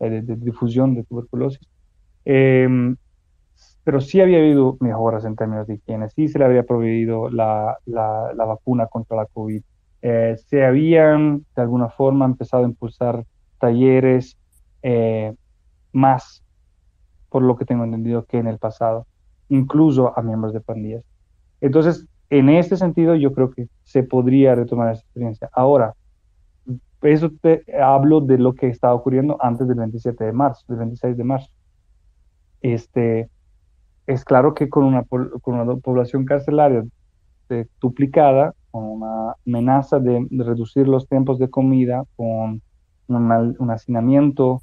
eh, 0.00 0.10
de, 0.10 0.34
difusión 0.34 0.96
de 0.96 1.04
tuberculosis. 1.04 1.64
Em, 2.24 2.96
pero 3.84 4.00
sí 4.00 4.20
había 4.20 4.38
habido 4.38 4.78
mejoras 4.80 5.24
en 5.24 5.36
términos 5.36 5.68
de 5.68 5.74
higiene, 5.74 6.10
sí 6.10 6.26
se 6.26 6.40
le 6.40 6.44
había 6.44 6.64
proveído 6.64 7.30
la, 7.30 7.78
la, 7.86 8.32
vacuna 8.34 8.88
contra 8.88 9.16
la 9.16 9.26
COVID, 9.26 9.62
eh, 10.02 10.34
se 10.48 10.64
habían 10.64 11.46
de 11.54 11.62
alguna 11.62 11.88
forma 11.88 12.24
empezado 12.24 12.64
a 12.64 12.66
impulsar 12.66 13.24
talleres 13.62 14.36
eh, 14.82 15.32
más, 15.92 16.42
por 17.28 17.42
lo 17.42 17.56
que 17.56 17.64
tengo 17.64 17.84
entendido, 17.84 18.24
que 18.24 18.38
en 18.38 18.48
el 18.48 18.58
pasado, 18.58 19.06
incluso 19.48 20.18
a 20.18 20.22
miembros 20.22 20.52
de 20.52 20.60
pandillas. 20.60 21.04
Entonces, 21.60 22.08
en 22.28 22.48
este 22.48 22.76
sentido, 22.76 23.14
yo 23.14 23.32
creo 23.32 23.52
que 23.52 23.68
se 23.84 24.02
podría 24.02 24.56
retomar 24.56 24.92
esa 24.92 25.02
experiencia. 25.02 25.48
Ahora, 25.52 25.94
eso 27.02 27.30
te 27.40 27.62
hablo 27.80 28.20
de 28.20 28.38
lo 28.38 28.54
que 28.54 28.66
estaba 28.66 28.94
ocurriendo 28.94 29.36
antes 29.40 29.68
del 29.68 29.78
27 29.78 30.24
de 30.24 30.32
marzo, 30.32 30.64
del 30.66 30.78
26 30.78 31.16
de 31.16 31.24
marzo. 31.24 31.50
Este, 32.62 33.30
es 34.08 34.24
claro 34.24 34.54
que 34.54 34.68
con 34.68 34.82
una, 34.84 35.04
con 35.04 35.54
una 35.54 35.76
población 35.76 36.24
carcelaria 36.24 36.84
duplicada, 37.80 38.54
con 38.72 38.84
una 38.84 39.36
amenaza 39.46 40.00
de, 40.00 40.26
reducir 40.30 40.88
los 40.88 41.06
tiempos 41.06 41.38
de 41.38 41.48
comida, 41.48 42.04
con 42.16 42.60
un 43.08 43.70
hacinamiento 43.70 44.62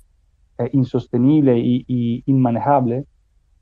eh, 0.57 0.69
insostenible 0.73 1.57
y, 1.57 2.23
inmanejable, 2.25 3.05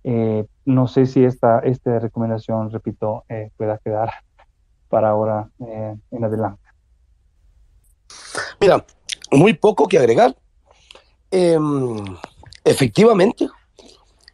eh, 0.03 0.45
no 0.65 0.87
sé 0.87 1.05
si 1.05 1.23
esta, 1.23 1.59
esta 1.59 1.99
recomendación, 1.99 2.71
repito, 2.71 3.23
eh, 3.29 3.51
pueda 3.57 3.77
quedar 3.79 4.11
para 4.89 5.09
ahora 5.09 5.49
en 5.59 6.23
adelante. 6.23 6.63
Mira, 8.59 8.85
muy 9.31 9.53
poco 9.53 9.87
que 9.87 9.97
agregar. 9.97 10.35
Em, 11.29 11.97
efectivamente, 12.63 13.47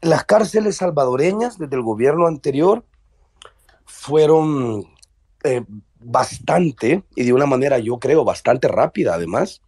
las 0.01 0.25
cárceles 0.25 0.77
salvadoreñas 0.77 1.57
desde 1.57 1.75
el 1.75 1.81
gobierno 1.81 2.27
anterior 2.27 2.83
fueron 3.85 4.85
eh, 5.43 5.63
bastante, 5.99 7.03
y 7.15 7.23
de 7.23 7.33
una 7.33 7.45
manera 7.45 7.79
yo 7.79 7.99
creo 7.99 8.23
bastante 8.25 8.67
rápida 8.67 9.15
además, 9.15 9.61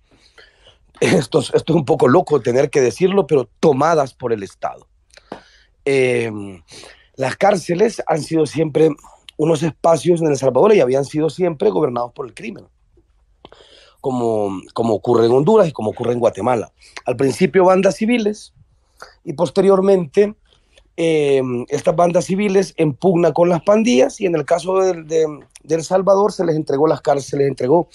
esto, 1.00 1.40
esto 1.40 1.56
es 1.56 1.76
un 1.76 1.86
poco 1.86 2.08
loco 2.08 2.42
tener 2.42 2.70
que 2.70 2.82
decirlo, 2.82 3.28
pero 3.28 3.50
tomadas 3.60 4.14
por 4.14 4.34
el 4.34 4.44
Estado. 4.44 4.88
Em, 5.84 6.62
las 7.16 7.36
cárceles 7.36 8.02
han 8.08 8.22
sido 8.22 8.46
siempre 8.46 8.90
unos 9.38 9.64
espacios 9.64 10.22
en 10.22 10.28
El 10.28 10.38
Salvador 10.38 10.74
y 10.74 10.80
habían 10.80 11.06
sido 11.06 11.30
siempre 11.30 11.70
gobernados 11.70 12.12
por 12.14 12.26
el 12.26 12.34
crimen 12.34 12.66
como, 14.06 14.62
como 14.76 14.94
ocurre 14.94 15.26
en 15.26 15.32
Honduras 15.32 15.68
y 15.68 15.72
como 15.72 15.90
ocurre 15.90 16.14
en 16.14 16.20
Guatemala. 16.20 16.72
Al 17.06 17.16
principio 17.16 17.66
bandas 17.66 17.96
civiles 17.96 18.54
y 19.24 19.34
posteriormente 19.34 20.36
eh, 20.98 21.42
estas 21.70 21.96
bandas 21.96 22.26
civiles 22.26 22.74
en 22.78 22.94
pugna 22.94 23.34
con 23.34 23.50
las 23.50 23.62
pandillas 23.62 24.22
y 24.22 24.26
en 24.26 24.36
el 24.36 24.46
caso 24.46 24.80
de, 24.80 25.28
El 25.68 25.84
Salvador 25.84 26.32
se 26.32 26.46
les 26.46 26.56
entregó 26.56 26.88
las 26.88 27.02
cárceles, 27.02 27.48
entregó 27.48 27.90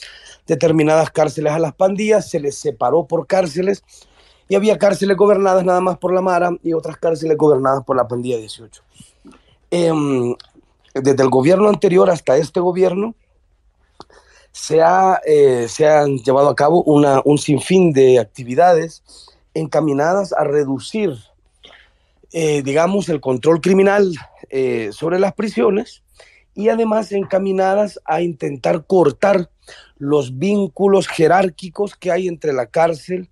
determinadas 0.46 1.10
cárceles 1.10 1.52
a 1.52 1.58
las 1.58 1.74
pandillas, 1.74 2.28
se 2.28 2.40
les 2.40 2.56
separó 2.56 3.06
por 3.06 3.26
cárceles 3.26 3.82
y 4.48 4.54
había 4.54 4.78
cárceles 4.78 5.16
gobernadas 5.16 5.64
nada 5.64 5.80
más 5.80 5.98
por 5.98 6.12
la 6.12 6.20
Mara 6.20 6.50
y 6.62 6.72
otras 6.72 6.96
cárceles 6.96 7.36
gobernadas 7.36 7.84
por 7.84 7.96
la 7.96 8.06
pandilla 8.06 8.36
18. 8.36 8.82
Em, 9.70 10.34
desde 10.94 11.22
el 11.22 11.30
gobierno 11.30 11.68
anterior 11.68 12.10
hasta 12.10 12.36
este 12.36 12.60
gobierno, 12.60 13.14
se, 14.52 14.82
ha, 14.82 15.20
eh, 15.24 15.66
se 15.68 15.88
han 15.88 16.18
llevado 16.18 16.48
a 16.48 16.56
cabo 16.56 16.82
una, 16.82 17.22
un 17.24 17.38
sinfín 17.38 17.92
de 17.92 18.18
actividades 18.18 19.02
encaminadas 19.54 20.32
a 20.32 20.44
reducir, 20.44 21.16
eh, 22.32 22.62
digamos, 22.62 23.08
el 23.08 23.20
control 23.20 23.60
criminal 23.60 24.14
eh, 24.48 24.90
sobre 24.92 25.18
las 25.18 25.34
prisiones 25.34 26.02
y 26.54 26.68
además 26.68 27.12
encaminadas 27.12 28.00
a 28.04 28.22
intentar 28.22 28.86
cortar 28.86 29.50
los 29.98 30.38
vínculos 30.38 31.08
jerárquicos 31.08 31.94
que 31.94 32.10
hay 32.10 32.28
entre 32.28 32.52
la 32.52 32.66
cárcel 32.66 33.28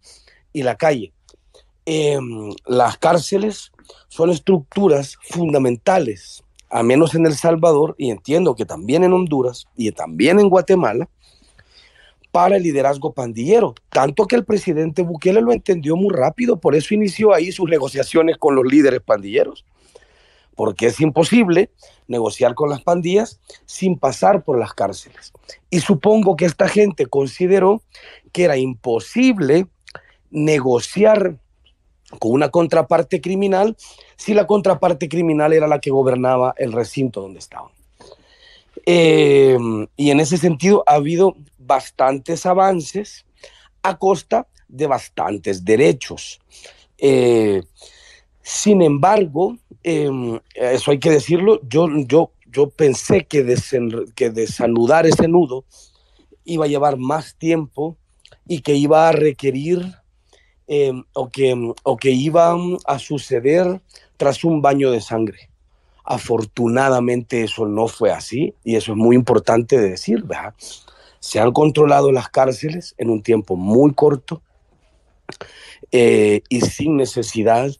y 0.53 0.63
la 0.63 0.77
calle. 0.77 1.13
Em, 1.85 2.53
las 2.67 2.99
cárceles 2.99 3.73
son 4.09 4.31
estructuras 4.31 5.17
fundamentales 5.23 6.45
a 6.71 6.83
menos 6.83 7.15
en 7.15 7.27
El 7.27 7.35
Salvador, 7.35 7.95
y 7.99 8.11
entiendo 8.11 8.55
que 8.55 8.67
también 8.67 9.05
en 9.05 9.13
Honduras 9.13 9.67
y 9.77 9.91
también 9.93 10.39
en 10.39 10.49
Guatemala, 10.49 11.09
para 12.31 12.57
el 12.57 12.63
liderazgo 12.63 13.13
pandillero. 13.13 13.75
Tanto 13.91 14.27
que 14.27 14.37
el 14.37 14.45
presidente 14.45 15.03
Bukele 15.03 15.41
lo 15.41 15.53
entendió 15.53 15.97
muy 15.97 16.15
rápido, 16.15 16.59
por 16.61 16.75
eso 16.75 16.95
inició 16.95 17.35
ahí 17.35 17.53
sus 17.53 17.69
negociaciones 17.69 18.37
con 18.39 18.55
los 18.55 18.65
líderes 18.65 19.01
pandilleros. 19.01 19.65
Porque 20.55 20.87
es 20.87 21.01
imposible 21.01 21.71
negociar 22.09 22.55
con 22.55 22.71
las 22.71 22.83
pandillas 22.83 23.39
sin 23.65 23.99
pasar 23.99 24.45
por 24.45 24.59
las 24.59 24.75
cárceles. 24.75 25.33
Y 25.71 25.81
supongo 25.81 26.37
que 26.37 26.47
esta 26.47 26.69
gente 26.69 27.07
consideró 27.07 27.83
que 28.33 28.45
era 28.45 28.57
imposible 28.57 29.67
negociar 30.31 31.39
con 32.19 32.33
una 32.33 32.49
contraparte 32.49 33.21
criminal 33.21 33.77
si 34.17 34.35
la 34.35 34.47
contraparte 34.47 35.09
criminal 35.09 35.53
era 35.53 35.69
la 35.69 35.81
que 35.81 35.91
gobernaba 35.91 36.55
el 36.57 36.73
recinto 36.73 37.21
donde 37.21 37.39
estaban. 37.39 37.71
Eh, 38.87 39.59
y 39.97 40.11
en 40.11 40.21
ese 40.21 40.39
sentido 40.39 40.83
ha 40.87 40.95
habido 40.95 41.37
bastantes 41.69 42.47
avances 42.47 43.25
a 43.83 43.97
costa 43.97 44.49
de 44.67 44.89
bastantes 44.89 45.65
derechos. 45.65 46.41
Eh, 46.99 47.63
sin 48.43 48.83
embargo, 48.83 49.57
em, 49.85 50.41
eso 50.55 50.91
hay 50.91 50.99
que 50.99 51.11
decirlo, 51.11 51.61
yo, 51.69 51.87
yo, 52.07 52.33
yo 52.51 52.71
pensé 52.71 53.27
que, 53.27 53.45
que 54.17 54.31
desanudar 54.31 55.07
ese 55.07 55.29
nudo 55.29 55.65
iba 56.45 56.65
a 56.65 56.69
llevar 56.69 56.97
más 56.97 57.37
tiempo 57.37 57.97
y 58.49 58.63
que 58.63 58.75
iba 58.75 59.09
a 59.09 59.13
requerir 59.13 59.95
Em, 60.71 61.03
o, 61.15 61.31
que, 61.31 61.73
o 61.83 61.97
que 61.97 62.11
iba 62.11 62.55
a 62.85 62.99
suceder 62.99 63.81
tras 64.19 64.45
un 64.45 64.61
baño 64.61 64.91
de 64.91 65.01
sangre. 65.01 65.49
Afortunadamente 66.05 67.43
eso 67.43 67.67
no 67.67 67.89
fue 67.89 68.13
así 68.13 68.53
y 68.65 68.77
eso 68.77 68.93
es 68.93 68.99
muy 68.99 69.17
importante 69.17 69.79
de 69.79 69.89
decir. 69.89 70.25
¿verdad? 70.25 70.53
Se 71.21 71.41
han 71.41 71.53
controlado 71.53 72.13
las 72.13 72.29
cárceles 72.29 72.95
en 72.99 73.11
un 73.11 73.23
tiempo 73.23 73.57
muy 73.57 73.93
corto 73.95 74.43
eh, 75.91 76.43
y 76.49 76.61
sin 76.61 76.97
necesidad 76.97 77.71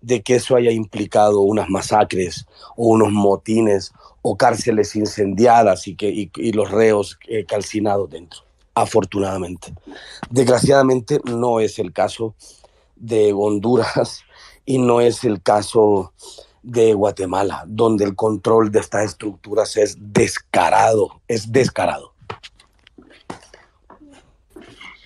de 0.00 0.22
que 0.22 0.36
eso 0.36 0.56
haya 0.56 0.70
implicado 0.70 1.40
unas 1.40 1.68
masacres 1.68 2.46
o 2.76 2.88
unos 2.88 3.12
motines 3.12 3.92
o 4.22 4.36
cárceles 4.36 4.96
incendiadas 4.96 5.86
y, 5.86 5.94
que, 5.94 6.08
y, 6.34 6.52
los 6.52 6.70
reos 6.70 7.18
eh, 7.28 7.44
calcinados 7.44 8.10
dentro 8.10 8.40
afortunadamente. 8.74 9.74
Desgraciadamente 10.30 11.20
no 11.24 11.60
es 11.60 11.78
el 11.78 11.92
caso 11.92 12.34
de 12.96 13.32
Honduras 13.32 14.22
y 14.64 14.78
no 14.78 15.00
es 15.00 15.24
el 15.24 15.42
caso 15.42 16.12
de 16.62 16.94
Guatemala, 16.94 17.64
donde 17.66 18.04
el 18.04 18.14
control 18.14 18.70
de 18.70 18.80
estas 18.80 19.04
estructuras 19.04 19.76
es 19.76 19.96
descarado, 19.98 21.20
es 21.26 21.50
descarado. 21.50 22.12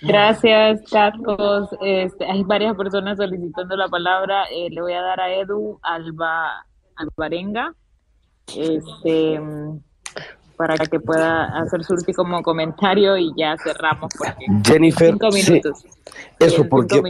Gracias, 0.03 0.83
Carlos. 0.91 1.69
Este, 1.81 2.25
hay 2.25 2.43
varias 2.43 2.77
personas 2.77 3.17
solicitando 3.17 3.77
la 3.77 3.89
palabra. 3.89 4.45
Eh, 4.51 4.69
le 4.71 4.81
voy 4.81 4.93
a 4.93 5.01
dar 5.01 5.21
a 5.21 5.33
Edu 5.33 5.79
Alba 5.83 6.67
Alvarenga. 6.97 7.75
Este, 8.57 9.41
para 10.57 10.77
que 10.87 11.01
pueda 11.01 11.45
hacer 11.59 11.85
su 11.85 11.95
último 11.95 12.43
comentario 12.43 13.17
y 13.17 13.33
ya 13.37 13.57
cerramos. 13.63 14.13
Porque 14.17 14.47
Jennifer, 14.65 15.11
cinco 15.11 15.31
minutos. 15.31 15.85
eso 16.39 16.69
porque 16.69 17.01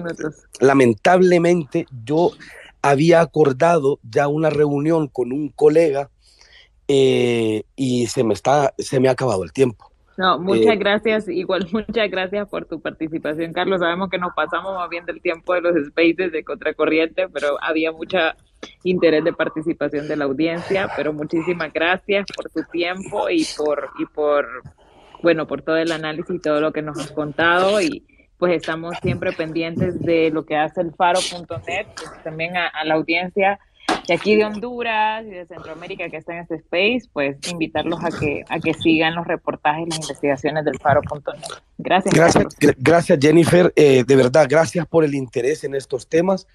lamentablemente 0.61 1.87
yo 2.05 2.31
había 2.83 3.21
acordado 3.21 3.99
ya 4.03 4.29
una 4.29 4.51
reunión 4.51 5.09
con 5.09 5.33
un 5.33 5.49
colega 5.51 6.11
eh, 6.89 7.65
y 7.77 8.07
se 8.07 8.25
me 8.25 8.35
está, 8.35 8.75
se 8.79 9.01
me 9.01 9.09
ha 9.09 9.13
acabado 9.13 9.45
el 9.45 9.53
tiempo. 9.53 9.92
No, 10.17 10.39
muchas 10.39 10.75
eh, 10.75 10.77
gracias, 10.77 11.29
igual 11.29 11.67
muchas 11.73 12.11
gracias 12.11 12.49
por 12.49 12.67
tu 12.67 12.81
participación, 12.81 13.53
Carlos. 13.53 13.81
Sabemos 13.81 14.11
que 14.11 14.19
nos 14.19 14.35
pasamos 14.35 14.75
más 14.75 14.89
bien 14.89 15.07
del 15.07 15.21
tiempo 15.21 15.55
de 15.55 15.63
los 15.63 15.75
spaces 15.87 16.33
de 16.33 16.45
Contracorriente, 16.45 17.29
pero 17.29 17.57
había 17.63 17.93
mucha 17.93 18.37
interés 18.85 19.25
de 19.25 19.33
participación 19.33 20.09
de 20.09 20.17
la 20.17 20.25
audiencia, 20.25 20.89
pero 20.97 21.13
muchísimas 21.13 21.73
gracias 21.73 22.27
por 22.35 22.51
tu 22.51 22.63
tiempo 22.71 23.29
y 23.31 23.45
por 23.57 23.91
y 23.99 24.07
por 24.07 24.47
bueno, 25.23 25.47
por 25.47 25.63
todo 25.63 25.77
el 25.77 25.93
análisis 25.93 26.37
y 26.37 26.41
todo 26.41 26.61
lo 26.61 26.73
que 26.73 26.83
nos 26.83 26.99
has 26.99 27.13
contado 27.13 27.81
y 27.81 28.05
pues 28.39 28.57
estamos 28.57 28.97
siempre 29.01 29.33
pendientes 29.33 30.01
de 30.01 30.31
lo 30.31 30.45
que 30.45 30.57
hace 30.57 30.81
el 30.81 30.93
faro.net, 30.95 31.87
pues, 31.95 32.23
también 32.25 32.57
a, 32.57 32.85
la 32.85 32.95
audiencia 32.95 33.61
de 34.07 34.15
aquí 34.15 34.37
de 34.37 34.45
Honduras 34.45 35.25
y 35.27 35.31
de 35.31 35.47
Centroamérica 35.47 36.09
que 36.09 36.17
está 36.17 36.33
en 36.35 36.41
este 36.41 36.57
space, 36.57 37.03
pues 37.13 37.37
invitarlos 37.51 38.03
a 38.03 38.11
que, 38.11 38.45
a 38.49 38.59
que 38.59 38.75
sigan 38.75 39.15
los 39.15 39.27
reportajes 39.27 39.87
y 39.87 39.91
las 39.91 40.01
investigaciones 40.01 40.65
del 40.65 40.79
faro.net. 40.79 41.41
Gracias. 41.79 42.15
Gracias, 42.15 42.47
gracias 42.79 43.19
Jennifer. 43.21 43.73
Eh, 43.77 44.05
de 44.07 44.17
verdad, 44.17 44.47
gracias 44.49 44.87
por 44.87 45.05
el 45.05 45.15
interés 45.15 45.65
en 45.65 45.75
estos 45.75 46.09
temas. 46.09 46.47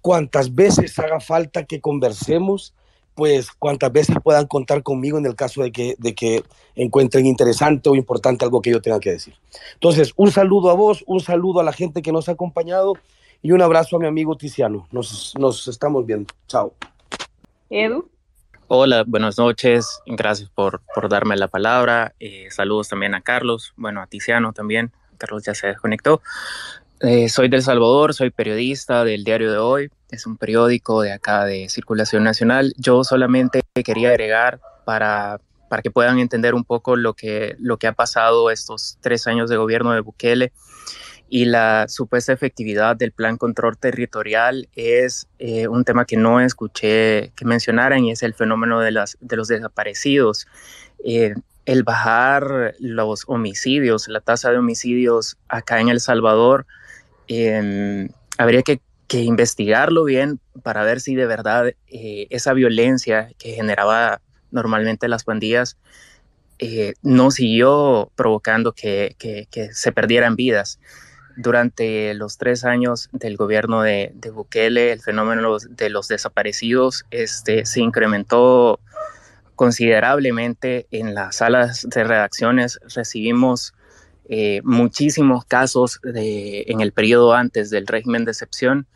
Cuantas 0.00 0.54
veces 0.54 0.98
haga 0.98 1.20
falta 1.20 1.64
que 1.64 1.80
conversemos, 1.80 2.74
pues 3.14 3.50
cuantas 3.52 3.92
veces 3.92 4.16
puedan 4.22 4.46
contar 4.46 4.82
conmigo 4.82 5.18
en 5.18 5.26
el 5.26 5.36
caso 5.36 5.62
de 5.62 5.70
que, 5.70 5.94
de 5.98 6.14
que 6.14 6.42
encuentren 6.74 7.26
interesante 7.26 7.88
o 7.88 7.94
importante 7.94 8.44
algo 8.44 8.62
que 8.62 8.70
yo 8.70 8.80
tenga 8.80 9.00
que 9.00 9.10
decir. 9.10 9.34
Entonces, 9.74 10.12
un 10.16 10.30
saludo 10.30 10.70
a 10.70 10.74
vos, 10.74 11.04
un 11.06 11.20
saludo 11.20 11.60
a 11.60 11.64
la 11.64 11.72
gente 11.72 12.02
que 12.02 12.12
nos 12.12 12.28
ha 12.28 12.32
acompañado 12.32 12.94
y 13.42 13.52
un 13.52 13.60
abrazo 13.60 13.96
a 13.96 13.98
mi 13.98 14.06
amigo 14.06 14.36
Tiziano. 14.36 14.86
Nos, 14.92 15.34
nos 15.38 15.68
estamos 15.68 16.06
viendo. 16.06 16.32
Chao. 16.46 16.72
Edu. 17.72 18.10
Hola, 18.68 19.04
buenas 19.06 19.38
noches. 19.38 20.00
Gracias 20.04 20.50
por, 20.50 20.82
por 20.94 21.08
darme 21.08 21.36
la 21.36 21.48
palabra. 21.48 22.14
Eh, 22.20 22.48
saludos 22.50 22.90
también 22.90 23.14
a 23.14 23.22
Carlos, 23.22 23.72
bueno, 23.76 24.02
a 24.02 24.06
Tiziano 24.06 24.52
también. 24.52 24.92
Carlos 25.16 25.42
ya 25.44 25.54
se 25.54 25.68
desconectó. 25.68 26.20
Eh, 27.00 27.30
soy 27.30 27.48
del 27.48 27.62
Salvador, 27.62 28.12
soy 28.12 28.30
periodista 28.30 29.04
del 29.04 29.24
Diario 29.24 29.50
de 29.50 29.58
Hoy, 29.58 29.90
es 30.10 30.26
un 30.26 30.36
periódico 30.36 31.00
de 31.00 31.12
acá 31.12 31.46
de 31.46 31.68
circulación 31.68 32.22
nacional. 32.22 32.74
Yo 32.76 33.02
solamente 33.04 33.62
quería 33.84 34.10
agregar 34.10 34.60
para, 34.84 35.40
para 35.68 35.82
que 35.82 35.90
puedan 35.90 36.18
entender 36.18 36.54
un 36.54 36.64
poco 36.64 36.96
lo 36.96 37.14
que, 37.14 37.56
lo 37.58 37.78
que 37.78 37.86
ha 37.86 37.92
pasado 37.92 38.50
estos 38.50 38.98
tres 39.00 39.26
años 39.26 39.48
de 39.48 39.56
gobierno 39.56 39.92
de 39.92 40.00
Bukele 40.00 40.52
y 41.32 41.46
la 41.46 41.86
supuesta 41.88 42.32
efectividad 42.32 42.94
del 42.94 43.12
plan 43.12 43.38
control 43.38 43.78
territorial 43.78 44.68
es 44.74 45.28
eh, 45.38 45.66
un 45.66 45.84
tema 45.84 46.04
que 46.04 46.18
no 46.18 46.40
escuché 46.40 47.32
que 47.34 47.46
mencionaran 47.46 48.04
y 48.04 48.10
es 48.10 48.22
el 48.22 48.34
fenómeno 48.34 48.80
de, 48.80 48.90
las, 48.90 49.16
de 49.20 49.36
los 49.36 49.48
desaparecidos. 49.48 50.46
Eh, 51.04 51.34
el 51.64 51.84
bajar 51.84 52.74
los 52.80 53.24
homicidios, 53.28 54.08
la 54.08 54.20
tasa 54.20 54.50
de 54.50 54.58
homicidios 54.58 55.38
acá 55.48 55.80
en 55.80 55.88
El 55.88 56.00
Salvador, 56.00 56.66
Em, 57.28 58.08
habría 58.38 58.62
que, 58.62 58.80
investigarlo 59.14 60.04
bien 60.04 60.40
para 60.62 60.84
ver 60.84 61.02
si 61.02 61.14
de 61.14 61.26
verdad 61.26 61.74
eh, 61.86 62.26
esa 62.30 62.54
violencia 62.54 63.28
que 63.38 63.52
generaba 63.52 64.22
normalmente 64.50 65.06
las 65.06 65.24
pandillas 65.24 65.76
no 67.02 67.30
siguió 67.30 68.10
provocando 68.14 68.72
que, 68.72 69.16
se 69.72 69.92
perdieran 69.92 70.34
vidas. 70.34 70.78
Durante 71.36 72.14
los 72.14 72.38
tres 72.38 72.64
años 72.64 73.08
del 73.12 73.36
gobierno 73.36 73.82
de, 73.82 74.12
Bukele, 74.32 74.92
el 74.92 75.00
fenómeno 75.00 75.56
de 75.58 75.90
los 75.90 76.08
desaparecidos 76.08 77.04
este, 77.10 77.64
se 77.66 77.80
incrementó 77.80 78.80
considerablemente 79.54 80.86
en 80.90 81.14
las 81.14 81.36
salas 81.36 81.86
de 81.88 82.04
redacciones. 82.04 82.80
Recibimos 82.94 83.74
eh, 84.28 84.60
muchísimos 84.64 85.44
casos 85.44 86.00
de, 86.02 86.64
en 86.68 86.80
el 86.80 86.92
periodo 86.92 87.34
antes 87.34 87.70
del 87.70 87.86
régimen 87.86 88.24
de 88.24 88.32
excepción. 88.32 88.86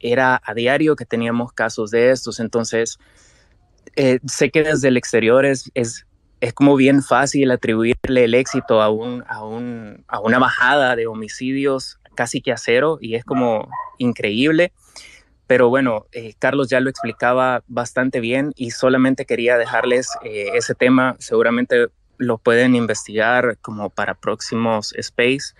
Era 0.00 0.40
a 0.44 0.54
diario 0.54 0.96
que 0.96 1.06
teníamos 1.06 1.52
casos 1.52 1.90
de 1.90 2.10
estos, 2.10 2.40
entonces 2.40 2.98
eh, 3.96 4.20
sé 4.26 4.50
que 4.50 4.62
desde 4.62 4.88
el 4.88 4.96
exterior 4.96 5.44
es, 5.44 5.70
es, 6.42 6.52
como 6.52 6.76
bien 6.76 7.02
fácil 7.02 7.50
atribuirle 7.50 8.24
el 8.24 8.34
éxito 8.34 8.82
a, 8.82 8.90
un, 8.90 9.24
a, 9.28 9.44
un, 9.44 10.04
a 10.08 10.20
una 10.20 10.38
bajada 10.38 10.96
de 10.96 11.06
homicidios 11.06 11.98
casi 12.14 12.40
que 12.40 12.52
a 12.52 12.56
cero 12.56 12.98
y 13.00 13.14
es 13.14 13.24
como 13.24 13.68
increíble. 13.98 14.72
Pero 15.46 15.68
bueno, 15.68 16.06
eh, 16.12 16.34
Carlos 16.38 16.68
ya 16.68 16.80
lo 16.80 16.90
explicaba 16.90 17.62
bastante 17.66 18.20
bien 18.20 18.52
y 18.56 18.70
solamente 18.70 19.26
quería 19.26 19.58
dejarles 19.58 20.08
ese 20.22 20.74
tema. 20.74 21.16
Seguramente 21.18 21.88
lo 22.18 22.38
pueden 22.38 22.74
investigar 22.74 23.58
como 23.60 23.90
para 23.90 24.14
próximos 24.14 24.94
space 24.94 25.54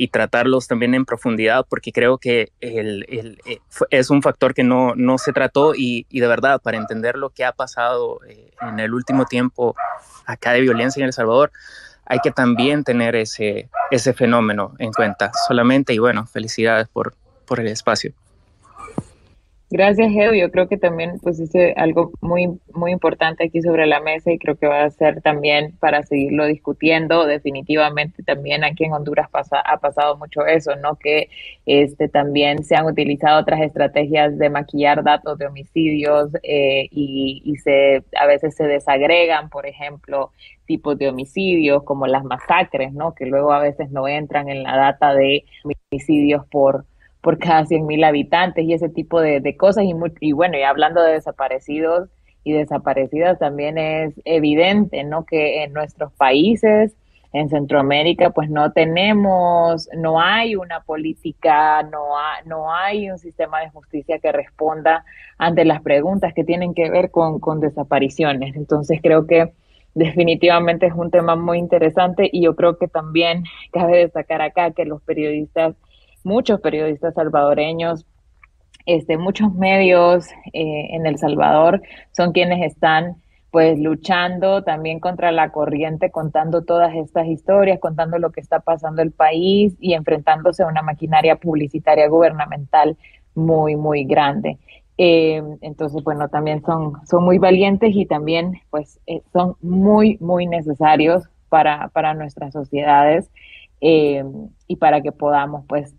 y 0.00 0.08
tratarlos 0.08 0.66
también 0.66 0.94
en 0.94 1.04
profundidad 1.04 1.66
porque 1.68 1.92
creo 1.92 2.16
que 2.16 2.52
el, 2.62 3.04
el, 3.10 3.38
eh, 3.44 3.58
es 3.90 4.08
un 4.08 4.22
factor 4.22 4.54
que 4.54 4.64
no, 4.64 4.94
no 4.94 5.18
se 5.18 5.34
trató 5.34 5.74
y, 5.74 6.06
y, 6.08 6.20
de 6.20 6.26
verdad 6.26 6.58
para 6.62 6.78
entender 6.78 7.16
lo 7.16 7.28
que 7.28 7.44
ha 7.44 7.52
pasado 7.52 8.18
eh, 8.26 8.50
en 8.62 8.80
el 8.80 8.94
último 8.94 9.26
tiempo 9.26 9.76
acá 10.24 10.52
de 10.52 10.62
violencia 10.62 11.02
en 11.02 11.08
El 11.08 11.12
Salvador 11.12 11.52
hay 12.06 12.20
que 12.20 12.30
también 12.30 12.82
tener 12.82 13.14
ese, 13.14 13.68
ese 13.90 14.14
fenómeno 14.14 14.72
en 14.78 14.90
cuenta 14.90 15.32
solamente 15.46 15.92
y 15.92 15.98
bueno, 15.98 16.26
felicidades 16.26 16.88
por, 16.88 17.14
por 17.44 17.60
el 17.60 17.66
espacio. 17.66 18.14
Gracias, 19.72 20.10
Edu. 20.10 20.34
Yo 20.34 20.50
creo 20.50 20.66
que 20.66 20.76
también 20.76 21.20
pusiste 21.20 21.74
algo 21.76 22.10
muy, 22.20 22.58
muy 22.74 22.90
importante 22.90 23.44
aquí 23.44 23.62
sobre 23.62 23.86
la 23.86 24.00
mesa 24.00 24.32
y 24.32 24.38
creo 24.38 24.56
que 24.56 24.66
va 24.66 24.82
a 24.82 24.90
ser 24.90 25.22
también 25.22 25.76
para 25.78 26.02
seguirlo 26.02 26.46
discutiendo. 26.46 27.24
Definitivamente 27.24 28.24
también 28.24 28.64
aquí 28.64 28.84
en 28.84 28.92
Honduras 28.94 29.30
pasa, 29.30 29.60
ha 29.60 29.78
pasado 29.78 30.16
mucho 30.16 30.44
eso, 30.44 30.74
¿no? 30.74 30.96
Que 30.96 31.28
este, 31.66 32.08
también 32.08 32.64
se 32.64 32.74
han 32.74 32.86
utilizado 32.86 33.40
otras 33.40 33.60
estrategias 33.60 34.36
de 34.38 34.50
maquillar 34.50 35.04
datos 35.04 35.38
de 35.38 35.46
homicidios 35.46 36.34
eh, 36.42 36.88
y, 36.90 37.40
y 37.44 37.56
se, 37.58 38.02
a 38.20 38.26
veces 38.26 38.56
se 38.56 38.64
desagregan, 38.64 39.50
por 39.50 39.66
ejemplo, 39.66 40.32
tipos 40.66 40.98
de 40.98 41.08
homicidios 41.10 41.84
como 41.84 42.08
las 42.08 42.24
masacres, 42.24 42.92
¿no? 42.92 43.14
Que 43.14 43.26
luego 43.26 43.52
a 43.52 43.60
veces 43.60 43.92
no 43.92 44.08
entran 44.08 44.48
en 44.48 44.64
la 44.64 44.76
data 44.76 45.14
de 45.14 45.44
homicidios 45.92 46.44
por 46.46 46.86
por 47.20 47.38
cada 47.38 47.64
100.000 47.64 48.04
habitantes 48.04 48.64
y 48.64 48.72
ese 48.72 48.88
tipo 48.88 49.20
de, 49.20 49.56
cosas. 49.56 49.84
Y, 49.84 49.94
y 50.20 50.32
bueno, 50.32 50.56
y 50.56 50.62
hablando 50.62 51.02
de 51.02 51.12
desaparecidos 51.12 52.08
y 52.44 52.52
desaparecidas, 52.52 53.38
también 53.38 53.78
es 53.78 54.14
evidente, 54.24 55.04
¿no? 55.04 55.24
Que 55.24 55.62
en 55.62 55.72
nuestros 55.72 56.12
países, 56.12 56.96
en 57.32 57.48
Centroamérica, 57.48 58.30
pues 58.30 58.50
no 58.50 58.72
tenemos, 58.72 59.88
no 59.96 60.20
hay 60.20 60.56
una 60.56 60.80
política, 60.80 61.82
no, 61.84 62.14
no 62.46 62.72
hay 62.72 63.10
un 63.10 63.18
sistema 63.18 63.60
de 63.60 63.70
justicia 63.70 64.18
que 64.18 64.32
responda 64.32 65.04
ante 65.38 65.64
las 65.64 65.80
preguntas 65.82 66.32
que 66.34 66.42
tienen 66.42 66.74
que 66.74 66.90
ver 66.90 67.10
con, 67.10 67.38
con 67.38 67.60
desapariciones. 67.60 68.56
Entonces 68.56 69.00
creo 69.02 69.26
que 69.26 69.52
definitivamente 69.94 70.86
es 70.86 70.94
un 70.94 71.10
tema 71.10 71.36
muy 71.36 71.58
interesante 71.58 72.28
y 72.32 72.42
yo 72.42 72.56
creo 72.56 72.78
que 72.78 72.88
también 72.88 73.44
cabe 73.72 73.98
destacar 73.98 74.42
acá 74.42 74.72
que 74.72 74.84
los 74.84 75.02
periodistas 75.02 75.76
muchos 76.24 76.60
periodistas 76.60 77.14
salvadoreños, 77.14 78.06
este, 78.86 79.18
muchos 79.18 79.54
medios 79.54 80.30
eh, 80.52 80.88
en 80.90 81.06
El 81.06 81.18
Salvador 81.18 81.82
son 82.12 82.32
quienes 82.32 82.62
están 82.72 83.16
pues 83.50 83.78
luchando 83.80 84.62
también 84.62 85.00
contra 85.00 85.32
la 85.32 85.50
corriente, 85.50 86.10
contando 86.10 86.62
todas 86.62 86.94
estas 86.94 87.26
historias, 87.26 87.80
contando 87.80 88.18
lo 88.18 88.30
que 88.30 88.40
está 88.40 88.60
pasando 88.60 89.02
el 89.02 89.10
país 89.10 89.76
y 89.80 89.94
enfrentándose 89.94 90.62
a 90.62 90.68
una 90.68 90.82
maquinaria 90.82 91.36
publicitaria 91.36 92.08
gubernamental 92.08 92.96
muy, 93.34 93.74
muy 93.74 94.04
grande. 94.04 94.58
Eh, 94.98 95.42
entonces, 95.62 96.02
bueno, 96.04 96.28
también 96.28 96.62
son, 96.62 96.94
son 97.06 97.24
muy 97.24 97.38
valientes 97.38 97.90
y 97.94 98.06
también 98.06 98.60
pues 98.70 99.00
eh, 99.06 99.22
son 99.32 99.56
muy, 99.60 100.16
muy 100.20 100.46
necesarios 100.46 101.24
para, 101.48 101.88
para 101.88 102.14
nuestras 102.14 102.52
sociedades 102.52 103.30
y 103.82 104.76
para 104.76 105.00
que 105.00 105.10
podamos 105.10 105.64
pues 105.66 105.94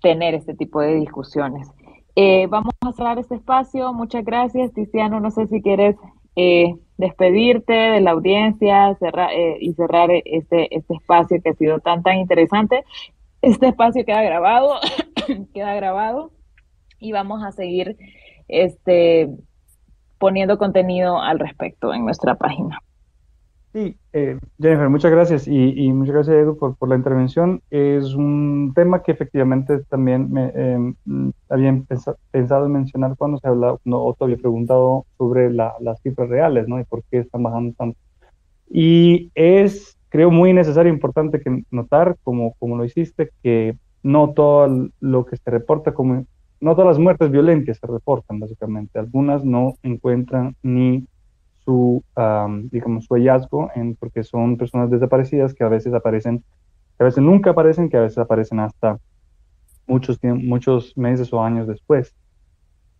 tener 0.00 0.34
este 0.34 0.54
tipo 0.54 0.80
de 0.80 0.94
discusiones. 0.94 1.68
Eh, 2.16 2.46
vamos 2.48 2.74
a 2.80 2.92
cerrar 2.92 3.18
este 3.18 3.36
espacio. 3.36 3.92
Muchas 3.92 4.24
gracias, 4.24 4.72
Tiziano. 4.72 5.20
No 5.20 5.30
sé 5.30 5.46
si 5.46 5.62
quieres 5.62 5.96
eh, 6.36 6.74
despedirte 6.96 7.72
de 7.72 8.00
la 8.00 8.10
audiencia 8.10 8.96
eh, 9.00 9.56
y 9.60 9.72
cerrar 9.74 10.10
este, 10.10 10.74
este 10.74 10.94
espacio 10.94 11.40
que 11.42 11.50
ha 11.50 11.54
sido 11.54 11.78
tan, 11.78 12.02
tan 12.02 12.18
interesante. 12.18 12.84
Este 13.40 13.68
espacio 13.68 14.04
queda 14.04 14.22
grabado, 14.22 14.74
queda 15.54 15.74
grabado 15.74 16.32
y 16.98 17.12
vamos 17.12 17.44
a 17.44 17.52
seguir 17.52 17.96
este, 18.48 19.28
poniendo 20.18 20.58
contenido 20.58 21.20
al 21.20 21.38
respecto 21.38 21.94
en 21.94 22.04
nuestra 22.04 22.34
página. 22.34 22.80
Sí, 23.72 23.96
eh, 24.14 24.38
Jennifer, 24.58 24.88
muchas 24.88 25.10
gracias 25.10 25.46
y, 25.46 25.92
muchas 25.92 26.14
gracias 26.14 26.36
Edu 26.36 26.56
por, 26.56 26.88
la 26.88 26.96
intervención. 26.96 27.62
Es 27.70 28.14
un 28.14 28.72
tema 28.74 29.02
que 29.02 29.12
efectivamente 29.12 29.80
también 29.90 30.32
me 30.32 30.52
eh, 30.54 30.94
había 31.50 31.82
pensado 32.30 32.66
en 32.66 32.72
mencionar 32.72 33.16
cuando 33.16 33.38
se 33.38 33.46
hablaba, 33.46 33.78
no, 33.84 34.02
Otto 34.02 34.24
había 34.24 34.38
preguntado 34.38 35.04
sobre 35.18 35.52
las 35.52 36.00
cifras 36.02 36.28
reales, 36.30 36.66
¿no? 36.66 36.80
Y 36.80 36.84
por 36.84 37.02
qué 37.10 37.18
están 37.18 37.42
bajando 37.42 37.74
tanto. 37.76 37.98
Y 38.70 39.30
es 39.34 39.98
creo 40.08 40.30
muy 40.30 40.52
necesario, 40.52 40.92
importante 40.92 41.40
que 41.40 41.64
notar, 41.70 42.16
como, 42.22 42.54
como 42.58 42.76
lo 42.76 42.84
hiciste, 42.84 43.30
que 43.42 43.76
no 44.02 44.32
todo 44.32 44.88
lo 45.00 45.26
que 45.26 45.36
se 45.36 45.50
reporta 45.50 45.92
como, 45.92 46.24
no 46.60 46.74
todas 46.74 46.88
las 46.88 46.98
muertes 46.98 47.30
violentas 47.30 47.78
se 47.78 47.86
reportan, 47.86 48.40
básicamente. 48.40 48.98
Algunas 48.98 49.44
no 49.44 49.74
encuentran 49.82 50.56
ni 50.62 51.06
su, 51.68 52.02
digamos, 52.70 53.04
su 53.04 53.14
hallazgo, 53.14 53.70
en, 53.74 53.94
porque 53.94 54.22
son 54.22 54.56
personas 54.56 54.90
desaparecidas 54.90 55.52
que 55.52 55.64
a 55.64 55.68
veces 55.68 55.92
aparecen, 55.92 56.38
que 56.96 57.02
a 57.02 57.04
veces 57.04 57.22
nunca 57.22 57.50
aparecen, 57.50 57.90
que 57.90 57.98
a 57.98 58.00
veces 58.00 58.16
aparecen 58.16 58.60
hasta 58.60 58.98
muchos, 59.86 60.18
muchos 60.22 60.96
meses 60.96 61.30
o 61.30 61.42
años 61.42 61.68
después. 61.68 62.14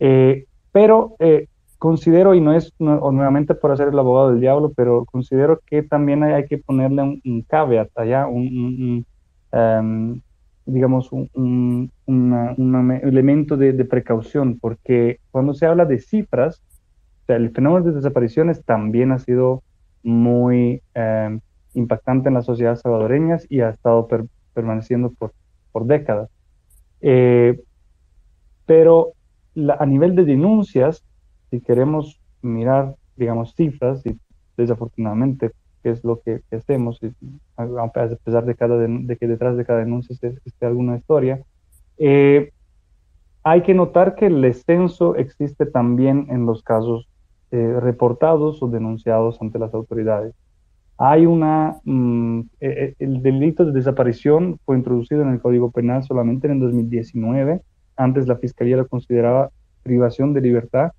Eh, 0.00 0.44
pero 0.70 1.16
eh, 1.18 1.46
considero, 1.78 2.34
y 2.34 2.42
no 2.42 2.52
es 2.52 2.74
nuevamente 2.78 3.54
por 3.54 3.72
hacer 3.72 3.88
el 3.88 3.98
abogado 3.98 4.32
del 4.32 4.40
diablo, 4.40 4.70
pero 4.76 5.06
considero 5.06 5.60
que 5.64 5.82
también 5.82 6.22
hay, 6.22 6.44
que 6.44 6.58
ponerle 6.58 7.20
un, 7.24 7.44
caveat 7.48 7.88
allá, 7.96 8.26
un, 8.26 9.06
em, 9.50 10.20
digamos, 10.66 11.10
un, 11.10 11.90
elemento 13.02 13.56
de, 13.56 13.72
precaución, 13.86 14.58
porque 14.60 15.20
cuando 15.30 15.54
se 15.54 15.64
habla 15.64 15.86
de 15.86 16.00
cifras, 16.00 16.62
el 17.28 17.50
fenómeno 17.50 17.84
de 17.84 17.92
desapariciones 17.92 18.64
también 18.64 19.12
ha 19.12 19.18
sido 19.18 19.62
muy 20.02 20.82
em, 20.94 21.40
impactante 21.74 22.28
en 22.28 22.34
las 22.34 22.46
sociedades 22.46 22.80
salvadoreñas 22.80 23.46
y 23.48 23.60
ha 23.60 23.70
estado 23.70 24.08
permaneciendo 24.54 25.10
por, 25.10 25.32
por 25.72 25.86
décadas. 25.86 26.30
Eh, 27.00 27.60
pero 28.66 29.12
a 29.78 29.86
nivel 29.86 30.14
de 30.14 30.24
denuncias, 30.24 31.04
si 31.50 31.60
queremos 31.60 32.20
mirar, 32.42 32.94
digamos, 33.16 33.54
cifras, 33.54 34.04
y 34.06 34.18
desafortunadamente, 34.56 35.52
qué 35.82 35.90
es 35.90 36.04
lo 36.04 36.20
que, 36.20 36.42
hacemos, 36.52 37.00
a 37.56 37.92
pesar 37.92 38.44
de, 38.44 38.54
cada 38.54 38.76
de, 38.78 39.16
que 39.16 39.26
detrás 39.26 39.56
de 39.56 39.64
cada 39.64 39.80
denuncia 39.80 40.14
esté, 40.14 40.66
alguna 40.66 40.96
historia, 40.96 41.40
eh, 41.98 42.52
hay 43.42 43.62
que 43.62 43.74
notar 43.74 44.14
que 44.14 44.26
el 44.26 44.42
descenso 44.42 45.16
existe 45.16 45.66
también 45.66 46.26
en 46.28 46.44
los 46.44 46.62
casos 46.62 47.08
eh, 47.50 47.80
reportados 47.80 48.62
o 48.62 48.68
denunciados 48.68 49.40
ante 49.40 49.58
las 49.58 49.72
autoridades. 49.74 50.34
Hay 50.98 51.26
una, 51.26 51.76
mm, 51.84 52.40
eh, 52.60 52.94
el 52.98 53.22
delito 53.22 53.64
de 53.64 53.72
desaparición 53.72 54.58
fue 54.64 54.76
introducido 54.76 55.22
en 55.22 55.30
el 55.30 55.40
Código 55.40 55.70
Penal 55.70 56.02
solamente 56.02 56.46
en 56.46 56.54
el 56.54 56.60
2019. 56.60 57.60
Antes 57.96 58.26
la 58.26 58.36
Fiscalía 58.36 58.76
lo 58.76 58.88
consideraba 58.88 59.50
privación 59.82 60.34
de 60.34 60.40
libertad 60.40 60.92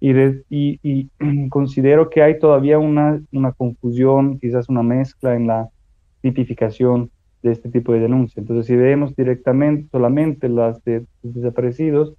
y, 0.00 1.10
considero 1.50 2.10
que 2.10 2.22
hay 2.22 2.38
todavía 2.38 2.78
una, 2.78 3.22
una, 3.32 3.52
confusión, 3.52 4.38
quizás 4.38 4.68
una 4.68 4.82
mezcla 4.82 5.34
en 5.34 5.46
la 5.46 5.68
tipificación 6.20 7.10
de 7.42 7.52
este 7.52 7.70
tipo 7.70 7.92
de 7.92 8.00
denuncia. 8.00 8.40
Entonces, 8.40 8.66
si 8.66 8.76
vemos 8.76 9.14
directamente 9.16 9.88
solamente 9.90 10.48
las 10.48 10.82
de 10.84 11.06
desaparecidos, 11.22 12.14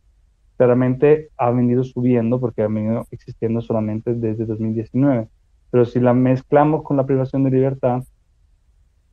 claramente 0.57 1.29
ha 1.37 1.51
venido 1.51 1.83
subiendo 1.83 2.39
porque 2.39 2.63
ha 2.63 2.67
venido 2.67 3.07
existiendo 3.11 3.61
solamente 3.61 4.13
desde 4.15 4.45
2019. 4.45 5.27
Pero 5.69 5.85
si 5.85 5.99
la 5.99 6.13
mezclamos 6.13 6.83
con 6.83 6.97
la 6.97 7.05
privación 7.05 7.43
de 7.43 7.51
libertad, 7.51 8.03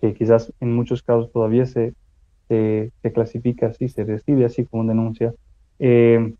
que 0.00 0.14
quizás 0.14 0.52
en 0.60 0.74
muchos 0.74 1.02
casos 1.02 1.30
todavía 1.32 1.66
se, 1.66 1.94
se, 2.48 2.92
clasifica 3.12 3.68
así, 3.68 3.88
se 3.88 4.04
recibe 4.04 4.44
así 4.44 4.64
como 4.64 4.84
denuncia, 4.84 5.34
eh, 5.78 6.34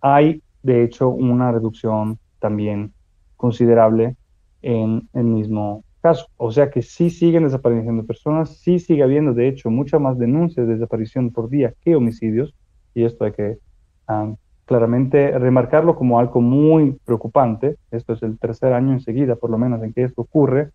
hay 0.00 0.42
de 0.62 0.84
hecho 0.84 1.08
una 1.08 1.52
reducción 1.52 2.18
también 2.38 2.92
considerable 3.36 4.16
en 4.62 5.08
el 5.14 5.24
mismo 5.24 5.84
caso. 6.02 6.26
O 6.36 6.50
sea 6.50 6.70
que 6.70 6.82
sí 6.82 7.10
siguen 7.10 7.44
desapareciendo 7.44 8.04
personas, 8.04 8.58
sí 8.58 8.78
sigue 8.78 9.02
habiendo 9.02 9.32
de 9.32 9.48
hecho 9.48 9.70
muchas 9.70 10.00
más 10.00 10.18
denuncias 10.18 10.66
de 10.66 10.74
desaparición 10.74 11.30
por 11.30 11.48
día 11.48 11.74
que 11.82 11.96
homicidios, 11.96 12.54
y 12.94 13.04
esto 13.04 13.24
hay 13.24 13.32
que 13.32 13.58
ah, 14.08 14.34
claramente 14.70 15.36
remarcarlo 15.36 15.96
como 15.96 16.20
algo 16.20 16.40
muy 16.40 16.92
preocupante. 17.04 17.76
Esto 17.90 18.12
es 18.12 18.22
el 18.22 18.38
tercer 18.38 18.72
año 18.72 18.92
enseguida, 18.92 19.34
por 19.34 19.50
lo 19.50 19.58
menos, 19.58 19.82
en 19.82 19.92
que 19.92 20.04
esto 20.04 20.22
ocurre. 20.22 20.70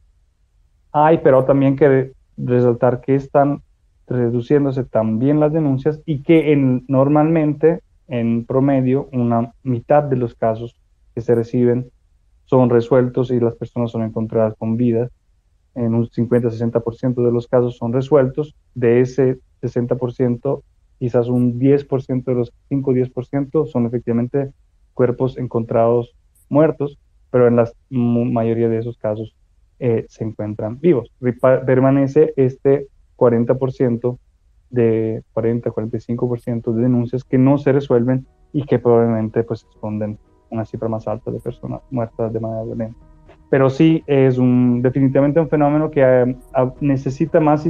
Hay, 0.92 1.20
pero 1.20 1.46
también 1.46 1.78
que 1.78 2.12
resaltar 2.36 3.00
que 3.00 3.16
están 3.16 3.62
reduciéndose 4.06 4.84
también 4.84 5.40
las 5.40 5.54
denuncias 5.54 6.02
y 6.06 6.24
que 6.24 6.52
en, 6.52 6.84
normalmente 6.90 7.84
en 8.10 8.44
promedio, 8.46 9.08
una 9.14 9.54
mitad 9.64 10.04
de 10.04 10.18
los 10.18 10.36
casos 10.36 10.76
que 11.14 11.22
se 11.22 11.34
reciben 11.34 11.90
son 12.44 12.70
resueltos 12.70 13.32
y 13.32 13.40
las 13.40 13.56
personas 13.56 13.92
son 13.92 14.04
encontradas 14.04 14.56
con 14.60 14.76
vida. 14.76 15.10
En 15.74 15.96
un 15.96 16.10
50-60% 16.10 17.26
de 17.26 17.32
los 17.32 17.48
casos 17.48 17.78
son 17.78 17.94
resueltos. 17.94 18.56
De 18.74 19.00
ese 19.00 19.40
60%, 19.62 20.64
quizás 21.00 21.28
un 21.28 21.60
10% 21.60 22.24
de 22.24 22.34
los 22.34 22.54
5-10% 22.70 23.68
son 23.68 23.86
efectivamente 23.86 24.52
cuerpos 24.94 25.38
encontrados 25.38 26.16
muertos, 26.50 26.98
pero 27.32 27.48
en 27.48 27.58
la 27.58 27.70
mayoría 27.92 28.70
de 28.70 28.80
esos 28.80 28.98
casos 28.98 29.36
eh, 29.80 30.06
se 30.08 30.24
encuentran 30.24 30.80
vivos. 30.80 31.12
Permanece 31.42 32.34
este 32.38 32.88
40% 33.18 34.18
de 34.70 35.24
40-45% 35.34 36.74
de 36.74 36.82
denuncias 36.82 37.24
que 37.24 37.38
no 37.38 37.58
se 37.58 37.72
resuelven 37.72 38.26
y 38.54 38.64
que 38.66 38.80
probablemente 38.80 39.44
pues 39.44 39.66
esconden 39.70 40.18
una 40.50 40.66
cifra 40.66 40.88
más 40.88 41.08
alta 41.08 41.32
de 41.32 41.40
personas 41.40 41.82
muertas 41.92 42.32
de 42.32 42.40
manera 42.40 42.64
violenta. 42.64 42.98
Pero 43.50 43.70
sí 43.70 44.04
es 44.08 44.38
un, 44.38 44.82
definitivamente 44.82 45.40
un 45.40 45.50
fenómeno 45.50 45.92
que 45.92 46.02
eh, 46.02 46.36
necesita 46.82 47.40
más 47.40 47.64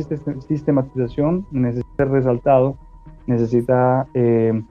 sistematización, 0.48 1.46
necesita 1.52 1.96
ser 1.98 2.10
resaltado, 2.10 2.78
necesita 3.28 4.08
eh, 4.14 4.62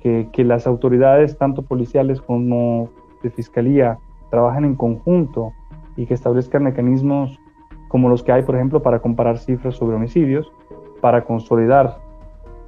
que, 0.00 0.28
que, 0.32 0.44
las 0.44 0.66
autoridades, 0.66 1.36
tanto 1.38 1.62
policiales 1.62 2.20
como 2.20 2.88
de 3.22 3.30
fiscalía, 3.30 3.98
trabajen 4.30 4.64
en 4.64 4.74
conjunto 4.76 5.52
y 5.96 6.06
que 6.06 6.14
establezcan 6.14 6.64
mecanismos 6.64 7.38
como 7.88 8.08
los 8.08 8.22
que 8.22 8.30
hay, 8.32 8.42
por 8.42 8.54
ejemplo, 8.54 8.82
para 8.82 9.00
comparar 9.00 9.38
cifras 9.38 9.74
sobre 9.74 9.96
homicidios, 9.96 10.52
para 11.00 11.24
consolidar 11.24 11.98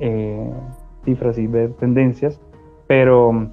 eh, 0.01 0.51
cifras 1.05 1.39
y 1.39 1.47
ver 1.47 1.74
tendencias, 1.74 2.40
pero 2.89 3.32
mm, 3.32 3.51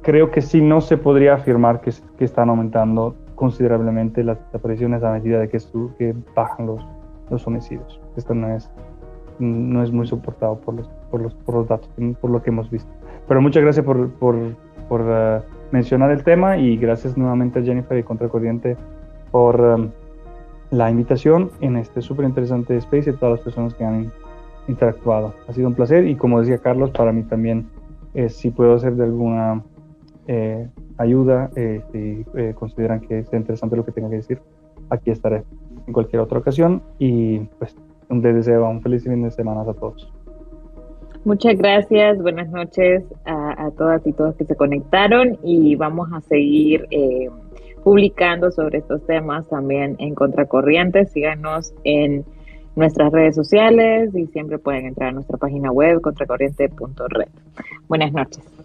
creo 0.00 0.30
que 0.30 0.40
sí 0.40 0.62
no 0.62 0.80
se 0.80 0.96
podría 0.96 1.34
afirmar 1.34 1.82
que, 1.82 1.92
están 2.18 2.48
aumentando 2.48 3.14
considerablemente 3.34 4.24
las 4.24 4.38
desapariciones 4.46 5.02
a 5.02 5.12
medida 5.12 5.38
de 5.38 5.50
que, 5.50 5.58
que 5.98 6.14
bajan 6.34 6.66
los, 6.66 6.86
los 7.28 7.46
homicidios. 7.46 8.00
Esto 8.16 8.34
no 8.34 8.48
es, 8.48 8.70
no 9.38 9.82
es 9.82 9.92
muy 9.92 10.06
soportado 10.06 10.58
por 10.60 10.74
los, 10.74 10.88
por 11.10 11.20
los, 11.22 11.34
por 11.34 11.54
los 11.56 11.68
datos, 11.68 11.90
por 12.20 12.30
lo 12.30 12.42
que 12.42 12.50
hemos 12.50 12.70
visto. 12.70 12.90
Pero 13.28 13.40
muchas 13.40 13.62
gracias 13.62 13.84
por, 13.84 14.10
por, 14.14 14.34
uh, 14.36 15.42
mencionar 15.72 16.10
el 16.10 16.22
tema 16.22 16.56
y 16.56 16.76
gracias 16.76 17.16
nuevamente 17.16 17.58
a 17.58 17.62
Jennifer 17.62 17.98
y 17.98 18.02
Contracorriente 18.02 18.76
por... 19.30 19.60
Um, 19.60 19.90
la 20.70 20.90
invitación 20.90 21.50
en 21.60 21.76
este 21.76 22.02
súper 22.02 22.26
interesante 22.26 22.76
space 22.76 23.10
y 23.10 23.12
todas 23.14 23.36
las 23.36 23.40
personas 23.40 23.74
que 23.74 23.84
han 23.84 24.12
interactuado. 24.68 25.34
Ha 25.48 25.52
sido 25.52 25.68
un 25.68 25.74
placer 25.74 26.06
y 26.06 26.16
como 26.16 26.40
decía 26.40 26.58
Carlos, 26.58 26.90
para 26.90 27.12
mí 27.12 27.22
también, 27.22 27.68
eh, 28.14 28.28
si 28.28 28.50
puedo 28.50 28.78
ser 28.78 28.96
de 28.96 29.04
alguna 29.04 29.62
eh, 30.26 30.68
ayuda, 30.98 31.50
eh, 31.54 31.82
si 31.92 32.24
consideran 32.54 33.00
que 33.00 33.20
es 33.20 33.32
interesante 33.32 33.76
lo 33.76 33.84
que 33.84 33.92
tenga 33.92 34.10
que 34.10 34.16
decir, 34.16 34.40
aquí 34.90 35.10
estaré 35.10 35.44
en 35.86 35.92
cualquier 35.92 36.20
otra 36.20 36.38
ocasión 36.38 36.82
y 36.98 37.40
pues 37.58 37.76
un 38.08 38.20
deseo 38.20 38.68
un 38.68 38.82
feliz 38.82 39.04
fin 39.04 39.22
de 39.22 39.30
semana 39.30 39.62
a 39.62 39.74
todos. 39.74 40.12
Muchas 41.24 41.56
gracias, 41.56 42.22
buenas 42.22 42.48
noches 42.50 43.02
a, 43.24 43.70
todas 43.76 44.06
y 44.06 44.12
todos 44.12 44.36
que 44.36 44.44
se 44.44 44.54
conectaron 44.54 45.38
y 45.42 45.74
vamos 45.74 46.08
a 46.12 46.20
seguir 46.20 46.86
publicando 47.82 48.50
sobre 48.50 48.78
estos 48.78 49.04
temas 49.06 49.48
también 49.48 49.96
en 49.98 50.14
Contracorriente. 50.14 51.06
Síganos 51.06 51.72
en 51.84 52.24
nuestras 52.76 53.12
redes 53.12 53.34
sociales 53.34 54.14
y 54.14 54.26
siempre 54.26 54.58
pueden 54.58 54.86
entrar 54.86 55.08
a 55.08 55.12
nuestra 55.12 55.38
página 55.38 55.72
web 55.72 56.00
contracorriente.red. 56.00 57.28
Buenas 57.88 58.12
noches. 58.12 58.55